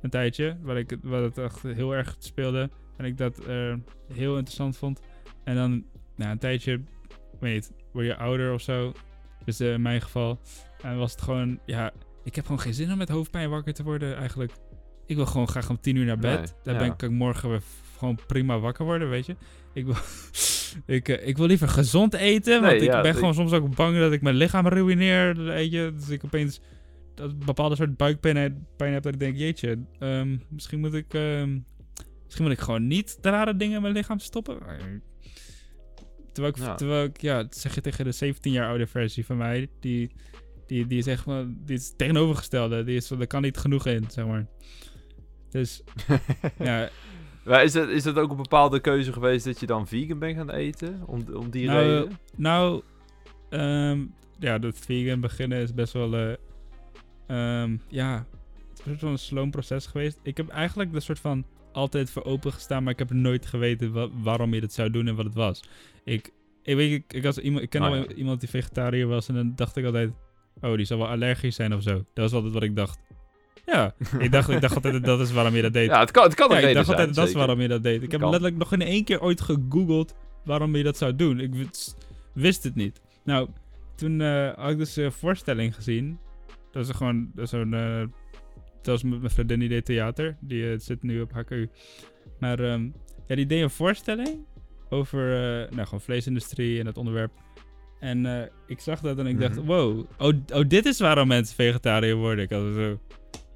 Een 0.01 0.09
tijdje, 0.09 0.57
waar 0.61 0.77
ik 0.77 0.97
waar 1.01 1.21
het 1.21 1.37
echt 1.37 1.61
heel 1.61 1.95
erg 1.95 2.15
speelde. 2.19 2.69
En 2.97 3.05
ik 3.05 3.17
dat 3.17 3.39
eh, 3.39 3.73
heel 4.13 4.35
interessant 4.37 4.77
vond. 4.77 5.01
En 5.43 5.55
dan, 5.55 5.85
na 6.15 6.31
een 6.31 6.37
tijdje, 6.39 6.81
weet 7.39 7.53
niet, 7.53 7.71
word 7.93 8.05
je 8.05 8.15
ouder 8.15 8.53
of 8.53 8.61
zo. 8.61 8.91
Dus 9.45 9.59
eh, 9.59 9.73
in 9.73 9.81
mijn 9.81 10.01
geval. 10.01 10.39
En 10.81 10.97
was 10.97 11.11
het 11.11 11.21
gewoon, 11.21 11.59
ja, 11.65 11.91
ik 12.23 12.35
heb 12.35 12.45
gewoon 12.45 12.59
geen 12.61 12.73
zin 12.73 12.91
om 12.91 12.97
met 12.97 13.09
hoofdpijn 13.09 13.49
wakker 13.49 13.73
te 13.73 13.83
worden 13.83 14.15
eigenlijk. 14.15 14.51
Ik 15.05 15.15
wil 15.15 15.25
gewoon 15.25 15.47
graag 15.47 15.69
om 15.69 15.79
tien 15.79 15.95
uur 15.95 16.05
naar 16.05 16.17
bed. 16.17 16.39
Nee, 16.39 16.53
Daar 16.63 16.73
ja. 16.73 16.95
ben 16.95 17.09
ik 17.09 17.15
morgen 17.15 17.49
weer 17.49 17.61
gewoon 17.97 18.19
prima 18.27 18.59
wakker 18.59 18.85
worden, 18.85 19.09
weet 19.09 19.25
je. 19.25 19.35
Ik 19.73 19.85
wil, 19.85 19.95
ik, 20.95 21.09
eh, 21.09 21.27
ik 21.27 21.37
wil 21.37 21.45
liever 21.47 21.67
gezond 21.67 22.13
eten, 22.13 22.61
want 22.61 22.73
Nee, 22.73 22.81
ik 22.81 22.87
ja, 22.91 23.01
ben 23.01 23.11
ik- 23.11 23.17
gewoon 23.17 23.33
soms 23.33 23.51
ook 23.51 23.75
bang 23.75 23.97
dat 23.97 24.11
ik 24.11 24.21
mijn 24.21 24.35
lichaam 24.35 24.67
ruïneer, 24.67 25.35
weet 25.43 25.71
je. 25.71 25.93
Dus 25.97 26.09
ik 26.09 26.25
opeens 26.25 26.59
dat 27.15 27.39
bepaalde 27.39 27.75
soort 27.75 27.97
buikpijn 27.97 28.35
heb, 28.37 28.53
pijn 28.77 28.93
heb 28.93 29.03
dat 29.03 29.13
ik 29.13 29.19
denk, 29.19 29.37
jeetje, 29.37 29.79
ehm, 29.99 30.37
misschien 30.49 30.79
moet 30.79 30.93
ik, 30.93 31.13
ehm, 31.13 31.59
misschien 32.23 32.43
moet 32.45 32.53
ik 32.53 32.59
gewoon 32.59 32.87
niet 32.87 33.17
de 33.23 33.29
rare 33.29 33.55
dingen 33.57 33.75
in 33.75 33.81
mijn 33.81 33.93
lichaam 33.93 34.19
stoppen. 34.19 34.57
Terwijl 36.31 36.53
ik, 36.55 36.59
Ja. 36.61 36.75
terwijl 36.75 37.03
ik 37.03 37.21
ja, 37.21 37.45
zeg 37.49 37.75
je 37.75 37.81
tegen 37.81 38.05
de 38.05 38.11
17 38.11 38.51
jaar 38.51 38.67
oude 38.67 38.87
versie 38.87 39.25
van 39.25 39.37
mij, 39.37 39.67
die, 39.79 40.11
die, 40.67 40.87
die 40.87 40.97
is 40.97 41.07
echt 41.07 41.23
van, 41.23 41.57
die 41.65 41.75
is 41.75 41.93
tegenovergestelde, 41.97 42.83
die 42.83 42.95
is 42.95 43.07
van, 43.07 43.19
er 43.21 43.27
kan 43.27 43.41
niet 43.41 43.57
genoeg 43.57 43.85
in, 43.87 44.05
zeg 44.09 44.25
maar. 44.25 44.47
Dus, 45.49 45.83
ja, 46.59 46.89
Maar 47.45 47.63
is 47.63 47.71
dat, 47.71 47.89
is 47.89 48.03
dat 48.03 48.15
ook 48.17 48.31
een 48.31 48.37
bepaalde 48.37 48.79
keuze 48.79 49.13
geweest 49.13 49.45
dat 49.45 49.59
je 49.59 49.65
dan 49.65 49.87
vegan 49.87 50.19
bent 50.19 50.37
gaan 50.37 50.49
eten? 50.49 51.01
Om, 51.05 51.23
om 51.33 51.49
die 51.49 51.67
Nou, 51.67 51.79
reden? 51.79 52.19
Nou, 52.35 52.81
ehm, 53.49 54.05
ja, 54.39 54.59
dat 54.59 54.77
vegan 54.77 55.19
beginnen 55.19 55.61
is 55.61 55.73
best 55.73 55.93
wel, 55.93 56.13
eh, 56.15 56.33
ehm, 57.27 57.77
ja, 57.87 58.25
het 58.69 58.79
is 58.79 58.85
een 58.85 58.89
soort 58.91 58.99
van 58.99 59.09
een 59.11 59.17
sloom 59.17 59.51
proces 59.51 59.85
geweest. 59.85 60.19
Ik 60.23 60.37
heb 60.37 60.49
eigenlijk 60.49 60.91
de 60.93 60.99
soort 60.99 61.19
van 61.19 61.45
altijd 61.71 62.09
voor 62.11 62.23
open 62.23 62.53
gestaan, 62.53 62.83
maar 62.83 62.93
ik 62.93 62.99
heb 62.99 63.11
nooit 63.11 63.45
geweten 63.45 63.91
wa- 63.93 64.09
waarom 64.21 64.53
je 64.53 64.61
dat 64.61 64.73
zou 64.73 64.89
doen 64.89 65.07
en 65.07 65.15
wat 65.15 65.25
het 65.25 65.35
was. 65.35 65.63
Ik, 66.03 66.31
ik 66.63 66.75
weet, 66.75 66.91
ik, 66.91 67.13
ik, 67.13 67.23
was 67.23 67.37
iemand, 67.37 67.63
ik 67.63 67.69
ken 67.69 67.81
Oh, 67.81 67.87
al 67.87 67.95
ja. 67.95 68.07
iemand 68.07 68.39
die 68.39 68.49
vegetariër 68.49 69.07
was 69.07 69.27
en 69.27 69.35
dan 69.35 69.53
dacht 69.55 69.75
ik 69.77 69.85
altijd, 69.85 70.11
oh, 70.61 70.75
die 70.75 70.85
zal 70.85 70.97
wel 70.97 71.07
allergisch 71.07 71.55
zijn 71.55 71.73
of 71.73 71.81
zo. 71.83 71.93
Dat 71.93 72.05
was 72.13 72.33
altijd 72.33 72.53
wat 72.53 72.63
ik 72.63 72.75
dacht. 72.75 72.99
Ja, 73.65 73.93
ik 74.19 74.31
dacht, 74.31 74.49
ik 74.49 74.61
dacht 74.61 74.75
altijd 74.75 75.05
dat 75.05 75.19
is 75.19 75.31
waarom 75.31 75.55
je 75.55 75.61
dat 75.61 75.73
deed. 75.73 75.87
Ja, 75.89 75.99
het 75.99 76.11
kan, 76.11 76.23
het 76.23 76.33
kan 76.35 76.49
Ja, 76.49 76.61
een 76.61 76.67
ik 76.67 76.73
dacht 76.73 76.85
zijn, 76.85 76.97
altijd 76.97 77.15
dat 77.15 77.27
is 77.27 77.33
waarom 77.33 77.61
je 77.61 77.67
dat 77.67 77.83
deed. 77.83 78.03
Ik 78.03 78.11
heb 78.11 78.19
Kan. 78.19 78.29
letterlijk 78.29 78.59
nog 78.59 78.73
in 78.73 78.81
één 78.81 79.03
keer 79.03 79.21
ooit 79.21 79.41
gegoogeld 79.41 80.15
waarom 80.45 80.75
je 80.75 80.83
dat 80.83 80.97
zou 80.97 81.15
doen. 81.15 81.39
Ik 81.39 81.51
wist, 82.33 82.63
het 82.63 82.75
niet. 82.75 83.01
Nou, 83.23 83.49
toen 83.95 84.21
eh, 84.21 84.53
had 84.55 84.71
ik 84.71 84.77
dus 84.77 84.95
een 84.95 85.11
voorstelling 85.11 85.75
gezien. 85.75 86.19
Dat 86.71 86.87
is 86.87 86.95
gewoon 86.95 87.31
zo'n... 87.35 87.73
eh, 87.73 87.99
dat 88.81 88.85
was 89.01 89.03
met 89.03 89.19
mijn 89.19 89.31
vriendin 89.31 89.59
die 89.59 89.69
deed 89.69 89.85
theater. 89.85 90.37
Die 90.39 90.71
eh, 90.71 90.79
zit 90.79 91.03
nu 91.03 91.21
op 91.21 91.31
HKU. 91.33 91.69
Maar 92.39 92.59
ehm, 92.59 92.83
ja, 93.27 93.35
die 93.35 93.45
deed 93.45 93.61
een 93.61 93.69
voorstelling 93.69 94.45
over 94.89 95.33
eh, 95.35 95.71
nou, 95.71 95.83
gewoon 95.85 96.01
vleesindustrie 96.01 96.79
en 96.79 96.85
dat 96.85 96.97
onderwerp. 96.97 97.31
En 97.99 98.25
eh, 98.25 98.47
ik 98.67 98.79
zag 98.79 98.99
dat 99.01 99.17
en 99.17 99.27
ik 99.27 99.39
dacht, 99.39 99.55
Mhm. 99.55 99.65
wow, 99.65 99.99
oh, 100.17 100.33
oh, 100.53 100.67
dit 100.67 100.85
is 100.85 100.99
waarom 100.99 101.27
mensen 101.27 101.55
vegetariër 101.55 102.15
worden. 102.15 102.43
Ik 102.43 102.49
had 102.51 102.61
het 102.63 102.75
zo, 102.75 102.99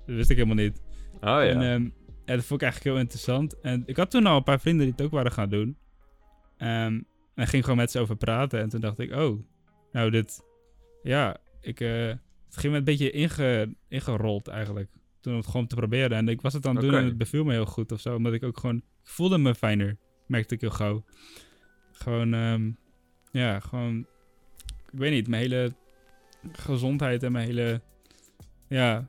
dat 0.07 0.15
wist 0.15 0.29
ik 0.29 0.37
helemaal 0.37 0.63
niet. 0.63 0.81
Oh 1.13 1.19
ja. 1.21 1.61
En 1.61 1.93
ja, 2.25 2.35
dat 2.35 2.45
vond 2.45 2.61
ik 2.61 2.67
eigenlijk 2.67 2.83
heel 2.83 3.03
interessant. 3.03 3.59
En 3.59 3.83
ik 3.85 3.97
had 3.97 4.11
toen 4.11 4.25
al 4.25 4.37
een 4.37 4.43
paar 4.43 4.59
vrienden 4.59 4.85
die 4.85 4.95
het 4.97 5.05
ook 5.05 5.11
waren 5.11 5.31
gaan 5.31 5.49
doen. 5.49 5.77
Ehm, 6.57 7.01
en 7.35 7.47
ging 7.47 7.63
gewoon 7.63 7.77
met 7.77 7.91
ze 7.91 7.99
over 7.99 8.15
praten. 8.15 8.59
En 8.59 8.69
toen 8.69 8.81
dacht 8.81 8.99
ik, 8.99 9.13
oh, 9.13 9.39
nou 9.91 10.09
dit... 10.09 10.43
Ja, 11.03 11.37
ik... 11.61 11.79
eh, 11.79 12.07
het 12.45 12.57
ging 12.57 12.73
me 12.73 12.79
een 12.79 12.85
beetje 12.85 13.11
inge, 13.11 13.75
ingerold 13.87 14.47
eigenlijk. 14.47 14.89
Toen 15.21 15.33
om 15.33 15.39
het 15.39 15.47
gewoon 15.47 15.67
te 15.67 15.75
proberen. 15.75 16.17
En 16.17 16.27
ik 16.27 16.41
was 16.41 16.53
het 16.53 16.65
aan 16.65 16.75
het 16.75 16.85
doen 16.85 16.95
en 16.95 17.05
het 17.05 17.17
beviel 17.17 17.43
me 17.43 17.51
heel 17.51 17.65
goed 17.65 17.91
of 17.91 17.99
zo. 17.99 18.15
Omdat 18.15 18.33
ik 18.33 18.43
ook 18.43 18.57
gewoon... 18.57 18.75
Ik 18.77 18.83
voelde 19.13 19.37
me 19.37 19.55
fijner. 19.55 19.97
Merkte 20.27 20.53
ik 20.53 20.61
heel 20.61 20.69
gauw. 20.69 21.03
Gewoon, 21.91 22.33
ehm, 22.33 22.71
ja, 23.31 23.59
gewoon... 23.59 23.99
Ik 24.91 24.99
weet 24.99 25.11
niet, 25.11 25.27
mijn 25.27 25.41
hele 25.41 25.73
gezondheid 26.51 27.23
en 27.23 27.31
mijn 27.31 27.47
hele... 27.47 27.81
Ja... 28.67 29.07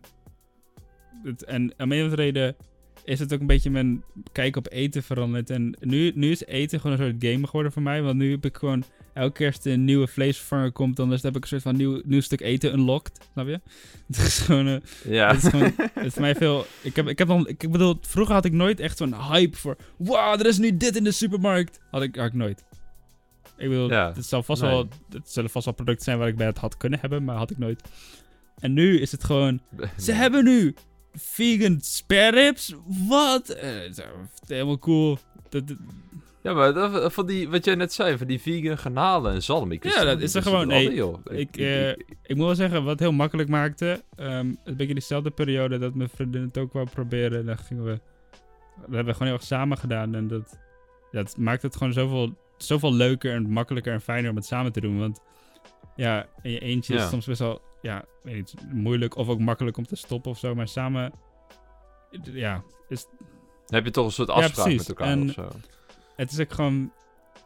Het, 1.22 1.44
en 1.44 1.72
om 1.78 1.92
een 1.92 2.06
of 2.06 2.14
reden 2.14 2.56
is 3.04 3.18
het 3.18 3.32
ook 3.32 3.40
een 3.40 3.46
beetje 3.46 3.70
mijn 3.70 4.04
kijk 4.32 4.56
op 4.56 4.66
eten 4.70 5.02
veranderd. 5.02 5.50
En 5.50 5.76
nu, 5.80 6.12
nu 6.14 6.30
is 6.30 6.44
eten 6.44 6.80
gewoon 6.80 7.00
een 7.00 7.06
soort 7.06 7.32
game 7.32 7.46
geworden 7.46 7.72
voor 7.72 7.82
mij. 7.82 8.02
Want 8.02 8.16
nu 8.16 8.30
heb 8.30 8.44
ik 8.44 8.56
gewoon 8.56 8.84
elke 9.12 9.32
keer 9.32 9.46
als 9.46 9.64
er 9.64 9.72
een 9.72 9.84
nieuwe 9.84 10.06
vleesvervanger 10.06 10.72
komt, 10.72 10.96
dan 10.96 11.10
heb 11.10 11.36
ik 11.36 11.42
een 11.42 11.48
soort 11.48 11.62
van 11.62 11.76
nieuw, 11.76 12.00
nieuw 12.04 12.20
stuk 12.20 12.40
eten 12.40 12.72
unlocked. 12.72 13.18
Snap 13.32 13.46
je? 13.46 13.60
Het 14.06 14.16
is 14.16 14.38
gewoon, 14.38 14.66
eh, 14.66 15.12
Ja. 15.12 15.34
het 15.34 15.42
is 15.44 15.50
gewoon, 15.50 15.72
het 15.94 16.04
is 16.04 16.12
voor 16.12 16.22
mij 16.22 16.34
veel. 16.34 16.66
Ik 16.82 16.96
heb, 16.96 17.08
ik 17.08 17.18
heb 17.18 17.28
dan, 17.28 17.48
ik 17.48 17.70
bedoel, 17.70 17.98
vroeger 18.00 18.34
had 18.34 18.44
ik 18.44 18.52
nooit 18.52 18.80
echt 18.80 18.96
zo'n 18.96 19.14
hype 19.14 19.56
voor. 19.56 19.76
Wow, 19.96 20.40
er 20.40 20.46
is 20.46 20.58
nu 20.58 20.76
dit 20.76 20.96
in 20.96 21.04
de 21.04 21.12
supermarkt. 21.12 21.80
Had 21.90 22.02
ik, 22.02 22.16
had 22.16 22.26
ik 22.26 22.32
nooit. 22.34 22.64
Ik 23.56 23.68
bedoel, 23.68 23.90
Ja, 23.90 24.12
het, 24.14 24.26
zal 24.26 24.42
vast 24.42 24.62
nee. 24.62 24.70
wel, 24.70 24.88
het 25.10 25.30
zullen 25.30 25.50
vast 25.50 25.64
wel 25.64 25.74
producten 25.74 26.04
zijn 26.04 26.18
waar 26.18 26.28
ik 26.28 26.36
bij 26.36 26.46
het 26.46 26.58
had 26.58 26.76
kunnen 26.76 27.00
hebben, 27.00 27.24
maar 27.24 27.36
had 27.36 27.50
ik 27.50 27.58
nooit. 27.58 27.82
En 28.58 28.72
nu 28.72 29.00
is 29.00 29.12
het 29.12 29.24
gewoon. 29.24 29.60
Ze 29.96 30.12
hebben 30.12 30.44
nu 30.44 30.74
vegan 31.14 31.78
spare 31.80 32.30
ribs. 32.40 32.74
Wat? 33.08 33.48
Eh, 33.48 33.70
zo, 33.92 34.02
helemaal 34.46 34.78
cool. 34.78 35.18
Dat, 35.48 35.62
Ja, 36.42 36.52
maar 36.52 36.72
dat, 36.74 37.12
van 37.12 37.26
die, 37.26 37.48
wat 37.48 37.64
jij 37.64 37.74
net 37.74 37.92
zei, 37.92 38.18
van 38.18 38.26
die 38.26 38.40
vegan 38.40 38.78
garnalen 38.78 39.32
en 39.32 39.42
zalm. 39.42 39.72
Ik 39.72 39.84
Ja, 39.84 40.04
dat 40.04 40.20
is 40.20 40.34
er 40.34 40.42
gewoon- 40.42 40.66
nee, 40.66 40.94
joh. 40.94 41.18
ik, 41.30 41.56
eh, 41.56 41.88
ik 41.90 42.34
moet 42.36 42.46
wel 42.46 42.54
zeggen, 42.54 42.84
wat 42.84 42.98
heel 42.98 43.12
makkelijk 43.12 43.48
maakte. 43.48 44.02
ehm 44.16 44.54
een 44.64 44.76
beetje 44.76 44.94
diezelfde 44.94 45.30
periode 45.30 45.78
dat 45.78 45.94
mijn 45.94 46.08
vriendin 46.08 46.42
het 46.42 46.58
ook 46.58 46.72
wou 46.72 46.88
proberen. 46.90 47.46
Dan 47.46 47.58
gingen 47.58 47.84
we. 47.84 48.00
Dat 48.76 48.80
hebben 48.86 49.04
we 49.04 49.12
gewoon 49.12 49.28
heel 49.28 49.36
erg 49.36 49.46
samen 49.46 49.78
gedaan. 49.78 50.14
En 50.14 50.28
dat, 50.28 50.58
dat 51.10 51.36
maakt 51.36 51.62
het 51.62 51.76
gewoon 51.76 51.92
zoveel, 51.92 52.36
zoveel 52.58 52.92
leuker 52.92 53.32
en 53.34 53.50
makkelijker 53.50 53.92
en 53.92 54.00
fijner 54.00 54.30
om 54.30 54.36
het 54.36 54.46
samen 54.46 54.72
te 54.72 54.80
doen. 54.80 54.98
Want 54.98 55.20
ja, 55.96 56.26
in 56.42 56.50
je 56.50 56.58
eentje 56.58 56.94
is 56.94 57.00
Ja. 57.00 57.08
soms 57.08 57.26
best 57.26 57.38
wel. 57.40 57.60
Ja, 57.82 58.04
weet 58.22 58.34
niet, 58.36 58.54
moeilijk 58.72 59.16
of 59.16 59.28
ook 59.28 59.38
makkelijk 59.38 59.76
om 59.76 59.86
te 59.86 59.96
stoppen 59.96 60.30
of 60.30 60.38
zo. 60.38 60.54
Maar 60.54 60.68
samen. 60.68 61.12
Ja, 62.22 62.62
is, 62.88 63.06
heb 63.66 63.84
je 63.84 63.90
toch 63.90 64.04
een 64.06 64.12
soort 64.12 64.30
afspraak 64.30 64.66
met 64.66 64.88
elkaar 64.88 65.06
En- 65.08 65.22
of 65.28 65.34
zo? 65.34 65.48
het 66.16 66.30
is 66.32 66.40
ook 66.40 66.52
gewoon. 66.52 66.92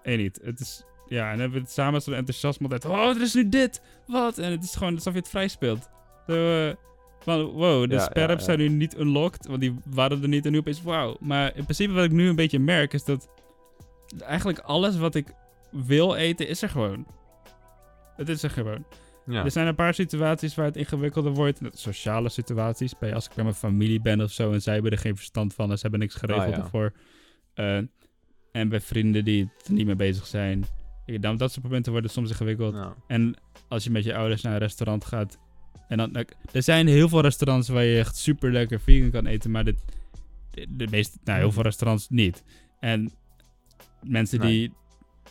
Weet 0.02 0.18
niet. 0.18 0.40
Het 0.42 0.60
is. 0.60 0.84
Ja, 1.08 1.24
en 1.24 1.30
dan 1.30 1.40
hebben 1.40 1.58
we 1.58 1.64
het 1.64 1.72
samen 1.74 2.02
zo'n 2.02 2.14
enthousiasme 2.14 2.68
altijd. 2.68 2.84
Oh, 2.84 3.08
er 3.16 3.22
is 3.22 3.34
nu 3.34 3.48
dit. 3.48 3.82
Wat? 4.06 4.38
En 4.38 4.50
het 4.50 4.64
is 4.64 4.74
gewoon 4.76 4.94
alsof 4.94 5.12
je 5.12 5.18
het 5.18 5.28
vrij 5.28 5.48
speelt. 5.48 5.88
Zo, 6.26 6.66
eh, 6.68 6.74
van, 7.20 7.44
wow, 7.44 7.88
de 7.88 7.94
Ja, 7.94 8.00
sperps 8.04 8.32
ja. 8.32 8.44
zijn 8.44 8.58
nu 8.58 8.68
niet 8.68 8.98
unlocked. 8.98 9.46
Want 9.46 9.60
die 9.60 9.78
waren 9.84 10.22
er 10.22 10.28
niet. 10.28 10.46
En 10.46 10.52
nu 10.52 10.58
opeens, 10.58 10.82
wauw. 10.82 11.16
Maar 11.20 11.46
in 11.56 11.62
principe 11.64 11.92
wat 11.92 12.04
ik 12.04 12.10
nu 12.12 12.28
een 12.28 12.36
beetje 12.36 12.58
merk 12.58 12.92
is 12.92 13.04
dat. 13.04 13.28
Eigenlijk 14.20 14.58
alles 14.58 14.96
wat 14.96 15.14
ik 15.14 15.34
wil 15.70 16.14
eten 16.14 16.48
is 16.48 16.62
er 16.62 16.68
gewoon. 16.68 17.06
Het 18.16 18.28
is 18.28 18.42
er 18.42 18.50
gewoon. 18.50 18.84
Ja. 19.26 19.44
Er 19.44 19.50
zijn 19.50 19.66
een 19.66 19.74
paar 19.74 19.94
situaties 19.94 20.54
waar 20.54 20.66
het 20.66 20.76
ingewikkelder 20.76 21.32
wordt. 21.32 21.60
Sociale 21.72 22.28
situaties. 22.28 22.98
Bij 22.98 23.14
als 23.14 23.26
ik 23.26 23.34
bij 23.34 23.44
mijn 23.44 23.56
familie 23.56 24.00
ben 24.00 24.20
of 24.20 24.30
zo. 24.30 24.52
En 24.52 24.62
zij 24.62 24.74
hebben 24.74 24.92
er 24.92 24.98
geen 24.98 25.16
verstand 25.16 25.54
van. 25.54 25.70
En 25.70 25.76
ze 25.76 25.82
hebben 25.82 26.00
niks 26.00 26.14
geregeld 26.14 26.54
Ah, 26.54 26.58
ervoor. 26.58 26.92
Eh, 27.54 27.76
en 28.52 28.68
bij 28.68 28.80
vrienden 28.80 29.24
die 29.24 29.50
er 29.66 29.72
niet 29.72 29.86
mee 29.86 29.96
bezig 29.96 30.26
zijn. 30.26 30.64
Dan, 31.20 31.36
dat 31.36 31.52
soort 31.52 31.64
momenten 31.64 31.92
worden 31.92 32.10
soms 32.10 32.30
ingewikkeld. 32.30 32.74
En 33.06 33.36
als 33.68 33.84
je 33.84 33.90
met 33.90 34.04
je 34.04 34.14
ouders 34.16 34.42
naar 34.42 34.52
een 34.52 34.58
restaurant 34.58 35.04
gaat. 35.04 35.38
En 35.88 35.96
dan, 35.98 36.10
nou, 36.12 36.26
er 36.52 36.62
zijn 36.62 36.86
heel 36.86 37.08
veel 37.08 37.20
restaurants 37.20 37.68
waar 37.68 37.84
je 37.84 37.98
echt 37.98 38.16
super 38.16 38.52
lekker 38.52 38.80
vegan 38.80 39.10
kan 39.10 39.26
eten. 39.26 39.50
Maar 39.50 39.64
de, 39.64 39.74
de, 40.50 40.66
de 40.68 40.86
meeste, 40.90 41.18
nou, 41.24 41.38
heel 41.38 41.52
veel 41.52 41.62
restaurants 41.62 42.08
niet. 42.08 42.44
En 42.80 43.12
mensen 44.02 44.40
Nee. 44.40 44.72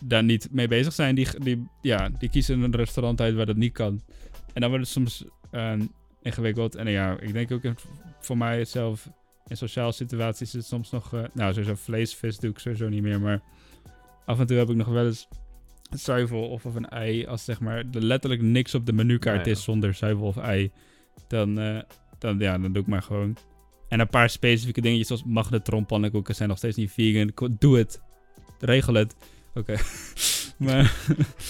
Daar 0.04 0.24
niet 0.24 0.48
mee 0.52 0.68
bezig 0.68 0.94
zijn, 0.94 1.16
die, 1.16 1.28
die, 1.40 1.68
ja, 1.82 2.10
die 2.20 2.30
kiezen 2.30 2.62
een 2.62 2.76
restaurant 2.76 3.22
uit 3.22 3.36
waar 3.36 3.46
dat 3.46 3.56
niet 3.56 3.74
kan. 3.74 4.02
En 4.54 4.62
dan 4.62 4.70
wordt 4.70 4.86
het 4.86 4.94
soms 4.94 5.26
ehm, 5.52 5.86
ingewikkeld. 6.22 6.76
En 6.76 6.88
ja, 6.92 7.20
ik 7.20 7.34
denk 7.34 7.52
ook 7.52 7.64
in- 7.64 7.76
voor 8.20 8.38
mij 8.38 8.66
zelf 8.66 9.10
in 9.48 9.58
sociale 9.58 9.92
situaties 9.92 10.48
is 10.48 10.54
het 10.54 10.66
soms 10.66 10.92
nog... 10.92 11.14
eh, 11.14 11.24
nou, 11.34 11.54
sowieso 11.54 11.76
vlees, 11.76 12.16
vis 12.16 12.38
doe 12.40 12.50
ik 12.50 12.60
sowieso 12.60 12.90
niet 12.90 13.02
meer. 13.02 13.22
Maar 13.22 13.42
af 14.26 14.40
en 14.40 14.48
toe 14.48 14.58
heb 14.58 14.70
ik 14.70 14.76
nog 14.76 14.88
wel 14.88 15.06
eens 15.06 15.28
zuivel 15.90 16.50
of, 16.50 16.66
of 16.66 16.76
een 16.76 16.90
ei. 16.90 17.26
Als 17.26 17.46
zeg 17.46 17.60
maar 17.60 17.78
er 17.78 18.04
letterlijk 18.04 18.42
niks 18.42 18.76
op 18.76 18.86
de 18.86 18.94
menukaart 18.94 19.36
Nou 19.38 19.50
ja. 19.50 19.56
is 19.56 19.64
zonder 19.64 19.94
zuivel 19.94 20.26
of 20.26 20.38
ei. 20.38 20.72
Dan, 21.28 21.60
eh, 21.60 21.80
dan, 22.20 22.40
ja, 22.40 22.58
dan 22.58 22.72
doe 22.74 22.82
ik 22.82 22.88
maar 22.88 23.02
gewoon. 23.02 23.38
En 23.88 24.00
een 24.00 24.08
paar 24.10 24.30
specifieke 24.30 24.82
dingetjes 24.82 25.08
zoals 25.08 25.24
magnetronpannenkoeken 25.24 26.36
zijn 26.36 26.50
nog 26.50 26.58
steeds 26.58 26.78
niet 26.78 26.92
vegan. 26.92 27.32
Doe 27.60 27.78
het. 27.78 28.02
Regel 28.60 28.94
het. 28.94 29.16
Oké. 29.54 29.76
maar 30.58 30.96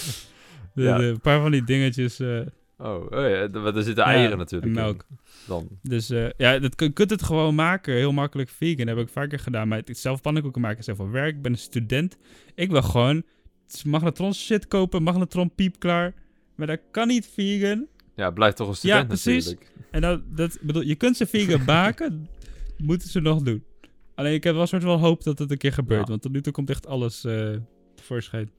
de, 0.74 0.82
Ja. 0.82 0.96
de- 0.98 1.04
een 1.04 1.20
paar 1.20 1.40
van 1.40 1.50
die 1.50 1.64
dingetjes. 1.64 2.20
eh, 2.20 2.40
Oh, 2.78 2.94
oh 3.04 3.10
ja, 3.10 3.48
er 3.48 3.72
zitten 3.82 3.94
Ja, 3.94 4.04
eieren 4.04 4.38
natuurlijk 4.38 4.72
en 4.72 4.78
in 4.78 4.84
melk. 4.84 5.06
Dan. 5.46 5.68
Dus 5.82 6.10
eh, 6.10 6.26
ja, 6.36 6.58
dat, 6.58 6.72
je 6.80 6.90
kunt 6.90 7.10
het 7.10 7.22
gewoon 7.22 7.54
maken. 7.54 7.94
Heel 7.94 8.12
makkelijk 8.12 8.48
vegan. 8.48 8.86
Dat 8.86 8.96
heb 8.96 9.06
ik 9.06 9.12
vaker 9.12 9.38
gedaan. 9.38 9.68
Maar 9.68 9.82
het 9.84 9.98
zelf 9.98 10.20
pannenkoeken 10.20 10.60
maken 10.60 10.78
is 10.78 10.86
heel 10.86 10.94
veel 10.96 11.10
werk. 11.10 11.34
Ik 11.36 11.42
ben 11.42 11.52
een 11.52 11.58
student. 11.58 12.16
Ik 12.54 12.70
wil 12.70 12.82
gewoon 12.82 13.22
magnetron 13.84 14.34
shit 14.34 14.68
kopen. 14.68 15.02
Magnetron 15.02 15.54
piep 15.54 15.78
klaar. 15.78 16.14
Maar 16.56 16.66
dat 16.66 16.80
kan 16.90 17.06
niet 17.08 17.30
vegan. 17.34 17.86
Ja, 18.16 18.30
blijft 18.30 18.56
toch 18.56 18.68
een 18.68 18.74
student 18.76 19.08
precies. 19.08 19.44
natuurlijk. 19.44 19.72
En 19.90 20.00
dat, 20.00 20.20
dat 20.36 20.58
bedoel, 20.60 20.82
je 20.82 20.94
kunt 20.94 21.16
ze 21.16 21.26
vegan 21.26 21.64
baken. 21.76 22.28
moeten 22.78 23.08
ze 23.08 23.20
nog 23.20 23.42
doen. 23.42 23.64
Alleen 24.14 24.34
ik 24.34 24.44
heb 24.44 24.52
wel 24.52 24.62
een 24.62 24.68
soort 24.68 24.82
wel 24.82 24.98
hoop 24.98 25.22
dat 25.22 25.38
het 25.38 25.50
een 25.50 25.58
keer 25.58 25.72
gebeurt. 25.72 26.00
Ja. 26.02 26.08
Want 26.08 26.22
tot 26.22 26.32
nu 26.32 26.40
toe 26.40 26.52
komt 26.52 26.70
echt 26.70 26.86
alles 26.86 27.24
eh 27.24 27.50
tevoorschijn. 28.06 28.50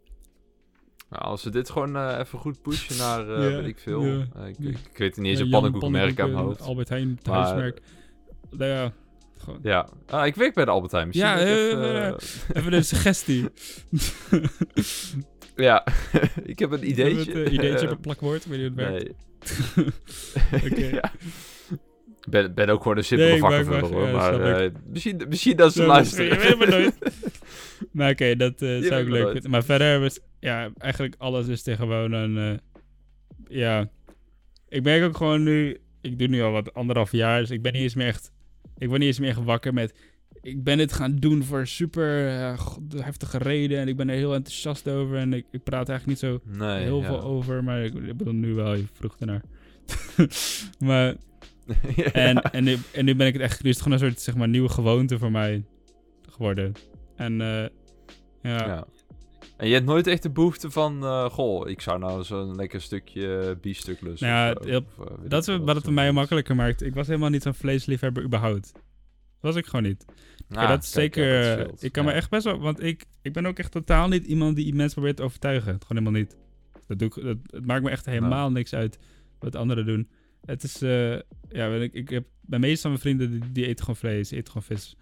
Nou, 1.09 1.23
als 1.25 1.43
we 1.43 1.49
dit 1.49 1.69
gewoon 1.69 1.95
eh, 1.95 2.17
even 2.19 2.39
goed 2.39 2.61
pushen 2.61 2.97
naar, 2.97 3.25
Ja, 3.41 3.55
weet 3.57 3.65
ik 3.67 3.79
veel. 3.79 4.03
ja. 4.05 4.25
Eh, 4.35 4.47
ik, 4.47 4.55
Ja. 4.59 4.69
ik 4.69 4.97
weet 4.97 5.17
niet 5.17 5.25
eens 5.27 5.39
een 5.39 5.47
Jan 5.47 5.61
pannenkoekenmerk 5.61 6.19
aan 6.19 6.31
mijn 6.31 6.43
hoofd. 6.43 6.61
Albert 6.61 6.89
Heijn, 6.89 7.09
het 7.17 7.27
Maar- 7.27 7.35
huismerk. 7.43 7.79
Nou 8.49 8.71
ja, 8.71 8.91
gewoon. 9.37 9.59
Ja, 9.63 9.89
ah, 10.07 10.25
ik 10.25 10.35
werk 10.35 10.53
bij 10.53 10.65
de 10.65 10.71
Albert 10.71 10.91
Heijn. 10.91 11.07
Misschien 11.07 11.27
Ja, 11.29 11.35
ik 11.37 11.47
even, 11.47 12.15
Even 12.57 12.73
een 12.73 12.83
suggestie. 12.85 13.45
ja, 15.55 15.85
ik 16.43 16.59
heb 16.59 16.71
een 16.71 16.89
ideetje. 16.89 17.19
Even 17.31 17.39
Het, 17.39 17.47
eh, 17.47 17.53
ideetje 17.53 17.85
op 17.85 17.91
een 17.95 17.99
plakwoord, 18.01 18.45
weet 18.45 18.59
je 18.59 18.63
het 18.65 18.73
werkt. 18.75 19.15
Nee. 19.75 20.71
Oké. 20.71 20.85
ja. 20.95 21.11
Ik 22.25 22.29
ben, 22.29 22.53
ben 22.53 22.69
ook 22.69 22.81
gewoon 22.81 22.97
een 22.97 23.03
simpele 23.03 23.29
Nee, 23.29 23.37
ik 23.37 23.43
vakkenvuller 23.43 23.93
hoor. 23.93 24.09
Maar 24.09 24.69
misschien, 24.87 25.21
misschien 25.29 25.55
dat 25.57 25.73
ze 25.73 25.85
luisteren. 25.85 26.93
Maar 27.97 28.11
oké, 28.11 28.35
dat 28.35 28.61
eh, 28.61 28.79
zou 28.79 29.01
ik 29.01 29.07
leuk 29.09 29.31
vinden. 29.31 29.51
Maar 29.51 29.63
verder, 29.63 30.03
is, 30.03 30.19
ja, 30.39 30.71
eigenlijk 30.77 31.15
alles 31.17 31.47
is 31.47 31.61
tegen 31.63 31.79
gewoon 31.87 32.11
een... 32.11 32.37
eh, 32.37 32.57
ja, 33.57 33.89
ik 34.69 34.83
merk 34.83 35.03
ook 35.03 35.17
gewoon 35.17 35.43
nu... 35.43 35.77
Ik 36.01 36.19
doe 36.19 36.27
nu 36.27 36.41
al 36.41 36.51
wat 36.51 36.73
anderhalf 36.73 37.11
jaar, 37.11 37.39
dus 37.39 37.49
ik 37.51 37.61
ben 37.61 37.73
niet 37.73 37.81
eens 37.81 37.95
meer 37.95 38.07
echt... 38.07 38.31
Ik 38.77 38.87
word 38.87 38.99
niet 38.99 39.07
eens 39.07 39.19
meer 39.19 39.29
echt 39.29 39.43
wakker 39.43 39.73
met... 39.73 39.93
Ik 40.41 40.63
ben 40.63 40.77
dit 40.77 40.93
gaan 40.93 41.15
doen 41.15 41.43
voor 41.43 41.67
super 41.67 42.57
god- 42.57 42.93
heftige 43.03 43.37
reden 43.37 43.79
en 43.79 43.87
ik 43.87 43.95
ben 43.97 44.09
er 44.09 44.15
heel 44.15 44.33
enthousiast 44.33 44.89
over. 44.89 45.17
En 45.17 45.33
ik, 45.33 45.45
ik 45.51 45.63
praat 45.63 45.89
eigenlijk 45.89 46.05
niet 46.21 46.31
zo 46.31 46.41
Nee, 46.65 46.83
heel 46.83 46.99
ja. 46.99 47.05
veel 47.05 47.21
over, 47.21 47.63
maar 47.63 47.83
ik, 47.83 47.93
ik 47.93 48.17
bedoel 48.17 48.33
nu 48.33 48.53
wel, 48.53 48.73
je 48.73 48.83
vroeg 48.93 49.15
ernaar. 49.19 49.41
maar 50.79 51.15
Ja. 51.95 52.03
en, 52.11 52.41
en, 52.41 52.63
nu, 52.63 52.77
en 52.93 53.05
nu 53.05 53.15
ben 53.15 53.27
ik 53.27 53.33
het 53.33 53.41
echt, 53.41 53.63
nu 53.63 53.69
is 53.69 53.75
het 53.75 53.83
gewoon 53.83 53.99
een 53.99 54.05
soort 54.07 54.21
zeg 54.21 54.35
maar 54.35 54.47
nieuwe 54.47 54.69
gewoonte 54.69 55.17
voor 55.17 55.31
mij 55.31 55.63
geworden. 56.29 56.73
En 57.15 57.41
ja, 58.43 58.65
Ja. 58.65 58.85
En 59.57 59.67
je 59.67 59.73
hebt 59.73 59.85
nooit 59.85 60.07
echt 60.07 60.23
de 60.23 60.29
behoefte 60.29 60.71
van, 60.71 61.03
eh, 61.03 61.29
goh, 61.29 61.69
ik 61.69 61.81
zou 61.81 61.99
nou 61.99 62.23
zo'n 62.23 62.55
lekker 62.55 62.81
stukje 62.81 63.57
biefstuk 63.61 64.01
lussen. 64.01 64.27
Nou 64.27 64.67
ja, 64.71 64.77
of 64.77 65.07
eh, 65.07 65.13
dat 65.27 65.47
is 65.47 65.57
wat 65.57 65.75
het 65.75 65.83
voor 65.83 65.93
mij 65.93 66.11
makkelijker 66.11 66.55
maakt. 66.55 66.81
Ik 66.81 66.93
was 66.93 67.07
helemaal 67.07 67.29
niet 67.29 67.41
zo'n 67.43 67.53
vleesliefhebber 67.53 68.23
überhaupt. 68.23 68.71
Was 69.39 69.55
ik 69.55 69.65
gewoon 69.65 69.83
niet. 69.83 70.05
Ah, 70.49 70.61
Ja, 70.61 70.67
dat 70.67 70.83
is 70.83 70.91
kijk, 70.91 71.13
zeker. 71.15 71.43
ja, 71.43 71.55
dat 71.55 71.67
eh, 71.67 71.73
ik 71.83 71.91
kan 71.91 72.03
Ja. 72.03 72.09
me 72.09 72.15
echt 72.15 72.29
best 72.29 72.43
wel. 72.43 72.59
Want 72.59 72.83
ik, 72.83 73.05
ik 73.21 73.33
ben 73.33 73.45
ook 73.45 73.59
echt 73.59 73.71
totaal 73.71 74.07
niet 74.07 74.25
iemand 74.25 74.55
die 74.55 74.73
mensen 74.73 74.93
probeert 74.95 75.17
te 75.17 75.23
overtuigen. 75.23 75.71
Gewoon 75.71 75.87
helemaal 76.03 76.19
niet. 76.21 76.37
Dat 76.87 76.99
doe 76.99 77.07
ik, 77.07 77.23
dat, 77.23 77.37
het 77.49 77.65
maakt 77.65 77.83
me 77.83 77.89
echt 77.89 78.05
helemaal 78.05 78.51
niks 78.51 78.73
uit 78.73 78.99
wat 79.39 79.55
anderen 79.55 79.85
doen. 79.85 80.09
Het 80.45 80.63
is. 80.63 80.81
eh, 80.81 81.11
ja, 81.49 81.75
ik, 81.75 81.93
ik 81.93 82.09
heb. 82.09 82.25
Bij 82.41 82.59
meeste 82.59 82.81
van 82.81 82.89
mijn 82.89 83.01
vrienden 83.01 83.31
die, 83.31 83.51
die 83.51 83.65
eten 83.67 83.79
gewoon 83.79 83.95
vlees, 83.99 84.31
eten 84.31 84.47
gewoon 84.47 84.63
vis. 84.77 84.95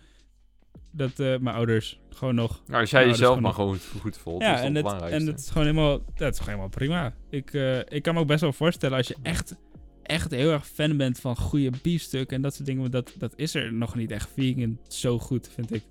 Dat, 0.91 1.19
eh, 1.19 1.37
mijn 1.37 1.55
ouders 1.55 1.99
gewoon 2.09 2.35
nog. 2.35 2.61
Nou, 2.67 2.81
als 2.81 2.89
jij 2.89 3.01
dat 3.01 3.09
jezelf 3.09 3.39
maar 3.39 3.53
gewoon 3.53 3.77
goed, 3.99 4.17
voelt, 4.17 4.41
ja, 4.41 4.53
is 4.53 4.73
dat 4.73 4.93
en 4.93 5.01
het 5.01 5.11
en 5.11 5.27
het 5.27 5.39
is 5.39 5.49
gewoon 5.49 5.67
helemaal, 5.67 5.99
dat 6.15 6.33
is 6.33 6.39
gewoon 6.39 6.53
helemaal 6.53 6.69
prima. 6.69 7.13
Ik, 7.29 7.53
eh, 7.53 7.79
ik 7.79 8.01
kan 8.01 8.13
me 8.13 8.19
ook 8.19 8.27
best 8.27 8.41
wel 8.41 8.53
voorstellen 8.53 8.97
als 8.97 9.07
je 9.07 9.15
echt, 9.21 9.55
echt 10.03 10.31
heel 10.31 10.51
erg 10.51 10.67
fan 10.67 10.97
bent 10.97 11.19
van 11.19 11.35
goede 11.35 11.71
biefstuk 11.81 12.31
en 12.31 12.41
dat 12.41 12.53
soort 12.53 12.65
dingen. 12.65 12.91
Dat, 12.91 13.13
dat 13.17 13.33
is 13.35 13.55
er 13.55 13.73
nog 13.73 13.95
niet 13.95 14.11
echt 14.11 14.29
vegan 14.33 14.79
zo 14.87 15.19
goed, 15.19 15.49
vind 15.53 15.73
ik. 15.73 15.83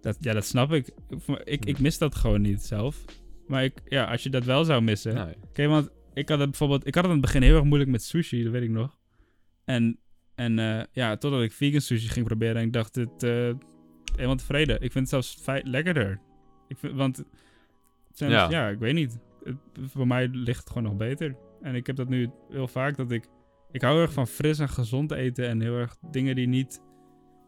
Dat, 0.00 0.16
ja, 0.20 0.32
dat 0.32 0.44
snap 0.44 0.72
ik. 0.72 0.88
Ik, 1.08 1.40
ik, 1.44 1.64
ik 1.64 1.78
mis 1.78 1.98
dat 1.98 2.14
gewoon 2.14 2.40
niet 2.40 2.62
zelf. 2.62 3.04
Maar 3.46 3.64
ik, 3.64 3.82
ja, 3.84 4.04
als 4.04 4.22
je 4.22 4.30
dat 4.30 4.44
wel 4.44 4.64
zou 4.64 4.82
missen. 4.82 5.14
Nee. 5.14 5.34
Oké, 5.48 5.66
want 5.66 5.88
ik 6.14 6.28
had 6.28 6.38
het 6.38 6.50
bijvoorbeeld, 6.50 6.86
ik 6.86 6.94
had 6.94 7.04
het 7.04 7.12
aan 7.12 7.18
het 7.18 7.26
begin 7.26 7.42
heel 7.42 7.54
erg 7.54 7.64
moeilijk 7.64 7.90
met 7.90 8.02
sushi, 8.02 8.42
dat 8.42 8.52
weet 8.52 8.62
ik 8.62 8.70
nog. 8.70 8.98
En, 9.64 9.98
en 10.34 10.58
eh, 10.58 10.84
ja, 10.92 11.16
totdat 11.16 11.42
ik 11.42 11.52
vegan 11.52 11.80
sushi 11.80 12.08
ging 12.08 12.26
proberen 12.26 12.56
en 12.56 12.66
ik 12.66 12.72
dacht, 12.72 12.94
het, 12.94 13.22
eh, 13.22 13.50
helemaal 14.14 14.36
tevreden. 14.36 14.74
Ik 14.74 14.92
vind 14.92 15.10
het 15.10 15.24
zelfs 15.24 15.62
lekkerder. 15.62 16.20
Ik 16.68 16.78
vind, 16.78 16.94
want, 16.94 17.24
Ja. 18.14 18.50
ja. 18.50 18.68
ik 18.68 18.78
weet 18.78 18.94
niet. 18.94 19.18
Het, 19.44 19.56
voor 19.86 20.06
mij 20.06 20.28
ligt 20.28 20.58
het 20.58 20.68
gewoon 20.68 20.82
nog 20.82 20.96
beter. 20.96 21.36
En 21.62 21.74
ik 21.74 21.86
heb 21.86 21.96
dat 21.96 22.08
nu 22.08 22.30
heel 22.50 22.68
vaak, 22.68 22.96
dat 22.96 23.10
ik, 23.10 23.28
ik 23.70 23.80
hou 23.82 23.94
heel 23.94 24.02
erg 24.02 24.12
van 24.12 24.26
fris 24.26 24.58
en 24.58 24.68
gezond 24.68 25.10
eten 25.12 25.48
en 25.48 25.60
heel 25.60 25.76
erg 25.76 25.96
dingen 26.10 26.34
die 26.34 26.46
niet 26.48 26.82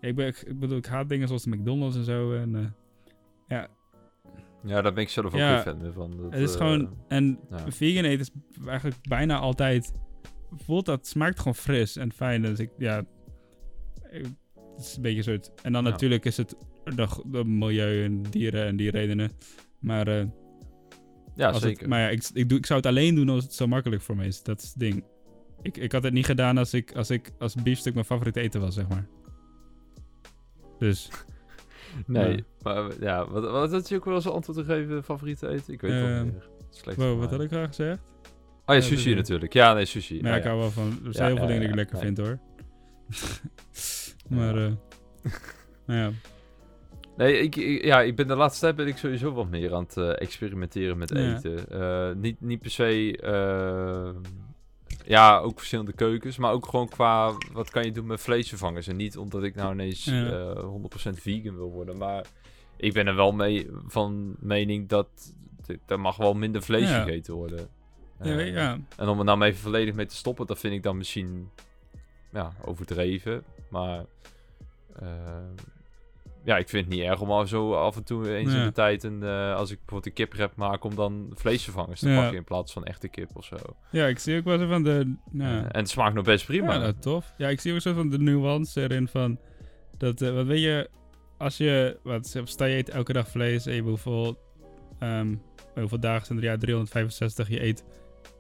Ik, 0.00 0.14
ben, 0.14 0.26
ik, 0.26 0.36
ik 0.38 0.59
bedoel, 0.59 0.78
ik 0.78 0.86
haat 0.86 1.09
dingen 1.09 1.26
zoals 1.28 1.42
de 1.42 1.50
McDonald's 1.50 1.96
en 1.96 2.04
zo. 2.04 2.34
En, 2.34 2.54
eh, 2.56 2.66
ja, 3.48 3.68
Ja, 4.64 4.82
daar 4.82 4.92
ben 4.92 5.02
ik 5.02 5.09
zelf 5.09 5.26
ook 5.26 5.32
Ja, 5.40 5.62
fan 5.62 5.92
van. 5.92 6.16
Dat, 6.16 6.32
het 6.32 6.40
is 6.40 6.52
eh, 6.52 6.56
gewoon... 6.59 6.96
En 7.09 7.38
ja. 7.50 7.70
vegan 7.70 8.04
eten 8.04 8.20
is 8.20 8.30
eigenlijk 8.66 8.96
bijna 9.09 9.38
altijd... 9.38 9.92
Voelt 10.50 10.86
dat, 10.86 11.06
smaakt 11.06 11.38
gewoon 11.38 11.54
fris 11.54 11.96
en 11.96 12.12
fijn. 12.12 12.42
Dus 12.42 12.59
ik, 12.59 12.70
ja... 12.78 13.04
ik- 14.11 14.26
Het 14.79 14.87
is 14.87 14.97
een 14.97 15.03
beetje 15.03 15.22
soort... 15.22 15.51
En 15.62 15.72
dan 15.72 15.85
Ja. 15.85 15.91
natuurlijk 15.91 16.24
is 16.24 16.37
het 16.37 16.57
de, 16.85 17.07
de 17.26 17.45
milieu 17.45 18.05
en 18.05 18.22
dieren 18.22 18.66
en 18.66 18.76
die 18.76 18.91
redenen. 18.91 19.31
Maar, 19.79 20.07
eh, 20.09 20.24
Ja, 21.35 21.49
als 21.49 21.62
zeker. 21.62 21.79
Het, 21.81 21.89
maar 21.89 22.01
ja, 22.01 22.09
ik, 22.09 22.29
ik, 22.33 22.49
doe, 22.49 22.59
ik 22.59 22.66
zou 22.66 22.79
het 22.79 22.89
alleen 22.89 23.14
doen 23.14 23.29
als 23.29 23.45
het 23.45 23.53
zo 23.55 23.66
makkelijk 23.66 24.03
voor 24.03 24.16
me 24.16 24.26
is. 24.26 24.43
Dat 24.43 24.62
is 24.62 24.68
het 24.68 24.79
ding. 24.79 25.05
Ik, 25.62 25.76
ik 25.76 25.93
had 25.93 26.03
het 26.03 26.12
niet 26.12 26.24
gedaan 26.26 26.59
als 26.59 26.74
ik 26.74 26.93
als, 26.97 27.11
ik, 27.11 27.31
als 27.39 27.55
biefstuk 27.55 27.95
mijn 27.95 28.07
favoriete 28.07 28.41
eten 28.41 28.61
was, 28.61 28.74
zeg 28.74 28.89
maar. 28.89 29.07
Dus... 30.79 31.09
Nee, 32.07 32.37
Ja. 32.37 32.43
maar 32.62 32.93
ja, 33.01 33.31
wat, 33.31 33.51
wat 33.51 33.70
had 33.72 33.89
je 33.89 33.97
ook 33.97 34.05
wel 34.05 34.14
eens 34.14 34.26
antwoord 34.29 34.59
gegeven, 34.66 35.05
favoriete 35.05 35.49
eten? 35.49 35.72
Ik 35.72 35.81
weet 35.81 35.91
het 35.93 36.03
Ehm, 36.03 36.22
niet 36.24 36.33
meer. 36.33 36.49
Slecht 36.70 36.97
Wow, 36.99 37.18
wat 37.20 37.31
had 37.31 37.41
ik 37.41 37.51
graag 37.51 37.66
gezegd? 37.68 37.99
Oh 38.66 38.74
ja, 38.74 38.81
sushi 38.81 39.05
dus- 39.09 39.14
natuurlijk. 39.14 39.53
Ja, 39.53 39.72
nee, 39.74 39.85
sushi. 39.85 40.20
Maar 40.22 40.31
Ja, 40.31 40.37
ik 40.37 40.45
hou 40.45 40.59
wel 40.59 40.70
van... 40.70 40.99
Er 41.05 41.14
zijn 41.14 41.26
heel 41.29 41.37
veel 41.37 41.47
dingen 41.47 41.61
die 41.61 41.68
ik 41.68 41.74
lekker 41.74 41.99
vind, 41.99 42.18
hoor. 42.18 42.39
maar, 44.29 44.57
eh 44.57 44.72
nou 45.87 45.99
ja. 46.01 46.11
Nee, 47.16 47.39
ik, 47.41 47.57
ik- 47.57 47.85
ja, 47.85 48.01
ik 48.03 48.16
ben 48.16 48.26
de 48.29 48.35
laatste 48.37 48.61
tijd 48.61 48.76
ben 48.76 48.87
ik 48.87 48.97
sowieso 48.97 49.33
wat 49.33 49.49
meer 49.49 49.74
aan 49.74 49.83
het 49.83 49.97
eh, 49.97 50.20
experimenteren 50.20 50.99
met 50.99 51.09
Ja. 51.09 51.35
eten. 51.37 51.68
Eh, 51.70 52.14
niet, 52.16 52.41
niet 52.41 52.61
per 52.61 52.70
se... 52.70 53.18
ja, 55.07 55.39
ook 55.39 55.59
verschillende 55.59 55.93
keukens, 55.93 56.37
maar 56.39 56.53
ook 56.53 56.66
gewoon 56.66 56.89
qua 56.89 57.33
wat 57.53 57.70
kan 57.70 57.85
je 57.85 57.93
doen 57.93 58.07
met 58.07 58.20
vleesvervangers. 58.20 58.87
En 58.87 58.97
niet 58.97 59.16
omdat 59.18 59.43
ik 59.43 59.55
nou 59.55 59.72
ineens 59.72 60.05
Ja. 60.05 60.26
eh 60.55 60.64
100% 60.64 61.20
vegan 61.20 61.57
wil 61.57 61.70
worden, 61.70 61.97
maar 61.97 62.26
ik 62.76 62.93
ben 62.93 63.07
er 63.07 63.14
wel 63.14 63.33
mee 63.33 63.68
van 63.87 64.37
mening 64.39 64.89
dat 64.89 65.35
er 65.87 66.01
mag 66.01 66.16
wel 66.16 66.35
minder 66.35 66.62
vlees 66.62 66.89
Ja. 66.91 67.03
gegeten 67.03 67.35
worden. 67.35 67.68
Ja, 68.22 68.35
weet- 68.35 68.55
ja. 68.55 68.79
En 68.97 69.09
om 69.09 69.18
er 69.18 69.24
nou 69.24 69.43
even 69.43 69.61
volledig 69.61 69.95
mee 69.95 70.07
te 70.07 70.16
stoppen, 70.16 70.47
dat 70.47 70.59
vind 70.59 70.74
ik 70.74 70.83
dan 70.83 70.97
misschien 70.97 71.49
ja, 72.33 72.53
overdreven. 72.64 73.43
Maar 73.68 74.05
eh, 74.99 75.07
ja, 76.45 76.57
ik 76.59 76.68
vind 76.68 76.85
het 76.85 76.95
niet 76.95 77.05
erg 77.05 77.20
om 77.20 77.31
al 77.31 77.47
zo 77.47 77.74
af 77.74 77.97
en 77.97 78.05
toe 78.05 78.37
eens 78.37 78.53
in 78.53 78.64
de 78.64 78.72
tijd, 78.72 79.03
een, 79.05 79.22
eh, 79.22 79.55
als 79.55 79.70
ik 79.70 79.76
bijvoorbeeld 79.76 80.07
een 80.07 80.12
kiprep 80.24 80.57
maak, 80.57 80.85
om 80.85 80.95
dan 80.95 81.31
vleesvervangers 81.35 82.01
te 82.01 82.09
Ja. 82.09 82.20
pakken 82.20 82.37
in 82.37 82.45
plaats 82.45 82.72
van 82.72 82.85
echte 82.85 83.09
kip 83.09 83.31
of 83.37 83.45
zo. 83.45 83.57
ja, 83.91 84.07
ik 84.07 84.18
zie 84.18 84.39
ook 84.39 84.45
wel 84.45 84.59
zo 84.59 84.66
van 84.66 84.83
de... 84.83 85.14
Nou, 85.31 85.51
Eh, 85.59 85.62
en 85.64 85.68
het 85.81 85.89
smaakt 85.89 86.14
nog 86.14 86.24
best 86.24 86.47
prima. 86.47 86.72
Ja, 86.72 86.79
nou, 86.79 86.93
tof. 87.01 87.33
Ja, 87.37 87.49
ik 87.49 87.61
zie 87.61 87.72
ook 87.74 87.81
zo 87.81 87.95
van 87.95 88.09
de 88.11 88.18
nuance 88.18 88.81
erin 88.83 89.09
van... 89.09 89.39
Dat, 89.99 90.20
wat 90.20 90.47
weet 90.47 90.62
je... 90.62 90.91
Als 91.39 91.57
je... 91.57 91.99
Wat, 92.03 92.41
sta 92.45 92.64
je 92.64 92.76
eet 92.76 92.89
elke 92.91 93.12
dag 93.12 93.29
vlees 93.29 93.66
en 93.66 93.70
je 93.72 93.76
hebt 93.76 93.89
hoeveel... 93.89 94.39
ehm, 94.99 95.35
hoeveel 95.74 96.01
dagen 96.01 96.26
zijn 96.26 96.39
er? 96.39 96.45
Ja, 96.45 96.57
365. 96.57 97.49
Je 97.49 97.62
eet 97.62 97.85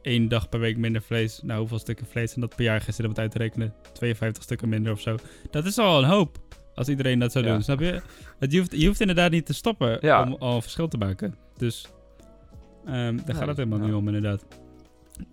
één 0.08 0.28
dag 0.28 0.48
per 0.48 0.60
week 0.60 0.76
minder 0.76 1.02
vlees. 1.02 1.40
Nou, 1.42 1.58
hoeveel 1.58 1.78
stukken 1.78 2.06
vlees 2.06 2.28
zijn 2.32 2.40
dat 2.40 2.56
per 2.56 2.64
jaar? 2.64 2.80
Gisteren 2.80 3.10
wat 3.10 3.18
uit 3.18 3.30
te 3.30 3.38
rekenen. 3.38 3.74
52 3.92 4.42
stukken 4.42 4.68
minder 4.68 4.92
of 4.92 5.00
zo. 5.00 5.16
Dat 5.50 5.64
is 5.64 5.78
al 5.78 5.98
een 6.02 6.08
hoop. 6.08 6.38
Als 6.74 6.88
iedereen 6.88 7.18
dat 7.18 7.32
zou 7.32 7.44
Ja. 7.44 7.52
doen, 7.52 7.62
snap 7.62 7.80
je? 7.80 8.00
Het, 8.38 8.52
je, 8.52 8.58
hoeft, 8.58 8.80
je 8.80 8.86
hoeft 8.86 9.00
inderdaad 9.00 9.30
niet 9.30 9.46
te 9.46 9.54
stoppen 9.54 9.98
Ja. 10.00 10.22
om 10.22 10.34
al 10.38 10.60
verschil 10.60 10.88
te 10.88 10.96
maken. 10.98 11.34
Dus... 11.56 11.86
ehm, 12.86 13.16
daar 13.24 13.36
gaat 13.36 13.48
het 13.48 13.56
helemaal 13.56 13.78
niet 13.78 13.94
om, 13.94 14.06
inderdaad. 14.06 14.44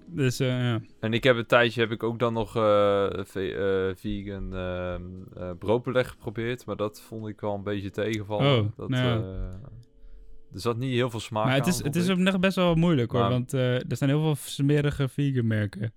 Dus, 0.05 0.39
eh, 0.39 0.47
ja. 0.47 0.79
En 0.99 1.13
ik 1.13 1.23
heb 1.23 1.35
een 1.37 1.45
tijdje 1.45 1.81
heb 1.81 1.91
ik 1.91 2.03
ook 2.03 2.19
dan 2.19 2.33
nog 2.33 2.51
ve- 2.51 3.89
eh, 3.89 3.95
vegan 3.99 4.55
ehm, 4.55 5.01
eh, 5.37 5.49
broodbeleg 5.59 6.09
geprobeerd, 6.09 6.65
maar 6.65 6.75
dat 6.75 7.01
vond 7.01 7.27
ik 7.27 7.41
wel 7.41 7.53
een 7.55 7.63
beetje 7.63 7.89
tegenvallen. 7.91 8.59
Oh, 8.59 8.67
dat, 8.77 8.89
ja. 8.89 9.23
Er 10.55 10.61
zat 10.61 10.77
niet 10.77 10.91
heel 10.93 11.09
veel 11.09 11.19
smaak 11.19 11.45
Maar 11.45 11.53
het 11.53 11.63
aan, 11.63 11.69
is, 11.69 11.75
het 11.75 11.83
vond 11.83 11.95
is 11.95 12.09
ook 12.09 12.17
nog 12.17 12.39
best 12.39 12.55
wel 12.55 12.75
moeilijk 12.75 13.11
hoor. 13.11 13.21
Maar- 13.21 13.29
Want 13.29 13.53
eh, 13.53 13.75
er 13.75 13.97
zijn 13.97 14.09
heel 14.09 14.21
veel 14.21 14.35
smerige 14.35 15.07
vegan 15.07 15.47
merken. 15.47 15.93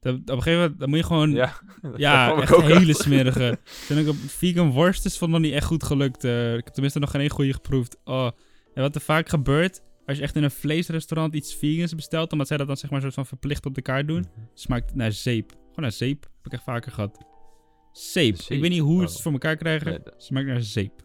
Dat, 0.00 0.14
op 0.14 0.28
een 0.28 0.42
gegeven 0.42 0.60
moment 0.60 0.78
dan 0.80 0.88
moet 0.88 0.98
je 0.98 1.04
gewoon. 1.04 1.30
Ja, 1.30 1.52
Ja, 1.96 2.40
echt 2.40 2.54
ook 2.54 2.62
hele 2.62 2.94
smerige. 2.94 3.58
Toen 3.88 3.98
ik 3.98 4.08
op 4.08 4.16
vegan 4.16 4.70
worst 4.70 5.04
is 5.04 5.18
vond 5.18 5.30
nog 5.30 5.40
niet 5.40 5.52
echt 5.52 5.66
goed 5.66 5.82
gelukt. 5.84 6.24
eh. 6.24 6.54
ik 6.56 6.64
heb 6.64 6.72
tenminste 6.72 6.98
nog 6.98 7.10
geen 7.10 7.20
één 7.20 7.30
goede 7.30 7.52
geproefd. 7.52 7.96
Oh. 8.04 8.26
En 8.74 8.82
wat 8.82 8.94
er 8.94 9.00
vaak 9.00 9.28
gebeurt. 9.28 9.82
Als 10.06 10.16
je 10.16 10.22
echt 10.22 10.36
in 10.36 10.42
een 10.42 10.50
vleesrestaurant 10.50 11.34
iets 11.34 11.54
vegans 11.54 11.94
bestelt. 11.94 12.32
Omdat 12.32 12.46
zij 12.46 12.56
dat 12.56 12.66
dan 12.66 12.76
zeg 12.76 12.90
maar 12.90 13.00
soort 13.00 13.14
van 13.14 13.26
verplicht 13.26 13.66
op 13.66 13.74
de 13.74 13.82
kaart 13.82 14.08
doen. 14.08 14.26
Smaakt 14.54 14.94
naar 14.94 15.12
zeep. 15.12 15.50
Gewoon 15.50 15.70
naar 15.76 15.92
zeep. 15.92 16.22
Heb 16.22 16.46
ik 16.46 16.52
echt 16.52 16.62
vaker 16.62 16.92
gehad. 16.92 17.18
Zeep. 17.92 18.36
Zeep? 18.36 18.50
Ik 18.56 18.60
weet 18.60 18.70
niet 18.70 18.80
hoe 18.80 19.00
ze 19.00 19.06
Oh. 19.06 19.12
het 19.12 19.20
voor 19.22 19.32
elkaar 19.32 19.56
krijgen. 19.56 19.88
Nee, 19.90 19.98
dat- 20.04 20.14
Smaakt 20.22 20.46
naar 20.46 20.60
zeep. 20.62 21.02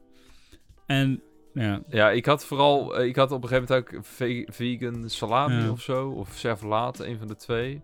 En 0.85 1.21
ja. 1.61 1.81
Ja, 1.87 2.11
ik 2.11 2.25
had 2.25 2.45
vooral, 2.45 2.95
eh, 2.97 3.05
ik 3.07 3.15
had 3.15 3.31
op 3.31 3.43
een 3.43 3.49
gegeven 3.49 3.75
moment 3.75 3.95
ook 3.95 4.05
ve- 4.05 4.47
vegan 4.51 5.09
salami 5.09 5.63
Ja. 5.63 5.71
of 5.71 5.81
zo, 5.81 6.09
of 6.09 6.43
een 6.43 7.17
van 7.17 7.27
de 7.27 7.35
twee. 7.35 7.81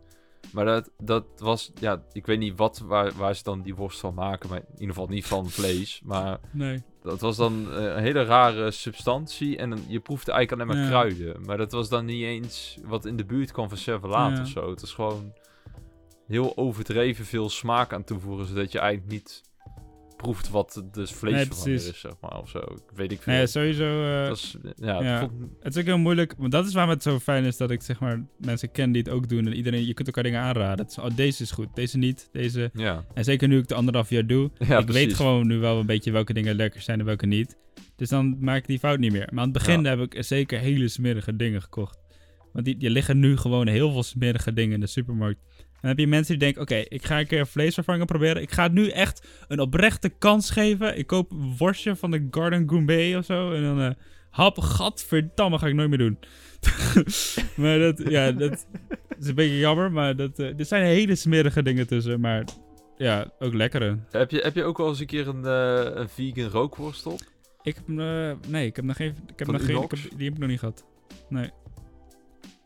Maar 0.53 0.65
dat, 0.65 0.89
dat 0.97 1.25
was, 1.37 1.71
ja, 1.79 2.03
ik 2.11 2.25
weet 2.25 2.39
niet 2.39 2.57
wat, 2.57 2.79
waar, 2.79 3.11
waar 3.17 3.35
ze 3.35 3.43
dan 3.43 3.61
die 3.61 3.75
worst 3.75 3.99
van 3.99 4.13
maken, 4.13 4.49
maar 4.49 4.57
in 4.59 4.65
ieder 4.71 4.87
geval 4.87 5.07
niet 5.07 5.25
van 5.25 5.49
vlees. 5.49 6.01
Maar 6.03 6.39
Nee. 6.51 6.83
dat 7.01 7.21
was 7.21 7.37
dan 7.37 7.71
eh, 7.73 7.83
een 7.83 8.01
hele 8.01 8.23
rare 8.23 8.71
substantie 8.71 9.57
en 9.57 9.83
je 9.87 9.99
proefde 9.99 10.31
eigenlijk 10.31 10.61
alleen 10.69 10.75
maar 10.81 10.91
Ja. 10.91 10.91
kruiden. 11.01 11.41
Maar 11.45 11.57
dat 11.57 11.71
was 11.71 11.89
dan 11.89 12.05
niet 12.05 12.23
eens 12.23 12.77
wat 12.85 13.05
in 13.05 13.15
de 13.17 13.25
buurt 13.25 13.51
kwam 13.51 13.69
van 13.69 13.77
servalaat 13.77 14.35
Ja. 14.35 14.41
of 14.41 14.47
zo. 14.47 14.69
Het 14.69 14.81
is 14.81 14.91
gewoon 14.93 15.33
heel 16.27 16.57
overdreven 16.57 17.25
veel 17.25 17.49
smaak 17.49 17.93
aan 17.93 18.03
toevoegen, 18.03 18.45
zodat 18.45 18.71
je 18.71 18.79
eigenlijk 18.79 19.11
niet 19.11 19.41
proeft 20.17 20.49
wat 20.49 20.73
de 20.73 20.81
Nee, 20.81 21.05
vleesvervanger 21.07 21.47
precies. 21.47 21.89
is, 21.89 21.99
zeg 21.99 22.11
maar, 22.21 22.39
of 22.41 22.49
zo. 22.49 22.59
Weet 22.95 23.11
ik 23.11 23.21
veel. 23.21 23.33
Nee, 23.33 23.47
sowieso. 23.47 24.03
eh, 24.03 24.27
Dat 24.27 24.37
is, 24.37 24.55
ja, 24.75 25.01
ja. 25.01 25.03
het 25.03 25.19
vond- 25.19 25.51
Het 25.61 25.75
is 25.75 25.79
ook 25.81 25.87
heel 25.87 25.97
moeilijk, 25.97 26.33
want 26.37 26.51
dat 26.51 26.65
is 26.67 26.73
waarom 26.73 26.93
het 26.93 27.03
zo 27.03 27.19
fijn 27.19 27.43
is 27.43 27.57
dat 27.57 27.71
ik 27.71 27.81
zeg 27.81 27.99
maar 27.99 28.25
mensen 28.37 28.71
ken 28.71 28.91
die 28.91 29.01
het 29.01 29.11
ook 29.11 29.29
doen. 29.29 29.45
En 29.45 29.53
iedereen, 29.53 29.85
je 29.85 29.93
kunt 29.93 30.07
elkaar 30.07 30.23
dingen 30.23 30.41
aanraden. 30.41 30.85
Is, 30.85 30.97
oh, 30.97 31.05
deze 31.15 31.43
is 31.43 31.51
goed, 31.51 31.67
deze 31.75 31.97
niet, 31.97 32.29
deze. 32.31 32.69
ja. 32.73 33.05
En 33.13 33.23
zeker 33.23 33.47
nu 33.47 33.57
ik 33.57 33.67
de 33.67 33.75
anderhalf 33.75 34.09
jaar 34.09 34.27
doe, 34.27 34.51
Ja, 34.67 34.77
ik 34.79 34.85
precies. 34.85 35.05
weet 35.05 35.13
gewoon 35.15 35.47
nu 35.47 35.57
wel 35.57 35.79
een 35.79 35.85
beetje 35.85 36.11
welke 36.11 36.33
dingen 36.33 36.55
lekker 36.55 36.81
zijn 36.81 36.99
en 36.99 37.05
welke 37.05 37.25
niet. 37.25 37.57
Dus 37.95 38.09
dan 38.09 38.37
maak 38.39 38.57
ik 38.57 38.67
die 38.67 38.79
fout 38.79 38.99
niet 38.99 39.11
meer. 39.11 39.27
Maar 39.31 39.39
aan 39.43 39.49
het 39.49 39.57
begin 39.65 39.85
heb 39.85 39.99
ik 39.99 40.23
zeker 40.23 40.59
hele 40.59 40.87
smerige 40.87 41.35
dingen 41.35 41.61
gekocht. 41.61 42.03
Want 42.53 42.65
die, 42.65 42.77
die 42.77 42.89
liggen 42.89 43.19
nu 43.19 43.37
gewoon 43.37 43.67
heel 43.67 43.91
veel 43.91 44.03
smerige 44.03 44.53
dingen 44.53 44.73
in 44.73 44.79
de 44.79 44.87
supermarkt. 44.87 45.39
Dan 45.85 45.93
heb 45.93 46.03
je 46.03 46.11
mensen 46.11 46.39
die 46.39 46.43
denken, 46.43 46.61
oké, 46.61 46.75
ik 46.75 47.05
ga 47.05 47.19
een 47.19 47.27
keer 47.27 47.47
vleesvervanger 47.47 48.05
proberen. 48.05 48.41
Ik 48.41 48.51
ga 48.51 48.63
het 48.63 48.71
nu 48.71 48.89
echt 48.89 49.27
een 49.47 49.59
oprechte 49.59 50.09
kans 50.09 50.49
geven. 50.49 50.97
Ik 50.97 51.07
koop 51.07 51.31
een 51.31 51.55
worstje 51.57 51.95
van 51.95 52.11
de 52.11 52.27
Garden 52.31 52.69
Gourmet 52.69 53.17
of 53.17 53.25
zo. 53.25 53.53
En 53.53 53.63
dan, 53.63 53.81
eh 53.81 53.89
hap, 54.29 54.59
gadverdamme, 54.59 55.57
ga 55.57 55.67
ik 55.67 55.73
nooit 55.73 55.89
meer 55.89 55.97
doen. 55.97 56.17
maar 57.61 57.79
dat, 57.79 58.01
ja, 58.09 58.31
dat 58.31 58.65
is 59.19 59.27
een 59.27 59.35
beetje 59.35 59.57
jammer. 59.57 59.91
Maar 59.91 60.15
dat, 60.15 60.39
eh, 60.39 60.59
er 60.59 60.65
zijn 60.65 60.85
hele 60.85 61.15
smerige 61.15 61.63
dingen 61.63 61.87
tussen. 61.87 62.19
Maar 62.19 62.45
ja, 62.97 63.31
ook 63.39 63.53
lekkere. 63.53 63.99
Heb 64.11 64.31
je, 64.31 64.39
heb 64.39 64.55
je 64.55 64.63
ook 64.63 64.77
wel 64.77 64.87
eens 64.87 64.99
een 64.99 65.05
keer 65.05 65.27
een, 65.27 65.45
eh, 65.45 65.95
een 65.95 66.09
vegan 66.09 66.49
rookworst 66.49 67.05
op? 67.05 67.19
Ik 67.63 67.75
heb, 67.75 67.87
nee, 68.47 68.65
ik 68.65 68.75
heb 68.75 68.85
nog 68.85 68.95
geen, 68.95 69.15
ik 69.27 69.39
heb 69.39 69.47
nog 69.47 69.65
geen, 69.65 69.69
ik 69.69 69.75
Unox? 69.75 70.01
heb, 70.01 70.11
die 70.15 70.25
heb 70.25 70.33
ik 70.33 70.39
nog 70.39 70.49
niet 70.49 70.59
gehad. 70.59 70.85
Nee. 71.29 71.49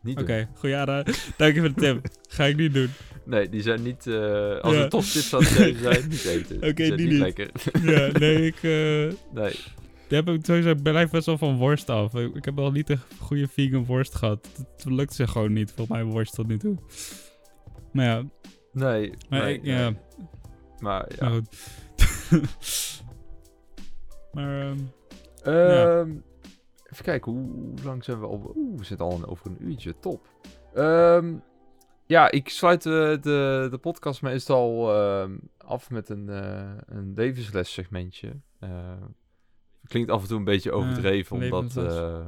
Oké, 0.04 0.36
doen. 0.36 0.48
goeie 0.56 0.76
Ara. 0.76 1.04
Dank 1.38 1.54
je 1.54 1.60
voor 1.60 1.74
de 1.74 1.82
tip. 1.82 2.08
Ga 2.36 2.46
ik 2.46 2.58
niet 2.58 2.74
doen. 2.74 2.90
Nee, 3.26 3.50
die 3.50 3.62
zijn 3.62 3.84
niet... 3.84 4.08
eh, 4.08 4.60
als 4.60 4.76
Ja. 4.76 4.84
een 4.84 4.90
toptips 4.90 5.30
zou 5.30 5.44
zijn, 5.44 5.76
zijn 5.76 6.10
niet 6.10 6.26
eten. 6.26 6.56
Oké, 6.58 6.96
die 6.96 7.08
niet 7.08 7.20
lekker. 7.20 7.50
Ja, 7.84 8.10
nee, 8.20 8.46
ik, 8.52 8.56
eh 8.56 9.18
Nee. 9.34 9.54
die 10.08 10.18
heb 10.18 10.30
ik 10.30 10.46
sowieso, 10.46 10.76
blijf 10.76 11.10
best 11.10 11.26
wel 11.26 11.38
van 11.38 11.58
worst 11.58 11.90
af. 11.90 12.14
Ik, 12.16 12.36
ik 12.36 12.46
heb 12.46 12.60
al 12.60 12.72
niet 12.72 12.90
een 12.90 13.00
goede 13.20 13.48
vegan 13.48 13.86
worst 13.86 14.16
gehad. 14.16 14.48
Het 14.78 14.86
lukt 14.86 15.14
ze 15.14 15.28
gewoon 15.28 15.54
niet, 15.54 15.72
volgens 15.76 15.98
mij 15.98 16.06
worst 16.06 16.34
tot 16.34 16.48
nu 16.48 16.58
toe. 16.58 16.78
Maar 17.92 18.06
ja, 18.06 18.24
Nee. 18.72 19.14
maar 19.30 19.42
nee, 19.44 19.54
ik, 19.54 19.64
nee. 19.64 19.76
ja, 19.76 19.94
Maar 20.80 21.08
ja. 21.20 21.30
maar 21.30 21.32
goed. 21.32 21.56
maar, 24.34 24.62
ehm, 24.62 24.78
Ehm, 25.44 26.10
Even 26.94 27.04
kijken, 27.06 27.32
hoe, 27.32 27.50
hoe 27.52 27.74
lang 27.84 28.04
zijn 28.04 28.20
we 28.20 28.26
al? 28.26 28.54
Oeh, 28.56 28.78
we 28.80 28.86
zitten 28.86 29.06
al 29.06 29.12
een- 29.14 29.28
over 29.28 29.48
een 29.48 29.58
uurtje. 29.68 30.00
Top. 30.00 30.28
Ehm, 30.74 31.34
ja, 32.06 32.32
ik 32.32 32.50
sluit 32.50 32.84
de, 32.84 33.18
de, 33.22 33.68
de 33.72 33.78
podcast 33.78 34.22
meestal 34.22 34.94
ehm, 34.96 35.38
af 35.58 35.90
met 35.90 36.10
een, 36.10 36.30
eh 36.30 36.72
een 36.86 37.14
levensles 37.16 37.74
segmentje. 37.74 38.40
Eh, 38.60 38.70
klinkt 39.84 40.12
af 40.12 40.22
en 40.22 40.28
toe 40.28 40.38
een 40.38 40.44
beetje 40.44 40.72
overdreven, 40.72 41.36
omdat 41.36 41.78
eh, 41.78 42.26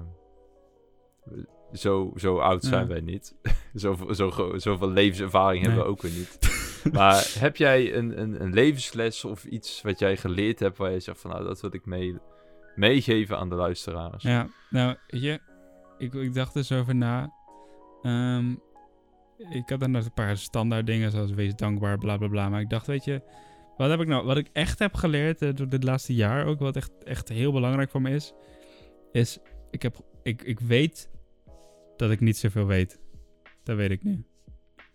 zo, 1.73 2.11
zo 2.15 2.37
oud 2.37 2.63
zijn 2.63 2.87
wij 2.87 3.01
niet. 3.01 3.35
zoveel, 3.73 4.15
zo, 4.31 4.53
zoveel 4.57 4.89
levenservaring 4.89 5.63
hebben 5.65 5.83
we 5.83 5.89
ook 5.89 6.01
weer 6.01 6.11
niet. 6.11 6.39
maar 6.93 7.33
heb 7.39 7.55
jij 7.57 7.95
een, 7.95 8.21
een, 8.21 8.41
een 8.41 8.53
levensles 8.53 9.25
of 9.25 9.45
iets 9.45 9.81
wat 9.81 9.99
jij 9.99 10.17
geleerd 10.17 10.59
hebt 10.59 10.77
waar 10.77 10.91
je 10.91 10.99
zegt 10.99 11.19
van 11.19 11.31
nou, 11.31 11.43
dat 11.43 11.61
wil 11.61 11.73
ik 11.73 11.85
mee, 11.85 12.17
meegeven 12.75 13.37
aan 13.37 13.49
de 13.49 13.55
luisteraars? 13.55 14.23
Ja, 14.23 14.47
nou, 14.69 14.95
weet 15.07 15.21
je, 15.21 15.39
ik, 15.97 16.13
ik 16.13 16.33
dacht 16.33 16.55
er 16.55 16.63
zo 16.63 16.79
over 16.79 16.95
na. 16.95 17.33
Ehm, 18.01 18.51
ik 19.49 19.69
had 19.69 19.79
dan 19.79 19.91
nog 19.91 20.05
een 20.05 20.13
paar 20.13 20.37
standaard 20.37 20.85
dingen, 20.85 21.11
zoals 21.11 21.31
wees 21.31 21.55
dankbaar, 21.55 21.97
bla 21.97 22.17
bla 22.17 22.27
bla. 22.27 22.49
Maar 22.49 22.61
ik 22.61 22.69
dacht, 22.69 22.87
weet 22.87 23.03
je, 23.03 23.21
Wat 23.77 23.89
heb 23.89 23.99
ik 23.99 24.07
nou? 24.07 24.25
Wat 24.25 24.37
ik 24.37 24.49
echt 24.53 24.79
heb 24.79 24.93
geleerd 24.93 25.41
eh, 25.41 25.49
door 25.53 25.69
dit 25.69 25.83
laatste 25.83 26.13
jaar 26.15 26.45
ook, 26.45 26.59
wat 26.59 26.75
echt, 26.75 26.91
echt 27.03 27.29
heel 27.29 27.51
belangrijk 27.51 27.89
voor 27.89 28.01
me 28.01 28.09
is, 28.09 28.33
is 29.11 29.37
ik, 29.71 29.81
heb, 29.81 29.95
ik, 30.23 30.41
ik 30.41 30.59
weet 30.59 31.09
dat 31.97 32.11
ik 32.11 32.19
niet 32.19 32.37
zoveel 32.37 32.65
weet. 32.65 32.99
Dat 33.63 33.75
weet 33.75 33.91
ik 33.91 34.03
nu. 34.03 34.25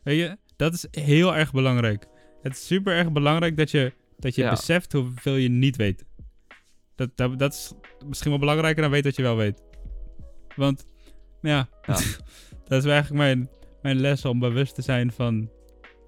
Weet 0.03 0.19
je, 0.19 0.37
dat 0.57 0.73
is 0.73 0.87
heel 0.91 1.37
erg 1.37 1.53
belangrijk. 1.53 2.07
Het 2.43 2.53
is 2.53 2.67
super 2.67 2.97
erg 2.97 3.13
belangrijk 3.13 3.57
dat 3.57 3.71
je, 3.71 3.93
dat 4.19 4.35
je 4.35 4.43
Ja. 4.43 4.51
beseft 4.51 4.93
hoeveel 4.93 5.35
je 5.35 5.49
niet 5.49 5.77
weet. 5.77 6.05
Dat, 6.97 7.11
dat, 7.15 7.39
dat 7.39 7.53
is 7.53 7.73
misschien 8.09 8.31
wel 8.31 8.41
belangrijker 8.41 8.83
dan 8.83 8.91
weten 8.91 9.07
wat 9.07 9.17
je 9.17 9.23
wel 9.23 9.37
weet. 9.37 9.63
Want, 10.57 10.87
ja, 11.43 11.69
Ja. 11.83 11.95
dat 12.69 12.85
is 12.85 12.91
eigenlijk 12.91 13.23
mijn, 13.23 13.49
mijn 13.83 13.97
les 14.01 14.25
om 14.25 14.39
bewust 14.39 14.75
te 14.75 14.83
zijn 14.83 15.13
van 15.13 15.51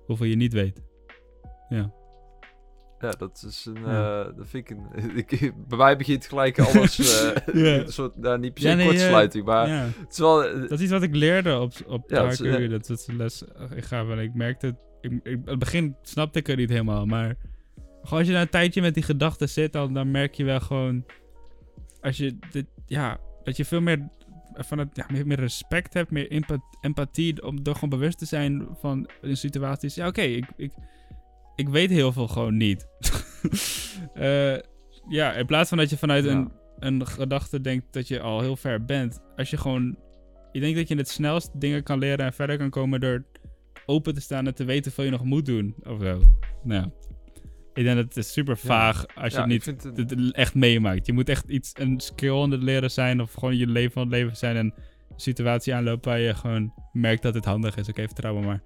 hoeveel 0.07 0.27
je 0.27 0.37
niet 0.37 0.53
weet. 0.53 0.83
Ja. 1.69 1.93
Ja, 2.99 3.11
dat 3.11 3.45
is 3.49 3.65
een. 3.67 3.81
Ja. 3.85 4.21
eh, 4.25 4.37
dat 4.37 4.47
vind 4.49 4.71
ik 4.71 4.77
een. 4.77 5.17
ik, 5.27 5.53
bij 5.69 5.79
mij 5.79 5.97
begint 5.97 6.27
gelijk 6.27 6.59
alles. 6.59 6.97
Ja. 7.53 7.79
Een 7.79 7.93
soort. 7.93 8.17
Nou, 8.17 8.39
niet 8.39 8.53
per 8.55 8.63
se 8.63 8.67
Ja, 8.69 8.73
een 8.73 8.79
nee, 8.79 8.89
kortsluiting, 8.89 9.45
maar. 9.45 9.69
ja. 9.69 9.83
Het 9.99 10.11
is 10.13 10.19
wel. 10.19 10.45
eh, 10.45 10.61
Dat 10.61 10.71
is 10.71 10.81
iets 10.81 10.91
wat 10.93 11.03
ik 11.03 11.15
leerde 11.15 11.59
op, 11.61 11.73
op 11.87 12.11
Ja. 12.11 12.23
Dat, 12.23 12.39
dat 12.69 12.91
is 12.99 13.07
een 13.07 13.17
les 13.17 13.43
ik 13.75 13.85
ga 13.85 14.01
en 14.09 14.19
ik 14.19 14.35
merkte 14.35 14.67
het. 14.67 14.77
Ik, 15.01 15.13
ik, 15.23 15.35
aan 15.35 15.43
het 15.45 15.59
begin 15.59 15.97
snapte 16.03 16.39
ik 16.39 16.47
het 16.47 16.57
niet 16.57 16.69
helemaal, 16.71 17.07
maar 17.07 17.37
gewoon 18.09 18.19
als 18.19 18.29
je 18.29 18.35
na 18.35 18.41
een 18.41 18.49
tijdje 18.49 18.81
met 18.81 18.95
die 18.95 19.03
gedachten 19.03 19.49
zit, 19.49 19.73
dan, 19.73 19.95
dan 19.95 20.11
merk 20.11 20.35
je 20.35 20.45
wel 20.45 20.61
gewoon, 20.61 21.05
als 22.01 22.17
je 22.17 22.39
dit, 22.51 22.67
ja, 22.87 23.19
dat 23.43 23.57
je 23.57 23.65
veel 23.65 23.81
meer 23.81 24.09
van 24.55 24.79
het, 24.79 24.89
ja, 24.93 25.07
meer, 25.13 25.27
meer 25.27 25.41
respect 25.41 25.95
hebt, 25.95 26.11
meer 26.11 26.31
empa- 26.31 26.65
empathie, 26.81 27.43
om 27.43 27.63
door 27.63 27.75
gewoon 27.75 27.91
bewust 27.91 28.19
te 28.19 28.25
zijn 28.27 28.67
van 28.81 29.09
in 29.23 29.37
situaties. 29.37 29.95
Ja, 29.95 30.07
oké, 30.07 30.21
ik, 30.23 30.45
ik, 30.57 30.73
ik 31.57 31.69
weet 31.69 31.91
heel 31.91 32.13
veel 32.13 32.29
gewoon 32.29 32.57
niet. 32.57 32.87
Eh, 34.15 34.57
ja, 35.09 35.33
in 35.33 35.47
plaats 35.47 35.69
van 35.69 35.79
dat 35.79 35.91
je 35.91 35.97
vanuit 35.97 36.25
Ja. 36.25 36.31
een, 36.31 36.51
een 36.79 37.07
gedachte 37.07 37.61
denkt 37.61 37.93
dat 37.93 38.09
je 38.09 38.21
al 38.21 38.41
heel 38.41 38.57
ver 38.57 38.85
bent, 38.85 39.21
als 39.37 39.51
je 39.51 39.57
gewoon 39.57 39.97
ik 40.53 40.61
denk 40.61 40.77
dat 40.77 40.89
je 40.89 40.97
het 40.97 41.09
snelst 41.09 41.61
dingen 41.61 41.83
kan 41.83 41.99
leren 41.99 42.25
en 42.27 42.33
verder 42.33 42.59
kan 42.59 42.71
komen 42.71 43.01
door 43.01 43.25
open 43.87 44.15
te 44.15 44.21
staan 44.21 44.47
en 44.47 44.55
te 44.55 44.65
weten 44.65 44.85
hoeveel 44.85 45.05
je 45.05 45.11
nog 45.11 45.25
moet 45.25 45.47
doen. 45.47 45.75
Of 45.83 45.99
zo. 46.01 46.21
Nou, 46.63 46.83
ja. 46.83 46.91
Ik 47.79 47.85
denk 47.85 47.97
dat 47.97 48.05
het 48.05 48.17
is 48.17 48.33
super 48.33 48.59
vaag 48.59 49.07
als 49.15 49.33
je 49.33 49.39
ja, 49.39 49.39
het 49.45 49.47
niet 49.53 49.63
vind 49.63 49.83
het- 49.83 49.97
het 50.11 50.33
echt 50.33 50.55
meemaakt. 50.55 51.07
Je 51.07 51.13
moet 51.13 51.29
echt 51.29 51.49
iets, 51.49 51.73
een 51.75 52.01
skill 52.01 52.43
aan 52.43 52.51
het 52.51 52.63
leren 52.63 52.91
zijn 52.91 53.21
of 53.21 53.33
gewoon 53.33 53.57
je 53.57 53.67
leven 53.67 53.93
van 53.93 54.03
het 54.03 54.11
leven 54.11 54.37
zijn 54.37 54.57
en 54.57 54.65
een 54.67 54.75
situatie 55.17 55.75
aanlopen 55.75 56.11
waar 56.11 56.21
je 56.21 56.35
gewoon 56.35 56.73
merkt 56.93 57.23
dat 57.23 57.35
het 57.35 57.45
handig 57.45 57.77
is. 57.77 57.89
Oké, 57.89 58.03
vertrouw 58.07 58.35
me 58.35 58.47
maar. 58.47 58.61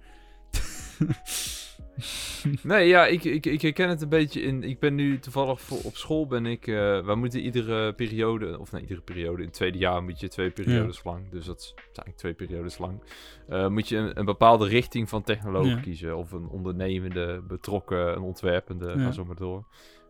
Nee, 2.63 2.87
ja, 2.87 3.05
ik, 3.05 3.23
ik, 3.23 3.45
ik 3.45 3.61
herken 3.61 3.89
het 3.89 4.01
een 4.01 4.09
beetje 4.09 4.41
in. 4.41 4.63
Ik 4.63 4.79
ben 4.79 4.95
nu 4.95 5.19
toevallig 5.19 5.61
voor, 5.61 5.77
op 5.83 5.95
school 5.95 6.27
ben 6.27 6.45
ik. 6.45 6.67
eh 6.67 7.05
wij 7.05 7.15
moeten 7.15 7.39
iedere 7.39 7.93
periode, 7.93 8.59
of 8.59 8.71
nee, 8.71 8.81
iedere 8.81 9.01
periode. 9.01 9.37
In 9.37 9.45
het 9.47 9.53
tweede 9.53 9.77
jaar 9.77 10.03
moet 10.03 10.19
je 10.19 10.27
twee 10.27 10.49
periodes 10.51 11.03
lang. 11.03 11.29
Dus 11.31 11.45
dat 11.45 11.59
is 11.59 11.73
eigenlijk 11.75 12.17
twee 12.17 12.33
periodes 12.33 12.77
lang. 12.77 13.03
eh, 13.47 13.67
moet 13.67 13.87
je 13.89 13.97
een, 13.97 14.19
een 14.19 14.25
bepaalde 14.25 14.67
richting 14.67 15.09
van 15.09 15.23
technologie 15.23 15.75
Ja. 15.75 15.79
kiezen. 15.81 16.17
Of 16.17 16.31
een 16.31 16.47
ondernemende, 16.47 17.41
betrokken, 17.47 18.15
een 18.15 18.21
ontwerpende, 18.21 18.85
Ja. 18.87 18.97
ga 19.03 19.11
zo 19.11 19.25
maar 19.25 19.35
door. 19.35 19.65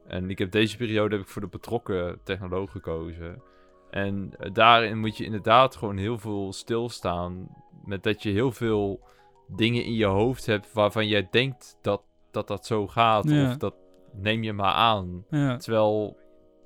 En 0.08 0.30
ik 0.30 0.38
heb 0.38 0.52
deze 0.52 0.78
periode 0.78 1.16
heb 1.16 1.24
ik 1.26 1.30
voor 1.32 1.42
de 1.42 1.48
betrokken 1.48 2.20
technoloog 2.24 2.72
gekozen. 2.72 3.42
En 3.90 4.34
eh, 4.40 4.50
daarin 4.54 5.00
moet 5.00 5.18
je 5.18 5.26
inderdaad 5.26 5.76
gewoon 5.76 5.98
heel 5.98 6.18
veel 6.18 6.54
stilstaan. 6.54 7.48
Met 7.86 8.04
dat 8.04 8.24
je 8.24 8.30
heel 8.32 8.52
veel 8.52 9.00
dingen 9.48 9.84
in 9.86 9.94
je 9.94 10.06
hoofd 10.06 10.46
hebt 10.46 10.74
waarvan 10.74 11.08
jij 11.08 11.28
denkt 11.32 11.78
dat 11.82 12.02
dat, 12.32 12.48
dat 12.48 12.66
zo 12.66 12.88
gaat. 12.88 13.30
Ja. 13.30 13.50
Of 13.50 13.58
dat 13.58 13.76
neem 14.14 14.44
je 14.44 14.54
maar 14.54 14.74
aan. 14.74 15.26
Ja, 15.30 15.58
Terwijl 15.58 16.18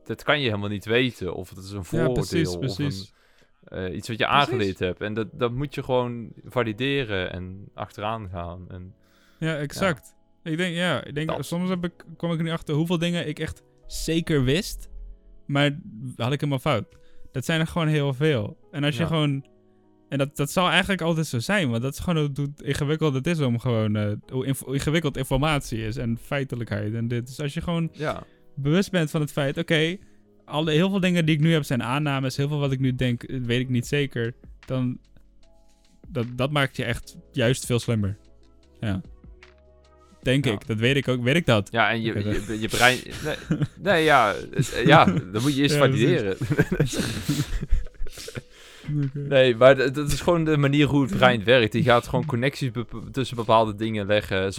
dat 0.03 0.23
kan 0.23 0.39
je 0.39 0.45
helemaal 0.45 0.69
niet 0.69 0.85
weten. 0.85 1.33
Of 1.33 1.49
het 1.49 1.57
is 1.57 1.71
een 1.71 1.85
vooroordeel. 1.85 2.13
precies, 2.13 2.47
Of 2.49 2.59
precies. 2.59 3.13
een, 3.63 3.77
eh, 3.89 3.95
iets 3.95 4.07
wat 4.07 4.17
je 4.17 4.25
Precies. 4.25 4.41
aangeleerd 4.41 4.79
hebt. 4.79 5.01
En 5.01 5.13
dat, 5.13 5.27
dat 5.33 5.51
moet 5.51 5.75
je 5.75 5.83
gewoon 5.83 6.29
valideren 6.45 7.31
en 7.31 7.69
achteraan 7.73 8.29
gaan. 8.29 8.65
En 8.69 8.93
Ja, 9.39 9.57
exact. 9.57 10.15
Ik 10.43 10.57
denk, 10.57 10.75
ja, 10.75 11.03
ik 11.03 11.15
denk, 11.15 11.27
Dat. 11.29 11.45
soms 11.45 11.69
heb 11.69 11.83
ik, 11.83 12.05
kom 12.17 12.31
ik 12.31 12.37
er 12.37 12.43
nu 12.43 12.51
achter 12.51 12.75
hoeveel 12.75 12.97
dingen 12.97 13.27
ik 13.27 13.39
echt 13.39 13.63
zeker 13.85 14.43
wist, 14.43 14.89
maar 15.45 15.79
had 16.15 16.31
ik 16.31 16.39
helemaal 16.39 16.59
fout. 16.59 16.85
Dat 17.31 17.45
zijn 17.45 17.59
er 17.59 17.67
gewoon 17.67 17.87
heel 17.87 18.13
veel. 18.13 18.57
En 18.71 18.83
als 18.83 18.97
je 18.97 19.05
gewoon, 19.05 19.45
en 20.09 20.17
dat, 20.17 20.35
dat 20.37 20.51
zal 20.51 20.69
eigenlijk 20.69 21.01
altijd 21.01 21.27
zo 21.27 21.39
zijn, 21.39 21.69
want 21.69 21.81
dat 21.81 21.93
is 21.93 21.99
gewoon 21.99 22.31
hoe, 22.35 22.49
ingewikkeld 22.63 23.13
het 23.13 23.27
is 23.27 23.39
om 23.39 23.59
gewoon, 23.59 23.95
eh, 23.95 24.11
hoe, 24.31 24.45
inf- 24.45 24.59
hoe 24.63 24.73
ingewikkeld 24.73 25.17
informatie 25.17 25.85
is 25.85 25.97
en 25.97 26.17
feitelijkheid 26.21 26.93
en 26.93 27.07
dit. 27.07 27.27
Dus 27.27 27.39
als 27.39 27.53
je 27.53 27.61
gewoon 27.61 27.89
ja, 27.93 28.23
bewust 28.55 28.91
bent 28.91 29.09
van 29.11 29.21
het 29.21 29.31
feit, 29.31 29.57
oké, 29.57 29.97
alle 30.45 30.71
heel 30.71 30.89
veel 30.89 30.99
dingen 30.99 31.25
die 31.25 31.35
ik 31.35 31.41
nu 31.41 31.53
heb 31.53 31.63
zijn 31.63 31.83
aannames, 31.83 32.37
heel 32.37 32.47
veel 32.47 32.59
wat 32.59 32.71
ik 32.71 32.79
nu 32.79 32.95
denk, 32.95 33.23
eh, 33.23 33.39
weet 33.41 33.59
ik 33.59 33.69
niet 33.69 33.87
zeker, 33.87 34.33
dan, 34.65 34.97
dat, 36.07 36.25
dat 36.35 36.51
maakt 36.51 36.75
je 36.75 36.83
echt 36.83 37.17
juist 37.31 37.65
veel 37.65 37.79
slimmer. 37.79 38.17
Ja. 38.79 39.01
Denk 40.21 40.45
Ja. 40.45 40.51
ik, 40.51 40.67
dat 40.67 40.77
weet 40.77 40.95
ik 40.95 41.07
ook, 41.07 41.23
weet 41.23 41.35
ik 41.35 41.45
dat. 41.45 41.69
ja, 41.71 41.89
en 41.91 42.01
je, 42.01 42.13
je, 42.47 42.59
je 42.59 42.67
brein... 42.67 42.99
Nee, 43.23 43.35
nee 43.81 44.03
ja, 44.03 44.33
eh, 44.73 44.85
ja, 44.85 45.05
dan 45.05 45.41
moet 45.41 45.55
je 45.55 45.61
eerst 45.63 45.75
Ja, 45.75 45.79
valideren. 45.81 46.37
Nee, 49.13 49.55
maar 49.55 49.75
dat 49.75 50.11
is 50.11 50.21
gewoon 50.21 50.43
de 50.43 50.57
manier 50.57 50.87
hoe 50.87 51.01
het 51.01 51.17
brein 51.17 51.43
werkt. 51.43 51.71
Die 51.71 51.83
gaat 51.83 52.07
gewoon 52.07 52.25
connecties 52.25 52.71
tussen 53.11 53.35
bepaalde 53.35 53.75
dingen 53.75 54.05
leggen. 54.05 54.53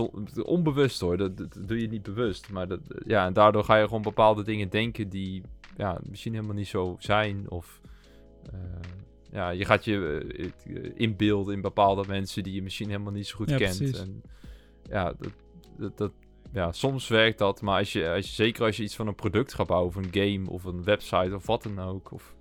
Onbewust 0.44 1.00
hoor, 1.00 1.16
dat, 1.16 1.36
dat 1.36 1.58
doe 1.66 1.80
je 1.80 1.88
niet 1.88 2.02
bewust. 2.02 2.50
Maar 2.50 2.68
dat, 2.68 2.80
ja, 3.06 3.26
en 3.26 3.32
daardoor 3.32 3.64
ga 3.64 3.76
je 3.76 3.84
gewoon 3.84 4.02
bepaalde 4.02 4.44
dingen 4.44 4.68
denken 4.68 5.08
die 5.08 5.42
ja, 5.76 5.98
misschien 6.08 6.34
helemaal 6.34 6.54
niet 6.54 6.68
zo 6.68 6.96
zijn. 6.98 7.50
Of 7.50 7.80
eh, 8.52 8.58
ja, 9.32 9.50
je 9.50 9.64
gaat 9.64 9.84
je 9.84 10.24
eh, 10.36 10.44
eh, 10.76 10.92
inbeelden 10.94 11.54
in 11.54 11.60
bepaalde 11.60 12.04
mensen 12.06 12.42
die 12.42 12.54
je 12.54 12.62
misschien 12.62 12.88
helemaal 12.88 13.12
niet 13.12 13.26
zo 13.26 13.36
goed 13.36 13.50
Ja, 13.50 13.56
kent. 13.56 13.76
precies. 13.78 13.98
En 14.00 14.22
ja, 14.90 15.14
dat, 15.18 15.32
dat, 15.78 15.98
dat, 15.98 16.12
ja, 16.52 16.72
soms 16.72 17.08
werkt 17.08 17.38
dat. 17.38 17.60
Maar 17.62 17.78
als 17.78 17.92
je, 17.92 18.08
als 18.10 18.26
je, 18.26 18.32
zeker 18.32 18.64
als 18.64 18.76
je 18.76 18.82
iets 18.82 18.96
van 18.96 19.06
een 19.06 19.14
product 19.14 19.54
gaat 19.54 19.66
bouwen, 19.66 19.88
of 19.88 19.96
een 19.96 20.08
game, 20.10 20.50
of 20.50 20.64
een 20.64 20.84
website, 20.84 21.34
of 21.34 21.46
wat 21.46 21.62
dan 21.62 21.78
ook. 21.80 22.12
Of 22.12 22.34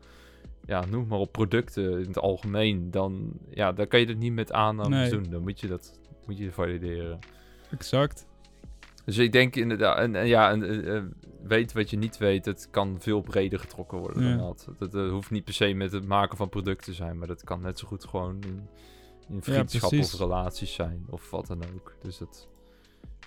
ja, 0.67 0.85
noem 0.85 1.07
maar 1.07 1.19
op 1.19 1.31
producten 1.31 1.91
in 1.91 2.07
het 2.07 2.19
algemeen, 2.19 2.91
dan, 2.91 3.31
ja, 3.49 3.71
dan 3.71 3.87
kan 3.87 3.99
je 3.99 4.05
het 4.05 4.17
niet 4.19 4.33
met 4.33 4.51
aannames 4.51 4.97
Nee. 4.97 5.09
doen. 5.09 5.29
Dan 5.31 5.41
moet 5.41 5.59
je 5.59 5.67
dat 5.67 5.99
moet 6.25 6.37
je 6.37 6.51
valideren. 6.51 7.19
Exact. 7.71 8.27
Dus 9.05 9.17
ik 9.17 9.31
denk 9.31 9.55
inderdaad, 9.55 9.97
en, 9.97 10.15
en 10.15 10.27
ja, 10.27 10.51
en, 10.51 10.63
eh, 10.63 10.95
eh, 10.97 11.03
weet 11.43 11.73
wat 11.73 11.89
je 11.89 11.97
niet 11.97 12.17
weet, 12.17 12.45
het 12.45 12.67
kan 12.71 12.95
veel 12.99 13.21
breder 13.21 13.59
getrokken 13.59 13.97
worden 13.97 14.23
Ja. 14.23 14.35
dan 14.35 14.45
dat. 14.45 14.69
Dat 14.77 14.95
eh, 14.95 15.09
hoeft 15.09 15.31
niet 15.31 15.43
per 15.43 15.53
se 15.53 15.73
met 15.73 15.91
het 15.91 16.05
maken 16.07 16.37
van 16.37 16.49
producten 16.49 16.85
te 16.85 16.93
zijn, 16.93 17.17
maar 17.17 17.27
dat 17.27 17.43
kan 17.43 17.61
net 17.61 17.79
zo 17.79 17.87
goed 17.87 18.05
gewoon 18.05 18.43
in, 18.43 18.67
in 19.29 19.41
vriendschap 19.41 19.91
of 19.93 20.13
relaties 20.19 20.73
zijn, 20.73 21.05
of 21.09 21.29
wat 21.29 21.47
dan 21.47 21.63
ook. 21.75 21.95
Dus 22.01 22.17
dat, 22.17 22.47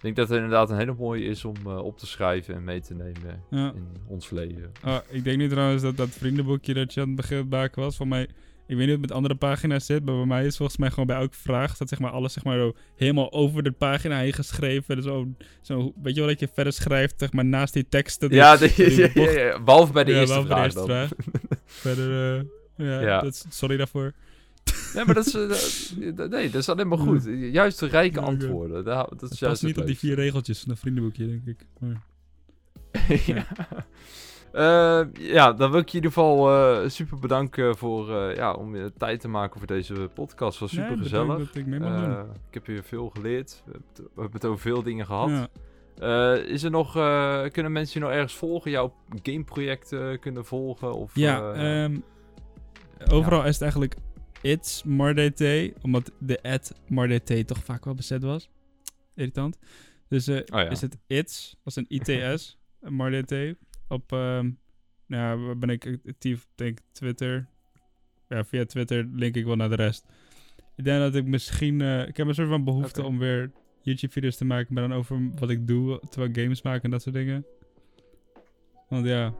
ik 0.00 0.06
denk 0.06 0.16
dat 0.16 0.28
het 0.28 0.36
inderdaad 0.36 0.70
een 0.70 0.76
hele 0.78 0.94
mooie 0.98 1.24
is 1.24 1.44
om 1.44 1.54
eh, 1.66 1.76
op 1.84 1.98
te 1.98 2.06
schrijven 2.06 2.54
en 2.54 2.64
mee 2.64 2.80
te 2.80 2.94
nemen 2.94 3.42
Ja. 3.50 3.72
in 3.74 3.86
ons 4.06 4.30
leven. 4.30 4.72
Oh, 4.84 4.96
ik 5.08 5.24
denk 5.24 5.36
nu 5.38 5.48
trouwens 5.48 5.82
dat 5.82 5.96
dat 5.96 6.08
vriendenboekje 6.08 6.74
dat 6.74 6.94
je 6.94 7.00
aan 7.00 7.06
het 7.06 7.16
begin 7.16 7.46
maken 7.48 7.82
was, 7.82 7.96
van 7.96 8.08
mij, 8.08 8.22
ik 8.22 8.76
weet 8.76 8.78
niet 8.78 8.84
hoe 8.86 8.90
het 8.92 9.00
met 9.00 9.12
andere 9.12 9.34
pagina's 9.34 9.86
zit, 9.86 10.04
maar 10.04 10.14
bij 10.16 10.24
mij 10.26 10.46
is 10.46 10.56
volgens 10.56 10.78
mij 10.78 10.90
gewoon 10.90 11.06
bij 11.06 11.16
elke 11.16 11.36
vraag, 11.36 11.76
dat 11.76 11.88
zeg 11.88 11.98
maar 11.98 12.10
alles 12.10 12.32
zeg 12.32 12.44
maar 12.44 12.56
zo 12.58 12.72
helemaal 12.96 13.32
over 13.32 13.62
de 13.62 13.70
pagina 13.72 14.18
heen 14.18 14.32
geschreven. 14.32 14.96
Dus 14.96 15.04
zo, 15.04 15.28
zo, 15.60 15.92
weet 16.02 16.14
je 16.14 16.20
wel 16.20 16.28
dat 16.28 16.40
je 16.40 16.48
verder 16.54 16.72
schrijft, 16.72 17.14
zeg 17.18 17.32
maar 17.32 17.44
naast 17.44 17.72
die 17.72 17.88
teksten. 17.88 18.30
Ja, 18.34 18.56
de, 18.56 18.72
die 18.76 19.22
ja, 19.38 19.60
behalve 19.62 19.92
bij 19.92 20.04
de 20.04 20.12
eerste 20.14 20.40
de 20.40 20.46
vraag 20.46 20.64
eerste 20.64 20.78
dan. 20.78 20.88
vraag. 20.88 21.10
Verder, 21.66 22.36
eh, 22.38 22.44
ja, 22.86 23.00
Ja. 23.00 23.20
Dat 23.20 23.46
sorry 23.48 23.76
daarvoor. 23.76 24.12
Nee, 24.94 25.04
maar 25.04 25.14
dat 25.14 25.26
is, 25.26 25.34
eh, 25.34 26.16
dat- 26.16 26.30
nee, 26.30 26.50
dat 26.50 26.60
is 26.60 26.68
alleen 26.68 26.88
maar 26.88 26.98
goed. 26.98 27.24
Juist 27.52 27.78
de 27.78 27.86
rijke 27.86 28.18
oké. 28.18 28.28
antwoorden. 28.28 28.84
Dat 28.84 29.06
is 29.22 29.30
Het 29.30 29.38
juist 29.38 29.40
past 29.40 29.62
niet 29.62 29.78
op 29.78 29.86
die 29.86 29.98
vier 29.98 30.14
regeltjes 30.14 30.60
van 30.60 30.70
een 30.70 30.76
vriendenboekje, 30.76 31.26
denk 31.26 31.46
ik. 31.46 31.66
Maar, 31.80 32.02
ja. 33.34 33.46
Eh, 34.52 35.06
ja, 35.12 35.52
dan 35.52 35.70
wil 35.70 35.80
ik 35.80 35.88
je 35.88 35.98
in 35.98 36.04
ieder 36.04 36.12
geval 36.18 36.50
eh, 36.82 36.88
super 36.88 37.18
bedanken 37.18 37.76
voor, 37.76 38.16
eh, 38.16 38.36
ja, 38.36 38.52
om 38.52 38.76
je 38.76 38.92
tijd 38.98 39.20
te 39.20 39.28
maken 39.28 39.58
voor 39.58 39.66
deze 39.66 39.94
podcast. 40.14 40.50
Het 40.52 40.60
was 40.60 40.70
super 40.70 40.88
Nee, 40.90 40.98
gezellig. 41.02 41.38
dat 41.38 41.54
ik 41.54 41.66
mee 41.66 41.80
mag 41.80 42.00
doen. 42.04 42.18
ik 42.48 42.54
heb 42.54 42.66
hier 42.66 42.82
veel 42.82 43.08
geleerd. 43.14 43.62
We 43.66 43.72
hebben 44.14 44.32
het, 44.32 44.44
over 44.44 44.60
veel 44.60 44.82
dingen 44.82 45.06
gehad. 45.06 45.28
ja. 45.30 45.48
Eh, 45.98 46.44
is 46.44 46.62
er 46.62 46.70
nog, 46.70 46.96
eh, 46.96 47.42
kunnen 47.52 47.72
mensen 47.72 48.00
je 48.00 48.06
nog 48.06 48.14
ergens 48.14 48.34
volgen? 48.34 48.70
Jouw 48.70 48.94
gameprojecten 49.22 50.18
kunnen 50.18 50.44
volgen? 50.44 50.94
Of, 50.94 51.10
Ja, 51.14 51.52
eh, 51.52 51.84
ehm, 51.84 51.96
overal 53.10 53.44
is 53.44 53.52
het 53.52 53.62
eigenlijk 53.62 53.94
It's 54.42 54.82
MarDT, 54.82 55.72
omdat 55.82 56.12
de 56.18 56.42
at 56.42 56.74
MarDT 56.88 57.46
toch 57.46 57.64
vaak 57.64 57.84
wel 57.84 57.94
bezet 57.94 58.22
was. 58.22 58.50
Irritant. 59.14 59.58
Dus 60.08 60.28
Oh 60.28 60.36
ja. 60.46 60.68
is 60.68 60.80
het 60.80 60.98
It's, 61.06 61.56
als 61.64 61.76
een 61.76 61.86
ITS, 61.88 62.58
MarDT. 62.98 63.54
Op, 63.88 64.12
ehm 64.12 64.50
nou, 65.06 65.48
ja, 65.48 65.54
ben 65.54 65.70
ik 65.70 65.98
actief? 66.06 66.48
Denk 66.54 66.78
Twitter. 66.92 67.48
Ja, 68.28 68.44
via 68.44 68.64
Twitter 68.64 69.08
link 69.12 69.36
ik 69.36 69.44
wel 69.44 69.56
naar 69.56 69.68
de 69.68 69.74
rest. 69.74 70.06
Ik 70.76 70.84
denk 70.84 71.00
dat 71.00 71.14
ik 71.14 71.24
misschien, 71.24 71.80
eh, 71.80 72.08
ik 72.08 72.16
heb 72.16 72.26
een 72.26 72.34
soort 72.34 72.48
van 72.48 72.64
behoefte 72.64 73.02
om 73.02 73.18
weer 73.18 73.50
YouTube-video's 73.82 74.36
te 74.36 74.44
maken, 74.44 74.74
maar 74.74 74.88
dan 74.88 74.98
over 74.98 75.30
wat 75.38 75.50
ik 75.50 75.66
doe 75.66 76.00
terwijl 76.08 76.32
games 76.32 76.62
maak 76.62 76.82
en 76.82 76.90
dat 76.90 77.02
soort 77.02 77.14
dingen. 77.14 77.46
Want 78.88 79.06
ja, 79.06 79.34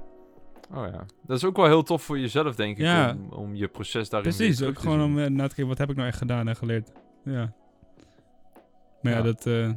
Oh 0.75 0.87
ja. 0.93 1.07
Dat 1.27 1.37
is 1.37 1.45
ook 1.45 1.57
wel 1.57 1.67
heel 1.67 1.83
tof 1.83 2.03
voor 2.03 2.19
jezelf, 2.19 2.55
denk 2.55 2.77
ik. 2.77 2.85
Ja. 2.85 3.11
Om, 3.31 3.39
om 3.39 3.55
je 3.55 3.69
proces 3.69 4.09
daarin 4.09 4.35
precies. 4.35 4.57
terug 4.57 4.71
Ook 4.71 4.77
te 4.77 4.83
gewoon 4.83 5.03
om 5.03 5.19
eh, 5.19 5.27
na 5.27 5.43
te 5.43 5.49
kijken, 5.55 5.67
wat 5.67 5.79
heb 5.79 5.91
ik 5.91 5.97
nou 5.97 6.09
echt 6.09 6.19
gedaan 6.19 6.49
en 6.49 6.57
geleerd. 6.57 6.93
Ja. 7.25 7.53
Maar 9.03 9.13
ja, 9.13 9.19
Ja. 9.19 9.25
dat... 9.25 9.47
eh, 9.47 9.71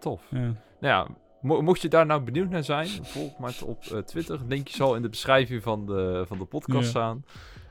tof. 0.00 0.22
ja. 0.30 0.38
Nou 0.38 0.54
ja, 0.80 1.06
mo- 1.42 1.62
mocht 1.62 1.80
je 1.82 1.88
daar 1.88 2.06
nou 2.06 2.22
benieuwd 2.22 2.50
naar 2.50 2.64
zijn, 2.64 2.88
volg 3.14 3.38
maar 3.38 3.54
op 3.66 3.84
eh, 3.84 3.98
Twitter. 3.98 4.40
Linkje 4.48 4.76
zal 4.76 4.94
in 4.96 5.02
de 5.02 5.08
beschrijving 5.08 5.62
van 5.62 5.86
de, 5.86 6.24
van 6.26 6.38
de 6.38 6.44
podcast 6.44 6.88
staan. 6.88 7.24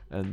En 0.08 0.32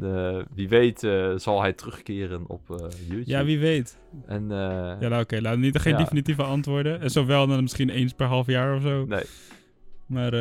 wie 0.53 0.69
weet 0.69 0.99
zal 1.35 1.61
hij 1.61 1.73
terugkeren 1.73 2.43
op 2.47 2.61
YouTube. 3.07 3.23
ja, 3.31 3.43
wie 3.43 3.59
weet. 3.59 3.97
En, 4.25 4.47
Ja, 4.49 4.97
nou 5.07 5.21
oké, 5.21 5.41
laat 5.41 5.57
niet 5.57 5.77
geen 5.79 5.91
Ja. 5.93 5.97
definitieve 5.99 6.43
antwoorden. 6.43 7.01
En 7.01 7.09
zowel 7.11 7.47
dan 7.47 7.61
misschien 7.61 7.89
eens 7.89 8.13
per 8.13 8.25
half 8.27 8.47
jaar 8.47 8.75
of 8.75 8.81
zo. 8.81 9.05
Nee, 9.05 9.23
Maar 10.05 10.31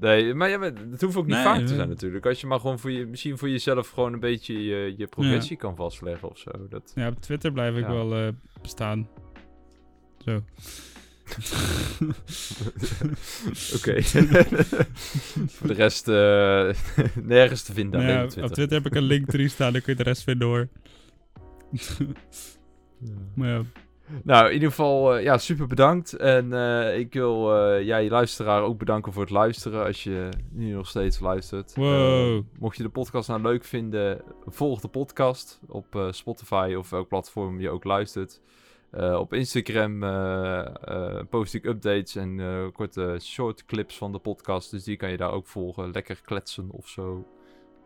nee, 0.00 0.34
maar 0.34 0.48
ja, 0.48 0.58
maar 0.58 0.72
het 0.90 1.00
hoeft 1.00 1.16
ook 1.16 1.26
niet 1.26 1.34
Nee, 1.34 1.44
vaak 1.44 1.60
te 1.66 1.74
zijn 1.74 1.88
natuurlijk. 1.88 2.26
Als 2.26 2.40
je 2.40 2.46
maar 2.46 2.60
gewoon 2.60 2.78
voor 2.78 2.90
je, 2.90 3.06
misschien 3.06 3.38
voor 3.38 3.48
jezelf 3.50 3.88
gewoon 3.88 4.12
een 4.12 4.20
beetje 4.20 4.62
je, 4.64 4.94
je 4.96 5.06
progressie 5.06 5.56
kan 5.56 5.76
vastleggen 5.76 6.28
of 6.30 6.38
zo. 6.38 6.50
Dat, 6.68 6.92
ja, 6.94 7.08
op 7.08 7.20
Twitter 7.20 7.52
blijf 7.52 7.76
ik 7.76 7.84
Ja. 7.86 7.92
wel 7.92 8.14
eh, 8.14 8.28
bestaan. 8.62 9.08
Zo. 10.24 10.30
Oké. 13.76 14.02
voor 15.56 15.66
de 15.68 15.74
rest 15.74 16.08
eh, 16.08 16.70
nergens 17.24 17.62
te 17.62 17.72
vinden. 17.72 18.00
Ja, 18.02 18.20
Twitter. 18.20 18.44
op 18.44 18.52
Twitter 18.52 18.76
heb 18.76 18.86
ik 18.86 18.94
een 18.94 19.02
linktree 19.02 19.48
staan, 19.48 19.72
dan 19.72 19.82
kun 19.82 19.92
je 19.92 19.98
de 19.98 20.08
rest 20.10 20.22
vinden 20.22 20.48
hoor. 20.48 20.68
Ja. 23.00 23.12
maar 23.34 23.48
ja, 23.48 23.62
Nou, 24.24 24.46
in 24.46 24.52
ieder 24.52 24.68
geval, 24.68 25.14
eh, 25.14 25.22
ja, 25.22 25.38
super 25.38 25.66
bedankt. 25.66 26.12
En 26.12 26.52
eh, 26.52 26.98
ik 26.98 27.12
wil 27.12 27.56
eh 27.56 27.84
ja, 27.84 27.96
je 27.96 28.10
luisteraar 28.10 28.62
ook 28.62 28.78
bedanken 28.78 29.12
voor 29.12 29.22
het 29.22 29.30
luisteren. 29.30 29.84
Als 29.84 30.04
je 30.04 30.28
nu 30.50 30.72
nog 30.72 30.88
steeds 30.88 31.20
luistert. 31.20 31.74
Wow. 31.74 32.44
Mocht 32.58 32.76
je 32.76 32.82
de 32.82 32.88
podcast 32.88 33.28
nou 33.28 33.42
leuk 33.42 33.64
vinden, 33.64 34.22
volg 34.46 34.80
de 34.80 34.88
podcast 34.88 35.60
op 35.68 36.08
Spotify 36.10 36.74
of 36.78 36.90
welk 36.90 37.08
platform 37.08 37.60
je 37.60 37.70
ook 37.70 37.84
luistert. 37.84 38.40
Op 38.92 39.32
Instagram 39.32 40.00
post 41.30 41.54
ik 41.54 41.64
updates 41.64 42.16
en 42.16 42.40
korte 42.72 43.16
short 43.20 43.64
clips 43.64 43.96
van 43.96 44.12
de 44.12 44.18
podcast. 44.18 44.70
Dus 44.70 44.84
die 44.84 44.96
kan 44.96 45.10
je 45.10 45.16
daar 45.16 45.32
ook 45.32 45.46
volgen. 45.46 45.90
Lekker 45.92 46.20
kletsen 46.24 46.68
of 46.70 46.88
zo. 46.88 47.26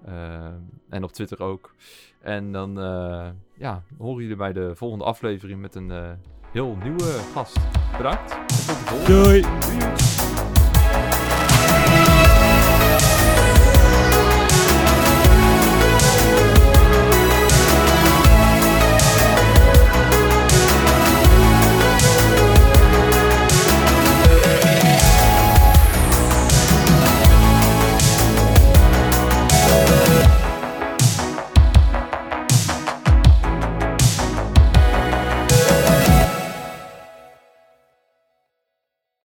Eh, 0.05 0.47
en 0.89 1.05
op 1.05 1.13
Twitter 1.13 1.43
ook. 1.43 1.75
En 2.21 2.53
dan 2.53 2.81
eh, 2.81 3.29
ja, 3.55 3.83
horen 3.99 4.23
jullie 4.23 4.37
bij 4.37 4.53
de 4.53 4.75
volgende 4.75 5.05
aflevering 5.05 5.61
met 5.61 5.75
een 5.75 5.91
eh, 5.91 6.11
heel 6.53 6.77
nieuwe 6.83 7.21
gast. 7.33 7.59
Bedankt. 7.97 8.31
Tot 8.31 8.67
de 8.67 8.85
volgende. 8.85 9.23
doei! 9.23 9.41
Doei. 9.41 10.24